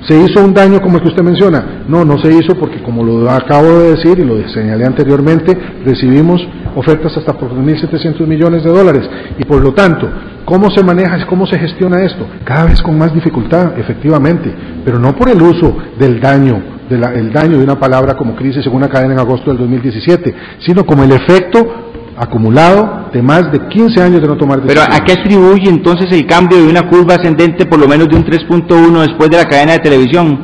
¿Se 0.09 0.17
hizo 0.17 0.43
un 0.43 0.55
daño 0.55 0.81
como 0.81 0.97
el 0.97 1.03
que 1.03 1.09
usted 1.09 1.23
menciona? 1.23 1.85
No, 1.87 2.03
no 2.03 2.17
se 2.19 2.33
hizo 2.33 2.55
porque 2.59 2.83
como 2.83 3.05
lo 3.05 3.31
acabo 3.31 3.81
de 3.81 3.91
decir 3.91 4.19
y 4.19 4.25
lo 4.25 4.49
señalé 4.49 4.87
anteriormente, 4.87 5.55
recibimos 5.85 6.41
ofertas 6.75 7.15
hasta 7.19 7.35
por 7.35 7.53
1.700 7.53 8.27
millones 8.27 8.65
de 8.65 8.71
dólares 8.71 9.09
y 9.39 9.45
por 9.45 9.61
lo 9.61 9.75
tanto, 9.75 10.09
¿cómo 10.47 10.71
se 10.71 10.83
maneja, 10.83 11.27
cómo 11.27 11.47
se 11.47 11.59
gestiona 11.59 12.03
esto? 12.03 12.27
Cada 12.43 12.65
vez 12.65 12.81
con 12.81 12.97
más 12.97 13.13
dificultad, 13.13 13.79
efectivamente, 13.79 14.51
pero 14.83 14.99
no 14.99 15.15
por 15.15 15.29
el 15.29 15.43
uso 15.43 15.77
del 15.99 16.19
daño, 16.21 16.63
el 16.89 17.31
daño 17.31 17.59
de 17.59 17.65
una 17.65 17.79
palabra 17.79 18.15
como 18.15 18.35
crisis 18.35 18.67
en 18.67 18.75
una 18.75 18.89
cadena 18.89 19.13
en 19.13 19.21
agosto 19.21 19.51
del 19.51 19.59
2017, 19.59 20.35
sino 20.61 20.87
como 20.87 21.05
el 21.05 21.13
efecto 21.13 21.88
acumulado 22.19 23.11
de 23.12 23.23
más 23.23 23.51
de 23.53 23.69
15 23.69 24.03
años 24.03 24.20
de 24.20 24.28
no 24.28 24.36
tomar 24.36 24.61
decisiones. 24.61 24.89
Pero 24.89 25.03
¿a 25.03 25.05
qué 25.05 25.12
atribuye 25.12 25.69
entonces 25.69 26.11
el 26.12 26.27
cambio 26.27 26.59
de 26.59 26.69
una 26.69 26.89
curva 26.89 27.15
ascendente 27.15 27.65
por 27.66 27.78
lo 27.78 27.86
menos 27.86 28.09
de 28.09 28.16
un 28.16 28.24
3.1 28.24 29.01
después 29.01 29.31
de 29.31 29.36
la 29.36 29.45
cadena 29.45 29.73
de 29.73 29.78
televisión? 29.78 30.39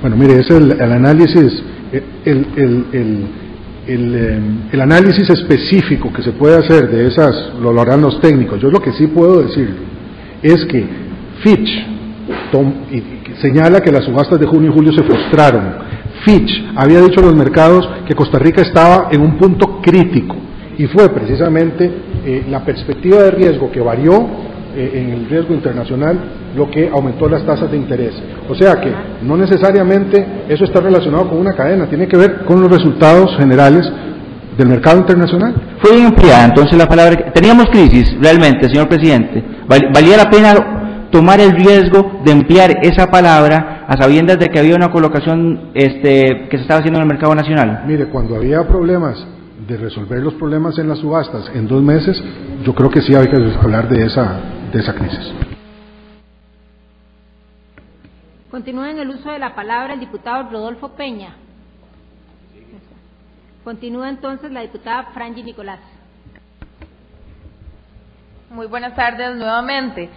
Bueno, 0.00 0.16
mire, 0.16 0.40
es 0.40 0.50
el, 0.50 0.80
análisis, 0.80 1.62
el, 2.24 2.46
el, 2.56 3.26
el, 4.72 4.80
análisis 4.80 5.30
específico 5.30 6.12
que 6.12 6.22
se 6.22 6.32
puede 6.32 6.56
hacer 6.56 6.90
de 6.90 7.06
esas, 7.06 7.52
lo, 7.60 7.80
harán 7.80 8.00
los 8.00 8.20
técnicos. 8.20 8.60
Yo 8.60 8.68
lo 8.70 8.80
que 8.80 8.92
sí 8.92 9.06
puedo 9.06 9.42
decir 9.42 9.74
es 10.42 10.64
que 10.66 10.84
Fitch 11.44 11.86
señala 13.40 13.80
que 13.80 13.92
las 13.92 14.04
subastas 14.04 14.40
de 14.40 14.46
junio 14.46 14.70
y 14.70 14.74
julio 14.74 14.92
se 14.92 15.04
frustraron. 15.04 15.62
Fitch 16.24 16.64
había 16.74 17.00
dicho 17.00 17.20
a 17.20 17.24
los 17.24 17.36
mercados 17.36 17.88
que 18.06 18.14
Costa 18.14 18.38
Rica 18.38 18.62
estaba 18.62 19.08
en 19.12 19.20
un 19.20 19.38
punto 19.38 19.80
crítico 19.80 20.36
y 20.78 20.86
fue 20.86 21.08
precisamente 21.10 21.90
eh, 22.24 22.44
la 22.48 22.64
perspectiva 22.64 23.22
de 23.22 23.30
riesgo 23.32 23.70
que 23.70 23.80
varió 23.80 24.26
eh, 24.74 24.92
en 24.94 25.10
el 25.10 25.28
riesgo 25.28 25.52
internacional 25.54 26.18
lo 26.56 26.70
que 26.70 26.88
aumentó 26.88 27.28
las 27.28 27.44
tasas 27.44 27.70
de 27.70 27.76
interés. 27.76 28.14
O 28.48 28.54
sea 28.54 28.80
que 28.80 28.92
no 29.22 29.36
necesariamente 29.36 30.44
eso 30.48 30.64
está 30.64 30.80
relacionado 30.80 31.28
con 31.28 31.38
una 31.38 31.52
cadena, 31.52 31.86
tiene 31.86 32.08
que 32.08 32.16
ver 32.16 32.44
con 32.44 32.60
los 32.60 32.70
resultados 32.70 33.36
generales 33.36 33.90
del 34.56 34.68
mercado 34.68 34.98
internacional. 34.98 35.54
Fue 35.80 35.92
bien 35.92 36.06
empleada 36.06 36.46
entonces 36.46 36.76
la 36.76 36.86
palabra. 36.86 37.32
Teníamos 37.32 37.66
crisis 37.66 38.16
realmente, 38.20 38.68
señor 38.68 38.88
presidente. 38.88 39.42
¿Valía 39.66 40.16
la 40.16 40.30
pena 40.30 41.08
tomar 41.10 41.40
el 41.40 41.52
riesgo 41.52 42.20
de 42.24 42.32
emplear 42.32 42.78
esa 42.82 43.06
palabra 43.10 43.84
a 43.86 43.96
sabiendas 44.00 44.38
de 44.38 44.48
que 44.48 44.58
había 44.58 44.74
una 44.74 44.90
colocación 44.90 45.70
este, 45.74 46.48
que 46.50 46.56
se 46.56 46.62
estaba 46.62 46.80
haciendo 46.80 46.98
en 46.98 47.02
el 47.02 47.08
mercado 47.08 47.34
nacional? 47.34 47.84
Mire, 47.86 48.06
cuando 48.06 48.36
había 48.36 48.66
problemas 48.66 49.22
de 49.72 49.78
resolver 49.78 50.22
los 50.22 50.34
problemas 50.34 50.78
en 50.78 50.88
las 50.88 50.98
subastas 50.98 51.50
en 51.54 51.66
dos 51.66 51.82
meses, 51.82 52.22
yo 52.62 52.74
creo 52.74 52.90
que 52.90 53.00
sí 53.00 53.14
hay 53.14 53.26
que 53.26 53.36
hablar 53.36 53.88
de 53.88 54.04
esa, 54.04 54.38
de 54.70 54.78
esa 54.78 54.94
crisis. 54.94 55.32
Continúa 58.50 58.90
en 58.90 58.98
el 58.98 59.08
uso 59.08 59.30
de 59.30 59.38
la 59.38 59.54
palabra 59.54 59.94
el 59.94 60.00
diputado 60.00 60.50
Rodolfo 60.50 60.90
Peña. 60.90 61.36
Continúa 63.64 64.10
entonces 64.10 64.52
la 64.52 64.60
diputada 64.60 65.04
Frangi 65.14 65.42
Nicolás. 65.42 65.80
Muy 68.50 68.66
buenas 68.66 68.94
tardes 68.94 69.34
nuevamente. 69.36 70.10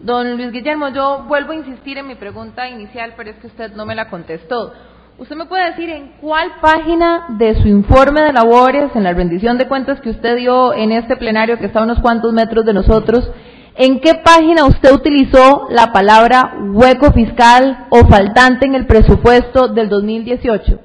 Don 0.00 0.36
Luis 0.36 0.52
Guillermo, 0.52 0.90
yo 0.90 1.24
vuelvo 1.26 1.52
a 1.52 1.56
insistir 1.56 1.96
en 1.96 2.08
mi 2.08 2.14
pregunta 2.14 2.68
inicial, 2.68 3.14
pero 3.16 3.30
es 3.30 3.36
que 3.36 3.46
usted 3.46 3.72
no 3.74 3.86
me 3.86 3.94
la 3.94 4.10
contestó. 4.10 4.74
¿Usted 5.18 5.34
me 5.34 5.46
puede 5.46 5.70
decir 5.70 5.90
en 5.90 6.12
cuál 6.20 6.60
página 6.60 7.26
de 7.38 7.60
su 7.60 7.66
informe 7.66 8.20
de 8.22 8.32
labores, 8.32 8.94
en 8.94 9.02
la 9.02 9.12
rendición 9.12 9.58
de 9.58 9.66
cuentas 9.66 10.00
que 10.00 10.10
usted 10.10 10.36
dio 10.36 10.72
en 10.72 10.92
este 10.92 11.16
plenario 11.16 11.58
que 11.58 11.66
está 11.66 11.80
a 11.80 11.82
unos 11.82 11.98
cuantos 11.98 12.32
metros 12.32 12.64
de 12.64 12.72
nosotros, 12.72 13.28
en 13.74 13.98
qué 13.98 14.14
página 14.24 14.64
usted 14.64 14.92
utilizó 14.92 15.66
la 15.70 15.92
palabra 15.92 16.58
hueco 16.72 17.10
fiscal 17.12 17.88
o 17.90 18.06
faltante 18.06 18.66
en 18.66 18.76
el 18.76 18.86
presupuesto 18.86 19.66
del 19.66 19.88
2018? 19.88 20.78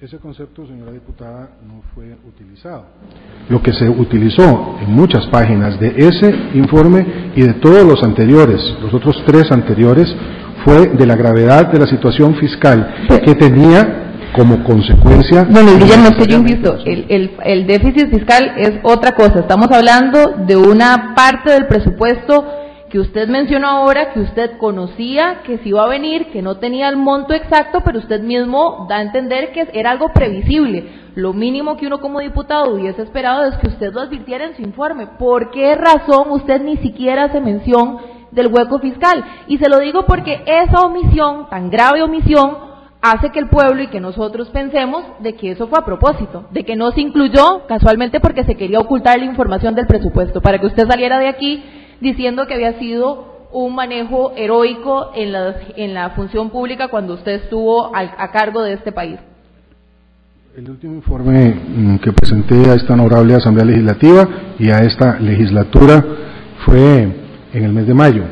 Ese 0.00 0.18
concepto, 0.18 0.64
señora 0.64 0.92
diputada, 0.92 1.48
no 1.66 1.82
fue 1.92 2.16
utilizado. 2.28 2.84
Lo 3.48 3.60
que 3.60 3.72
se 3.72 3.88
utilizó 3.88 4.76
en 4.80 4.92
muchas 4.92 5.26
páginas 5.26 5.80
de 5.80 5.88
ese 5.88 6.28
informe 6.54 7.32
y 7.34 7.42
de 7.42 7.54
todos 7.54 7.84
los 7.84 8.00
anteriores, 8.04 8.60
los 8.80 8.94
otros 8.94 9.20
tres 9.26 9.50
anteriores, 9.50 10.14
fue 10.66 10.88
de 10.88 11.06
la 11.06 11.14
gravedad 11.14 11.70
de 11.70 11.78
la 11.78 11.86
situación 11.86 12.34
fiscal 12.34 13.06
que 13.24 13.34
tenía 13.36 14.02
como 14.34 14.64
consecuencia. 14.64 15.46
Bueno, 15.48 15.70
Guillermo, 15.78 16.08
es 16.08 16.16
que 16.16 16.26
yo 16.26 16.38
insisto, 16.38 16.76
el, 16.84 17.06
el, 17.08 17.36
el, 17.44 17.66
déficit 17.66 18.10
fiscal 18.10 18.52
es 18.58 18.72
otra 18.82 19.12
cosa. 19.12 19.38
Estamos 19.40 19.70
hablando 19.70 20.44
de 20.44 20.56
una 20.56 21.14
parte 21.14 21.52
del 21.52 21.68
presupuesto 21.68 22.44
que 22.90 22.98
usted 22.98 23.28
mencionó 23.28 23.68
ahora, 23.68 24.12
que 24.12 24.20
usted 24.20 24.58
conocía 24.58 25.42
que 25.44 25.58
se 25.58 25.68
iba 25.68 25.84
a 25.84 25.88
venir, 25.88 26.26
que 26.32 26.42
no 26.42 26.56
tenía 26.56 26.88
el 26.88 26.96
monto 26.96 27.32
exacto, 27.32 27.82
pero 27.84 28.00
usted 28.00 28.20
mismo 28.20 28.86
da 28.88 28.96
a 28.96 29.02
entender 29.02 29.52
que 29.52 29.68
era 29.72 29.92
algo 29.92 30.08
previsible. 30.12 31.06
Lo 31.14 31.32
mínimo 31.32 31.76
que 31.76 31.86
uno 31.86 31.98
como 32.00 32.20
diputado 32.20 32.74
hubiese 32.74 33.02
esperado 33.02 33.44
es 33.44 33.56
que 33.58 33.68
usted 33.68 33.92
lo 33.92 34.00
advirtiera 34.00 34.44
en 34.44 34.56
su 34.56 34.62
informe. 34.62 35.06
¿Por 35.18 35.50
qué 35.50 35.76
razón 35.76 36.30
usted 36.30 36.60
ni 36.60 36.76
siquiera 36.78 37.24
hace 37.24 37.40
mención 37.40 38.15
del 38.36 38.46
hueco 38.48 38.78
fiscal. 38.78 39.24
Y 39.48 39.58
se 39.58 39.68
lo 39.68 39.80
digo 39.80 40.04
porque 40.06 40.44
esa 40.46 40.82
omisión, 40.82 41.48
tan 41.50 41.70
grave 41.70 42.02
omisión, 42.02 42.58
hace 43.02 43.30
que 43.30 43.40
el 43.40 43.48
pueblo 43.48 43.82
y 43.82 43.88
que 43.88 44.00
nosotros 44.00 44.48
pensemos 44.50 45.02
de 45.20 45.34
que 45.34 45.50
eso 45.50 45.66
fue 45.66 45.78
a 45.78 45.84
propósito, 45.84 46.46
de 46.50 46.64
que 46.64 46.76
no 46.76 46.92
se 46.92 47.00
incluyó 47.00 47.66
casualmente 47.66 48.20
porque 48.20 48.44
se 48.44 48.56
quería 48.56 48.78
ocultar 48.78 49.18
la 49.18 49.24
información 49.24 49.74
del 49.74 49.86
presupuesto, 49.86 50.40
para 50.40 50.58
que 50.58 50.66
usted 50.66 50.86
saliera 50.86 51.18
de 51.18 51.28
aquí 51.28 51.64
diciendo 52.00 52.46
que 52.46 52.54
había 52.54 52.78
sido 52.78 53.48
un 53.52 53.74
manejo 53.74 54.32
heroico 54.36 55.12
en 55.14 55.32
la, 55.32 55.56
en 55.76 55.94
la 55.94 56.10
función 56.10 56.50
pública 56.50 56.88
cuando 56.88 57.14
usted 57.14 57.42
estuvo 57.44 57.90
a 57.94 58.30
cargo 58.30 58.62
de 58.62 58.74
este 58.74 58.92
país. 58.92 59.18
El 60.56 60.70
último 60.70 60.94
informe 60.94 61.54
mm, 61.54 61.98
que 61.98 62.12
presenté 62.12 62.70
a 62.70 62.74
esta 62.74 62.94
honorable 62.94 63.34
Asamblea 63.34 63.66
Legislativa 63.66 64.26
y 64.58 64.70
a 64.70 64.78
esta 64.78 65.18
legislatura 65.20 66.02
fue 66.64 67.25
en 67.52 67.64
el 67.64 67.72
mes 67.72 67.86
de 67.86 67.94
mayo. 67.94 68.24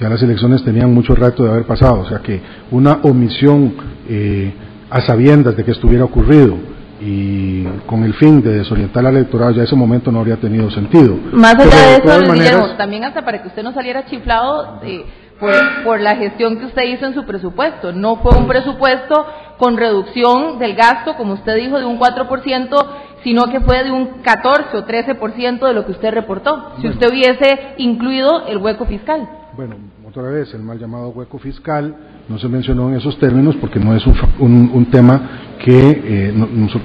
Ya 0.00 0.08
las 0.08 0.22
elecciones 0.22 0.64
tenían 0.64 0.92
mucho 0.92 1.14
rato 1.14 1.44
de 1.44 1.50
haber 1.50 1.64
pasado, 1.64 2.00
o 2.00 2.08
sea 2.08 2.18
que 2.18 2.40
una 2.70 2.98
omisión 3.02 3.74
eh, 4.08 4.52
a 4.90 5.00
sabiendas 5.00 5.56
de 5.56 5.64
que 5.64 5.70
estuviera 5.70 6.04
ocurrido 6.04 6.56
y 7.00 7.64
con 7.86 8.04
el 8.04 8.14
fin 8.14 8.42
de 8.42 8.58
desorientar 8.58 9.04
al 9.04 9.16
electorado 9.16 9.50
ya 9.50 9.64
ese 9.64 9.74
momento 9.74 10.12
no 10.12 10.20
habría 10.20 10.36
tenido 10.36 10.70
sentido. 10.70 11.16
Más 11.32 11.54
allá 11.54 11.98
de, 11.98 12.46
eso, 12.46 12.76
también 12.76 13.04
hasta 13.04 13.24
para 13.24 13.42
que 13.42 13.48
usted 13.48 13.62
no 13.62 13.72
saliera 13.72 14.04
chiflado 14.04 14.80
eh, 14.84 15.04
por, 15.42 15.52
por 15.82 16.00
la 16.00 16.14
gestión 16.14 16.56
que 16.56 16.66
usted 16.66 16.84
hizo 16.84 17.04
en 17.04 17.14
su 17.14 17.24
presupuesto. 17.24 17.92
No 17.92 18.16
fue 18.22 18.38
un 18.38 18.46
presupuesto 18.46 19.26
con 19.58 19.76
reducción 19.76 20.60
del 20.60 20.76
gasto, 20.76 21.16
como 21.16 21.34
usted 21.34 21.56
dijo, 21.56 21.80
de 21.80 21.84
un 21.84 21.98
4%, 21.98 22.86
sino 23.24 23.46
que 23.46 23.60
fue 23.60 23.82
de 23.82 23.90
un 23.90 24.22
14 24.22 24.76
o 24.76 24.86
13% 24.86 25.66
de 25.66 25.74
lo 25.74 25.84
que 25.84 25.92
usted 25.92 26.12
reportó, 26.12 26.74
si 26.80 26.88
usted 26.88 27.10
hubiese 27.10 27.74
incluido 27.78 28.46
el 28.46 28.58
hueco 28.58 28.86
fiscal. 28.86 29.28
Bueno, 29.56 29.74
otra 30.08 30.22
vez, 30.22 30.54
el 30.54 30.62
mal 30.62 30.78
llamado 30.78 31.08
hueco 31.08 31.38
fiscal 31.38 31.92
no 32.28 32.38
se 32.38 32.48
mencionó 32.48 32.90
en 32.90 32.96
esos 32.96 33.18
términos 33.18 33.56
porque 33.60 33.80
no 33.80 33.96
es 33.96 34.04
un, 34.38 34.70
un, 34.72 34.86
tema 34.86 35.56
que 35.58 35.72
eh, 35.74 36.34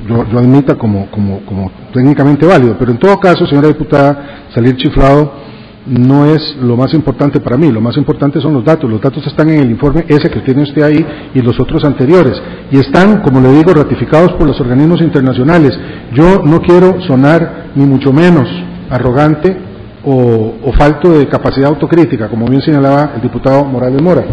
yo, 0.08 0.26
yo, 0.28 0.40
admita 0.40 0.76
como, 0.76 1.12
como, 1.12 1.46
como 1.46 1.72
técnicamente 1.94 2.48
válido, 2.48 2.76
pero 2.80 2.92
en 2.92 2.98
todo 2.98 3.20
caso, 3.20 3.46
señora 3.46 3.68
diputada, 3.68 4.48
salir 4.50 4.76
chiflado 4.78 5.47
no 5.90 6.26
es 6.26 6.58
lo 6.62 6.76
más 6.76 6.94
importante 6.94 7.40
para 7.40 7.58
mí, 7.58 7.72
lo 7.72 7.82
más 7.82 7.96
importante 7.98 8.42
son 8.42 8.54
los 8.54 8.64
datos, 8.64 8.90
los 8.90 9.02
datos 9.02 9.26
están 9.26 9.50
en 9.50 9.62
el 9.62 9.72
informe 9.72 10.06
ese 10.08 10.30
que 10.30 10.42
tiene 10.42 10.64
usted 10.64 10.82
ahí 10.82 11.06
y 11.34 11.42
los 11.42 11.60
otros 11.60 11.84
anteriores, 11.86 12.42
y 12.72 12.78
están, 12.78 13.22
como 13.22 13.40
le 13.40 13.52
digo, 13.54 13.74
ratificados 13.74 14.34
por 14.34 14.48
los 14.48 14.60
organismos 14.60 15.02
internacionales. 15.02 15.78
Yo 16.14 16.42
no 16.44 16.62
quiero 16.62 17.02
sonar 17.02 17.72
ni 17.76 17.86
mucho 17.86 18.12
menos 18.12 18.50
arrogante 18.90 19.56
o, 20.04 20.72
falto 20.78 21.18
de 21.18 21.28
capacidad 21.28 21.70
autocrítica, 21.70 22.30
como 22.30 22.46
bien 22.48 22.62
señalaba 22.62 23.14
el 23.16 23.22
diputado 23.22 23.66
Morales 23.66 24.02
Mora, 24.02 24.24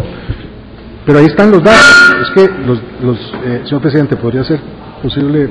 pero 1.05 1.19
ahí 1.19 1.25
están 1.25 1.51
los 1.51 1.63
datos. 1.63 1.81
Es 2.21 2.29
que, 2.33 2.53
los, 2.65 2.79
los 3.01 3.17
eh, 3.45 3.61
señor 3.65 3.81
presidente, 3.81 4.15
podría 4.15 4.43
ser 4.43 4.59
posible 5.01 5.49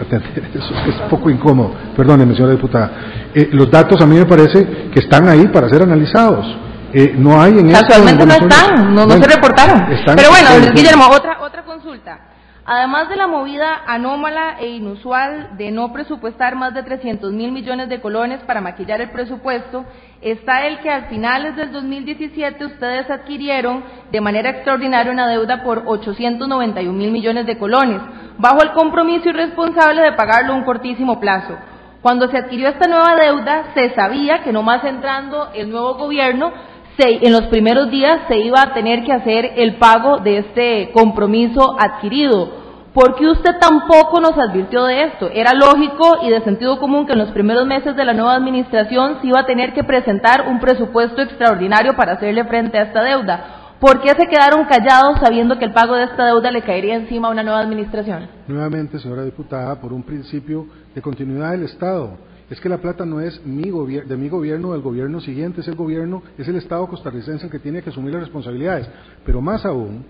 atender 0.00 0.50
eso, 0.54 0.74
es 0.88 0.94
poco 1.10 1.30
incómodo. 1.30 1.74
Perdóneme, 1.96 2.34
señora 2.34 2.52
diputada. 2.52 2.90
Eh, 3.34 3.48
los 3.52 3.70
datos 3.70 4.00
a 4.00 4.06
mí 4.06 4.16
me 4.16 4.26
parece 4.26 4.90
que 4.92 5.00
están 5.00 5.28
ahí 5.28 5.46
para 5.48 5.68
ser 5.68 5.82
analizados. 5.82 6.46
Eh, 6.92 7.14
no 7.18 7.40
hay 7.40 7.58
en 7.58 7.70
Casualmente 7.70 8.24
no 8.24 8.32
están, 8.32 8.94
no, 8.94 9.06
no 9.06 9.10
se 9.10 9.28
reportaron. 9.28 9.86
Pero 10.16 10.30
bueno, 10.30 10.72
Guillermo, 10.74 11.08
otra, 11.10 11.38
otra 11.42 11.62
consulta. 11.64 12.20
Además 12.68 13.08
de 13.08 13.14
la 13.14 13.28
movida 13.28 13.82
anómala 13.86 14.56
e 14.58 14.66
inusual 14.66 15.56
de 15.56 15.70
no 15.70 15.92
presupuestar 15.92 16.56
más 16.56 16.74
de 16.74 16.82
300 16.82 17.32
mil 17.32 17.52
millones 17.52 17.88
de 17.88 18.00
colones 18.00 18.40
para 18.42 18.60
maquillar 18.60 19.00
el 19.00 19.10
presupuesto, 19.10 19.84
está 20.20 20.66
el 20.66 20.80
que 20.80 20.90
al 20.90 21.08
finales 21.08 21.56
del 21.56 21.72
2017 21.72 22.64
ustedes 22.64 23.10
adquirieron 23.10 23.84
de 24.10 24.20
manera 24.20 24.50
extraordinaria 24.50 25.12
una 25.12 25.28
deuda 25.28 25.62
por 25.62 25.82
891 25.86 26.92
mil 26.92 27.10
millones 27.10 27.46
de 27.46 27.58
colones, 27.58 28.00
bajo 28.38 28.62
el 28.62 28.72
compromiso 28.72 29.28
irresponsable 29.28 30.02
de 30.02 30.12
pagarlo 30.12 30.52
a 30.52 30.56
un 30.56 30.64
cortísimo 30.64 31.20
plazo. 31.20 31.56
Cuando 32.02 32.28
se 32.28 32.38
adquirió 32.38 32.68
esta 32.68 32.88
nueva 32.88 33.16
deuda, 33.16 33.72
se 33.74 33.94
sabía 33.94 34.42
que 34.42 34.52
no 34.52 34.62
más 34.62 34.84
entrando 34.84 35.48
el 35.54 35.70
nuevo 35.70 35.94
gobierno, 35.94 36.52
en 36.98 37.32
los 37.32 37.42
primeros 37.48 37.90
días 37.90 38.20
se 38.26 38.38
iba 38.38 38.62
a 38.62 38.72
tener 38.72 39.04
que 39.04 39.12
hacer 39.12 39.52
el 39.56 39.76
pago 39.76 40.18
de 40.18 40.38
este 40.38 40.90
compromiso 40.92 41.76
adquirido. 41.78 42.65
¿Por 42.96 43.14
qué 43.14 43.28
usted 43.28 43.58
tampoco 43.60 44.22
nos 44.22 44.38
advirtió 44.38 44.84
de 44.84 45.04
esto? 45.04 45.28
Era 45.28 45.52
lógico 45.52 46.16
y 46.22 46.30
de 46.30 46.40
sentido 46.40 46.78
común 46.78 47.04
que 47.04 47.12
en 47.12 47.18
los 47.18 47.30
primeros 47.30 47.66
meses 47.66 47.94
de 47.94 48.06
la 48.06 48.14
nueva 48.14 48.34
administración 48.34 49.18
se 49.20 49.26
iba 49.26 49.40
a 49.40 49.44
tener 49.44 49.74
que 49.74 49.84
presentar 49.84 50.48
un 50.48 50.58
presupuesto 50.60 51.20
extraordinario 51.20 51.94
para 51.94 52.14
hacerle 52.14 52.42
frente 52.46 52.78
a 52.78 52.84
esta 52.84 53.02
deuda. 53.02 53.74
¿Por 53.80 54.00
qué 54.00 54.08
se 54.18 54.26
quedaron 54.28 54.64
callados 54.64 55.18
sabiendo 55.20 55.58
que 55.58 55.66
el 55.66 55.74
pago 55.74 55.94
de 55.94 56.04
esta 56.04 56.24
deuda 56.24 56.50
le 56.50 56.62
caería 56.62 56.94
encima 56.94 57.28
a 57.28 57.32
una 57.32 57.42
nueva 57.42 57.60
administración? 57.60 58.30
Nuevamente, 58.48 58.98
señora 58.98 59.24
diputada, 59.24 59.78
por 59.78 59.92
un 59.92 60.02
principio 60.02 60.64
de 60.94 61.02
continuidad 61.02 61.50
del 61.50 61.64
Estado 61.64 62.16
es 62.48 62.58
que 62.62 62.70
la 62.70 62.78
plata 62.78 63.04
no 63.04 63.20
es 63.20 63.44
mi 63.44 63.64
de 63.64 64.16
mi 64.16 64.30
gobierno 64.30 64.72
del 64.72 64.80
gobierno 64.80 65.20
siguiente, 65.20 65.60
es 65.60 65.68
el 65.68 65.74
gobierno, 65.74 66.22
es 66.38 66.48
el 66.48 66.56
Estado 66.56 66.86
costarricense 66.86 67.44
el 67.44 67.52
que 67.52 67.58
tiene 67.58 67.82
que 67.82 67.90
asumir 67.90 68.14
las 68.14 68.22
responsabilidades. 68.22 68.88
Pero 69.26 69.42
más 69.42 69.66
aún, 69.66 70.06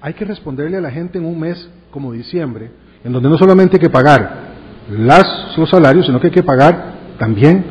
hay 0.00 0.14
que 0.14 0.24
responderle 0.24 0.76
a 0.76 0.80
la 0.80 0.90
gente 0.90 1.18
en 1.18 1.24
un 1.24 1.38
mes 1.38 1.68
como 1.90 2.12
diciembre, 2.12 2.70
en 3.04 3.12
donde 3.12 3.28
no 3.28 3.38
solamente 3.38 3.76
hay 3.76 3.80
que 3.80 3.90
pagar 3.90 4.48
las, 4.90 5.56
los 5.56 5.68
salarios, 5.68 6.06
sino 6.06 6.20
que 6.20 6.28
hay 6.28 6.32
que 6.32 6.42
pagar 6.42 6.94
también 7.18 7.64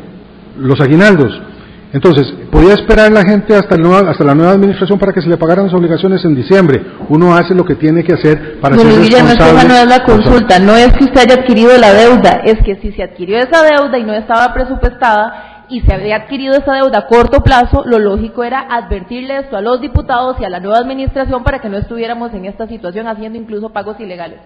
los 0.58 0.80
aguinaldos. 0.82 1.42
Entonces, 1.94 2.28
podía 2.52 2.74
esperar 2.74 3.12
la 3.12 3.24
gente 3.24 3.56
hasta, 3.56 3.76
hasta 3.76 4.24
la 4.26 4.36
nueva 4.36 4.52
administración 4.52 5.00
para 5.00 5.14
que 5.14 5.22
se 5.22 5.30
le 5.30 5.38
pagaran 5.38 5.66
las 5.66 5.74
obligaciones 5.74 6.24
en 6.26 6.36
diciembre. 6.36 6.84
Uno 7.08 7.34
hace 7.34 7.56
lo 7.56 7.64
que 7.64 7.76
tiene 7.76 8.04
que 8.04 8.14
hacer 8.14 8.60
para 8.60 8.78
ser 8.78 8.88
responsable. 8.88 9.70
no 9.70 9.76
es 9.76 9.88
la 9.88 10.04
consulta, 10.04 10.60
no 10.60 10.76
es 10.76 10.92
que 10.94 11.06
usted 11.06 11.22
haya 11.22 11.42
adquirido 11.42 11.78
la 11.78 11.94
deuda, 11.94 12.42
es 12.44 12.62
que 12.66 12.76
si 12.82 12.92
se 12.92 13.04
adquirió 13.04 13.38
esa 13.38 13.64
deuda 13.64 13.98
y 13.98 14.04
no 14.04 14.14
estaba 14.14 14.54
presupuestada 14.54 15.57
y 15.70 15.82
se 15.82 15.94
había 15.94 16.16
adquirido 16.16 16.54
esa 16.54 16.74
deuda 16.74 17.00
a 17.00 17.08
corto 17.08 17.42
plazo, 17.42 17.84
lo 17.86 18.00
lógico 18.00 18.44
era 18.44 18.62
advertirle 18.70 19.40
esto 19.40 19.58
a 19.58 19.62
los 19.62 19.82
diputados 19.82 20.38
y 20.40 20.46
a 20.46 20.50
la 20.50 20.60
nueva 20.60 20.78
administración 20.78 21.44
para 21.44 21.60
que 21.60 21.70
no 21.70 21.78
estuviéramos 21.78 22.34
en 22.34 22.46
esta 22.46 22.68
situación 22.68 23.08
haciendo 23.08 23.38
incluso 23.38 23.72
pagos 23.72 24.00
ilegales. 24.00 24.40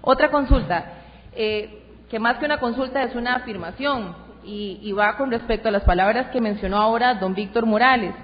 Otra 0.00 0.30
consulta, 0.30 0.92
eh, 1.34 1.82
que 2.08 2.18
más 2.18 2.38
que 2.38 2.44
una 2.44 2.58
consulta 2.58 3.02
es 3.02 3.14
una 3.14 3.36
afirmación 3.36 4.14
y, 4.44 4.92
va 4.92 5.16
con 5.16 5.30
respecto 5.30 5.68
a 5.68 5.72
las 5.72 5.82
palabras 5.82 6.28
que 6.30 6.40
mencionó 6.40 6.78
ahora 6.78 7.14
don 7.14 7.34
Víctor 7.34 7.66
Morales. 7.66 8.14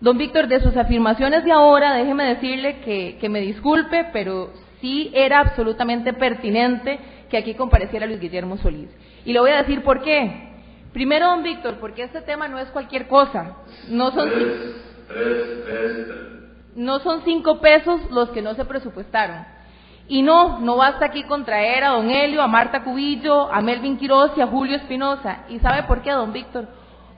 Don 0.00 0.16
Víctor, 0.18 0.46
de 0.46 0.60
sus 0.60 0.76
afirmaciones 0.76 1.44
de 1.44 1.52
ahora, 1.52 1.94
déjeme 1.94 2.24
decirle 2.24 2.80
que, 2.80 3.16
que 3.20 3.28
me 3.28 3.40
disculpe, 3.40 4.06
pero 4.12 4.50
sí 4.80 5.10
era 5.14 5.40
absolutamente 5.40 6.12
pertinente 6.12 6.98
que 7.28 7.38
aquí 7.38 7.54
compareciera 7.54 8.06
Luis 8.06 8.20
Guillermo 8.20 8.58
Solís. 8.58 8.88
Y 9.24 9.32
le 9.32 9.40
voy 9.40 9.50
a 9.50 9.62
decir 9.62 9.82
por 9.82 10.02
qué. 10.02 10.43
Primero, 10.94 11.26
don 11.26 11.42
Víctor, 11.42 11.74
porque 11.80 12.04
este 12.04 12.22
tema 12.22 12.46
no 12.46 12.56
es 12.56 12.68
cualquier 12.70 13.08
cosa. 13.08 13.56
No 13.88 14.12
son, 14.12 14.30
no 16.76 17.00
son 17.00 17.22
cinco 17.24 17.60
pesos 17.60 18.00
los 18.12 18.30
que 18.30 18.40
no 18.40 18.54
se 18.54 18.64
presupuestaron. 18.64 19.44
Y 20.06 20.22
no, 20.22 20.60
no 20.60 20.76
basta 20.76 21.06
aquí 21.06 21.24
contraer 21.24 21.82
a 21.82 21.90
don 21.90 22.08
Helio, 22.10 22.42
a 22.42 22.46
Marta 22.46 22.84
Cubillo, 22.84 23.52
a 23.52 23.60
Melvin 23.60 23.98
Quiroz 23.98 24.30
y 24.36 24.40
a 24.40 24.46
Julio 24.46 24.76
Espinosa. 24.76 25.40
¿Y 25.48 25.58
sabe 25.58 25.82
por 25.82 26.00
qué, 26.02 26.12
don 26.12 26.32
Víctor? 26.32 26.68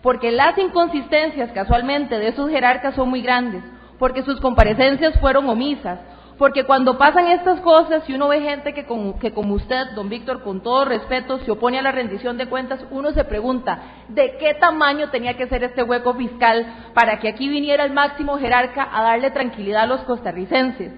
Porque 0.03 0.33
las 0.33 0.57
inconsistencias 0.57 1.53
casualmente 1.53 2.19
de 2.19 2.29
esos 2.29 2.49
jerarcas 2.49 2.95
son 2.95 3.11
muy 3.11 3.21
grandes, 3.21 3.63
porque 3.99 4.23
sus 4.23 4.41
comparecencias 4.41 5.21
fueron 5.21 5.51
omisas, 5.51 6.01
porque 6.39 6.65
cuando 6.65 6.99
pasan 6.99 7.29
estas 7.29 7.61
cosas 7.61 8.09
y 8.09 8.15
uno 8.15 8.29
ve 8.29 8.41
gente 8.43 8.75
que 8.75 8.85
como, 8.85 9.19
que 9.19 9.33
como 9.33 9.55
usted, 9.55 9.93
don 9.95 10.09
Víctor, 10.09 10.43
con 10.43 10.63
todo 10.63 10.85
respeto, 10.85 11.39
se 11.39 11.51
opone 11.51 11.79
a 11.79 11.83
la 11.83 11.93
rendición 11.93 12.37
de 12.37 12.47
cuentas, 12.47 12.85
uno 12.91 13.13
se 13.13 13.25
pregunta, 13.25 13.81
¿de 14.09 14.37
qué 14.39 14.55
tamaño 14.55 15.11
tenía 15.11 15.35
que 15.35 15.47
ser 15.49 15.65
este 15.65 15.83
hueco 15.83 16.15
fiscal 16.15 16.91
para 16.95 17.19
que 17.19 17.29
aquí 17.29 17.49
viniera 17.49 17.85
el 17.85 17.93
máximo 17.93 18.39
jerarca 18.39 18.89
a 18.93 19.03
darle 19.03 19.31
tranquilidad 19.31 19.85
a 19.85 19.87
los 19.87 20.01
costarricenses? 20.03 20.93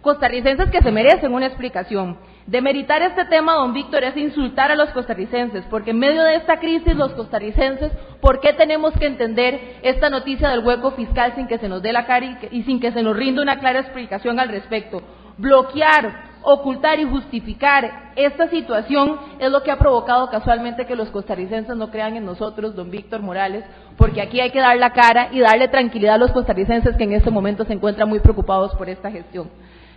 costarricenses 0.00 0.70
que 0.70 0.80
se 0.80 0.90
merecen 0.90 1.34
una 1.34 1.46
explicación. 1.46 2.18
Demeritar 2.50 3.00
este 3.02 3.26
tema, 3.26 3.54
don 3.54 3.72
Víctor, 3.72 4.02
es 4.02 4.16
insultar 4.16 4.72
a 4.72 4.74
los 4.74 4.90
costarricenses, 4.90 5.64
porque 5.70 5.92
en 5.92 6.00
medio 6.00 6.24
de 6.24 6.34
esta 6.34 6.58
crisis 6.58 6.96
los 6.96 7.12
costarricenses, 7.12 7.92
¿por 8.20 8.40
qué 8.40 8.52
tenemos 8.54 8.92
que 8.94 9.06
entender 9.06 9.78
esta 9.82 10.10
noticia 10.10 10.48
del 10.48 10.66
hueco 10.66 10.90
fiscal 10.90 11.32
sin 11.36 11.46
que 11.46 11.58
se 11.58 11.68
nos 11.68 11.80
dé 11.80 11.92
la 11.92 12.06
cara 12.06 12.38
y, 12.50 12.64
sin 12.64 12.80
que 12.80 12.90
se 12.90 13.04
nos 13.04 13.16
rinda 13.16 13.40
una 13.40 13.60
clara 13.60 13.78
explicación 13.78 14.40
al 14.40 14.48
respecto? 14.48 15.00
Bloquear, 15.38 16.40
ocultar 16.42 16.98
y 16.98 17.04
justificar 17.04 18.10
esta 18.16 18.48
situación 18.48 19.16
es 19.38 19.48
lo 19.48 19.62
que 19.62 19.70
ha 19.70 19.78
provocado 19.78 20.28
casualmente 20.28 20.86
que 20.86 20.96
los 20.96 21.10
costarricenses 21.10 21.76
no 21.76 21.92
crean 21.92 22.16
en 22.16 22.24
nosotros, 22.24 22.74
don 22.74 22.90
Víctor 22.90 23.20
Morales, 23.20 23.64
porque 23.96 24.22
aquí 24.22 24.40
hay 24.40 24.50
que 24.50 24.58
dar 24.58 24.76
la 24.76 24.90
cara 24.90 25.28
y 25.30 25.38
darle 25.38 25.68
tranquilidad 25.68 26.16
a 26.16 26.18
los 26.18 26.32
costarricenses 26.32 26.96
que 26.96 27.04
en 27.04 27.12
este 27.12 27.30
momento 27.30 27.64
se 27.64 27.74
encuentran 27.74 28.08
muy 28.08 28.18
preocupados 28.18 28.74
por 28.74 28.88
esta 28.88 29.08
gestión. 29.08 29.48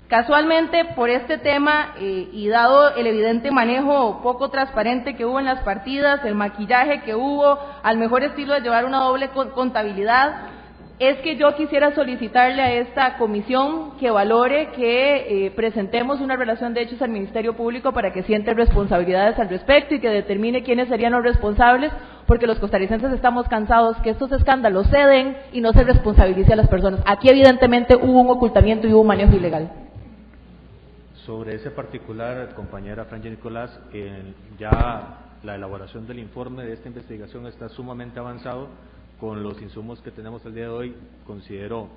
Casualmente, 0.07 0.85
por 0.95 1.09
este 1.09 1.37
tema 1.37 1.95
eh, 1.99 2.29
y 2.31 2.47
dado 2.47 2.93
el 2.95 3.07
evidente 3.07 3.51
manejo 3.51 4.21
poco 4.21 4.49
transparente 4.49 5.15
que 5.15 5.25
hubo 5.25 5.39
en 5.39 5.45
las 5.45 5.61
partidas, 5.61 6.23
el 6.25 6.35
maquillaje 6.35 7.01
que 7.01 7.15
hubo, 7.15 7.57
al 7.81 7.97
mejor 7.97 8.23
estilo 8.23 8.53
de 8.53 8.61
llevar 8.61 8.85
una 8.85 8.99
doble 8.99 9.29
contabilidad, 9.29 10.49
es 10.99 11.17
que 11.19 11.35
yo 11.35 11.55
quisiera 11.55 11.95
solicitarle 11.95 12.61
a 12.61 12.73
esta 12.73 13.17
comisión 13.17 13.97
que 13.99 14.11
valore 14.11 14.69
que 14.75 15.45
eh, 15.45 15.51
presentemos 15.51 16.21
una 16.21 16.35
relación 16.35 16.73
de 16.73 16.81
hechos 16.81 17.01
al 17.01 17.09
Ministerio 17.09 17.55
Público 17.55 17.91
para 17.91 18.13
que 18.13 18.23
siente 18.23 18.53
responsabilidades 18.53 19.39
al 19.39 19.49
respecto 19.49 19.95
y 19.95 19.99
que 19.99 20.09
determine 20.09 20.63
quiénes 20.63 20.89
serían 20.89 21.13
los 21.13 21.23
responsables, 21.23 21.91
porque 22.27 22.45
los 22.45 22.59
costarricenses 22.59 23.11
estamos 23.11 23.47
cansados 23.47 23.97
que 23.97 24.11
estos 24.11 24.31
escándalos 24.31 24.87
se 24.87 24.99
den 24.99 25.35
y 25.51 25.61
no 25.61 25.73
se 25.73 25.83
responsabilice 25.83 26.53
a 26.53 26.57
las 26.57 26.67
personas. 26.67 27.01
Aquí 27.05 27.29
evidentemente 27.29 27.95
hubo 27.95 28.21
un 28.21 28.29
ocultamiento 28.29 28.87
y 28.87 28.93
hubo 28.93 29.01
un 29.01 29.07
manejo 29.07 29.35
ilegal. 29.35 29.71
Sobre 31.25 31.55
ese 31.55 31.71
particular, 31.71 32.53
compañera 32.53 33.05
Franja 33.05 33.29
Nicolás, 33.29 33.79
ya 34.59 35.19
la 35.41 35.55
elaboración 35.55 36.05
del 36.05 36.19
informe 36.19 36.63
de 36.63 36.73
esta 36.73 36.89
investigación 36.89 37.47
está 37.47 37.69
sumamente 37.69 38.19
avanzado. 38.19 38.67
Con 39.19 39.41
los 39.41 39.61
insumos 39.61 40.01
que 40.01 40.11
tenemos 40.11 40.45
el 40.45 40.53
día 40.53 40.63
de 40.63 40.69
hoy, 40.69 40.95
considero 41.25 41.87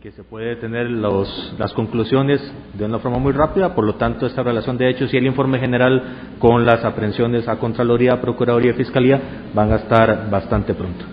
que 0.00 0.12
se 0.12 0.22
puede 0.22 0.54
tener 0.56 0.88
los, 0.88 1.56
las 1.58 1.72
conclusiones 1.72 2.40
de 2.74 2.84
una 2.84 3.00
forma 3.00 3.18
muy 3.18 3.32
rápida, 3.32 3.74
por 3.74 3.84
lo 3.84 3.96
tanto, 3.96 4.24
esta 4.24 4.44
relación 4.44 4.78
de 4.78 4.90
hechos 4.90 5.12
y 5.12 5.16
el 5.16 5.26
informe 5.26 5.58
general 5.58 6.36
con 6.38 6.64
las 6.64 6.84
aprehensiones 6.84 7.48
a 7.48 7.58
Contraloría, 7.58 8.20
Procuraduría 8.20 8.70
y 8.70 8.74
Fiscalía 8.74 9.20
van 9.52 9.72
a 9.72 9.76
estar 9.76 10.30
bastante 10.30 10.74
pronto. 10.74 11.04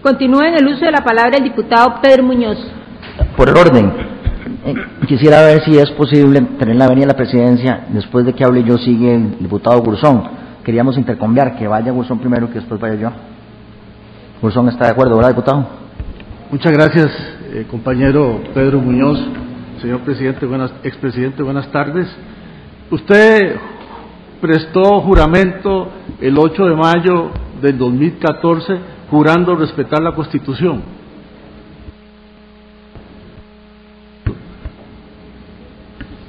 Continúa 0.00 0.48
en 0.48 0.54
el 0.54 0.68
uso 0.68 0.86
de 0.86 0.92
la 0.92 1.04
palabra 1.04 1.36
el 1.36 1.44
diputado 1.44 2.00
Pedro 2.00 2.22
Muñoz. 2.22 2.58
Por 3.36 3.50
el 3.50 3.56
orden. 3.58 4.17
Eh, 4.68 4.74
quisiera 5.06 5.40
ver 5.40 5.62
si 5.64 5.78
es 5.78 5.90
posible 5.92 6.42
tener 6.58 6.76
la 6.76 6.86
venida 6.86 7.06
de 7.06 7.12
la 7.12 7.16
presidencia, 7.16 7.86
después 7.88 8.26
de 8.26 8.34
que 8.34 8.44
hable 8.44 8.62
yo 8.64 8.76
sigue 8.76 9.14
el 9.14 9.38
diputado 9.38 9.80
Gurzón. 9.80 10.22
Queríamos 10.62 10.98
intercambiar, 10.98 11.56
que 11.56 11.66
vaya 11.66 11.90
Gurzón 11.90 12.18
primero 12.18 12.48
que 12.48 12.56
después 12.56 12.78
vaya 12.78 12.94
yo. 12.96 13.10
Gurzón 14.42 14.68
está 14.68 14.84
de 14.84 14.90
acuerdo, 14.90 15.16
¿verdad, 15.16 15.30
diputado? 15.30 15.66
Muchas 16.50 16.70
gracias, 16.70 17.06
eh, 17.50 17.66
compañero 17.70 18.42
Pedro 18.52 18.78
Muñoz. 18.78 19.18
Señor 19.80 20.00
presidente, 20.00 20.44
buenas, 20.44 20.70
expresidente, 20.82 21.42
buenas 21.42 21.72
tardes. 21.72 22.06
Usted 22.90 23.56
prestó 24.38 25.00
juramento 25.00 25.88
el 26.20 26.36
8 26.36 26.66
de 26.66 26.76
mayo 26.76 27.30
del 27.62 27.78
2014 27.78 28.78
jurando 29.10 29.56
respetar 29.56 30.02
la 30.02 30.12
Constitución. 30.12 30.97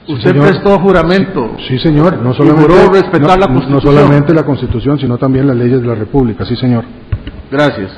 Usted 0.10 0.36
prestó 0.36 0.80
juramento. 0.80 1.56
Sí, 1.68 1.77
señor. 1.77 2.18
No 2.18 2.34
solamente, 2.34 2.73
respetar 2.91 3.40
la 3.40 3.45
Constitución. 3.45 3.72
No 3.72 3.81
solamente 3.81 4.34
la 4.34 4.44
Constitución, 4.44 4.99
sino 4.99 5.18
también 5.19 5.45
las 5.45 5.56
leyes 5.56 5.80
de 5.80 5.88
la 5.88 5.94
República. 5.94 6.45
Sí, 6.45 6.56
señor. 6.56 6.84
Gracias. 7.52 7.91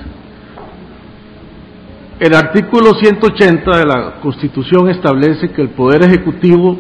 El 2.19 2.35
artículo 2.35 2.93
180 2.95 3.77
de 3.77 3.85
la 3.85 4.19
Constitución 4.21 4.89
establece 4.89 5.51
que 5.51 5.61
el 5.61 5.69
Poder 5.69 6.03
Ejecutivo 6.03 6.77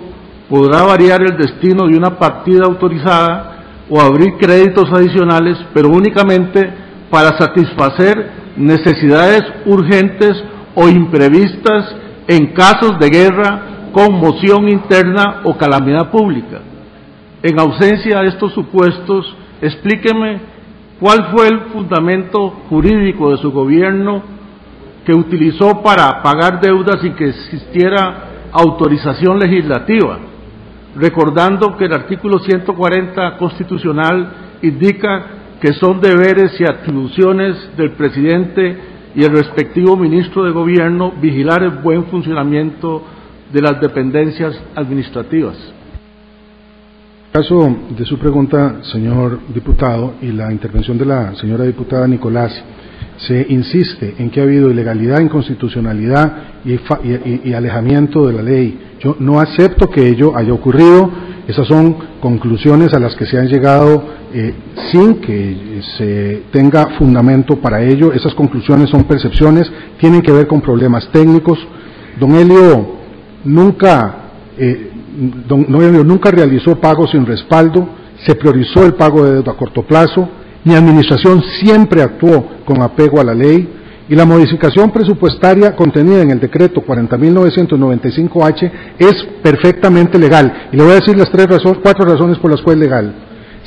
podrá 0.49 0.83
variar 0.83 1.21
el 1.21 1.37
destino 1.37 1.87
de 1.87 1.95
una 1.95 2.19
partida 2.19 2.65
autorizada 2.65 3.63
o 3.89 4.01
abrir 4.01 4.33
créditos 4.37 4.91
adicionales, 4.91 5.57
pero 5.73 5.87
únicamente 5.87 6.69
para 7.09 7.37
satisfacer 7.39 8.31
necesidades 8.57 9.43
urgentes 9.65 10.43
o 10.75 10.89
imprevistas 10.89 11.95
en 12.27 12.47
casos 12.47 12.99
de 12.99 13.09
guerra, 13.09 13.70
conmoción 13.91 14.69
interna 14.69 15.41
o 15.43 15.57
calamidad 15.57 16.11
pública. 16.11 16.61
En 17.43 17.59
ausencia 17.59 18.21
de 18.21 18.29
estos 18.29 18.53
supuestos, 18.53 19.35
explíqueme 19.61 20.39
cuál 20.99 21.31
fue 21.35 21.47
el 21.47 21.59
fundamento 21.73 22.49
jurídico 22.69 23.31
de 23.31 23.37
su 23.37 23.51
gobierno 23.51 24.21
que 25.05 25.13
utilizó 25.13 25.81
para 25.81 26.21
pagar 26.21 26.61
deudas 26.61 27.01
sin 27.01 27.13
que 27.15 27.29
existiera 27.29 28.49
autorización 28.51 29.39
legislativa, 29.39 30.19
recordando 30.95 31.75
que 31.77 31.85
el 31.85 31.93
artículo 31.93 32.39
140 32.39 33.37
constitucional 33.37 34.31
indica 34.61 35.25
que 35.59 35.73
son 35.73 36.01
deberes 36.01 36.59
y 36.59 36.63
atribuciones 36.63 37.75
del 37.77 37.91
presidente 37.91 38.77
y 39.15 39.23
el 39.23 39.31
respectivo 39.31 39.95
ministro 39.97 40.43
de 40.43 40.51
Gobierno 40.51 41.13
vigilar 41.19 41.63
el 41.63 41.81
buen 41.81 42.05
funcionamiento 42.05 43.03
de 43.51 43.61
las 43.61 43.79
dependencias 43.81 44.55
administrativas. 44.75 45.55
En 47.33 47.41
caso 47.41 47.77
de 47.97 48.05
su 48.05 48.17
pregunta, 48.17 48.81
señor 48.91 49.39
diputado, 49.53 50.15
y 50.21 50.31
la 50.31 50.51
intervención 50.51 50.97
de 50.97 51.05
la 51.05 51.33
señora 51.35 51.63
diputada 51.63 52.07
Nicolás, 52.07 52.51
se 53.17 53.45
insiste 53.49 54.15
en 54.17 54.29
que 54.29 54.41
ha 54.41 54.43
habido 54.43 54.69
ilegalidad, 54.69 55.19
inconstitucionalidad 55.19 56.33
y, 56.65 57.53
alejamiento 57.53 58.27
de 58.27 58.33
la 58.33 58.41
ley. 58.41 58.79
Yo 58.99 59.15
no 59.19 59.39
acepto 59.39 59.89
que 59.89 60.07
ello 60.07 60.35
haya 60.35 60.53
ocurrido. 60.53 61.09
Esas 61.47 61.67
son 61.67 61.95
conclusiones 62.19 62.93
a 62.93 62.99
las 62.99 63.15
que 63.15 63.25
se 63.25 63.37
han 63.37 63.47
llegado 63.47 64.03
eh, 64.33 64.53
sin 64.91 65.15
que 65.15 65.81
se 65.97 66.43
tenga 66.51 66.97
fundamento 66.97 67.57
para 67.57 67.81
ello. 67.81 68.11
Esas 68.11 68.33
conclusiones 68.33 68.89
son 68.89 69.03
percepciones, 69.03 69.71
tienen 69.99 70.21
que 70.21 70.31
ver 70.31 70.47
con 70.47 70.61
problemas 70.61 71.07
técnicos. 71.11 71.59
Don 72.19 72.35
Helio 72.35 73.00
nunca, 73.43 74.15
eh, 74.57 74.91
don, 75.47 75.65
Helio 75.81 76.03
nunca 76.03 76.31
realizó 76.31 76.79
pagos 76.79 77.11
sin 77.11 77.25
respaldo, 77.25 77.87
se 78.25 78.35
priorizó 78.35 78.85
el 78.85 78.93
pago 78.93 79.23
de 79.23 79.33
deuda 79.33 79.51
a 79.51 79.57
corto 79.57 79.83
plazo, 79.83 80.29
mi 80.63 80.75
administración 80.75 81.41
siempre 81.59 82.03
actuó 82.03 82.45
con 82.65 82.81
apego 82.81 83.19
a 83.19 83.23
la 83.23 83.33
ley 83.33 83.67
y 84.07 84.15
la 84.15 84.25
modificación 84.25 84.91
presupuestaria 84.91 85.75
contenida 85.75 86.21
en 86.21 86.31
el 86.31 86.39
decreto 86.39 86.81
40.995H 86.81 88.71
es 88.99 89.15
perfectamente 89.41 90.19
legal. 90.19 90.67
Y 90.71 90.77
le 90.77 90.83
voy 90.83 90.91
a 90.91 90.95
decir 90.95 91.17
las 91.17 91.31
tres 91.31 91.47
razones, 91.47 91.79
cuatro 91.81 92.05
razones 92.05 92.37
por 92.37 92.51
las 92.51 92.61
cuales 92.61 92.83
es 92.83 92.89
legal. 92.89 93.15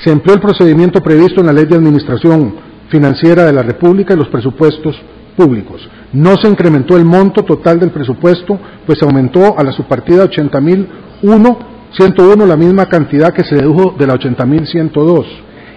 Se 0.05 0.10
empleó 0.10 0.34
el 0.34 0.40
procedimiento 0.40 1.01
previsto 1.01 1.40
en 1.40 1.46
la 1.46 1.52
Ley 1.52 1.64
de 1.64 1.76
Administración 1.76 2.55
Financiera 2.90 3.44
de 3.44 3.52
la 3.52 3.62
República 3.62 4.14
y 4.14 4.18
los 4.18 4.28
presupuestos 4.28 4.94
públicos. 5.36 5.86
No 6.12 6.36
se 6.36 6.48
incrementó 6.48 6.97
el 6.97 7.05
monto 7.05 7.43
total 7.43 7.81
del 7.81 7.90
presupuesto, 7.90 8.59
pues 8.86 8.98
se 8.98 9.05
aumentó 9.05 9.59
a 9.59 9.62
la 9.62 9.73
subpartida 9.73 10.24
80.001, 10.24 11.59
101 11.93 12.47
la 12.47 12.56
misma 12.56 12.86
cantidad 12.86 13.32
que 13.32 13.44
se 13.44 13.56
dedujo 13.56 13.94
de 13.98 14.06
la 14.06 14.15
80.102. 14.15 15.27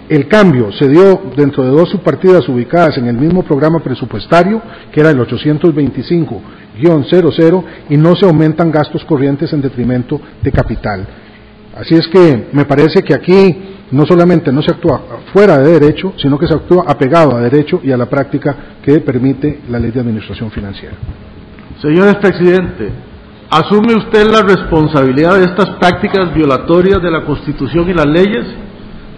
El 0.10 0.28
cambio 0.30 0.72
se 0.72 0.88
dio 0.88 1.22
dentro 1.36 1.64
de 1.64 1.72
dos 1.72 1.90
subpartidas 1.90 2.48
ubicadas 2.48 2.98
en 2.98 3.08
el 3.08 3.18
mismo 3.18 3.44
programa 3.44 3.80
presupuestario, 3.80 4.62
que 4.92 5.02
era 5.02 5.10
el 5.10 5.20
825-00, 5.20 7.64
y 7.90 7.98
no 7.98 8.16
se 8.16 8.26
aumentan 8.26 8.72
gastos 8.72 9.04
corrientes 9.04 9.52
en 9.52 9.62
detrimento 9.62 10.22
de 10.42 10.52
capital. 10.52 11.06
Así 11.76 11.96
es 11.96 12.08
que 12.08 12.48
me 12.54 12.64
parece 12.64 13.04
que 13.04 13.14
aquí 13.14 13.77
no 13.91 14.05
solamente 14.05 14.51
no 14.51 14.61
se 14.61 14.72
actúa 14.72 15.01
fuera 15.34 15.57
de 15.59 15.80
derecho, 15.80 16.14
sino 16.18 16.38
que 16.38 16.47
se 16.47 16.53
actúa 16.53 16.85
apegado 16.88 17.35
a 17.35 17.41
derecho 17.41 17.80
y 17.84 17.91
a 17.91 17.97
la 17.97 18.07
práctica 18.07 18.55
que 18.84 18.99
permite 18.99 19.61
la 19.69 19.80
ley 19.80 19.91
de 19.91 19.99
administración 19.99 20.51
financiera. 20.51 20.95
Señor 21.81 22.19
presidente, 22.19 22.89
¿asume 23.49 23.95
usted 23.95 24.27
la 24.30 24.41
responsabilidad 24.41 25.35
de 25.35 25.45
estas 25.45 25.69
prácticas 25.80 26.34
violatorias 26.34 27.01
de 27.01 27.11
la 27.11 27.23
Constitución 27.23 27.89
y 27.89 27.93
las 27.93 28.07
leyes? 28.07 28.45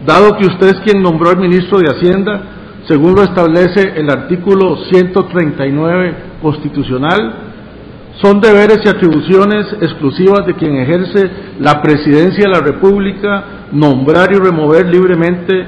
dado 0.05 0.37
que 0.37 0.45
usted 0.45 0.67
es 0.67 0.79
quien 0.81 1.01
nombró 1.01 1.29
al 1.29 1.37
ministro 1.37 1.79
de 1.79 1.91
Hacienda, 1.91 2.41
según 2.87 3.15
lo 3.15 3.23
establece 3.23 3.93
el 3.95 4.09
artículo 4.09 4.77
139 4.89 6.15
constitucional, 6.41 7.48
son 8.21 8.41
deberes 8.41 8.79
y 8.83 8.89
atribuciones 8.89 9.67
exclusivas 9.81 10.45
de 10.45 10.53
quien 10.55 10.75
ejerce 10.75 11.29
la 11.59 11.81
presidencia 11.81 12.43
de 12.43 12.49
la 12.49 12.59
República 12.59 13.43
nombrar 13.71 14.31
y 14.33 14.35
remover 14.35 14.87
libremente 14.87 15.65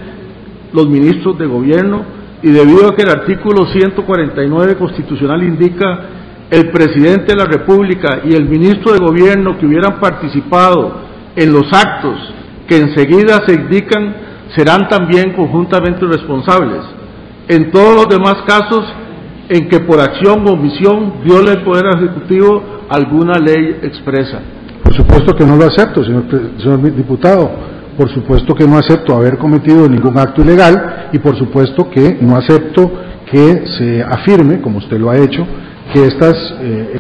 los 0.73 0.87
ministros 0.87 1.37
de 1.37 1.45
gobierno 1.45 2.03
y 2.43 2.49
debido 2.49 2.89
a 2.89 2.95
que 2.95 3.03
el 3.03 3.09
artículo 3.09 3.67
149 3.67 4.75
constitucional 4.75 5.43
indica 5.43 6.05
el 6.49 6.69
presidente 6.71 7.27
de 7.27 7.35
la 7.35 7.45
República 7.45 8.21
y 8.25 8.33
el 8.33 8.49
ministro 8.49 8.91
de 8.93 8.99
gobierno 8.99 9.57
que 9.57 9.65
hubieran 9.65 9.99
participado 10.01 11.01
en 11.35 11.53
los 11.53 11.71
actos 11.71 12.33
que 12.67 12.77
enseguida 12.77 13.41
se 13.45 13.53
indican 13.53 14.15
serán 14.55 14.89
también 14.89 15.31
conjuntamente 15.33 16.05
responsables. 16.05 16.81
En 17.47 17.71
todos 17.71 17.95
los 17.95 18.09
demás 18.09 18.35
casos 18.45 18.83
en 19.49 19.69
que 19.69 19.80
por 19.80 19.99
acción 19.99 20.47
o 20.47 20.53
omisión 20.53 21.15
viole 21.23 21.51
el 21.51 21.63
Poder 21.63 21.85
Ejecutivo 21.97 22.63
alguna 22.89 23.39
ley 23.39 23.80
expresa. 23.81 24.39
Por 24.84 24.93
supuesto 24.93 25.35
que 25.35 25.45
no 25.45 25.55
lo 25.55 25.65
acepto, 25.65 26.03
señor, 26.03 26.23
señor 26.57 26.95
diputado. 26.95 27.49
Por 27.97 28.09
supuesto 28.09 28.55
que 28.55 28.65
no 28.65 28.77
acepto 28.77 29.13
haber 29.15 29.38
cometido 29.38 29.88
ningún 29.88 30.18
acto 30.18 30.41
ilegal 30.41 31.09
y 31.11 31.19
por 31.19 31.38
supuesto 31.38 31.89
que 31.89 32.18
no 32.22 32.38
acepto 32.38 32.91
que 33.30 33.65
se 33.77 34.01
afirme, 34.01 34.61
como 34.61 34.77
usted 34.80 34.97
lo 34.97 35.09
ha 35.09 35.18
hecho, 35.18 35.45
que 35.93 36.05
estas 36.05 36.34
eh, 36.61 36.99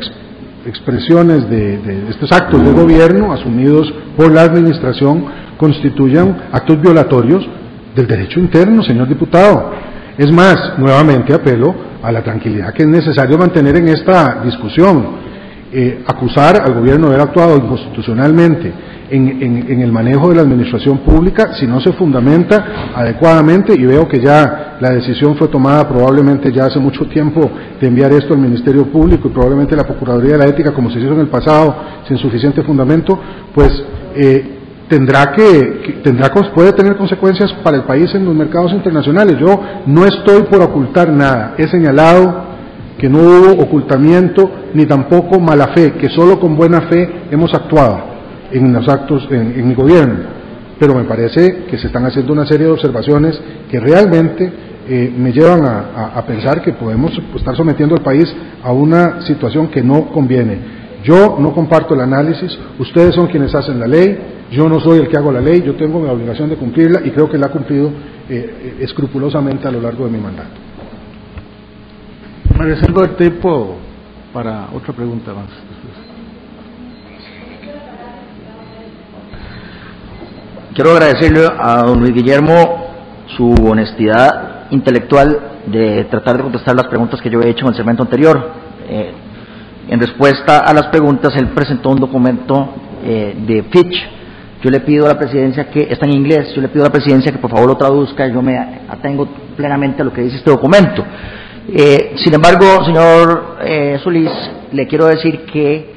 expresiones 0.65 1.49
de, 1.49 2.09
estos 2.09 2.31
actos 2.31 2.63
de 2.63 2.71
gobierno 2.71 3.31
asumidos 3.31 3.91
por 4.15 4.31
la 4.31 4.43
Administración 4.43 5.25
constituyan 5.57 6.49
actos 6.51 6.81
violatorios 6.81 7.47
del 7.95 8.07
derecho 8.07 8.39
interno, 8.39 8.83
señor 8.83 9.07
diputado. 9.07 9.71
Es 10.17 10.31
más, 10.31 10.77
nuevamente 10.77 11.33
apelo 11.33 11.90
a 12.01 12.11
la 12.11 12.23
tranquilidad 12.23 12.73
que 12.73 12.83
es 12.83 12.89
necesario 12.89 13.37
mantener 13.37 13.77
en 13.77 13.87
esta 13.89 14.41
discusión. 14.43 15.31
Eh, 15.73 16.03
acusar 16.05 16.61
al 16.61 16.73
gobierno 16.73 17.07
de 17.07 17.15
haber 17.15 17.27
actuado 17.29 17.55
inconstitucionalmente 17.55 18.73
en, 19.09 19.81
el 19.81 19.91
manejo 19.91 20.29
de 20.29 20.35
la 20.35 20.41
administración 20.41 20.99
pública 20.99 21.53
si 21.53 21.65
no 21.65 21.79
se 21.79 21.93
fundamenta 21.93 22.91
adecuadamente 22.95 23.73
y 23.73 23.85
veo 23.85 24.07
que 24.07 24.19
ya 24.19 24.77
la 24.79 24.89
decisión 24.89 25.37
fue 25.37 25.47
tomada 25.47 25.87
probablemente 25.87 26.51
ya 26.51 26.65
hace 26.65 26.79
mucho 26.79 27.05
tiempo 27.05 27.49
de 27.79 27.87
enviar 27.87 28.11
esto 28.13 28.33
al 28.33 28.39
Ministerio 28.39 28.85
Público 28.87 29.27
y 29.27 29.31
probablemente 29.31 29.75
la 29.75 29.83
Procuraduría 29.83 30.33
de 30.33 30.37
la 30.39 30.47
Ética 30.47 30.73
como 30.73 30.89
se 30.91 30.99
hizo 30.99 31.13
en 31.13 31.21
el 31.21 31.27
pasado 31.27 31.75
sin 32.07 32.17
suficiente 32.17 32.63
fundamento, 32.63 33.19
pues 33.53 33.71
eh, 34.15 34.60
tendrá 34.91 35.31
que, 35.31 36.01
tendrá 36.03 36.29
puede 36.53 36.73
tener 36.73 36.97
consecuencias 36.97 37.53
para 37.63 37.77
el 37.77 37.83
país 37.83 38.13
en 38.13 38.25
los 38.25 38.35
mercados 38.35 38.73
internacionales. 38.73 39.37
Yo 39.39 39.57
no 39.85 40.03
estoy 40.05 40.43
por 40.43 40.61
ocultar 40.61 41.09
nada, 41.09 41.55
he 41.57 41.65
señalado 41.69 42.51
que 42.97 43.07
no 43.07 43.19
hubo 43.19 43.63
ocultamiento 43.63 44.51
ni 44.73 44.85
tampoco 44.85 45.39
mala 45.39 45.69
fe, 45.69 45.93
que 45.93 46.09
solo 46.09 46.41
con 46.41 46.57
buena 46.57 46.89
fe 46.89 47.09
hemos 47.31 47.53
actuado 47.53 48.01
en 48.51 48.73
los 48.73 48.85
actos 48.89 49.29
en, 49.31 49.65
mi 49.65 49.73
gobierno. 49.75 50.25
Pero 50.77 50.93
me 50.93 51.05
parece 51.05 51.63
que 51.69 51.77
se 51.77 51.87
están 51.87 52.05
haciendo 52.05 52.33
una 52.33 52.45
serie 52.45 52.65
de 52.65 52.73
observaciones 52.73 53.39
que 53.69 53.79
realmente 53.79 54.51
eh, 54.89 55.13
me 55.17 55.31
llevan 55.31 55.63
a, 55.63 56.21
pensar 56.27 56.61
que 56.61 56.73
podemos 56.73 57.13
estar 57.37 57.55
sometiendo 57.55 57.95
al 57.95 58.01
país 58.01 58.25
a 58.61 58.73
una 58.73 59.21
situación 59.21 59.69
que 59.69 59.81
no 59.81 60.07
conviene. 60.07 60.81
Yo 61.05 61.37
no 61.39 61.53
comparto 61.53 61.93
el 61.93 62.01
análisis, 62.01 62.59
ustedes 62.77 63.15
son 63.15 63.27
quienes 63.27 63.55
hacen 63.55 63.79
la 63.79 63.87
ley, 63.87 64.40
yo 64.51 64.67
no 64.67 64.79
soy 64.79 64.99
el 64.99 65.07
que 65.07 65.17
hago 65.17 65.31
la 65.31 65.41
ley, 65.41 65.61
yo 65.61 65.75
tengo 65.75 65.99
mi 65.99 66.09
obligación 66.09 66.49
de 66.49 66.57
cumplirla 66.57 67.01
y 67.05 67.11
creo 67.11 67.29
que 67.29 67.37
la 67.37 67.47
ha 67.47 67.49
cumplido 67.49 67.87
eh, 67.87 67.91
eh, 68.29 68.77
escrupulosamente 68.81 69.67
a 69.67 69.71
lo 69.71 69.81
largo 69.81 70.05
de 70.05 70.11
mi 70.11 70.19
mandato. 70.19 70.49
Me 72.57 72.65
reservo 72.65 73.03
el 73.03 73.15
tiempo 73.15 73.77
para 74.33 74.67
otra 74.73 74.93
pregunta 74.93 75.33
más. 75.33 75.47
Quiero 80.73 80.91
agradecerle 80.91 81.47
a 81.59 81.83
don 81.83 81.99
Luis 81.99 82.13
Guillermo 82.13 82.53
su 83.35 83.53
honestidad 83.65 84.71
intelectual 84.71 85.39
de 85.67 86.05
tratar 86.05 86.37
de 86.37 86.43
contestar 86.43 86.75
las 86.75 86.87
preguntas 86.87 87.21
que 87.21 87.29
yo 87.29 87.41
he 87.41 87.49
hecho 87.49 87.65
en 87.65 87.71
el 87.71 87.75
segmento 87.75 88.03
anterior. 88.03 88.51
Eh, 88.87 89.11
en 89.89 89.99
respuesta 89.99 90.59
a 90.59 90.73
las 90.73 90.87
preguntas, 90.87 91.35
él 91.35 91.49
presentó 91.49 91.89
un 91.89 91.99
documento 91.99 92.69
eh, 93.03 93.35
de 93.45 93.63
Fitch. 93.63 94.20
Yo 94.61 94.69
le 94.69 94.81
pido 94.81 95.05
a 95.05 95.09
la 95.09 95.17
presidencia 95.17 95.69
que, 95.69 95.87
está 95.89 96.05
en 96.05 96.13
inglés, 96.13 96.53
yo 96.55 96.61
le 96.61 96.67
pido 96.67 96.83
a 96.83 96.87
la 96.87 96.91
presidencia 96.93 97.31
que 97.31 97.39
por 97.39 97.49
favor 97.49 97.67
lo 97.67 97.77
traduzca, 97.77 98.27
yo 98.27 98.41
me 98.41 98.57
atengo 98.57 99.27
plenamente 99.55 100.01
a 100.01 100.05
lo 100.05 100.13
que 100.13 100.21
dice 100.21 100.37
este 100.37 100.51
documento. 100.51 101.03
Eh, 101.67 102.13
sin 102.17 102.33
embargo, 102.33 102.83
señor 102.85 103.57
Solís, 104.03 104.31
le 104.71 104.87
quiero 104.87 105.07
decir 105.07 105.45
que 105.45 105.91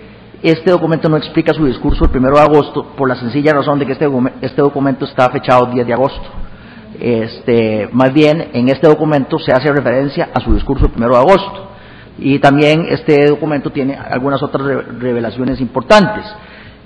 Este 0.44 0.70
documento 0.70 1.08
no 1.08 1.16
explica 1.16 1.54
su 1.54 1.64
discurso 1.64 2.04
el 2.04 2.10
primero 2.10 2.36
de 2.36 2.42
agosto 2.42 2.92
por 2.98 3.08
la 3.08 3.14
sencilla 3.14 3.54
razón 3.54 3.78
de 3.78 3.86
que 3.86 3.92
este, 3.92 4.06
este 4.42 4.60
documento 4.60 5.06
está 5.06 5.30
fechado 5.30 5.64
10 5.72 5.86
de 5.86 5.92
agosto. 5.94 6.28
Este, 7.00 7.88
más 7.92 8.12
bien, 8.12 8.50
en 8.52 8.68
este 8.68 8.86
documento 8.86 9.38
se 9.38 9.52
hace 9.52 9.72
referencia 9.72 10.28
a 10.34 10.40
su 10.40 10.52
discurso 10.52 10.84
el 10.84 10.90
primero 10.90 11.14
de 11.14 11.20
agosto. 11.20 11.70
Y 12.18 12.38
también 12.40 12.84
este 12.90 13.26
documento 13.26 13.70
tiene 13.70 13.96
algunas 13.96 14.42
otras 14.42 14.66
revelaciones 14.98 15.62
importantes. 15.62 16.26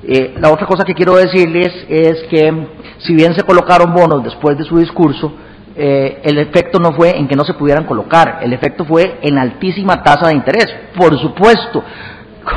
Eh, 0.02 0.34
la 0.38 0.50
otra 0.50 0.66
cosa 0.66 0.84
que 0.84 0.94
quiero 0.94 1.16
decirles 1.16 1.72
es 1.88 2.22
que 2.30 2.66
si 2.98 3.14
bien 3.14 3.34
se 3.34 3.42
colocaron 3.42 3.92
bonos 3.92 4.22
después 4.22 4.56
de 4.56 4.64
su 4.64 4.78
discurso, 4.78 5.32
eh, 5.76 6.20
el 6.24 6.38
efecto 6.38 6.78
no 6.78 6.92
fue 6.92 7.16
en 7.16 7.28
que 7.28 7.36
no 7.36 7.44
se 7.44 7.54
pudieran 7.54 7.84
colocar, 7.84 8.38
el 8.42 8.52
efecto 8.52 8.84
fue 8.84 9.18
en 9.22 9.38
altísima 9.38 10.02
tasa 10.02 10.28
de 10.28 10.34
interés. 10.34 10.66
Por 10.96 11.18
supuesto, 11.18 11.82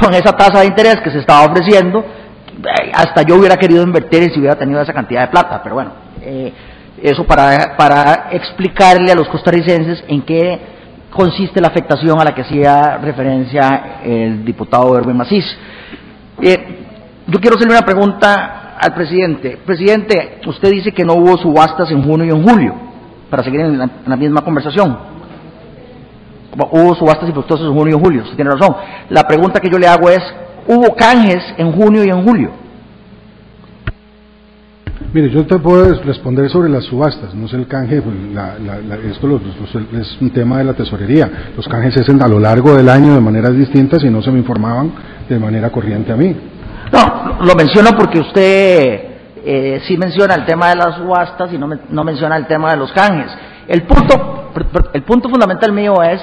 con 0.02 0.14
esa 0.14 0.36
tasa 0.36 0.60
de 0.60 0.68
interés 0.68 0.98
que 1.02 1.12
se 1.12 1.20
estaba 1.20 1.46
ofreciendo, 1.46 2.00
eh, 2.00 2.92
hasta 2.94 3.24
yo 3.24 3.36
hubiera 3.36 3.58
querido 3.58 3.84
invertir 3.84 4.32
si 4.32 4.40
hubiera 4.40 4.56
tenido 4.56 4.82
esa 4.82 4.94
cantidad 4.94 5.22
de 5.22 5.28
plata, 5.28 5.62
pero 5.64 5.76
bueno, 5.76 5.92
eso 7.02 7.26
para, 7.26 7.76
para 7.76 8.28
explicarle 8.32 9.12
a 9.12 9.16
los 9.16 9.28
costarricenses 9.28 10.04
en 10.08 10.22
qué 10.22 10.60
consiste 11.12 11.60
la 11.62 11.68
afectación 11.68 12.20
a 12.20 12.24
la 12.24 12.34
que 12.34 12.42
hacía 12.42 12.98
referencia 12.98 14.00
el 14.04 14.44
diputado 14.46 14.98
Erwin 14.98 15.18
Macís. 15.18 15.46
Eh, 16.42 16.91
yo 17.32 17.40
quiero 17.40 17.56
hacerle 17.56 17.76
una 17.78 17.86
pregunta 17.86 18.76
al 18.78 18.94
presidente. 18.94 19.58
Presidente, 19.66 20.42
usted 20.46 20.70
dice 20.70 20.92
que 20.92 21.06
no 21.06 21.14
hubo 21.14 21.38
subastas 21.38 21.90
en 21.92 22.04
junio 22.04 22.26
y 22.26 22.30
en 22.30 22.44
julio, 22.46 22.76
para 23.30 23.42
seguir 23.42 23.62
en 23.62 23.78
la, 23.78 24.18
misma 24.18 24.42
conversación. 24.42 24.98
Hubo 26.72 26.94
subastas 26.96 27.30
infructuosas 27.30 27.68
en 27.68 27.74
junio 27.74 27.98
y 27.98 28.04
julio, 28.04 28.24
usted 28.24 28.36
tiene 28.36 28.52
razón. 28.52 28.76
La 29.10 29.24
pregunta 29.24 29.62
que 29.62 29.70
yo 29.70 29.80
le 29.80 29.88
hago 29.88 30.10
es, 30.10 30.20
¿hubo 30.68 30.94
canjes 30.94 31.42
en 31.58 31.72
junio 31.72 32.04
y 32.04 32.10
en 32.10 32.22
julio? 32.26 32.52
Mire, 35.14 35.30
yo 35.30 35.46
te 35.46 35.58
puedo 35.58 36.02
responder 36.04 36.50
sobre 36.50 36.70
las 36.70 36.86
subastas, 36.86 37.34
no 37.34 37.48
sé 37.48 37.56
el 37.56 37.68
canje, 37.68 38.02
pues, 38.02 38.16
esto 39.10 39.42
es 39.94 40.18
un 40.22 40.30
tema 40.32 40.58
de 40.58 40.66
la 40.66 40.74
tesorería. 40.74 41.52
Los 41.56 41.68
canjes 41.68 41.94
se 41.94 42.02
hacen 42.02 42.22
a 42.22 42.28
lo 42.28 42.40
largo 42.40 42.76
del 42.76 42.90
año 42.90 43.14
de 43.14 43.22
maneras 43.22 43.56
distintas 43.56 44.04
y 44.04 44.10
no 44.10 44.22
se 44.22 44.32
me 44.32 44.40
informaban 44.40 44.92
de 45.30 45.40
manera 45.40 45.70
corriente 45.70 46.12
a 46.12 46.18
mí. 46.18 46.36
No, 46.92 47.38
lo 47.42 47.56
menciono 47.56 47.92
porque 47.98 48.20
usted 48.20 49.02
eh, 49.44 49.82
sí 49.88 49.98
menciona 49.98 50.36
el 50.36 50.46
tema 50.46 50.70
de 50.70 50.76
las 50.76 50.96
subastas 50.96 51.54
y 51.54 51.58
no, 51.58 51.70
no 51.90 52.04
menciona 52.04 52.38
el 52.38 52.48
tema 52.48 52.72
de 52.72 52.78
los 52.78 52.92
canjes. 52.92 53.32
El 53.68 53.84
punto, 53.84 54.52
el 54.94 55.04
punto 55.04 55.30
fundamental 55.30 55.72
mío 55.72 56.02
es, 56.04 56.22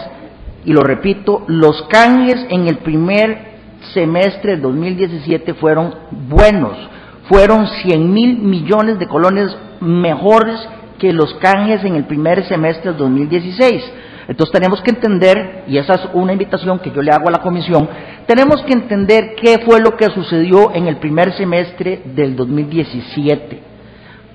y 0.65 0.73
lo 0.73 0.83
repito, 0.83 1.45
los 1.47 1.83
canjes 1.89 2.47
en 2.51 2.69
el 2.69 2.79
primer 2.79 3.49
semestre 3.95 4.53
del 4.53 4.63
2017 4.63 5.55
fueron 5.55 5.95
buenos 6.11 6.77
fueron 7.29 7.67
100 7.67 8.13
mil 8.13 8.39
millones 8.39 8.99
de 8.99 9.07
colones 9.07 9.55
mejores 9.81 10.59
que 10.99 11.13
los 11.13 11.35
canjes 11.35 11.85
en 11.85 11.95
el 11.95 12.05
primer 12.05 12.45
semestre 12.49 12.91
del 12.91 12.99
2016. 12.99 13.93
Entonces 14.29 14.53
tenemos 14.53 14.83
que 14.83 14.91
entender, 14.91 15.65
y 15.69 15.79
esa 15.79 15.95
es 15.95 16.09
una 16.13 16.35
invitación 16.35 16.79
que 16.81 16.91
yo 16.91 17.01
le 17.01 17.11
hago 17.11 17.29
a 17.29 17.33
la 17.33 17.41
comisión, 17.41 17.89
tenemos 18.27 18.63
que 18.63 18.75
entender 18.75 19.35
qué 19.35 19.61
fue 19.65 19.81
lo 19.81 19.97
que 19.97 20.11
sucedió 20.11 20.75
en 20.75 20.87
el 20.87 20.99
primer 20.99 21.33
semestre 21.33 22.03
del 22.15 22.37
2017 22.37 23.63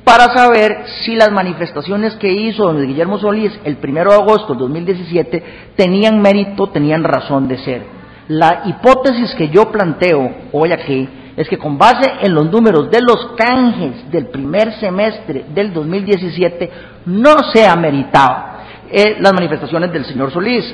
para 0.04 0.34
saber 0.34 0.84
si 1.06 1.16
las 1.16 1.32
manifestaciones 1.32 2.16
que 2.16 2.32
hizo 2.32 2.66
don 2.66 2.86
Guillermo 2.86 3.20
Solís 3.20 3.58
el 3.64 3.78
primero 3.78 4.12
de 4.12 4.18
agosto 4.18 4.50
del 4.54 4.60
2017 4.60 5.44
tenían 5.78 6.22
mérito, 6.22 6.68
tenían 6.68 7.04
razón 7.04 7.48
de 7.48 7.58
ser. 7.60 7.84
La 8.28 8.64
hipótesis 8.66 9.34
que 9.36 9.50
yo 9.50 9.72
planteo 9.72 10.30
hoy 10.52 10.72
aquí 10.72 11.08
es 11.38 11.48
que 11.48 11.58
con 11.58 11.78
base 11.78 12.12
en 12.22 12.34
los 12.34 12.52
números 12.52 12.90
de 12.92 13.00
los 13.02 13.32
canjes 13.38 14.12
del 14.12 14.28
primer 14.28 14.74
semestre 14.74 15.46
del 15.54 15.74
2017 15.74 16.70
no 17.06 17.36
se 17.54 17.66
ha 17.66 17.76
meritado 17.76 18.54
eh, 18.94 19.18
las 19.20 19.34
manifestaciones 19.34 19.92
del 19.92 20.06
señor 20.06 20.32
Solís. 20.32 20.74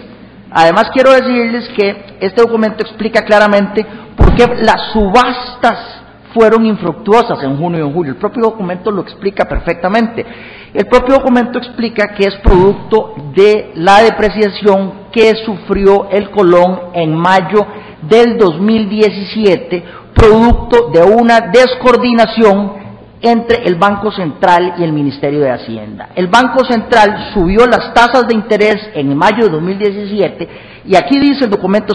Además 0.52 0.90
quiero 0.94 1.12
decirles 1.12 1.70
que 1.70 2.18
este 2.20 2.42
documento 2.42 2.84
explica 2.84 3.24
claramente 3.24 3.86
por 4.16 4.36
qué 4.36 4.46
las 4.62 4.92
subastas 4.94 6.02
fueron 6.34 6.66
infructuosas 6.66 7.42
en 7.44 7.58
junio 7.58 7.80
y 7.80 7.88
en 7.88 7.94
julio. 7.94 8.12
El 8.14 8.20
propio 8.20 8.44
documento 8.44 8.92
lo 8.92 9.02
explica 9.02 9.46
perfectamente. 9.46 10.26
El 10.74 10.86
propio 10.86 11.16
documento 11.16 11.58
explica 11.58 12.14
que 12.14 12.26
es 12.26 12.36
producto 12.44 13.16
de 13.36 13.72
la 13.76 14.04
depreciación 14.04 15.10
que 15.12 15.34
sufrió 15.46 16.10
el 16.12 16.30
Colón 16.30 16.92
en 16.94 17.16
mayo 17.16 17.66
del 18.02 18.38
2017 18.38 20.00
producto 20.20 20.90
de 20.92 21.02
una 21.02 21.50
descoordinación 21.52 22.89
entre 23.22 23.64
el 23.66 23.76
Banco 23.76 24.12
Central 24.12 24.76
y 24.78 24.84
el 24.84 24.94
Ministerio 24.94 25.42
de 25.42 25.52
Hacienda. 25.52 26.10
El 26.16 26.28
Banco 26.28 26.64
Central 26.64 27.32
subió 27.34 27.66
las 27.66 27.94
tasas 27.94 28.28
de 28.28 28.34
interés 28.34 28.78
en 28.94 29.16
mayo 29.18 29.46
de 29.46 29.50
2017 29.50 30.50
y 30.86 30.96
aquí 30.96 31.20
dice 31.20 31.46
el 31.46 31.50
documento 31.52 31.94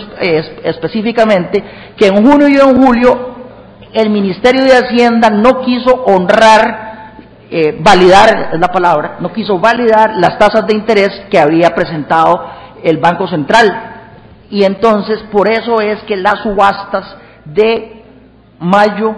específicamente 0.63 1.65
que 1.97 2.09
en 2.09 2.25
junio 2.25 2.49
y 2.49 2.57
en 2.57 2.77
julio 2.83 3.35
el 3.95 4.11
Ministerio 4.11 4.65
de 4.65 4.77
Hacienda 4.77 5.31
no 5.31 5.61
quiso 5.63 6.05
honrar, 6.05 7.15
eh, 7.51 7.79
validar 7.81 8.51
es 8.53 8.61
la 8.61 8.69
palabra, 8.69 9.17
no 9.21 9.33
quiso 9.33 9.59
validar 9.59 10.17
las 10.17 10.37
tasas 10.37 10.67
de 10.67 10.75
interés 10.75 11.11
que 11.31 11.39
había 11.39 11.71
presentado 11.71 12.45
el 12.83 12.99
Banco 12.99 13.29
Central. 13.29 13.93
Y 14.51 14.65
entonces 14.65 15.21
por 15.33 15.49
eso 15.49 15.81
es 15.81 16.03
que 16.03 16.17
las 16.17 16.41
subastas 16.43 17.17
de 17.45 18.03
mayo, 18.59 19.15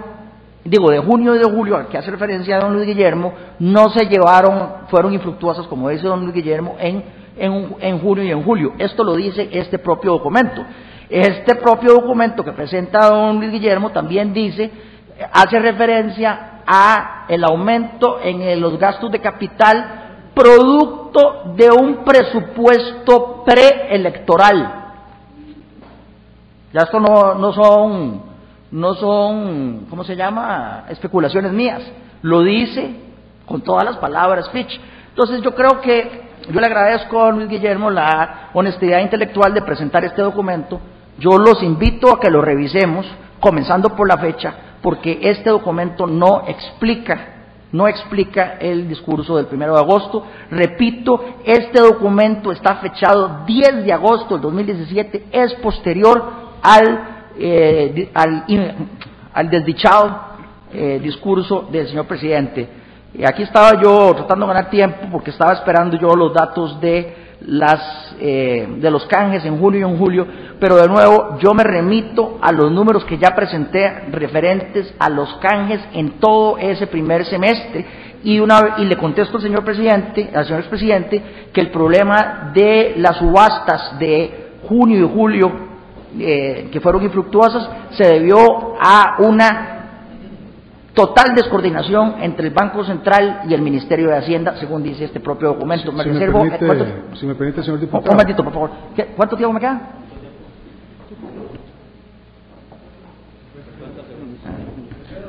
digo, 0.69 0.91
de 0.91 0.99
junio 0.99 1.35
y 1.35 1.39
de 1.39 1.45
julio, 1.45 1.77
al 1.77 1.87
que 1.87 1.97
hace 1.97 2.11
referencia 2.11 2.59
don 2.59 2.73
Luis 2.73 2.85
Guillermo, 2.85 3.33
no 3.59 3.89
se 3.89 4.05
llevaron, 4.05 4.87
fueron 4.89 5.13
infructuosas, 5.13 5.67
como 5.67 5.89
dice 5.89 6.07
don 6.07 6.21
Luis 6.21 6.33
Guillermo, 6.33 6.75
en, 6.79 7.03
en, 7.37 7.99
junio 7.99 8.23
y 8.23 8.31
en 8.31 8.43
julio. 8.43 8.73
Esto 8.77 9.03
lo 9.03 9.15
dice 9.15 9.49
este 9.51 9.79
propio 9.79 10.11
documento. 10.11 10.65
Este 11.09 11.55
propio 11.55 11.93
documento 11.93 12.43
que 12.43 12.51
presenta 12.51 13.07
don 13.07 13.37
Luis 13.37 13.51
Guillermo 13.51 13.91
también 13.91 14.33
dice, 14.33 14.69
hace 15.31 15.59
referencia 15.59 16.61
a 16.67 17.25
el 17.29 17.43
aumento 17.45 18.19
en 18.21 18.59
los 18.59 18.77
gastos 18.77 19.09
de 19.11 19.19
capital 19.19 20.07
producto 20.33 21.53
de 21.55 21.71
un 21.71 22.03
presupuesto 22.03 23.43
preelectoral. 23.45 24.85
Ya 26.73 26.81
esto 26.81 26.99
no, 26.99 27.33
no 27.35 27.53
son 27.53 28.26
no 28.71 28.93
son, 28.95 29.87
¿cómo 29.89 30.03
se 30.03 30.15
llama?, 30.15 30.85
especulaciones 30.89 31.51
mías. 31.51 31.81
Lo 32.21 32.41
dice 32.41 32.95
con 33.45 33.61
todas 33.61 33.85
las 33.85 33.97
palabras 33.97 34.49
Fitch. 34.49 34.79
Entonces 35.09 35.41
yo 35.41 35.55
creo 35.55 35.81
que 35.81 36.27
yo 36.49 36.59
le 36.59 36.65
agradezco 36.65 37.23
a 37.23 37.31
Luis 37.31 37.49
Guillermo 37.49 37.89
la 37.89 38.49
honestidad 38.53 38.99
intelectual 38.99 39.53
de 39.53 39.61
presentar 39.61 40.05
este 40.05 40.21
documento. 40.21 40.79
Yo 41.19 41.37
los 41.37 41.63
invito 41.63 42.13
a 42.13 42.19
que 42.19 42.29
lo 42.29 42.41
revisemos, 42.41 43.05
comenzando 43.39 43.89
por 43.95 44.07
la 44.07 44.17
fecha, 44.17 44.53
porque 44.81 45.19
este 45.23 45.49
documento 45.49 46.07
no 46.07 46.43
explica, 46.47 47.35
no 47.71 47.87
explica 47.87 48.57
el 48.59 48.87
discurso 48.87 49.35
del 49.35 49.47
primero 49.47 49.73
de 49.73 49.81
agosto. 49.81 50.25
Repito, 50.51 51.37
este 51.43 51.81
documento 51.81 52.51
está 52.51 52.75
fechado 52.75 53.43
10 53.45 53.83
de 53.83 53.93
agosto 53.93 54.35
del 54.35 54.43
2017, 54.43 55.27
es 55.31 55.53
posterior 55.55 56.23
al 56.61 57.16
eh, 57.39 58.09
al, 58.13 59.49
desdichado 59.49 60.19
eh, 60.73 60.99
discurso 61.01 61.67
del 61.71 61.87
señor 61.87 62.05
presidente. 62.05 62.67
Aquí 63.25 63.43
estaba 63.43 63.81
yo 63.81 64.13
tratando 64.15 64.45
de 64.45 64.53
ganar 64.53 64.69
tiempo 64.69 65.07
porque 65.11 65.31
estaba 65.31 65.53
esperando 65.53 65.97
yo 65.97 66.15
los 66.15 66.33
datos 66.33 66.79
de 66.81 67.27
las 67.41 68.15
eh, 68.19 68.67
de 68.79 68.91
los 68.91 69.05
canjes 69.05 69.45
en 69.45 69.59
junio 69.59 69.79
y 69.79 69.91
en 69.91 69.97
julio, 69.97 70.27
pero 70.59 70.75
de 70.75 70.87
nuevo 70.87 71.37
yo 71.39 71.53
me 71.53 71.63
remito 71.63 72.39
a 72.41 72.51
los 72.51 72.71
números 72.71 73.05
que 73.05 73.17
ya 73.17 73.35
presenté 73.35 73.89
referentes 74.11 74.93
a 74.97 75.09
los 75.09 75.35
canjes 75.35 75.79
en 75.93 76.19
todo 76.19 76.57
ese 76.57 76.87
primer 76.87 77.25
semestre 77.25 77.85
y 78.23 78.39
una 78.39 78.75
y 78.79 78.85
le 78.85 78.97
contesto 78.97 79.37
al 79.37 79.43
señor 79.43 79.63
presidente, 79.63 80.29
al 80.33 80.45
señor 80.45 80.61
expresidente, 80.61 81.21
que 81.53 81.61
el 81.61 81.69
problema 81.69 82.51
de 82.53 82.95
las 82.97 83.17
subastas 83.17 83.99
de 83.99 84.47
junio 84.67 85.05
y 85.05 85.13
julio 85.13 85.66
eh, 86.19 86.69
que 86.71 86.79
fueron 86.79 87.03
infructuosas 87.03 87.69
se 87.91 88.07
debió 88.07 88.75
a 88.79 89.17
una 89.19 89.77
total 90.93 91.35
descoordinación 91.35 92.15
entre 92.21 92.47
el 92.47 92.53
Banco 92.53 92.83
Central 92.83 93.41
y 93.47 93.53
el 93.53 93.61
Ministerio 93.61 94.07
de 94.07 94.17
Hacienda, 94.17 94.57
según 94.57 94.81
dice 94.81 95.05
este 95.05 95.19
propio 95.19 95.49
documento. 95.49 95.91
Me 95.91 96.03
si, 96.03 96.09
me 96.09 96.19
permite, 96.19 96.57
si 97.13 97.25
me 97.27 97.35
permite, 97.35 97.61
señor 97.61 97.79
diputado. 97.79 98.03
Un 98.09 98.17
momentito, 98.17 98.43
por 98.43 98.53
favor. 98.53 98.71
¿Cuánto 99.15 99.37
tiempo 99.37 99.53
me 99.53 99.59
queda? 99.59 99.81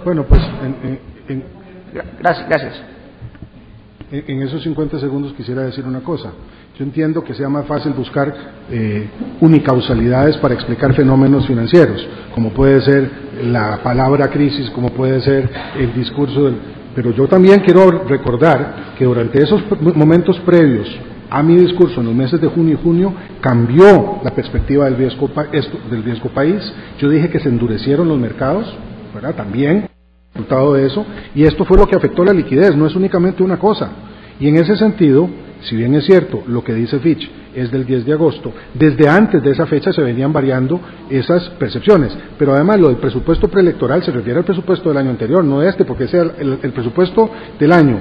Bueno, 0.04 0.24
pues... 0.24 0.40
En, 0.62 1.00
en... 1.28 1.44
Gracias, 2.18 2.48
gracias. 2.48 2.82
en 4.10 4.42
esos 4.42 4.62
50 4.62 4.98
segundos 5.00 5.34
quisiera 5.34 5.62
decir 5.62 5.84
una 5.84 6.00
cosa. 6.00 6.32
Yo 6.78 6.84
entiendo 6.84 7.24
que 7.24 7.34
sea 7.34 7.48
más 7.48 7.66
fácil 7.66 7.92
buscar 7.92 8.32
eh, 8.70 9.08
unicausalidades 9.40 10.36
para 10.36 10.54
explicar 10.54 10.94
fenómenos 10.94 11.44
financieros, 11.44 12.06
como 12.32 12.50
puede 12.50 12.80
ser 12.82 13.10
la 13.42 13.82
palabra 13.82 14.28
crisis, 14.28 14.70
como 14.70 14.90
puede 14.90 15.20
ser 15.20 15.50
el 15.76 15.92
discurso 15.92 16.44
del... 16.44 16.54
Pero 16.94 17.10
yo 17.10 17.26
también 17.26 17.62
quiero 17.66 17.90
recordar 18.06 18.94
que 18.96 19.04
durante 19.06 19.42
esos 19.42 19.60
momentos 19.96 20.38
previos 20.46 20.88
a 21.28 21.42
mi 21.42 21.56
discurso 21.56 21.98
en 21.98 22.06
los 22.06 22.14
meses 22.14 22.40
de 22.40 22.46
junio 22.46 22.74
y 22.74 22.82
junio 22.84 23.12
cambió 23.40 24.20
la 24.22 24.30
perspectiva 24.30 24.84
del 24.84 24.98
riesgo, 24.98 25.28
del 25.90 26.04
riesgo 26.04 26.28
país. 26.28 26.62
Yo 27.00 27.08
dije 27.08 27.28
que 27.28 27.40
se 27.40 27.48
endurecieron 27.48 28.06
los 28.06 28.20
mercados, 28.20 28.72
¿verdad? 29.12 29.34
También 29.34 29.88
resultado 30.32 30.74
de 30.74 30.86
eso, 30.86 31.04
y 31.34 31.42
esto 31.42 31.64
fue 31.64 31.76
lo 31.76 31.86
que 31.86 31.96
afectó 31.96 32.24
la 32.24 32.32
liquidez, 32.32 32.76
no 32.76 32.86
es 32.86 32.94
únicamente 32.94 33.42
una 33.42 33.58
cosa. 33.58 33.90
Y 34.38 34.46
en 34.46 34.58
ese 34.58 34.76
sentido, 34.76 35.28
si 35.62 35.76
bien 35.76 35.94
es 35.94 36.04
cierto, 36.04 36.42
lo 36.46 36.62
que 36.62 36.72
dice 36.72 36.98
Fitch 37.00 37.28
es 37.54 37.70
del 37.70 37.84
10 37.84 38.06
de 38.06 38.12
agosto, 38.12 38.52
desde 38.74 39.08
antes 39.08 39.42
de 39.42 39.50
esa 39.50 39.66
fecha 39.66 39.92
se 39.92 40.02
venían 40.02 40.32
variando 40.32 40.80
esas 41.10 41.48
percepciones. 41.50 42.16
Pero 42.38 42.54
además 42.54 42.78
lo 42.78 42.88
del 42.88 42.98
presupuesto 42.98 43.48
preelectoral 43.48 44.02
se 44.02 44.12
refiere 44.12 44.38
al 44.38 44.44
presupuesto 44.44 44.88
del 44.88 44.98
año 44.98 45.10
anterior, 45.10 45.44
no 45.44 45.62
este, 45.62 45.84
porque 45.84 46.04
ese 46.04 46.20
el, 46.20 46.72
presupuesto 46.72 47.30
del 47.58 47.72
año 47.72 47.98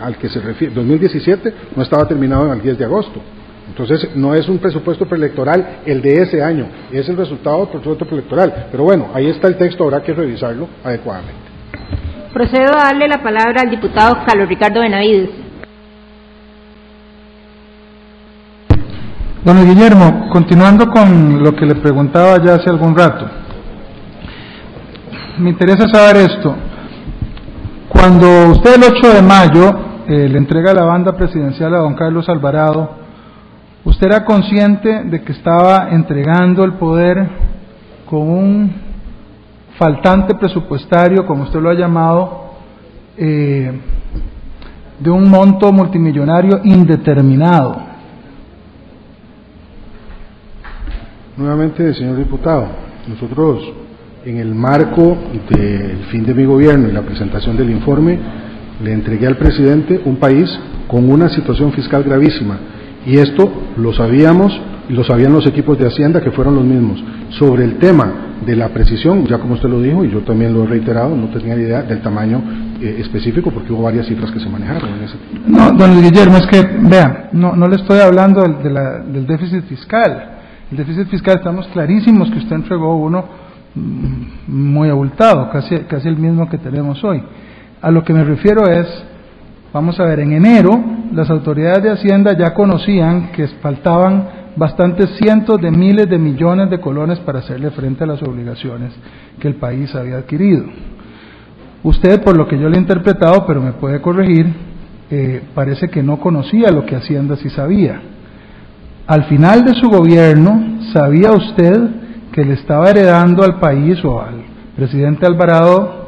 al 0.00 0.16
que 0.16 0.28
se 0.28 0.40
refiere, 0.40 0.74
2017, 0.74 1.54
no 1.76 1.82
estaba 1.82 2.08
terminado 2.08 2.46
en 2.46 2.52
el 2.52 2.62
10 2.62 2.78
de 2.78 2.84
agosto. 2.84 3.20
Entonces, 3.68 4.10
no 4.14 4.34
es 4.34 4.48
un 4.48 4.58
presupuesto 4.58 5.06
preelectoral 5.06 5.80
el 5.86 6.00
de 6.02 6.22
ese 6.22 6.42
año, 6.42 6.66
es 6.92 7.08
el 7.08 7.16
resultado 7.16 7.60
del 7.60 7.68
presupuesto 7.68 8.06
preelectoral. 8.06 8.68
Pero 8.70 8.84
bueno, 8.84 9.08
ahí 9.14 9.26
está 9.26 9.48
el 9.48 9.56
texto, 9.56 9.84
habrá 9.84 10.02
que 10.02 10.12
revisarlo 10.12 10.68
adecuadamente. 10.82 11.44
Procedo 12.32 12.74
a 12.74 12.84
darle 12.84 13.08
la 13.08 13.22
palabra 13.22 13.62
al 13.62 13.70
diputado 13.70 14.24
Carlos 14.26 14.48
Ricardo 14.48 14.80
Benavides. 14.80 15.43
Don 19.44 19.62
Guillermo, 19.62 20.30
continuando 20.32 20.86
con 20.86 21.42
lo 21.42 21.54
que 21.54 21.66
le 21.66 21.74
preguntaba 21.74 22.42
ya 22.42 22.54
hace 22.54 22.70
algún 22.70 22.96
rato, 22.96 23.26
me 25.36 25.50
interesa 25.50 25.86
saber 25.86 26.30
esto. 26.30 26.56
Cuando 27.90 28.52
usted 28.52 28.76
el 28.76 28.84
8 28.84 29.12
de 29.16 29.20
mayo 29.20 29.78
eh, 30.08 30.30
le 30.30 30.38
entrega 30.38 30.72
la 30.72 30.84
banda 30.84 31.12
presidencial 31.12 31.74
a 31.74 31.80
don 31.80 31.92
Carlos 31.92 32.26
Alvarado, 32.30 32.92
¿usted 33.84 34.06
era 34.06 34.24
consciente 34.24 35.04
de 35.04 35.22
que 35.22 35.32
estaba 35.32 35.90
entregando 35.90 36.64
el 36.64 36.72
poder 36.72 37.28
con 38.06 38.22
un 38.22 38.72
faltante 39.78 40.36
presupuestario, 40.36 41.26
como 41.26 41.42
usted 41.42 41.60
lo 41.60 41.68
ha 41.68 41.74
llamado, 41.74 42.54
eh, 43.18 43.78
de 45.00 45.10
un 45.10 45.28
monto 45.28 45.70
multimillonario 45.70 46.62
indeterminado? 46.64 47.93
Nuevamente, 51.36 51.92
señor 51.94 52.16
diputado, 52.16 52.68
nosotros 53.08 53.60
en 54.24 54.38
el 54.38 54.54
marco 54.54 55.16
del 55.50 56.04
fin 56.10 56.24
de 56.24 56.32
mi 56.32 56.44
gobierno 56.44 56.88
y 56.88 56.92
la 56.92 57.02
presentación 57.02 57.56
del 57.56 57.70
informe, 57.70 58.16
le 58.82 58.92
entregué 58.92 59.26
al 59.26 59.36
presidente 59.36 60.00
un 60.04 60.16
país 60.16 60.48
con 60.86 61.10
una 61.10 61.28
situación 61.28 61.72
fiscal 61.72 62.04
gravísima. 62.04 62.56
Y 63.04 63.18
esto 63.18 63.50
lo 63.76 63.92
sabíamos 63.92 64.58
y 64.88 64.92
lo 64.92 65.02
sabían 65.02 65.32
los 65.32 65.44
equipos 65.46 65.76
de 65.76 65.88
Hacienda, 65.88 66.20
que 66.20 66.30
fueron 66.30 66.54
los 66.54 66.64
mismos. 66.64 67.02
Sobre 67.30 67.64
el 67.64 67.78
tema 67.78 68.36
de 68.46 68.54
la 68.54 68.68
precisión, 68.68 69.26
ya 69.26 69.38
como 69.38 69.54
usted 69.54 69.68
lo 69.68 69.80
dijo, 69.80 70.04
y 70.04 70.10
yo 70.10 70.20
también 70.20 70.54
lo 70.54 70.62
he 70.62 70.66
reiterado, 70.68 71.16
no 71.16 71.28
tenía 71.28 71.56
idea 71.56 71.82
del 71.82 72.00
tamaño 72.00 72.42
eh, 72.80 72.98
específico, 73.00 73.50
porque 73.50 73.72
hubo 73.72 73.82
varias 73.82 74.06
cifras 74.06 74.30
que 74.30 74.38
se 74.38 74.48
manejaron 74.48 74.88
en 74.88 75.02
ese 75.02 75.16
No, 75.48 75.72
don 75.72 76.00
Guillermo, 76.00 76.36
es 76.36 76.46
que, 76.46 76.62
vea, 76.82 77.30
no, 77.32 77.56
no 77.56 77.66
le 77.66 77.76
estoy 77.76 77.98
hablando 77.98 78.42
del, 78.42 78.62
de 78.62 78.70
la, 78.70 78.98
del 79.00 79.26
déficit 79.26 79.64
fiscal 79.64 80.33
el 80.70 80.76
déficit 80.76 81.08
fiscal 81.08 81.36
estamos 81.36 81.66
clarísimos 81.68 82.30
que 82.30 82.38
usted 82.38 82.56
entregó 82.56 82.96
uno 82.96 83.24
mm, 83.74 84.22
muy 84.46 84.88
abultado, 84.88 85.50
casi, 85.50 85.76
casi 85.80 86.08
el 86.08 86.16
mismo 86.16 86.48
que 86.48 86.58
tenemos 86.58 87.02
hoy. 87.04 87.22
A 87.82 87.90
lo 87.90 88.02
que 88.02 88.14
me 88.14 88.24
refiero 88.24 88.66
es, 88.68 88.86
vamos 89.72 90.00
a 90.00 90.04
ver, 90.04 90.20
en 90.20 90.32
enero 90.32 90.82
las 91.12 91.30
autoridades 91.30 91.82
de 91.82 91.90
Hacienda 91.90 92.36
ya 92.36 92.54
conocían 92.54 93.30
que 93.32 93.46
faltaban 93.48 94.44
bastantes 94.56 95.10
cientos 95.16 95.60
de 95.60 95.70
miles 95.70 96.08
de 96.08 96.18
millones 96.18 96.70
de 96.70 96.80
colones 96.80 97.18
para 97.20 97.40
hacerle 97.40 97.70
frente 97.70 98.04
a 98.04 98.06
las 98.06 98.22
obligaciones 98.22 98.92
que 99.38 99.48
el 99.48 99.56
país 99.56 99.94
había 99.94 100.18
adquirido. 100.18 100.64
Usted, 101.82 102.22
por 102.22 102.36
lo 102.36 102.48
que 102.48 102.58
yo 102.58 102.68
le 102.68 102.76
he 102.76 102.80
interpretado, 102.80 103.44
pero 103.46 103.60
me 103.60 103.72
puede 103.72 104.00
corregir, 104.00 104.46
eh, 105.10 105.42
parece 105.54 105.88
que 105.90 106.02
no 106.02 106.18
conocía 106.18 106.70
lo 106.70 106.86
que 106.86 106.96
Hacienda 106.96 107.36
sí 107.36 107.50
sabía. 107.50 108.00
Al 109.06 109.24
final 109.24 109.64
de 109.64 109.74
su 109.74 109.90
gobierno, 109.90 110.78
¿sabía 110.94 111.32
usted 111.32 111.78
que 112.32 112.42
le 112.42 112.54
estaba 112.54 112.88
heredando 112.88 113.44
al 113.44 113.60
país 113.60 114.02
o 114.02 114.20
al 114.20 114.44
presidente 114.76 115.26
Alvarado 115.26 116.04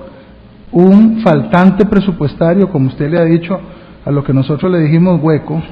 un 0.72 1.20
faltante 1.22 1.84
presupuestario, 1.84 2.70
como 2.70 2.88
usted 2.88 3.10
le 3.10 3.18
ha 3.18 3.24
dicho, 3.24 3.60
a 4.04 4.10
lo 4.10 4.24
que 4.24 4.32
nosotros 4.32 4.72
le 4.72 4.78
dijimos 4.78 5.20
hueco, 5.22 5.62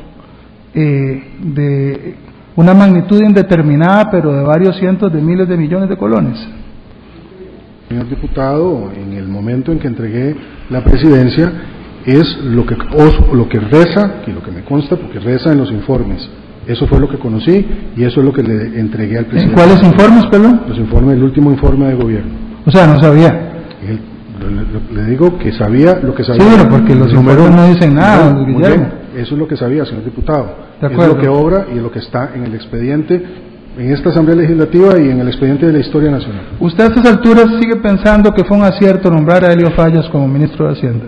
eh, 0.74 1.22
de 1.40 2.14
una 2.56 2.74
magnitud 2.74 3.22
indeterminada, 3.22 4.10
pero 4.10 4.30
de 4.32 4.42
varios 4.42 4.76
cientos 4.76 5.10
de 5.10 5.22
miles 5.22 5.48
de 5.48 5.56
millones 5.56 5.88
de 5.88 5.96
colones? 5.96 6.38
Señor 7.88 8.08
diputado, 8.08 8.92
en 8.92 9.14
el 9.14 9.28
momento 9.28 9.72
en 9.72 9.78
que 9.78 9.88
entregué 9.88 10.36
la 10.68 10.84
presidencia, 10.84 11.52
es 12.04 12.38
lo 12.44 12.66
que, 12.66 12.76
lo 13.32 13.48
que 13.48 13.60
reza, 13.60 14.22
y 14.26 14.30
lo 14.30 14.42
que 14.42 14.50
me 14.50 14.62
consta, 14.62 14.96
porque 14.96 15.18
reza 15.20 15.52
en 15.52 15.58
los 15.58 15.72
informes, 15.72 16.28
eso 16.66 16.86
fue 16.86 16.98
lo 16.98 17.08
que 17.08 17.18
conocí 17.18 17.66
y 17.96 18.04
eso 18.04 18.20
es 18.20 18.26
lo 18.26 18.32
que 18.32 18.42
le 18.42 18.78
entregué 18.78 19.18
al 19.18 19.26
presidente. 19.26 19.54
¿Cuáles 19.54 19.82
informes, 19.82 20.26
perdón? 20.30 20.62
Los 20.68 20.78
informes, 20.78 21.16
el 21.16 21.24
último 21.24 21.50
informe 21.50 21.88
de 21.88 21.94
gobierno. 21.94 22.32
O 22.64 22.70
sea, 22.70 22.86
no 22.86 23.00
sabía. 23.00 23.52
le, 24.92 25.04
digo 25.04 25.38
que 25.38 25.52
sabía 25.52 26.00
lo 26.02 26.14
que 26.14 26.24
sabía. 26.24 26.42
Sí, 26.42 26.48
pero 26.56 26.68
porque 26.68 26.94
los 26.94 27.12
informes 27.12 27.50
no 27.50 27.68
dicen 27.68 27.94
nada, 27.94 28.34
Guillermo. 28.44 28.88
Eso 29.14 29.34
es 29.34 29.38
lo 29.38 29.46
que 29.46 29.56
sabía, 29.56 29.84
señor 29.84 30.04
diputado. 30.04 30.56
De 30.80 30.86
acuerdo. 30.86 31.12
Es 31.12 31.16
lo 31.16 31.20
que 31.20 31.28
obra 31.28 31.66
y 31.72 31.78
lo 31.78 31.90
que 31.90 32.00
está 32.00 32.30
en 32.34 32.44
el 32.44 32.54
expediente 32.54 33.22
en 33.76 33.92
esta 33.92 34.10
Asamblea 34.10 34.36
Legislativa 34.36 34.98
y 34.98 35.10
en 35.10 35.20
el 35.20 35.28
expediente 35.28 35.66
de 35.66 35.72
la 35.72 35.78
Historia 35.80 36.10
Nacional. 36.10 36.44
¿Usted 36.60 36.84
a 36.84 36.86
estas 36.88 37.06
alturas 37.06 37.46
sigue 37.60 37.76
pensando 37.76 38.32
que 38.32 38.44
fue 38.44 38.56
un 38.56 38.64
acierto 38.64 39.10
nombrar 39.10 39.44
a 39.44 39.52
Helio 39.52 39.70
Fallas 39.72 40.08
como 40.10 40.28
ministro 40.28 40.66
de 40.66 40.72
Hacienda? 40.72 41.06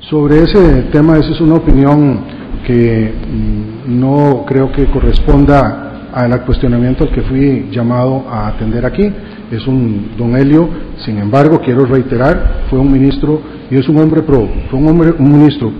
Sobre 0.00 0.42
ese 0.42 0.88
tema, 0.90 1.18
esa 1.18 1.30
es 1.30 1.40
una 1.40 1.56
opinión 1.56 2.41
que 2.66 3.12
mm, 3.12 4.00
no 4.00 4.44
creo 4.46 4.70
que 4.72 4.86
corresponda 4.86 6.10
al 6.12 6.44
cuestionamiento 6.44 7.04
al 7.04 7.10
que 7.10 7.22
fui 7.22 7.68
llamado 7.70 8.24
a 8.30 8.48
atender 8.48 8.84
aquí. 8.84 9.10
Es 9.50 9.66
un 9.66 10.12
don 10.16 10.36
Helio, 10.36 10.68
sin 11.04 11.18
embargo, 11.18 11.60
quiero 11.60 11.84
reiterar, 11.84 12.64
fue 12.70 12.78
un 12.78 12.90
ministro 12.90 13.40
y 13.70 13.76
es 13.76 13.88
un 13.88 13.98
hombre 13.98 14.22
pro, 14.22 14.48
fue 14.70 14.78
un 14.78 14.88
hombre, 14.88 15.14
un 15.18 15.30
ministro 15.30 15.70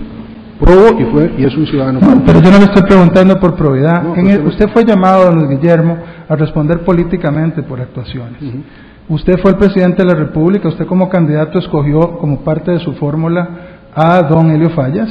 pro 0.59 0.99
y 0.99 1.05
fue 1.05 1.33
y 1.37 1.43
es 1.43 1.55
un 1.55 1.65
ciudadano. 1.65 1.99
pero 2.25 2.39
yo 2.41 2.51
no 2.51 2.59
le 2.59 2.65
estoy 2.65 2.83
preguntando 2.83 3.39
por 3.39 3.55
probidad. 3.55 4.03
usted 4.45 4.69
fue 4.69 4.85
llamado, 4.85 5.25
don 5.25 5.49
Guillermo, 5.49 5.97
a 6.27 6.35
responder 6.35 6.81
políticamente 6.81 7.63
por 7.63 7.81
actuaciones. 7.81 8.41
Usted 9.09 9.39
fue 9.41 9.51
el 9.51 9.57
presidente 9.57 10.03
de 10.03 10.07
la 10.07 10.15
República, 10.15 10.69
usted 10.69 10.85
como 10.85 11.09
candidato 11.09 11.59
escogió 11.59 12.17
como 12.17 12.41
parte 12.41 12.71
de 12.71 12.79
su 12.79 12.93
fórmula 12.93 13.49
a 13.93 14.21
don 14.21 14.51
Helio 14.51 14.69
Fallas. 14.69 15.09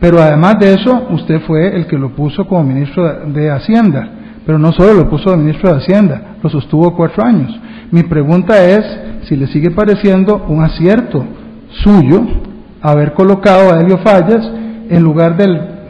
Pero 0.00 0.20
además 0.20 0.56
de 0.60 0.74
eso, 0.74 1.08
usted 1.10 1.40
fue 1.46 1.74
el 1.74 1.86
que 1.86 1.98
lo 1.98 2.10
puso 2.14 2.46
como 2.46 2.62
ministro 2.64 3.26
de 3.26 3.50
Hacienda. 3.50 4.10
Pero 4.46 4.58
no 4.58 4.72
solo 4.72 4.94
lo 4.94 5.10
puso 5.10 5.30
de 5.30 5.36
ministro 5.36 5.70
de 5.70 5.78
Hacienda, 5.78 6.36
lo 6.42 6.48
sostuvo 6.48 6.94
cuatro 6.96 7.24
años. 7.24 7.54
Mi 7.90 8.02
pregunta 8.02 8.64
es 8.64 8.84
si 9.28 9.36
le 9.36 9.46
sigue 9.48 9.70
pareciendo 9.70 10.46
un 10.48 10.62
acierto 10.62 11.24
suyo 11.70 12.22
haber 12.80 13.12
colocado 13.12 13.74
a 13.74 13.80
Helio 13.80 13.98
Fallas 13.98 14.50
en 14.88 15.02
lugar 15.02 15.36
de 15.36 15.46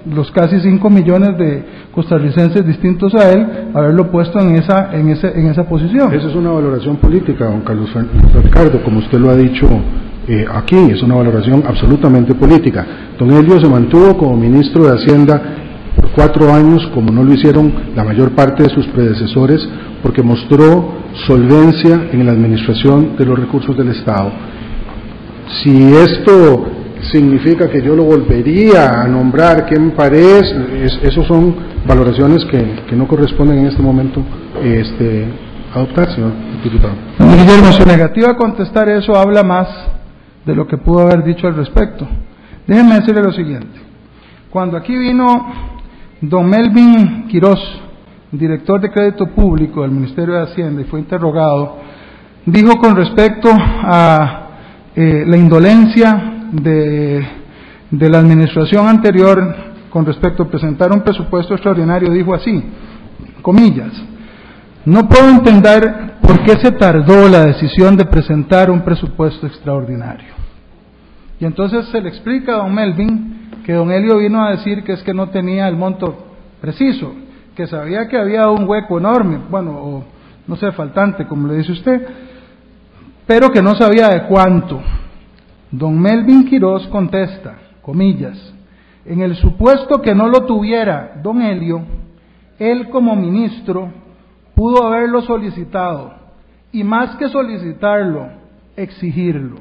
los 0.06 0.30
casi 0.32 0.58
cinco 0.60 0.88
millones 0.90 1.36
de 1.38 1.64
costarricenses 1.92 2.66
distintos 2.66 3.14
a 3.14 3.30
él, 3.30 3.70
haberlo 3.74 4.10
puesto 4.10 4.40
en 4.40 4.56
esa, 4.56 4.90
en, 4.92 5.08
ese, 5.10 5.38
en 5.38 5.48
esa 5.48 5.64
posición. 5.64 6.12
Esa 6.14 6.28
es 6.28 6.34
una 6.34 6.50
valoración 6.50 6.96
política, 6.96 7.44
don 7.44 7.60
Carlos 7.60 7.90
Ricardo, 8.42 8.82
como 8.82 9.00
usted 9.00 9.18
lo 9.18 9.30
ha 9.30 9.36
dicho 9.36 9.68
aquí, 10.52 10.76
es 10.90 11.02
una 11.02 11.14
valoración 11.14 11.64
absolutamente 11.66 12.34
política. 12.34 12.86
Don 13.18 13.30
Helio 13.32 13.60
se 13.60 13.68
mantuvo 13.68 14.16
como 14.16 14.36
ministro 14.36 14.84
de 14.84 14.96
Hacienda 14.96 15.42
por 15.96 16.10
cuatro 16.10 16.52
años, 16.52 16.86
como 16.94 17.10
no 17.10 17.24
lo 17.24 17.32
hicieron 17.32 17.72
la 17.96 18.04
mayor 18.04 18.32
parte 18.32 18.62
de 18.62 18.68
sus 18.68 18.86
predecesores, 18.88 19.66
porque 20.02 20.22
mostró 20.22 20.92
solvencia 21.26 22.08
en 22.12 22.26
la 22.26 22.32
administración 22.32 23.16
de 23.16 23.24
los 23.24 23.38
recursos 23.38 23.76
del 23.76 23.88
Estado. 23.88 24.30
Si 25.62 25.92
esto 25.94 26.66
significa 27.10 27.68
que 27.70 27.82
yo 27.82 27.96
lo 27.96 28.04
volvería 28.04 29.02
a 29.02 29.08
nombrar, 29.08 29.64
¿qué 29.66 29.78
me 29.78 29.92
parece? 29.92 30.54
esos 31.02 31.26
son 31.26 31.54
valoraciones 31.86 32.44
que, 32.44 32.94
no 32.94 33.08
corresponden 33.08 33.58
en 33.58 33.66
este 33.66 33.82
momento 33.82 34.22
este, 34.62 35.26
adoptar, 35.74 36.12
señor 36.12 36.32
diputado. 36.62 36.94
Guillermo, 37.18 37.72
su 37.72 37.86
negativa 37.86 38.30
a 38.30 38.36
contestar 38.36 38.88
eso 38.88 39.16
habla 39.16 39.42
más 39.42 39.68
de 40.48 40.54
lo 40.54 40.66
que 40.66 40.78
pudo 40.78 41.00
haber 41.00 41.22
dicho 41.24 41.46
al 41.46 41.56
respecto. 41.56 42.08
Déjenme 42.66 42.94
decirle 42.94 43.22
lo 43.22 43.32
siguiente. 43.32 43.78
Cuando 44.48 44.78
aquí 44.78 44.96
vino 44.96 45.26
don 46.22 46.48
Melvin 46.48 47.28
Quirós, 47.28 47.60
director 48.32 48.80
de 48.80 48.90
crédito 48.90 49.26
público 49.26 49.82
del 49.82 49.90
Ministerio 49.90 50.34
de 50.34 50.44
Hacienda, 50.44 50.80
y 50.80 50.86
fue 50.86 51.00
interrogado, 51.00 51.76
dijo 52.46 52.78
con 52.78 52.96
respecto 52.96 53.50
a 53.52 54.48
eh, 54.96 55.24
la 55.26 55.36
indolencia 55.36 56.46
de, 56.50 57.28
de 57.90 58.08
la 58.08 58.18
administración 58.18 58.88
anterior 58.88 59.54
con 59.90 60.06
respecto 60.06 60.44
a 60.44 60.48
presentar 60.48 60.90
un 60.92 61.02
presupuesto 61.02 61.52
extraordinario, 61.52 62.10
dijo 62.10 62.32
así, 62.32 62.64
comillas, 63.42 63.92
no 64.86 65.06
puedo 65.06 65.28
entender 65.28 66.14
por 66.22 66.42
qué 66.44 66.52
se 66.52 66.72
tardó 66.72 67.28
la 67.28 67.44
decisión 67.44 67.98
de 67.98 68.06
presentar 68.06 68.70
un 68.70 68.80
presupuesto 68.80 69.46
extraordinario. 69.46 70.37
Y 71.40 71.44
entonces 71.44 71.86
se 71.86 72.00
le 72.00 72.08
explica 72.08 72.54
a 72.54 72.58
don 72.58 72.74
Melvin 72.74 73.50
que 73.64 73.72
don 73.72 73.90
Helio 73.92 74.18
vino 74.18 74.44
a 74.44 74.50
decir 74.52 74.82
que 74.82 74.92
es 74.92 75.02
que 75.02 75.14
no 75.14 75.28
tenía 75.28 75.68
el 75.68 75.76
monto 75.76 76.26
preciso, 76.60 77.12
que 77.54 77.66
sabía 77.66 78.08
que 78.08 78.18
había 78.18 78.48
un 78.48 78.68
hueco 78.68 78.98
enorme, 78.98 79.38
bueno, 79.50 79.72
o 79.72 80.04
no 80.46 80.56
sé, 80.56 80.72
faltante, 80.72 81.26
como 81.26 81.46
le 81.48 81.58
dice 81.58 81.72
usted, 81.72 82.06
pero 83.26 83.50
que 83.50 83.60
no 83.60 83.74
sabía 83.74 84.08
de 84.08 84.22
cuánto. 84.24 84.80
Don 85.70 86.00
Melvin 86.00 86.46
Quirós 86.46 86.88
contesta, 86.88 87.58
comillas, 87.82 88.54
en 89.04 89.20
el 89.20 89.36
supuesto 89.36 90.00
que 90.00 90.14
no 90.14 90.28
lo 90.28 90.46
tuviera 90.46 91.20
don 91.22 91.42
Helio, 91.42 91.82
él 92.58 92.88
como 92.88 93.14
ministro 93.14 93.92
pudo 94.54 94.86
haberlo 94.86 95.20
solicitado 95.22 96.14
y 96.72 96.82
más 96.84 97.16
que 97.16 97.28
solicitarlo, 97.28 98.28
exigirlo. 98.76 99.56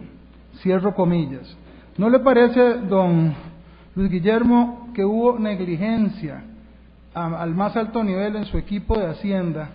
Cierro 0.62 0.96
comillas. 0.96 1.56
¿No 1.98 2.12
le 2.12 2.20
parece, 2.20 2.76
don 2.88 3.34
Luis 3.96 4.12
Guillermo, 4.12 4.90
que 4.94 5.04
hubo 5.04 5.40
negligencia 5.40 6.44
al 7.16 7.56
más 7.56 7.76
alto 7.76 8.04
nivel 8.04 8.36
en 8.36 8.46
su 8.46 8.60
equipo 8.60 9.00
de 9.00 9.08
Hacienda 9.08 9.70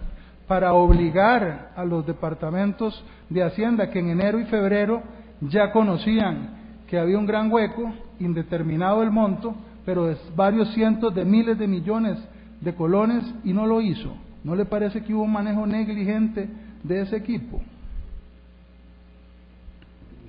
para 0.47 0.73
obligar 0.73 1.73
a 1.75 1.85
los 1.85 2.07
departamentos 2.07 3.05
de 3.29 3.43
Hacienda 3.43 3.91
que 3.91 3.99
en 3.99 4.11
enero 4.11 4.39
y 4.39 4.45
febrero 4.45 5.03
ya 5.41 5.73
conocían 5.73 6.61
que 6.87 6.97
había 6.97 7.19
un 7.19 7.27
gran 7.27 7.51
hueco, 7.51 7.93
indeterminado 8.21 9.03
el 9.03 9.11
monto, 9.11 9.57
pero 9.85 10.09
es 10.09 10.19
varios 10.37 10.73
cientos 10.75 11.13
de 11.13 11.25
miles 11.25 11.59
de 11.59 11.67
millones 11.67 12.19
de 12.61 12.73
colones 12.77 13.25
y 13.43 13.53
no 13.53 13.67
lo 13.67 13.81
hizo. 13.81 14.15
¿No 14.45 14.55
le 14.55 14.65
parece 14.65 15.03
que 15.03 15.13
hubo 15.13 15.25
un 15.25 15.33
manejo 15.33 15.67
negligente 15.67 16.49
de 16.85 17.01
ese 17.01 17.17
equipo? 17.17 17.61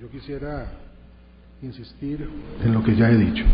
Yo 0.00 0.08
quisiera 0.10 0.66
insistir 1.62 2.28
en 2.64 2.74
lo 2.74 2.82
que 2.82 2.94
ya 2.96 3.10
he 3.10 3.16
dicho, 3.16 3.44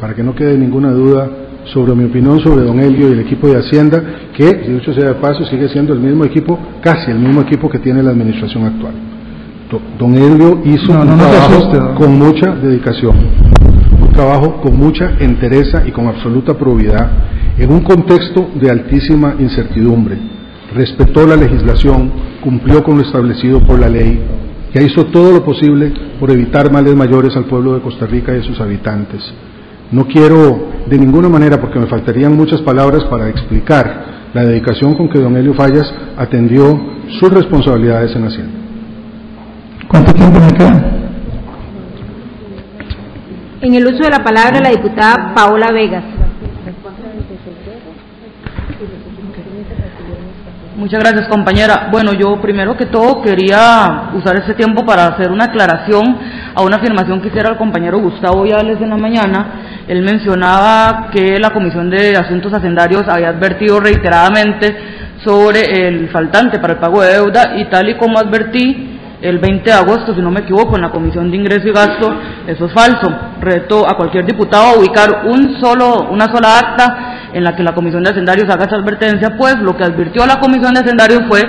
para 0.00 0.14
que 0.14 0.22
no 0.22 0.34
quede 0.34 0.56
ninguna 0.56 0.90
duda 0.90 1.30
sobre 1.66 1.94
mi 1.94 2.04
opinión 2.04 2.40
sobre 2.40 2.64
don 2.64 2.80
Elio 2.80 3.10
y 3.10 3.12
el 3.12 3.20
equipo 3.20 3.48
de 3.48 3.58
Hacienda, 3.58 4.02
que, 4.36 4.54
dicho 4.54 4.92
sea 4.94 5.08
de 5.08 5.14
paso, 5.16 5.44
sigue 5.44 5.68
siendo 5.68 5.92
el 5.92 6.00
mismo 6.00 6.24
equipo, 6.24 6.58
casi 6.80 7.10
el 7.10 7.18
mismo 7.18 7.42
equipo 7.42 7.68
que 7.68 7.78
tiene 7.78 8.02
la 8.02 8.10
administración 8.10 8.64
actual. 8.64 8.94
Don 9.98 10.14
Elio 10.14 10.62
hizo 10.64 10.92
un 10.92 11.06
trabajo 11.06 11.94
con 11.94 12.18
mucha 12.18 12.56
dedicación, 12.56 13.16
un 14.00 14.12
trabajo 14.12 14.60
con 14.62 14.76
mucha 14.76 15.16
entereza 15.20 15.86
y 15.86 15.92
con 15.92 16.08
absoluta 16.08 16.54
probidad, 16.54 17.10
en 17.58 17.70
un 17.70 17.80
contexto 17.80 18.50
de 18.54 18.70
altísima 18.70 19.34
incertidumbre. 19.38 20.16
Respetó 20.74 21.26
la 21.26 21.36
legislación, 21.36 22.10
cumplió 22.42 22.82
con 22.82 22.96
lo 22.96 23.02
establecido 23.02 23.60
por 23.60 23.78
la 23.78 23.88
ley, 23.88 24.18
ya 24.72 24.82
hizo 24.82 25.06
todo 25.06 25.32
lo 25.32 25.44
posible 25.44 25.92
por 26.18 26.30
evitar 26.30 26.72
males 26.72 26.94
mayores 26.94 27.36
al 27.36 27.44
pueblo 27.44 27.74
de 27.74 27.80
Costa 27.80 28.06
Rica 28.06 28.34
y 28.34 28.40
a 28.40 28.42
sus 28.42 28.60
habitantes. 28.60 29.20
No 29.90 30.06
quiero 30.06 30.70
de 30.86 30.98
ninguna 30.98 31.28
manera, 31.28 31.60
porque 31.60 31.78
me 31.78 31.86
faltarían 31.86 32.36
muchas 32.36 32.60
palabras 32.62 33.04
para 33.04 33.28
explicar 33.28 34.30
la 34.32 34.44
dedicación 34.44 34.94
con 34.94 35.08
que 35.08 35.18
don 35.18 35.36
Elio 35.36 35.54
Fallas 35.54 35.92
atendió 36.16 36.80
sus 37.18 37.32
responsabilidades 37.32 38.14
en 38.14 38.24
Hacienda. 38.24 38.58
¿Cuánto 39.88 40.14
tiempo 40.14 40.38
me 40.38 40.52
queda? 40.52 40.90
En 43.62 43.74
el 43.74 43.84
uso 43.84 44.04
de 44.04 44.10
la 44.10 44.22
palabra, 44.22 44.60
la 44.60 44.70
diputada 44.70 45.34
Paola 45.34 45.72
Vegas. 45.72 46.04
Muchas 50.80 51.00
gracias, 51.00 51.28
compañera. 51.28 51.88
Bueno, 51.92 52.14
yo 52.14 52.40
primero 52.40 52.74
que 52.74 52.86
todo 52.86 53.20
quería 53.20 54.12
usar 54.14 54.36
este 54.36 54.54
tiempo 54.54 54.82
para 54.86 55.08
hacer 55.08 55.30
una 55.30 55.44
aclaración 55.44 56.02
a 56.54 56.62
una 56.62 56.76
afirmación 56.76 57.20
que 57.20 57.28
hiciera 57.28 57.50
el 57.50 57.58
compañero 57.58 57.98
Gustavo 57.98 58.44
Viales 58.44 58.80
en 58.80 58.88
la 58.88 58.96
mañana. 58.96 59.84
Él 59.86 60.00
mencionaba 60.00 61.10
que 61.12 61.38
la 61.38 61.50
Comisión 61.50 61.90
de 61.90 62.16
Asuntos 62.16 62.54
Hacendarios 62.54 63.02
había 63.08 63.28
advertido 63.28 63.78
reiteradamente 63.78 64.74
sobre 65.22 65.86
el 65.86 66.08
faltante 66.08 66.58
para 66.60 66.72
el 66.72 66.78
pago 66.78 67.02
de 67.02 67.12
deuda 67.12 67.58
y 67.58 67.66
tal 67.66 67.90
y 67.90 67.98
como 67.98 68.18
advertí 68.18 68.96
el 69.20 69.38
20 69.38 69.62
de 69.62 69.76
agosto, 69.76 70.14
si 70.14 70.22
no 70.22 70.30
me 70.30 70.40
equivoco, 70.40 70.76
en 70.76 70.82
la 70.82 70.90
Comisión 70.90 71.30
de 71.30 71.36
Ingreso 71.36 71.68
y 71.68 71.72
Gasto, 71.72 72.10
eso 72.46 72.64
es 72.64 72.72
falso. 72.72 73.06
Reto 73.38 73.86
a 73.86 73.98
cualquier 73.98 74.24
diputado 74.24 74.64
a 74.64 74.78
ubicar 74.78 75.26
un 75.26 75.60
solo, 75.60 76.08
una 76.10 76.24
sola 76.24 76.58
acta 76.58 77.09
en 77.32 77.44
la 77.44 77.54
que 77.54 77.62
la 77.62 77.74
Comisión 77.74 78.02
de 78.02 78.10
Hacendarios 78.10 78.48
haga 78.48 78.66
esa 78.66 78.76
advertencia, 78.76 79.36
pues 79.36 79.56
lo 79.60 79.76
que 79.76 79.84
advirtió 79.84 80.26
la 80.26 80.40
Comisión 80.40 80.74
de 80.74 80.80
Hacendarios 80.80 81.22
fue 81.28 81.42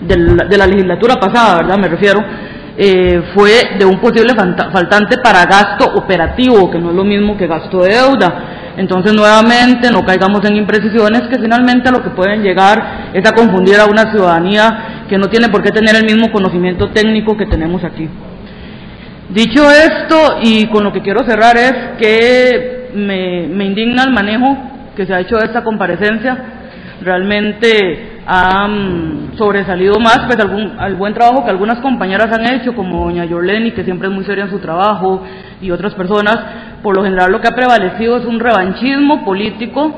de 0.00 0.56
la, 0.56 0.66
legislatura 0.66 1.16
pasada, 1.16 1.58
¿verdad? 1.58 1.78
Me 1.78 1.88
refiero, 1.88 2.20
eh, 2.76 3.22
fue 3.34 3.76
de 3.78 3.84
un 3.84 3.98
posible 4.00 4.34
faltante 4.34 5.18
para 5.18 5.44
gasto 5.44 5.92
operativo, 5.94 6.70
que 6.70 6.78
no 6.78 6.90
es 6.90 6.96
lo 6.96 7.04
mismo 7.04 7.36
que 7.36 7.46
gasto 7.46 7.82
de 7.82 7.94
deuda. 7.94 8.74
Entonces, 8.76 9.12
nuevamente, 9.12 9.90
no 9.90 10.04
caigamos 10.04 10.44
en 10.44 10.56
imprecisiones 10.56 11.22
que 11.22 11.40
finalmente 11.40 11.90
lo 11.90 12.00
que 12.00 12.10
pueden 12.10 12.42
llegar 12.42 13.10
es 13.12 13.28
a 13.28 13.32
confundir 13.32 13.80
a 13.80 13.86
una 13.86 14.12
ciudadanía 14.12 15.04
que 15.08 15.18
no 15.18 15.26
tiene 15.26 15.48
por 15.48 15.62
qué 15.62 15.70
tener 15.70 15.96
el 15.96 16.04
mismo 16.04 16.30
conocimiento 16.30 16.90
técnico 16.90 17.36
que 17.36 17.46
tenemos 17.46 17.82
aquí. 17.82 18.08
Dicho 19.30 19.68
esto, 19.68 20.38
y 20.42 20.66
con 20.66 20.84
lo 20.84 20.92
que 20.92 21.02
quiero 21.02 21.24
cerrar 21.24 21.56
es 21.56 21.72
que 21.98 22.90
me, 22.94 23.48
me 23.48 23.64
indigna 23.64 24.04
el 24.04 24.12
manejo 24.12 24.56
que 24.98 25.06
se 25.06 25.14
ha 25.14 25.20
hecho 25.20 25.38
esta 25.38 25.62
comparecencia 25.62 26.36
realmente 27.02 28.18
ha 28.26 28.66
mm, 28.66 29.38
sobresalido 29.38 30.00
más 30.00 30.22
pues 30.26 30.40
algún, 30.40 30.72
al 30.76 30.96
buen 30.96 31.14
trabajo 31.14 31.44
que 31.44 31.50
algunas 31.50 31.78
compañeras 31.78 32.36
han 32.36 32.52
hecho, 32.52 32.74
como 32.74 33.04
doña 33.04 33.24
Yorleni, 33.24 33.70
que 33.70 33.84
siempre 33.84 34.08
es 34.08 34.14
muy 34.14 34.24
seria 34.24 34.44
en 34.44 34.50
su 34.50 34.58
trabajo, 34.58 35.22
y 35.60 35.70
otras 35.70 35.94
personas. 35.94 36.36
Por 36.82 36.96
lo 36.96 37.04
general 37.04 37.30
lo 37.30 37.40
que 37.40 37.46
ha 37.46 37.54
prevalecido 37.54 38.16
es 38.16 38.24
un 38.24 38.40
revanchismo 38.40 39.24
político 39.24 39.94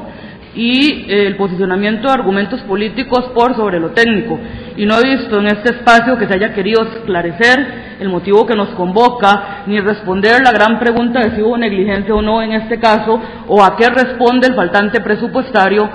y 0.54 1.04
eh, 1.08 1.26
el 1.26 1.36
posicionamiento 1.36 2.08
de 2.08 2.14
argumentos 2.14 2.60
políticos 2.62 3.30
por 3.34 3.54
sobre 3.54 3.78
lo 3.78 3.90
técnico. 3.90 4.38
Y 4.76 4.86
no 4.86 4.98
he 4.98 5.16
visto 5.16 5.38
en 5.38 5.46
este 5.46 5.76
espacio 5.76 6.18
que 6.18 6.26
se 6.26 6.34
haya 6.34 6.52
querido 6.52 6.82
esclarecer 6.82 7.98
el 8.00 8.08
motivo 8.08 8.46
que 8.46 8.56
nos 8.56 8.70
convoca, 8.70 9.62
ni 9.66 9.78
responder 9.80 10.42
la 10.42 10.52
gran 10.52 10.78
pregunta 10.78 11.20
de 11.20 11.36
si 11.36 11.42
hubo 11.42 11.56
negligencia 11.56 12.14
o 12.14 12.22
no 12.22 12.42
en 12.42 12.52
este 12.52 12.80
caso, 12.80 13.20
o 13.46 13.62
a 13.62 13.76
qué 13.76 13.88
responde 13.88 14.48
el 14.48 14.54
faltante 14.54 15.00
presupuestario 15.00 15.88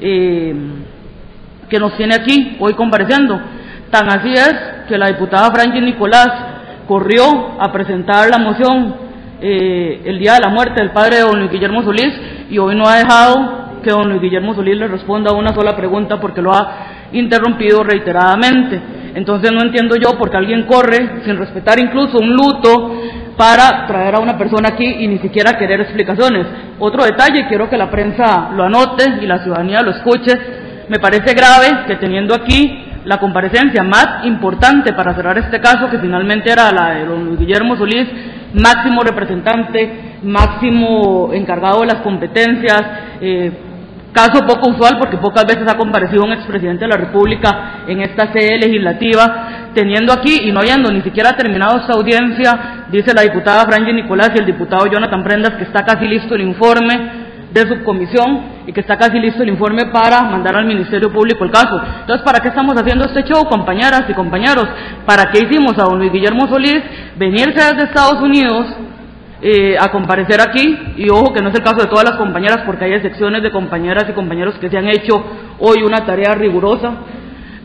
eh, 0.00 0.54
que 1.68 1.78
nos 1.78 1.96
tiene 1.96 2.14
aquí 2.14 2.56
hoy 2.60 2.74
compareciendo. 2.74 3.40
Tan 3.90 4.08
así 4.08 4.32
es 4.32 4.54
que 4.88 4.96
la 4.96 5.08
diputada 5.08 5.50
Franklin 5.50 5.84
Nicolás 5.84 6.28
corrió 6.86 7.60
a 7.60 7.70
presentar 7.72 8.30
la 8.30 8.38
moción 8.38 8.94
eh, 9.40 10.02
el 10.04 10.18
día 10.18 10.34
de 10.34 10.40
la 10.40 10.48
muerte 10.48 10.82
del 10.82 10.90
padre 10.90 11.16
de 11.16 11.22
don 11.22 11.38
Luis 11.38 11.50
Guillermo 11.50 11.82
Solís 11.82 12.12
y 12.50 12.58
hoy 12.58 12.74
no 12.74 12.88
ha 12.88 12.96
dejado 12.96 13.57
que 13.82 13.90
don 13.90 14.08
Luis 14.08 14.20
Guillermo 14.20 14.54
Solís 14.54 14.76
le 14.76 14.88
responda 14.88 15.30
a 15.30 15.34
una 15.34 15.54
sola 15.54 15.76
pregunta 15.76 16.20
porque 16.20 16.42
lo 16.42 16.52
ha 16.52 17.08
interrumpido 17.12 17.82
reiteradamente. 17.82 18.80
Entonces 19.14 19.50
no 19.52 19.62
entiendo 19.62 19.96
yo 19.96 20.16
por 20.18 20.30
qué 20.30 20.36
alguien 20.36 20.64
corre 20.64 21.22
sin 21.24 21.36
respetar 21.36 21.78
incluso 21.78 22.18
un 22.18 22.34
luto 22.34 22.94
para 23.36 23.86
traer 23.86 24.16
a 24.16 24.20
una 24.20 24.36
persona 24.36 24.70
aquí 24.70 24.84
y 24.84 25.06
ni 25.06 25.18
siquiera 25.18 25.56
querer 25.56 25.80
explicaciones. 25.80 26.46
Otro 26.78 27.04
detalle, 27.04 27.46
quiero 27.48 27.70
que 27.70 27.76
la 27.76 27.90
prensa 27.90 28.50
lo 28.54 28.64
anote 28.64 29.04
y 29.22 29.26
la 29.26 29.38
ciudadanía 29.38 29.82
lo 29.82 29.92
escuche. 29.92 30.32
Me 30.88 30.98
parece 30.98 31.34
grave 31.34 31.86
que 31.86 31.96
teniendo 31.96 32.34
aquí 32.34 32.84
la 33.04 33.18
comparecencia 33.18 33.82
más 33.82 34.24
importante 34.24 34.92
para 34.92 35.14
cerrar 35.14 35.38
este 35.38 35.60
caso, 35.60 35.88
que 35.88 35.98
finalmente 35.98 36.50
era 36.50 36.72
la 36.72 36.90
de 36.90 37.06
don 37.06 37.24
Luis 37.24 37.38
Guillermo 37.38 37.76
Solís, 37.76 38.06
máximo 38.54 39.02
representante, 39.02 40.18
máximo 40.22 41.30
encargado 41.32 41.80
de 41.80 41.86
las 41.86 42.02
competencias, 42.02 42.82
eh, 43.20 43.52
Caso 44.12 44.44
poco 44.46 44.70
usual 44.70 44.96
porque 44.98 45.18
pocas 45.18 45.44
veces 45.44 45.70
ha 45.70 45.76
comparecido 45.76 46.24
un 46.24 46.32
expresidente 46.32 46.86
de 46.86 46.88
la 46.88 46.96
República 46.96 47.84
en 47.86 48.00
esta 48.00 48.32
sede 48.32 48.58
legislativa, 48.58 49.70
teniendo 49.74 50.12
aquí 50.12 50.40
y 50.44 50.52
no 50.52 50.60
habiendo 50.60 50.90
ni 50.90 51.02
siquiera 51.02 51.36
terminado 51.36 51.78
esta 51.78 51.92
audiencia, 51.92 52.86
dice 52.90 53.12
la 53.14 53.22
diputada 53.22 53.66
Franji 53.66 53.92
Nicolás 53.92 54.30
y 54.34 54.38
el 54.38 54.46
diputado 54.46 54.86
Jonathan 54.86 55.22
Prendas 55.22 55.54
que 55.56 55.64
está 55.64 55.84
casi 55.84 56.06
listo 56.08 56.34
el 56.34 56.42
informe 56.42 57.28
de 57.52 57.66
subcomisión 57.66 58.58
y 58.66 58.72
que 58.72 58.80
está 58.80 58.96
casi 58.96 59.18
listo 59.18 59.42
el 59.42 59.50
informe 59.50 59.86
para 59.86 60.22
mandar 60.22 60.56
al 60.56 60.66
Ministerio 60.66 61.12
Público 61.12 61.44
el 61.44 61.50
caso. 61.50 61.80
Entonces, 62.00 62.24
¿para 62.24 62.40
qué 62.40 62.48
estamos 62.48 62.76
haciendo 62.76 63.04
este 63.06 63.22
show, 63.24 63.44
compañeras 63.48 64.04
y 64.08 64.14
compañeros? 64.14 64.66
¿Para 65.06 65.30
qué 65.30 65.40
hicimos 65.40 65.78
a 65.78 65.84
don 65.84 65.98
Luis 65.98 66.12
Guillermo 66.12 66.46
Solís 66.48 66.82
venirse 67.16 67.54
desde 67.54 67.84
Estados 67.84 68.20
Unidos 68.22 68.66
eh, 69.40 69.76
a 69.78 69.90
comparecer 69.90 70.40
aquí, 70.40 70.94
y 70.96 71.08
ojo 71.10 71.32
que 71.32 71.40
no 71.40 71.48
es 71.50 71.54
el 71.54 71.62
caso 71.62 71.82
de 71.82 71.86
todas 71.86 72.04
las 72.04 72.16
compañeras, 72.16 72.62
porque 72.66 72.84
hay 72.84 72.94
excepciones 72.94 73.42
de 73.42 73.50
compañeras 73.50 74.04
y 74.08 74.12
compañeros 74.12 74.54
que 74.60 74.68
se 74.68 74.76
han 74.76 74.88
hecho 74.88 75.22
hoy 75.58 75.82
una 75.82 76.04
tarea 76.04 76.34
rigurosa. 76.34 76.92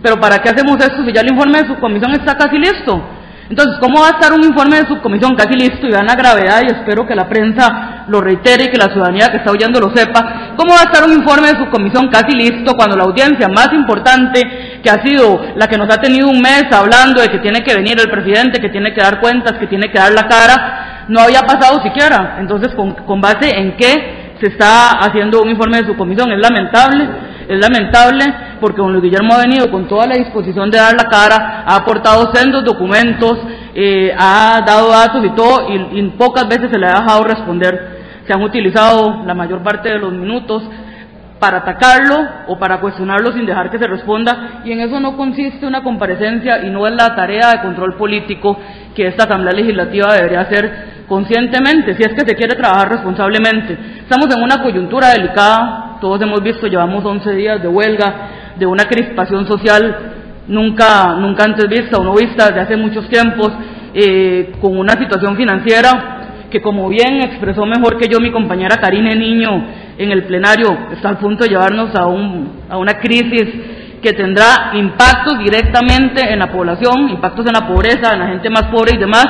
Pero 0.01 0.19
¿para 0.19 0.39
qué 0.39 0.49
hacemos 0.49 0.77
esto 0.77 1.03
si 1.05 1.13
ya 1.13 1.21
el 1.21 1.31
informe 1.31 1.59
de 1.59 1.67
su 1.67 1.79
comisión 1.79 2.11
está 2.11 2.35
casi 2.35 2.57
listo? 2.57 3.01
Entonces, 3.49 3.75
¿cómo 3.81 4.01
va 4.01 4.07
a 4.07 4.11
estar 4.11 4.31
un 4.31 4.43
informe 4.43 4.77
de 4.77 4.87
subcomisión 4.87 5.35
casi 5.35 5.53
listo 5.55 5.85
y 5.85 5.91
vean 5.91 6.05
la 6.05 6.15
gravedad 6.15 6.61
y 6.63 6.67
espero 6.67 7.05
que 7.05 7.13
la 7.13 7.27
prensa 7.27 8.05
lo 8.07 8.21
reitere 8.21 8.65
y 8.65 8.71
que 8.71 8.77
la 8.77 8.91
ciudadanía 8.91 9.29
que 9.29 9.37
está 9.37 9.51
oyendo 9.51 9.79
lo 9.79 9.93
sepa? 9.93 10.53
¿Cómo 10.55 10.73
va 10.73 10.81
a 10.81 10.83
estar 10.83 11.03
un 11.03 11.13
informe 11.13 11.49
de 11.49 11.57
subcomisión 11.57 12.07
casi 12.07 12.35
listo 12.37 12.73
cuando 12.75 12.95
la 12.95 13.03
audiencia 13.03 13.47
más 13.49 13.69
importante, 13.73 14.79
que 14.81 14.89
ha 14.89 15.03
sido 15.03 15.41
la 15.55 15.67
que 15.67 15.77
nos 15.77 15.93
ha 15.93 15.99
tenido 15.99 16.29
un 16.29 16.39
mes 16.39 16.65
hablando 16.71 17.21
de 17.21 17.29
que 17.29 17.39
tiene 17.39 17.61
que 17.61 17.75
venir 17.75 17.99
el 17.99 18.09
presidente, 18.09 18.61
que 18.61 18.69
tiene 18.69 18.93
que 18.93 19.01
dar 19.01 19.19
cuentas, 19.19 19.53
que 19.59 19.67
tiene 19.67 19.91
que 19.91 19.99
dar 19.99 20.13
la 20.13 20.27
cara, 20.27 21.05
no 21.09 21.19
había 21.19 21.41
pasado 21.41 21.83
siquiera? 21.83 22.37
Entonces, 22.39 22.73
¿con, 22.75 22.93
con 23.05 23.19
base 23.19 23.49
en 23.55 23.75
qué 23.75 24.35
se 24.39 24.47
está 24.47 24.99
haciendo 24.99 25.41
un 25.41 25.49
informe 25.49 25.81
de 25.81 25.87
subcomisión? 25.87 26.31
Es 26.31 26.39
lamentable, 26.39 27.09
es 27.47 27.59
lamentable 27.59 28.25
porque 28.59 28.81
don 28.81 28.91
Luis 28.91 29.03
Guillermo 29.03 29.33
ha 29.33 29.39
venido 29.39 29.69
con 29.69 29.87
toda 29.87 30.07
la 30.07 30.15
disposición 30.15 30.69
de 30.71 30.77
dar 30.77 30.93
la 30.93 31.09
cara, 31.09 31.63
ha 31.65 31.75
aportado 31.75 32.33
sendos 32.33 32.63
documentos, 32.63 33.37
eh, 33.75 34.13
ha 34.17 34.61
dado 34.65 34.89
datos 34.89 35.25
y 35.25 35.29
todo, 35.31 35.69
y, 35.69 35.99
y 35.99 36.09
pocas 36.11 36.47
veces 36.47 36.69
se 36.71 36.79
le 36.79 36.87
ha 36.87 37.01
dejado 37.01 37.23
responder. 37.23 38.03
Se 38.25 38.33
han 38.33 38.41
utilizado 38.41 39.23
la 39.25 39.33
mayor 39.33 39.61
parte 39.63 39.89
de 39.89 39.99
los 39.99 40.13
minutos 40.13 40.63
para 41.39 41.57
atacarlo 41.57 42.15
o 42.47 42.57
para 42.57 42.79
cuestionarlo 42.79 43.33
sin 43.33 43.45
dejar 43.45 43.69
que 43.69 43.77
se 43.77 43.85
responda, 43.85 44.61
y 44.63 44.71
en 44.71 44.79
eso 44.79 45.01
no 45.01 45.17
consiste 45.17 45.65
una 45.65 45.83
comparecencia 45.83 46.63
y 46.63 46.69
no 46.69 46.87
es 46.87 46.93
la 46.93 47.15
tarea 47.15 47.51
de 47.51 47.61
control 47.61 47.95
político 47.95 48.57
que 48.95 49.07
esta 49.07 49.25
Asamblea 49.25 49.53
Legislativa 49.53 50.13
debería 50.13 50.39
hacer 50.39 51.03
conscientemente, 51.05 51.95
si 51.95 52.03
es 52.03 52.13
que 52.13 52.25
se 52.25 52.35
quiere 52.35 52.55
trabajar 52.55 52.91
responsablemente. 52.91 53.77
Estamos 53.99 54.33
en 54.33 54.41
una 54.41 54.63
coyuntura 54.63 55.09
delicada, 55.09 55.92
todos 56.03 56.21
hemos 56.21 56.43
visto, 56.43 56.67
llevamos 56.67 57.05
11 57.05 57.33
días 57.33 57.61
de 57.61 57.69
huelga, 57.69 58.55
de 58.57 58.65
una 58.65 58.83
crispación 58.83 59.47
social 59.47 60.43
nunca, 60.49 61.15
nunca 61.15 61.45
antes 61.45 61.69
vista 61.69 61.97
o 61.97 62.03
no 62.03 62.13
vista 62.13 62.47
desde 62.47 62.59
hace 62.59 62.75
muchos 62.75 63.07
tiempos, 63.07 63.53
eh, 63.93 64.51
con 64.59 64.77
una 64.77 64.95
situación 64.99 65.37
financiera 65.37 66.49
que 66.51 66.61
como 66.61 66.89
bien 66.89 67.23
expresó 67.23 67.65
mejor 67.65 67.97
que 67.97 68.09
yo 68.09 68.19
mi 68.19 68.33
compañera 68.33 68.81
Karine 68.81 69.15
Niño 69.15 69.65
en 69.97 70.11
el 70.11 70.25
plenario, 70.25 70.77
está 70.91 71.07
al 71.07 71.19
punto 71.19 71.45
de 71.45 71.51
llevarnos 71.51 71.95
a, 71.95 72.05
un, 72.07 72.51
a 72.69 72.77
una 72.77 72.99
crisis 72.99 73.47
que 74.01 74.11
tendrá 74.11 74.71
impactos 74.73 75.39
directamente 75.39 76.33
en 76.33 76.39
la 76.39 76.51
población, 76.51 77.11
impactos 77.11 77.45
en 77.45 77.53
la 77.53 77.65
pobreza, 77.65 78.11
en 78.11 78.19
la 78.19 78.27
gente 78.27 78.49
más 78.49 78.63
pobre 78.63 78.95
y 78.95 78.99
demás. 78.99 79.25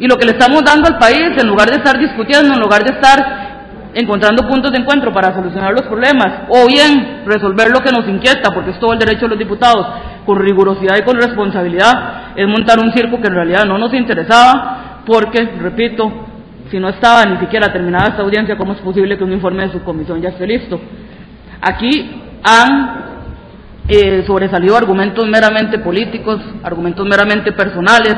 Y 0.00 0.08
lo 0.08 0.16
que 0.16 0.26
le 0.26 0.32
estamos 0.32 0.64
dando 0.64 0.88
al 0.88 0.98
país, 0.98 1.40
en 1.40 1.46
lugar 1.46 1.70
de 1.70 1.76
estar 1.76 2.00
discutiendo, 2.00 2.54
en 2.54 2.60
lugar 2.60 2.82
de 2.82 2.94
estar 2.94 3.47
encontrando 3.94 4.46
puntos 4.46 4.70
de 4.72 4.78
encuentro 4.78 5.12
para 5.12 5.34
solucionar 5.34 5.72
los 5.72 5.82
problemas, 5.82 6.42
o 6.48 6.66
bien 6.66 7.22
resolver 7.26 7.70
lo 7.70 7.80
que 7.80 7.90
nos 7.90 8.08
inquieta, 8.08 8.50
porque 8.52 8.70
es 8.70 8.78
todo 8.78 8.92
el 8.92 8.98
derecho 8.98 9.22
de 9.22 9.30
los 9.30 9.38
diputados, 9.38 9.86
con 10.26 10.38
rigurosidad 10.38 10.96
y 10.98 11.02
con 11.02 11.16
responsabilidad, 11.16 12.34
es 12.36 12.46
montar 12.46 12.78
un 12.78 12.92
circo 12.92 13.20
que 13.20 13.28
en 13.28 13.34
realidad 13.34 13.64
no 13.64 13.78
nos 13.78 13.92
interesaba, 13.94 15.02
porque, 15.06 15.42
repito, 15.60 16.12
si 16.70 16.78
no 16.78 16.88
estaba 16.90 17.24
ni 17.24 17.38
siquiera 17.38 17.72
terminada 17.72 18.08
esta 18.10 18.22
audiencia, 18.22 18.56
¿cómo 18.56 18.72
es 18.74 18.80
posible 18.80 19.16
que 19.16 19.24
un 19.24 19.32
informe 19.32 19.66
de 19.66 19.72
su 19.72 19.82
comisión 19.82 20.20
ya 20.20 20.30
esté 20.30 20.46
listo? 20.46 20.78
Aquí 21.60 22.22
han 22.44 23.08
eh, 23.88 24.22
sobresalido 24.26 24.76
argumentos 24.76 25.26
meramente 25.26 25.78
políticos, 25.78 26.40
argumentos 26.62 27.06
meramente 27.06 27.52
personales 27.52 28.14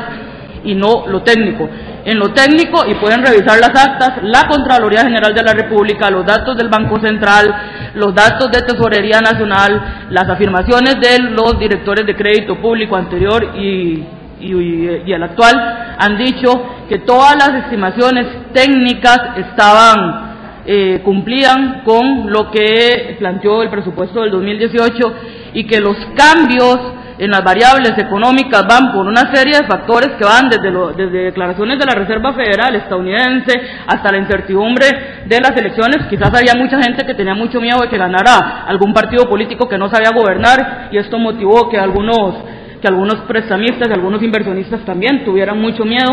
y 0.65 0.75
no 0.75 1.07
lo 1.07 1.21
técnico. 1.21 1.69
En 2.03 2.17
lo 2.17 2.33
técnico, 2.33 2.83
y 2.87 2.95
pueden 2.95 3.23
revisar 3.23 3.59
las 3.59 3.69
actas, 3.69 4.23
la 4.23 4.47
Contraloría 4.47 5.01
General 5.03 5.33
de 5.33 5.43
la 5.43 5.53
República, 5.53 6.09
los 6.09 6.25
datos 6.25 6.57
del 6.57 6.69
Banco 6.69 6.99
Central, 6.99 7.53
los 7.93 8.15
datos 8.15 8.51
de 8.51 8.61
Tesorería 8.61 9.21
Nacional, 9.21 10.07
las 10.09 10.27
afirmaciones 10.27 10.95
de 10.99 11.19
los 11.29 11.59
directores 11.59 12.05
de 12.05 12.15
crédito 12.15 12.55
público 12.59 12.95
anterior 12.95 13.55
y, 13.55 14.03
y, 14.39 15.01
y 15.05 15.13
el 15.13 15.23
actual, 15.23 15.95
han 15.99 16.17
dicho 16.17 16.49
que 16.89 16.99
todas 16.99 17.35
las 17.35 17.65
estimaciones 17.65 18.25
técnicas 18.53 19.37
estaban 19.37 20.31
eh, 20.63 21.01
cumplían 21.03 21.81
con 21.83 22.31
lo 22.31 22.51
que 22.51 23.15
planteó 23.17 23.63
el 23.63 23.69
presupuesto 23.69 24.21
del 24.21 24.29
2018 24.29 25.13
y 25.55 25.63
que 25.63 25.79
los 25.79 25.97
cambios 26.15 26.79
en 27.21 27.29
las 27.29 27.43
variables 27.43 27.95
económicas 27.99 28.65
van 28.67 28.91
por 28.91 29.05
una 29.05 29.31
serie 29.31 29.55
de 29.55 29.67
factores 29.67 30.09
que 30.17 30.25
van 30.25 30.49
desde, 30.49 30.71
lo, 30.71 30.91
desde 30.91 31.25
declaraciones 31.25 31.77
de 31.77 31.85
la 31.85 31.93
Reserva 31.93 32.33
Federal 32.33 32.75
estadounidense 32.75 33.61
hasta 33.85 34.11
la 34.11 34.17
incertidumbre 34.17 34.87
de 35.27 35.39
las 35.39 35.55
elecciones. 35.55 36.07
Quizás 36.09 36.33
había 36.33 36.55
mucha 36.55 36.81
gente 36.81 37.05
que 37.05 37.13
tenía 37.13 37.35
mucho 37.35 37.61
miedo 37.61 37.79
de 37.81 37.89
que 37.89 37.97
ganara 37.99 38.65
algún 38.65 38.91
partido 38.91 39.29
político 39.29 39.69
que 39.69 39.77
no 39.77 39.87
sabía 39.87 40.09
gobernar 40.09 40.89
y 40.91 40.97
esto 40.97 41.19
motivó 41.19 41.69
que 41.69 41.77
algunos, 41.77 42.37
que 42.81 42.87
algunos 42.87 43.17
prestamistas 43.27 43.87
y 43.87 43.93
algunos 43.93 44.23
inversionistas 44.23 44.83
también 44.83 45.23
tuvieran 45.23 45.61
mucho 45.61 45.85
miedo. 45.85 46.09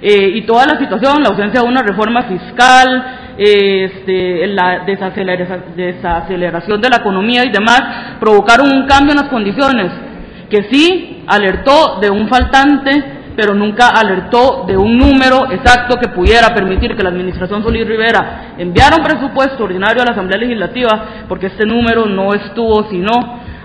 Eh, 0.00 0.30
y 0.32 0.42
toda 0.42 0.64
la 0.64 0.78
situación, 0.78 1.24
la 1.24 1.30
ausencia 1.30 1.60
de 1.60 1.66
una 1.66 1.82
reforma 1.82 2.22
fiscal, 2.22 3.34
este, 3.36 4.46
la 4.46 4.84
desaceleración, 4.86 5.64
desaceleración 5.74 6.80
de 6.80 6.88
la 6.88 6.98
economía 6.98 7.44
y 7.44 7.50
demás, 7.50 7.82
provocaron 8.20 8.72
un 8.72 8.86
cambio 8.86 9.10
en 9.10 9.18
las 9.22 9.28
condiciones 9.28 10.06
que 10.50 10.64
sí 10.70 11.24
alertó 11.26 11.98
de 12.00 12.10
un 12.10 12.28
faltante, 12.28 13.32
pero 13.36 13.54
nunca 13.54 13.88
alertó 13.88 14.64
de 14.66 14.76
un 14.76 14.96
número 14.96 15.50
exacto 15.50 15.96
que 16.00 16.08
pudiera 16.08 16.54
permitir 16.54 16.96
que 16.96 17.02
la 17.02 17.10
Administración 17.10 17.62
Solís 17.62 17.86
Rivera 17.86 18.54
enviara 18.56 18.96
un 18.96 19.04
presupuesto 19.04 19.64
ordinario 19.64 20.02
a 20.02 20.06
la 20.06 20.12
Asamblea 20.12 20.40
Legislativa, 20.40 21.24
porque 21.28 21.46
este 21.46 21.66
número 21.66 22.06
no 22.06 22.32
estuvo 22.32 22.88
sino 22.88 23.12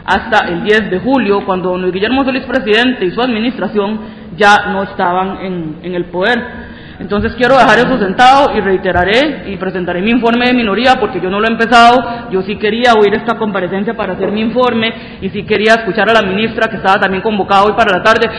hasta 0.04 0.48
el 0.50 0.64
10 0.64 0.90
de 0.90 1.00
julio, 1.00 1.46
cuando 1.46 1.70
don 1.70 1.92
Guillermo 1.92 2.26
Solís, 2.26 2.44
presidente, 2.44 3.06
y 3.06 3.12
su 3.12 3.22
administración 3.22 4.00
ya 4.36 4.66
no 4.72 4.84
estaban 4.84 5.38
en 5.84 5.96
el 5.96 6.06
poder. 6.06 6.71
Entonces 7.02 7.34
quiero 7.36 7.58
dejar 7.58 7.80
eso 7.80 7.98
sentado 7.98 8.56
y 8.56 8.62
reiteraré 8.62 9.52
y 9.52 9.58
presentaré 9.58 10.04
mi 10.04 10.12
informe 10.12 10.46
de 10.46 10.54
minoría 10.54 10.98
porque 11.00 11.20
yo 11.20 11.32
no 11.32 11.40
lo 11.40 11.48
he 11.48 11.52
empezado, 11.52 12.30
yo 12.30 12.44
sí 12.44 12.58
quería 12.58 12.94
oír 12.94 13.16
esta 13.16 13.40
comparecencia 13.40 13.96
para 13.96 14.14
hacer 14.14 14.32
mi 14.32 14.42
informe 14.42 15.18
y 15.20 15.30
sí 15.30 15.44
quería 15.44 15.74
escuchar 15.74 16.12
a 16.12 16.14
la 16.14 16.22
ministra 16.22 16.70
que 16.70 16.76
estaba 16.76 17.00
también 17.00 17.24
convocada 17.24 17.64
hoy 17.64 17.74
para 17.76 17.98
la 17.98 18.04
tarde. 18.04 18.30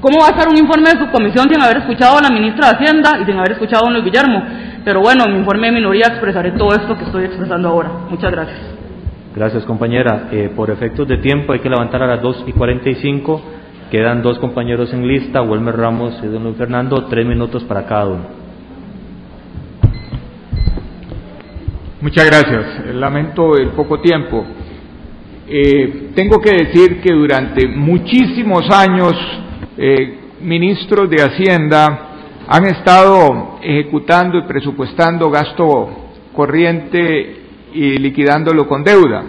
¿Cómo 0.00 0.18
va 0.18 0.26
a 0.26 0.30
estar 0.30 0.48
un 0.48 0.58
informe 0.58 0.90
de 0.90 0.98
subcomisión 0.98 1.48
sin 1.48 1.62
haber 1.62 1.78
escuchado 1.78 2.18
a 2.18 2.22
la 2.22 2.30
ministra 2.30 2.70
de 2.70 2.74
Hacienda 2.74 3.18
y 3.22 3.26
sin 3.26 3.38
haber 3.38 3.52
escuchado 3.52 3.84
a 3.84 3.86
don 3.86 3.92
Luis 3.92 4.04
Guillermo? 4.04 4.42
Pero 4.84 5.00
bueno, 5.00 5.24
en 5.26 5.32
mi 5.32 5.38
informe 5.38 5.68
de 5.68 5.74
minoría 5.74 6.08
expresaré 6.08 6.50
todo 6.50 6.74
esto 6.74 6.98
que 6.98 7.04
estoy 7.04 7.26
expresando 7.26 7.68
ahora. 7.68 7.90
Muchas 8.10 8.32
gracias. 8.32 8.58
Gracias, 9.36 9.64
compañera. 9.64 10.28
Eh, 10.32 10.50
por 10.54 10.68
efectos 10.70 11.06
de 11.06 11.18
tiempo 11.18 11.52
hay 11.52 11.60
que 11.60 11.70
levantar 11.70 12.02
a 12.02 12.08
las 12.08 12.20
2 12.20 12.44
y 12.48 12.52
45. 12.52 13.53
Quedan 13.94 14.22
dos 14.22 14.40
compañeros 14.40 14.92
en 14.92 15.06
lista, 15.06 15.40
Wilmer 15.40 15.76
Ramos 15.76 16.18
y 16.20 16.26
don 16.26 16.42
Luis 16.42 16.56
Fernando, 16.56 17.04
tres 17.04 17.24
minutos 17.24 17.62
para 17.62 17.86
cada 17.86 18.06
uno. 18.06 18.24
Muchas 22.00 22.26
gracias. 22.26 22.92
Lamento 22.92 23.56
el 23.56 23.68
poco 23.68 24.00
tiempo. 24.00 24.44
Eh, 25.46 26.10
tengo 26.12 26.40
que 26.40 26.50
decir 26.50 27.00
que 27.02 27.12
durante 27.12 27.68
muchísimos 27.68 28.68
años 28.68 29.12
eh, 29.78 30.18
ministros 30.40 31.08
de 31.08 31.22
Hacienda 31.22 32.08
han 32.48 32.64
estado 32.64 33.60
ejecutando 33.62 34.38
y 34.38 34.42
presupuestando 34.42 35.30
gasto 35.30 36.10
corriente 36.32 37.36
y 37.72 37.98
liquidándolo 37.98 38.66
con 38.66 38.82
deuda. 38.82 39.22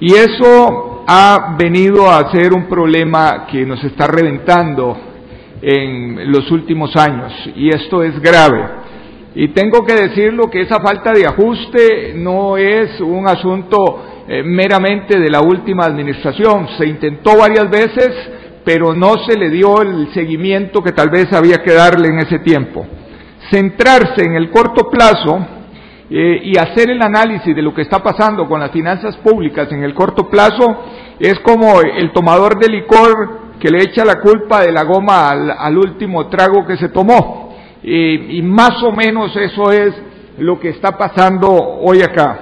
Y 0.00 0.14
eso 0.14 0.91
ha 1.06 1.56
venido 1.58 2.10
a 2.10 2.30
ser 2.30 2.52
un 2.52 2.66
problema 2.66 3.46
que 3.50 3.64
nos 3.66 3.82
está 3.84 4.06
reventando 4.06 4.96
en 5.60 6.30
los 6.30 6.50
últimos 6.50 6.94
años 6.96 7.32
y 7.54 7.68
esto 7.68 8.02
es 8.02 8.20
grave. 8.20 8.82
Y 9.34 9.48
tengo 9.48 9.84
que 9.84 9.94
decirlo 9.94 10.50
que 10.50 10.60
esa 10.60 10.80
falta 10.80 11.12
de 11.12 11.26
ajuste 11.26 12.12
no 12.16 12.56
es 12.56 13.00
un 13.00 13.26
asunto 13.26 14.24
eh, 14.28 14.42
meramente 14.42 15.18
de 15.18 15.30
la 15.30 15.40
última 15.40 15.84
administración. 15.84 16.68
Se 16.76 16.86
intentó 16.86 17.38
varias 17.38 17.70
veces, 17.70 18.10
pero 18.64 18.94
no 18.94 19.14
se 19.26 19.38
le 19.38 19.48
dio 19.48 19.80
el 19.80 20.12
seguimiento 20.12 20.82
que 20.82 20.92
tal 20.92 21.08
vez 21.08 21.32
había 21.32 21.62
que 21.62 21.72
darle 21.72 22.08
en 22.08 22.18
ese 22.18 22.40
tiempo. 22.40 22.86
Centrarse 23.50 24.22
en 24.24 24.34
el 24.34 24.50
corto 24.50 24.90
plazo 24.90 25.61
eh, 26.10 26.40
y 26.44 26.58
hacer 26.58 26.90
el 26.90 27.00
análisis 27.00 27.54
de 27.54 27.62
lo 27.62 27.72
que 27.72 27.82
está 27.82 28.02
pasando 28.02 28.46
con 28.46 28.60
las 28.60 28.70
finanzas 28.70 29.16
públicas 29.18 29.70
en 29.72 29.82
el 29.82 29.94
corto 29.94 30.28
plazo 30.28 30.84
es 31.18 31.38
como 31.40 31.80
el 31.80 32.12
tomador 32.12 32.58
de 32.58 32.68
licor 32.68 33.40
que 33.60 33.70
le 33.70 33.84
echa 33.84 34.04
la 34.04 34.20
culpa 34.20 34.62
de 34.62 34.72
la 34.72 34.82
goma 34.82 35.30
al, 35.30 35.78
último 35.78 36.26
trago 36.26 36.66
que 36.66 36.76
se 36.76 36.88
tomó. 36.88 37.54
Eh, 37.82 38.26
y 38.30 38.42
más 38.42 38.82
o 38.82 38.90
menos 38.90 39.36
eso 39.36 39.70
es 39.70 39.94
lo 40.38 40.58
que 40.58 40.70
está 40.70 40.98
pasando 40.98 41.48
hoy 41.48 42.02
acá. 42.02 42.40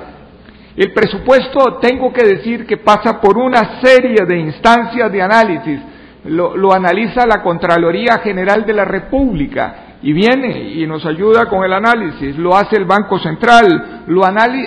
El 0.77 0.93
presupuesto, 0.93 1.79
tengo 1.81 2.11
que 2.13 2.25
decir 2.25 2.67
que 2.67 2.79
pasa 2.79 3.21
por 3.21 3.37
una 3.37 3.83
serie 3.83 4.25
de 4.27 4.39
instancias 4.39 5.13
de 5.13 5.21
análisis. 5.21 5.81
Lo 6.25 6.73
analiza 6.73 7.27
la 7.27 7.43
Contraloría 7.43 8.19
General 8.23 8.65
de 8.65 8.73
la 8.73 8.85
República 8.85 9.90
y 10.03 10.13
viene 10.13 10.73
y 10.75 10.87
nos 10.87 11.05
ayuda 11.05 11.47
con 11.47 11.63
el 11.63 11.73
análisis, 11.73 12.37
lo 12.37 12.57
hace 12.57 12.77
el 12.77 12.87
Banco 12.87 13.19
Central, 13.19 14.05
lo, 14.07 14.23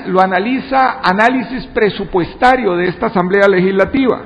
lo 0.07 0.21
analiza 0.21 0.99
análisis 1.03 1.65
presupuestario 1.73 2.75
de 2.75 2.89
esta 2.89 3.07
Asamblea 3.07 3.47
Legislativa, 3.47 4.21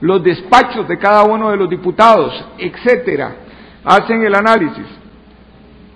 los 0.00 0.22
despachos 0.22 0.88
de 0.88 0.98
cada 0.98 1.24
uno 1.24 1.50
de 1.50 1.56
los 1.56 1.68
diputados, 1.68 2.32
etcétera, 2.58 3.36
hacen 3.84 4.22
el 4.22 4.34
análisis. 4.34 4.86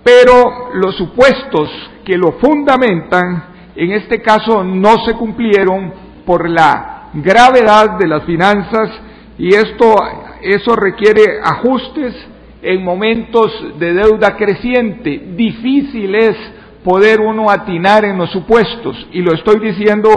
Pero 0.03 0.69
los 0.73 0.95
supuestos 0.95 1.69
que 2.05 2.17
lo 2.17 2.33
fundamentan, 2.33 3.43
en 3.75 3.91
este 3.91 4.21
caso 4.21 4.63
no 4.63 5.05
se 5.05 5.13
cumplieron 5.13 5.93
por 6.25 6.49
la 6.49 7.09
gravedad 7.13 7.97
de 7.97 8.07
las 8.07 8.23
finanzas 8.23 8.89
y 9.37 9.53
esto 9.55 9.95
eso 10.41 10.75
requiere 10.75 11.39
ajustes 11.43 12.15
en 12.61 12.83
momentos 12.83 13.79
de 13.79 13.93
deuda 13.93 14.35
creciente. 14.37 15.21
Difícil 15.35 16.15
es 16.15 16.35
poder 16.83 17.19
uno 17.21 17.49
atinar 17.49 18.05
en 18.05 18.17
los 18.17 18.31
supuestos, 18.31 19.07
y 19.11 19.21
lo 19.21 19.33
estoy 19.33 19.59
diciendo 19.59 20.09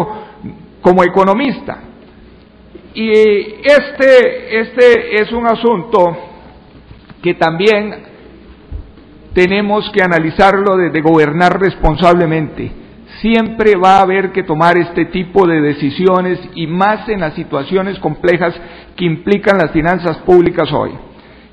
como 0.81 1.03
economista. 1.03 1.81
Y 2.95 3.11
este, 3.11 4.61
este 4.61 5.21
es 5.21 5.33
un 5.33 5.47
asunto 5.47 6.17
que 7.23 7.35
también 7.35 8.05
tenemos 9.35 9.91
que 9.91 10.03
analizarlo 10.03 10.77
desde 10.77 11.01
gobernar 11.01 11.61
responsablemente. 11.61 12.71
Siempre 13.21 13.75
va 13.77 13.97
a 13.97 14.03
haber 14.03 14.31
que 14.33 14.43
tomar 14.43 14.79
este 14.79 15.07
tipo 15.07 15.47
de 15.47 15.61
decisiones 15.61 16.39
y 16.55 16.67
más 16.67 17.09
en 17.09 17.21
las 17.21 17.35
situaciones 17.35 17.99
complejas 17.99 18.55
que 18.97 19.05
implican 19.05 19.59
las 19.59 19.73
finanzas 19.73 20.19
públicas 20.19 20.71
hoy. 20.73 20.93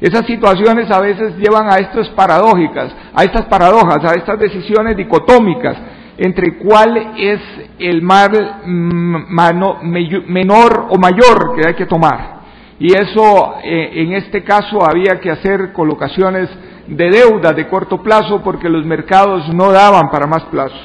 Esas 0.02 0.26
situaciones 0.26 0.90
a 0.90 1.00
veces 1.00 1.38
llevan 1.38 1.72
a 1.72 1.76
estas 1.76 2.10
paradójicas, 2.10 2.92
a 3.14 3.24
estas 3.24 3.46
paradojas, 3.46 4.04
a 4.04 4.16
estas 4.16 4.40
decisiones 4.40 4.98
dicotómicas 4.98 5.78
entre 6.18 6.58
cuál 6.58 7.14
es 7.18 7.40
el 7.78 8.02
mal 8.02 8.62
menor 8.66 10.88
o 10.90 10.98
mayor 10.98 11.56
que 11.56 11.68
hay 11.68 11.76
que 11.76 11.86
tomar. 11.86 12.42
Y 12.80 12.94
eso, 12.94 13.56
eh, 13.64 13.92
en 13.94 14.14
este 14.14 14.44
caso, 14.44 14.84
había 14.84 15.20
que 15.20 15.30
hacer 15.30 15.72
colocaciones 15.72 16.50
de 16.88 17.10
deuda 17.10 17.54
de 17.54 17.68
corto 17.68 18.02
plazo 18.02 18.42
porque 18.44 18.70
los 18.70 18.86
mercados 18.86 19.54
no 19.54 19.72
daban 19.72 20.10
para 20.10 20.26
más 20.26 20.44
plazos. 20.46 20.82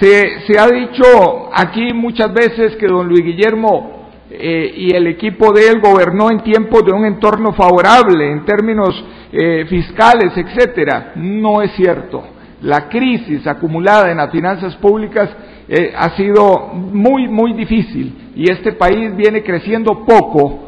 Se 0.00 0.58
ha 0.58 0.68
dicho 0.68 1.50
aquí 1.52 1.94
muchas 1.94 2.32
veces 2.32 2.76
que 2.76 2.86
don 2.86 3.08
Luis 3.08 3.24
Guillermo 3.24 3.97
eh, 4.30 4.74
y 4.76 4.94
el 4.94 5.06
equipo 5.06 5.52
de 5.52 5.68
él 5.68 5.80
gobernó 5.80 6.30
en 6.30 6.42
tiempos 6.42 6.84
de 6.84 6.92
un 6.92 7.06
entorno 7.06 7.52
favorable 7.54 8.30
en 8.30 8.44
términos 8.44 9.02
eh, 9.32 9.64
fiscales, 9.68 10.36
etcétera. 10.36 11.12
No 11.16 11.62
es 11.62 11.72
cierto. 11.72 12.24
La 12.62 12.88
crisis 12.88 13.46
acumulada 13.46 14.10
en 14.10 14.18
las 14.18 14.30
finanzas 14.30 14.76
públicas 14.76 15.30
eh, 15.68 15.94
ha 15.96 16.10
sido 16.16 16.68
muy, 16.74 17.28
muy 17.28 17.54
difícil 17.54 18.32
y 18.34 18.50
este 18.50 18.72
país 18.72 19.14
viene 19.16 19.42
creciendo 19.42 20.04
poco 20.04 20.66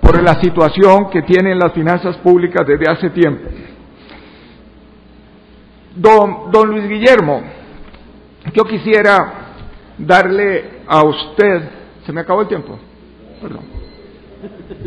por 0.00 0.22
la 0.22 0.40
situación 0.40 1.08
que 1.10 1.22
tienen 1.22 1.58
las 1.58 1.72
finanzas 1.72 2.16
públicas 2.18 2.66
desde 2.66 2.90
hace 2.90 3.10
tiempo. 3.10 3.48
Don, 5.96 6.50
don 6.52 6.68
Luis 6.68 6.88
Guillermo, 6.88 7.42
yo 8.54 8.64
quisiera 8.64 9.34
darle 9.98 10.80
a 10.86 11.02
usted, 11.04 11.62
se 12.06 12.12
me 12.12 12.20
acabó 12.20 12.42
el 12.42 12.48
tiempo. 12.48 12.78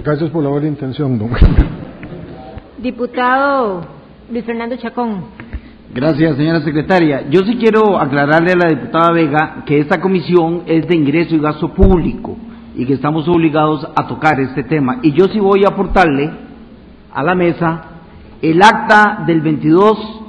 Gracias 0.03 0.29
por 0.29 0.43
la 0.43 0.49
buena 0.49 0.67
intención, 0.67 1.17
don. 1.17 1.31
Diputado 2.77 3.81
Luis 4.31 4.45
Fernando 4.45 4.75
Chacón. 4.77 5.25
Gracias, 5.93 6.37
señora 6.37 6.61
secretaria. 6.61 7.29
Yo 7.29 7.41
sí 7.41 7.55
quiero 7.57 7.99
aclararle 7.99 8.53
a 8.53 8.55
la 8.55 8.69
diputada 8.69 9.11
Vega 9.11 9.63
que 9.65 9.79
esta 9.79 10.01
comisión 10.01 10.63
es 10.65 10.87
de 10.87 10.95
ingreso 10.95 11.35
y 11.35 11.39
gasto 11.39 11.73
público 11.73 12.35
y 12.75 12.85
que 12.85 12.93
estamos 12.93 13.27
obligados 13.27 13.87
a 13.95 14.07
tocar 14.07 14.39
este 14.39 14.63
tema. 14.63 14.99
Y 15.03 15.13
yo 15.13 15.27
sí 15.27 15.39
voy 15.39 15.63
a 15.65 15.69
aportarle 15.69 16.31
a 17.11 17.23
la 17.23 17.35
mesa 17.35 17.81
el 18.41 18.61
acta 18.61 19.23
del 19.27 19.41
22 19.41 20.22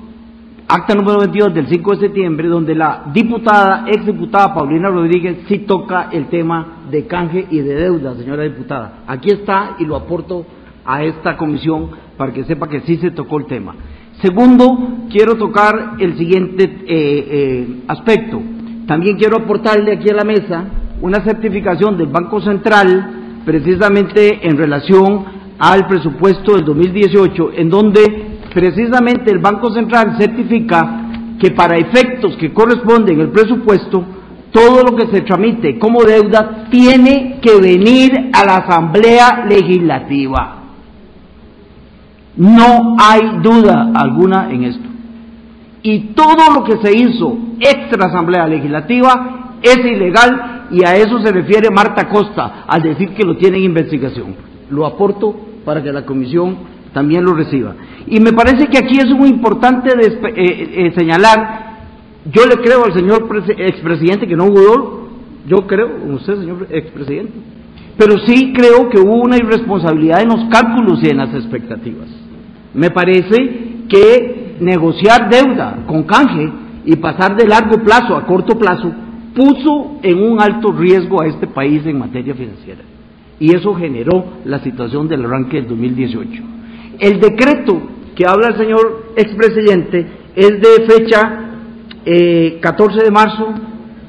acta 0.75 0.93
número 0.93 1.21
22 1.21 1.55
del 1.55 1.69
5 1.69 1.91
de 1.93 2.01
septiembre, 2.01 2.49
donde 2.49 2.75
la 2.75 3.05
diputada, 3.13 3.85
exdiputada 3.87 4.55
Paulina 4.55 4.89
Rodríguez, 4.89 5.45
sí 5.47 5.59
toca 5.61 6.09
el 6.11 6.27
tema 6.27 6.79
de 6.91 7.07
canje 7.07 7.47
y 7.49 7.61
de 7.61 7.75
deuda, 7.77 8.17
señora 8.17 8.43
diputada. 8.43 9.05
Aquí 9.07 9.31
está 9.31 9.77
y 9.79 9.85
lo 9.85 9.95
aporto 9.95 10.45
a 10.85 11.05
esta 11.05 11.37
comisión 11.37 11.91
para 12.17 12.33
que 12.33 12.43
sepa 12.43 12.69
que 12.69 12.81
sí 12.81 12.97
se 12.97 13.13
tocó 13.13 13.39
el 13.39 13.47
tema. 13.47 13.77
Segundo, 14.21 15.07
quiero 15.11 15.37
tocar 15.37 15.95
el 16.01 16.19
siguiente 16.19 16.65
eh, 16.65 16.79
eh, 16.89 17.83
aspecto. 17.87 18.43
También 18.89 19.17
quiero 19.17 19.37
aportarle 19.37 19.93
aquí 19.93 20.11
a 20.11 20.15
la 20.15 20.25
mesa 20.25 20.65
una 21.01 21.23
certificación 21.23 21.97
del 21.97 22.09
Banco 22.09 22.41
Central, 22.41 23.43
precisamente 23.45 24.41
en 24.49 24.57
relación 24.57 25.25
al 25.57 25.87
presupuesto 25.87 26.57
del 26.57 26.65
2018, 26.65 27.53
en 27.55 27.71
donde 27.71 28.34
precisamente 28.55 29.31
el 29.31 29.41
Banco 29.41 29.71
Central 29.73 30.17
certifica 30.17 31.01
que 31.41 31.51
para 31.51 31.77
efectos 31.77 32.37
que 32.37 32.53
corresponden 32.53 33.21
el 33.21 33.31
presupuesto, 33.31 34.05
todo 34.53 34.85
lo 34.85 34.97
que 34.97 35.09
se 35.09 35.23
tramite 35.23 35.79
como 35.79 36.05
deuda 36.05 36.69
tiene 36.71 37.41
que 37.43 37.61
venir 37.61 38.31
a 38.33 38.45
la 38.45 38.57
Asamblea 38.59 39.45
Legislativa. 39.51 40.63
No 42.37 42.97
hay 42.99 43.41
duda 43.43 43.91
alguna 43.95 44.51
en 44.51 44.65
esto. 44.65 44.89
Y 45.83 46.15
todo 46.15 46.55
lo 46.55 46.65
que 46.65 46.77
se 46.83 46.97
hizo 46.97 47.37
extra 47.61 48.07
Asamblea 48.07 48.47
Legislativa 48.47 49.57
es 49.61 49.79
ilegal 49.79 50.69
y 50.71 50.85
a 50.85 50.97
eso 50.97 51.21
se 51.21 51.33
refiere 51.33 51.69
Marta 51.71 52.09
Costa 52.09 52.65
al 52.67 52.83
decir 52.83 53.11
que 53.11 53.25
lo 53.25 53.37
tiene 53.37 53.59
en 53.59 53.65
investigación. 53.65 54.37
Lo 54.71 54.87
aporto 54.87 55.35
para 55.65 55.83
que 55.83 55.93
la 55.93 56.07
comisión 56.07 56.74
también 56.95 57.25
lo 57.25 57.35
reciba. 57.35 57.75
Y 58.07 58.21
me 58.21 58.33
parece 58.33 58.69
que 58.69 58.79
aquí 58.79 58.97
es 58.97 59.11
muy 59.11 59.29
importante 59.29 59.91
eh, 59.91 60.87
eh, 60.87 60.93
señalar, 60.97 61.75
yo 62.33 62.47
le 62.47 62.57
creo 62.63 62.85
al 62.85 62.95
señor 62.95 63.29
expresidente 63.59 64.27
que 64.27 64.37
no 64.37 64.45
hubo 64.45 65.05
yo 65.47 65.67
creo 65.67 65.91
usted, 66.15 66.39
señor 66.39 66.67
expresidente, 66.71 67.35
pero 67.99 68.17
sí 68.27 68.53
creo 68.55 68.89
que 68.89 68.99
hubo 68.99 69.17
una 69.17 69.37
irresponsabilidad 69.37 70.23
en 70.23 70.29
los 70.29 70.45
cálculos 70.47 71.01
y 71.03 71.11
en 71.11 71.19
las 71.19 71.35
expectativas. 71.35 72.09
Me 72.73 72.91
parece 72.91 73.85
que 73.89 74.57
negociar 74.61 75.29
deuda 75.29 75.85
con 75.87 76.05
canje 76.05 76.51
y 76.87 76.97
pasar 76.97 77.37
de 77.37 77.47
largo 77.47 77.79
plazo 77.85 78.17
a 78.17 78.27
corto 78.27 78.59
plazo 78.59 78.91
puso 79.35 79.99
en 80.03 80.23
un 80.23 80.41
alto 80.41 80.73
riesgo 80.73 81.21
a 81.21 81.27
este 81.27 81.47
país 81.47 81.85
en 81.85 81.99
materia 81.99 82.35
financiera. 82.35 82.81
Y 83.39 83.55
eso 83.55 83.75
generó 83.75 84.25
la 84.45 84.61
situación 84.61 85.09
del 85.09 85.25
arranque 85.25 85.57
del 85.57 85.69
2018. 85.69 86.54
El 86.99 87.21
decreto 87.21 87.81
que 88.15 88.27
habla 88.27 88.49
el 88.49 88.57
señor 88.57 89.13
expresidente 89.17 90.07
es 90.35 90.51
de 90.61 90.87
fecha 90.87 91.41
14 92.61 92.99
eh, 92.99 93.05
de 93.05 93.11
marzo, 93.11 93.55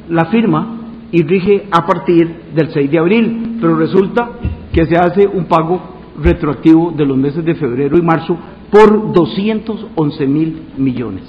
la 0.10 0.26
firma 0.26 0.78
y 1.12 1.24
rige 1.24 1.66
a 1.72 1.86
partir 1.86 2.28
del 2.53 2.72
6 2.72 2.91
de 2.91 2.99
abril, 2.99 3.57
pero 3.62 3.76
resulta 3.78 4.32
que 4.74 4.86
se 4.86 4.98
hace 4.98 5.28
un 5.28 5.45
pago 5.45 5.82
retroactivo 6.22 6.91
de 6.91 7.06
los 7.06 7.18
meses 7.18 7.44
de 7.45 7.56
febrero 7.56 7.98
y 7.98 8.02
marzo 8.02 8.38
por 8.72 9.14
211 9.14 10.28
mil 10.28 10.62
millones. 10.78 11.24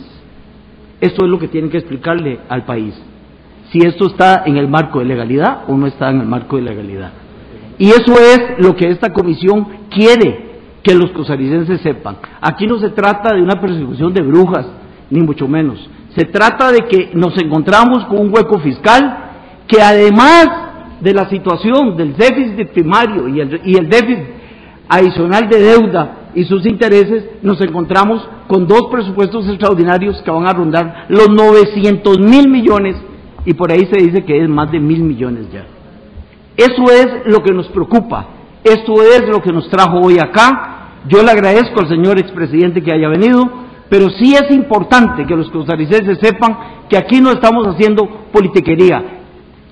Esto 1.00 1.24
es 1.24 1.30
lo 1.30 1.38
que 1.38 1.48
tienen 1.48 1.70
que 1.70 1.78
explicarle 1.78 2.40
al 2.48 2.64
país, 2.64 2.94
si 3.70 3.78
esto 3.78 4.06
está 4.06 4.44
en 4.46 4.56
el 4.56 4.68
marco 4.68 4.98
de 4.98 5.04
legalidad 5.04 5.64
o 5.68 5.76
no 5.76 5.86
está 5.86 6.10
en 6.10 6.20
el 6.20 6.26
marco 6.26 6.56
de 6.56 6.62
legalidad. 6.62 7.12
Y 7.78 7.88
eso 7.88 8.14
es 8.14 8.64
lo 8.64 8.74
que 8.74 8.88
esta 8.88 9.12
comisión 9.12 9.66
quiere 9.90 10.45
que 10.86 10.94
los 10.94 11.10
costarricenses 11.10 11.80
sepan. 11.80 12.18
Aquí 12.40 12.64
no 12.66 12.78
se 12.78 12.90
trata 12.90 13.34
de 13.34 13.42
una 13.42 13.60
persecución 13.60 14.14
de 14.14 14.22
brujas, 14.22 14.66
ni 15.10 15.20
mucho 15.20 15.48
menos. 15.48 15.84
Se 16.14 16.26
trata 16.26 16.70
de 16.70 16.86
que 16.86 17.10
nos 17.14 17.36
encontramos 17.42 18.04
con 18.04 18.20
un 18.20 18.32
hueco 18.32 18.60
fiscal 18.60 19.64
que 19.66 19.82
además 19.82 20.46
de 21.00 21.12
la 21.12 21.28
situación 21.28 21.96
del 21.96 22.16
déficit 22.16 22.68
primario 22.68 23.26
y 23.26 23.40
el, 23.40 23.60
y 23.64 23.76
el 23.76 23.88
déficit 23.88 24.24
adicional 24.88 25.48
de 25.48 25.58
deuda 25.58 26.30
y 26.36 26.44
sus 26.44 26.64
intereses, 26.64 27.24
nos 27.42 27.60
encontramos 27.60 28.26
con 28.46 28.68
dos 28.68 28.86
presupuestos 28.88 29.48
extraordinarios 29.48 30.22
que 30.22 30.30
van 30.30 30.46
a 30.46 30.52
rondar 30.52 31.06
los 31.08 31.28
900 31.30 32.20
mil 32.20 32.48
millones 32.48 32.94
y 33.44 33.54
por 33.54 33.72
ahí 33.72 33.88
se 33.92 34.00
dice 34.00 34.24
que 34.24 34.40
es 34.40 34.48
más 34.48 34.70
de 34.70 34.78
mil 34.78 35.02
millones 35.02 35.46
ya. 35.52 35.66
Eso 36.56 36.84
es 36.92 37.26
lo 37.26 37.42
que 37.42 37.52
nos 37.52 37.66
preocupa, 37.68 38.28
esto 38.62 39.02
es 39.02 39.28
lo 39.28 39.42
que 39.42 39.52
nos 39.52 39.68
trajo 39.68 39.98
hoy 39.98 40.18
acá 40.20 40.74
yo 41.08 41.22
le 41.22 41.30
agradezco 41.30 41.80
al 41.80 41.88
señor 41.88 42.18
expresidente 42.18 42.82
que 42.82 42.92
haya 42.92 43.08
venido, 43.08 43.48
pero 43.88 44.10
sí 44.10 44.34
es 44.34 44.50
importante 44.50 45.24
que 45.26 45.36
los 45.36 45.50
costarricenses 45.50 46.18
sepan 46.20 46.56
que 46.88 46.96
aquí 46.96 47.20
no 47.20 47.30
estamos 47.30 47.66
haciendo 47.66 48.28
politiquería. 48.32 49.02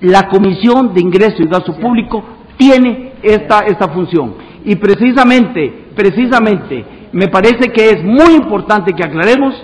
La 0.01 0.27
Comisión 0.29 0.93
de 0.93 1.01
Ingreso 1.01 1.41
y 1.41 1.47
Gasto 1.47 1.73
Público 1.73 2.23
tiene 2.57 3.13
esta, 3.21 3.59
esta 3.61 3.89
función. 3.89 4.35
Y 4.63 4.75
precisamente, 4.75 5.89
precisamente, 5.95 6.85
Me 7.11 7.29
parece 7.29 7.69
que 7.71 7.91
es 7.91 8.03
muy 8.03 8.33
importante 8.33 8.91
que 8.91 9.01
aclaremos 9.01 9.55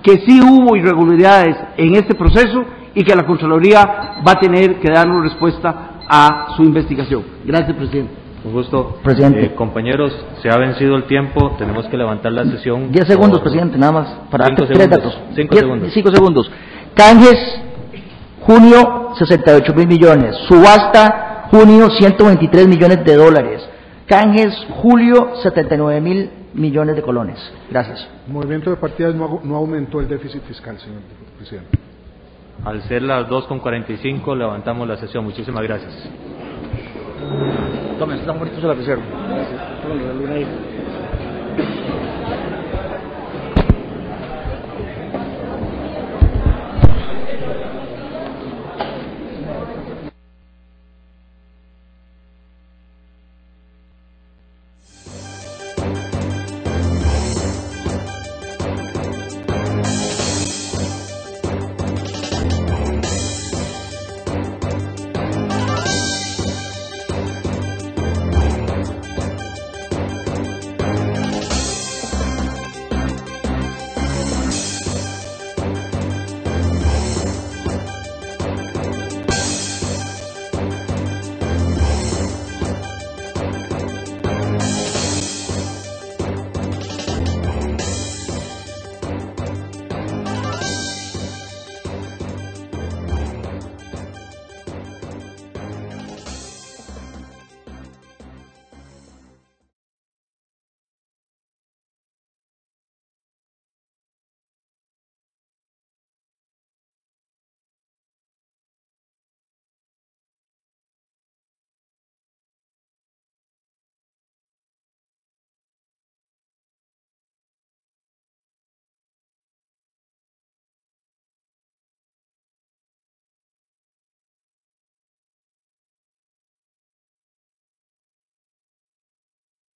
que 0.00 0.20
sí 0.24 0.40
hubo 0.40 0.76
irregularidades 0.76 1.56
en 1.76 1.96
este 1.96 2.14
proceso 2.14 2.64
y 2.94 3.02
que 3.02 3.16
la 3.16 3.26
Contraloría 3.26 4.22
va 4.24 4.32
a 4.32 4.38
tener 4.38 4.78
que 4.78 4.92
darnos 4.92 5.24
respuesta 5.24 5.98
a 6.08 6.54
su 6.56 6.62
investigación. 6.62 7.24
Gracias, 7.44 7.76
presidente. 7.76 8.12
Un 8.44 8.52
gusto. 8.52 8.98
Presidente. 9.02 9.44
Eh, 9.46 9.54
compañeros, 9.54 10.12
se 10.42 10.48
ha 10.50 10.56
vencido 10.56 10.96
el 10.96 11.04
tiempo, 11.04 11.56
tenemos 11.58 11.86
que 11.88 11.96
levantar 11.96 12.32
la 12.32 12.44
sesión. 12.44 12.90
Diez 12.90 13.06
segundos, 13.06 13.40
por- 13.40 13.50
presidente, 13.50 13.76
nada 13.76 13.92
más, 13.92 14.08
para 14.30 14.46
Cinco 14.46 14.62
darte 14.62 14.74
tres 14.74 14.88
segundos. 14.88 15.14
datos. 15.14 15.34
Cinco 15.36 15.54
Diez- 15.54 15.60
segundos. 15.60 15.92
Cinco 15.92 16.10
segundos. 16.14 16.50
Canjes, 16.94 17.60
junio, 18.40 19.10
68 19.18 19.74
mil 19.74 19.86
millones. 19.86 20.36
Subasta, 20.48 21.48
junio, 21.50 21.90
123 21.90 22.66
millones 22.66 23.04
de 23.04 23.16
dólares. 23.16 23.68
Canjes, 24.06 24.54
julio, 24.70 25.34
79 25.42 26.00
mil 26.00 26.30
millones 26.54 26.96
de 26.96 27.02
colones. 27.02 27.38
Gracias. 27.70 28.08
El 28.26 28.32
movimiento 28.32 28.70
de 28.70 28.76
partidas 28.76 29.14
no, 29.14 29.40
no 29.44 29.56
aumentó 29.56 30.00
el 30.00 30.08
déficit 30.08 30.42
fiscal, 30.44 30.78
señor 30.78 31.00
presidente. 31.36 31.78
Al 32.64 32.82
ser 32.82 33.02
las 33.02 33.28
2.45 33.28 34.34
levantamos 34.36 34.86
la 34.88 34.96
sesión. 34.96 35.24
Muchísimas 35.24 35.62
gracias. 35.62 35.92
Tomen, 37.98 38.18
están 38.18 38.38
muertos 38.38 38.62
el 38.62 38.68
lapicero. 38.68 39.00
Gracias. 39.28 39.60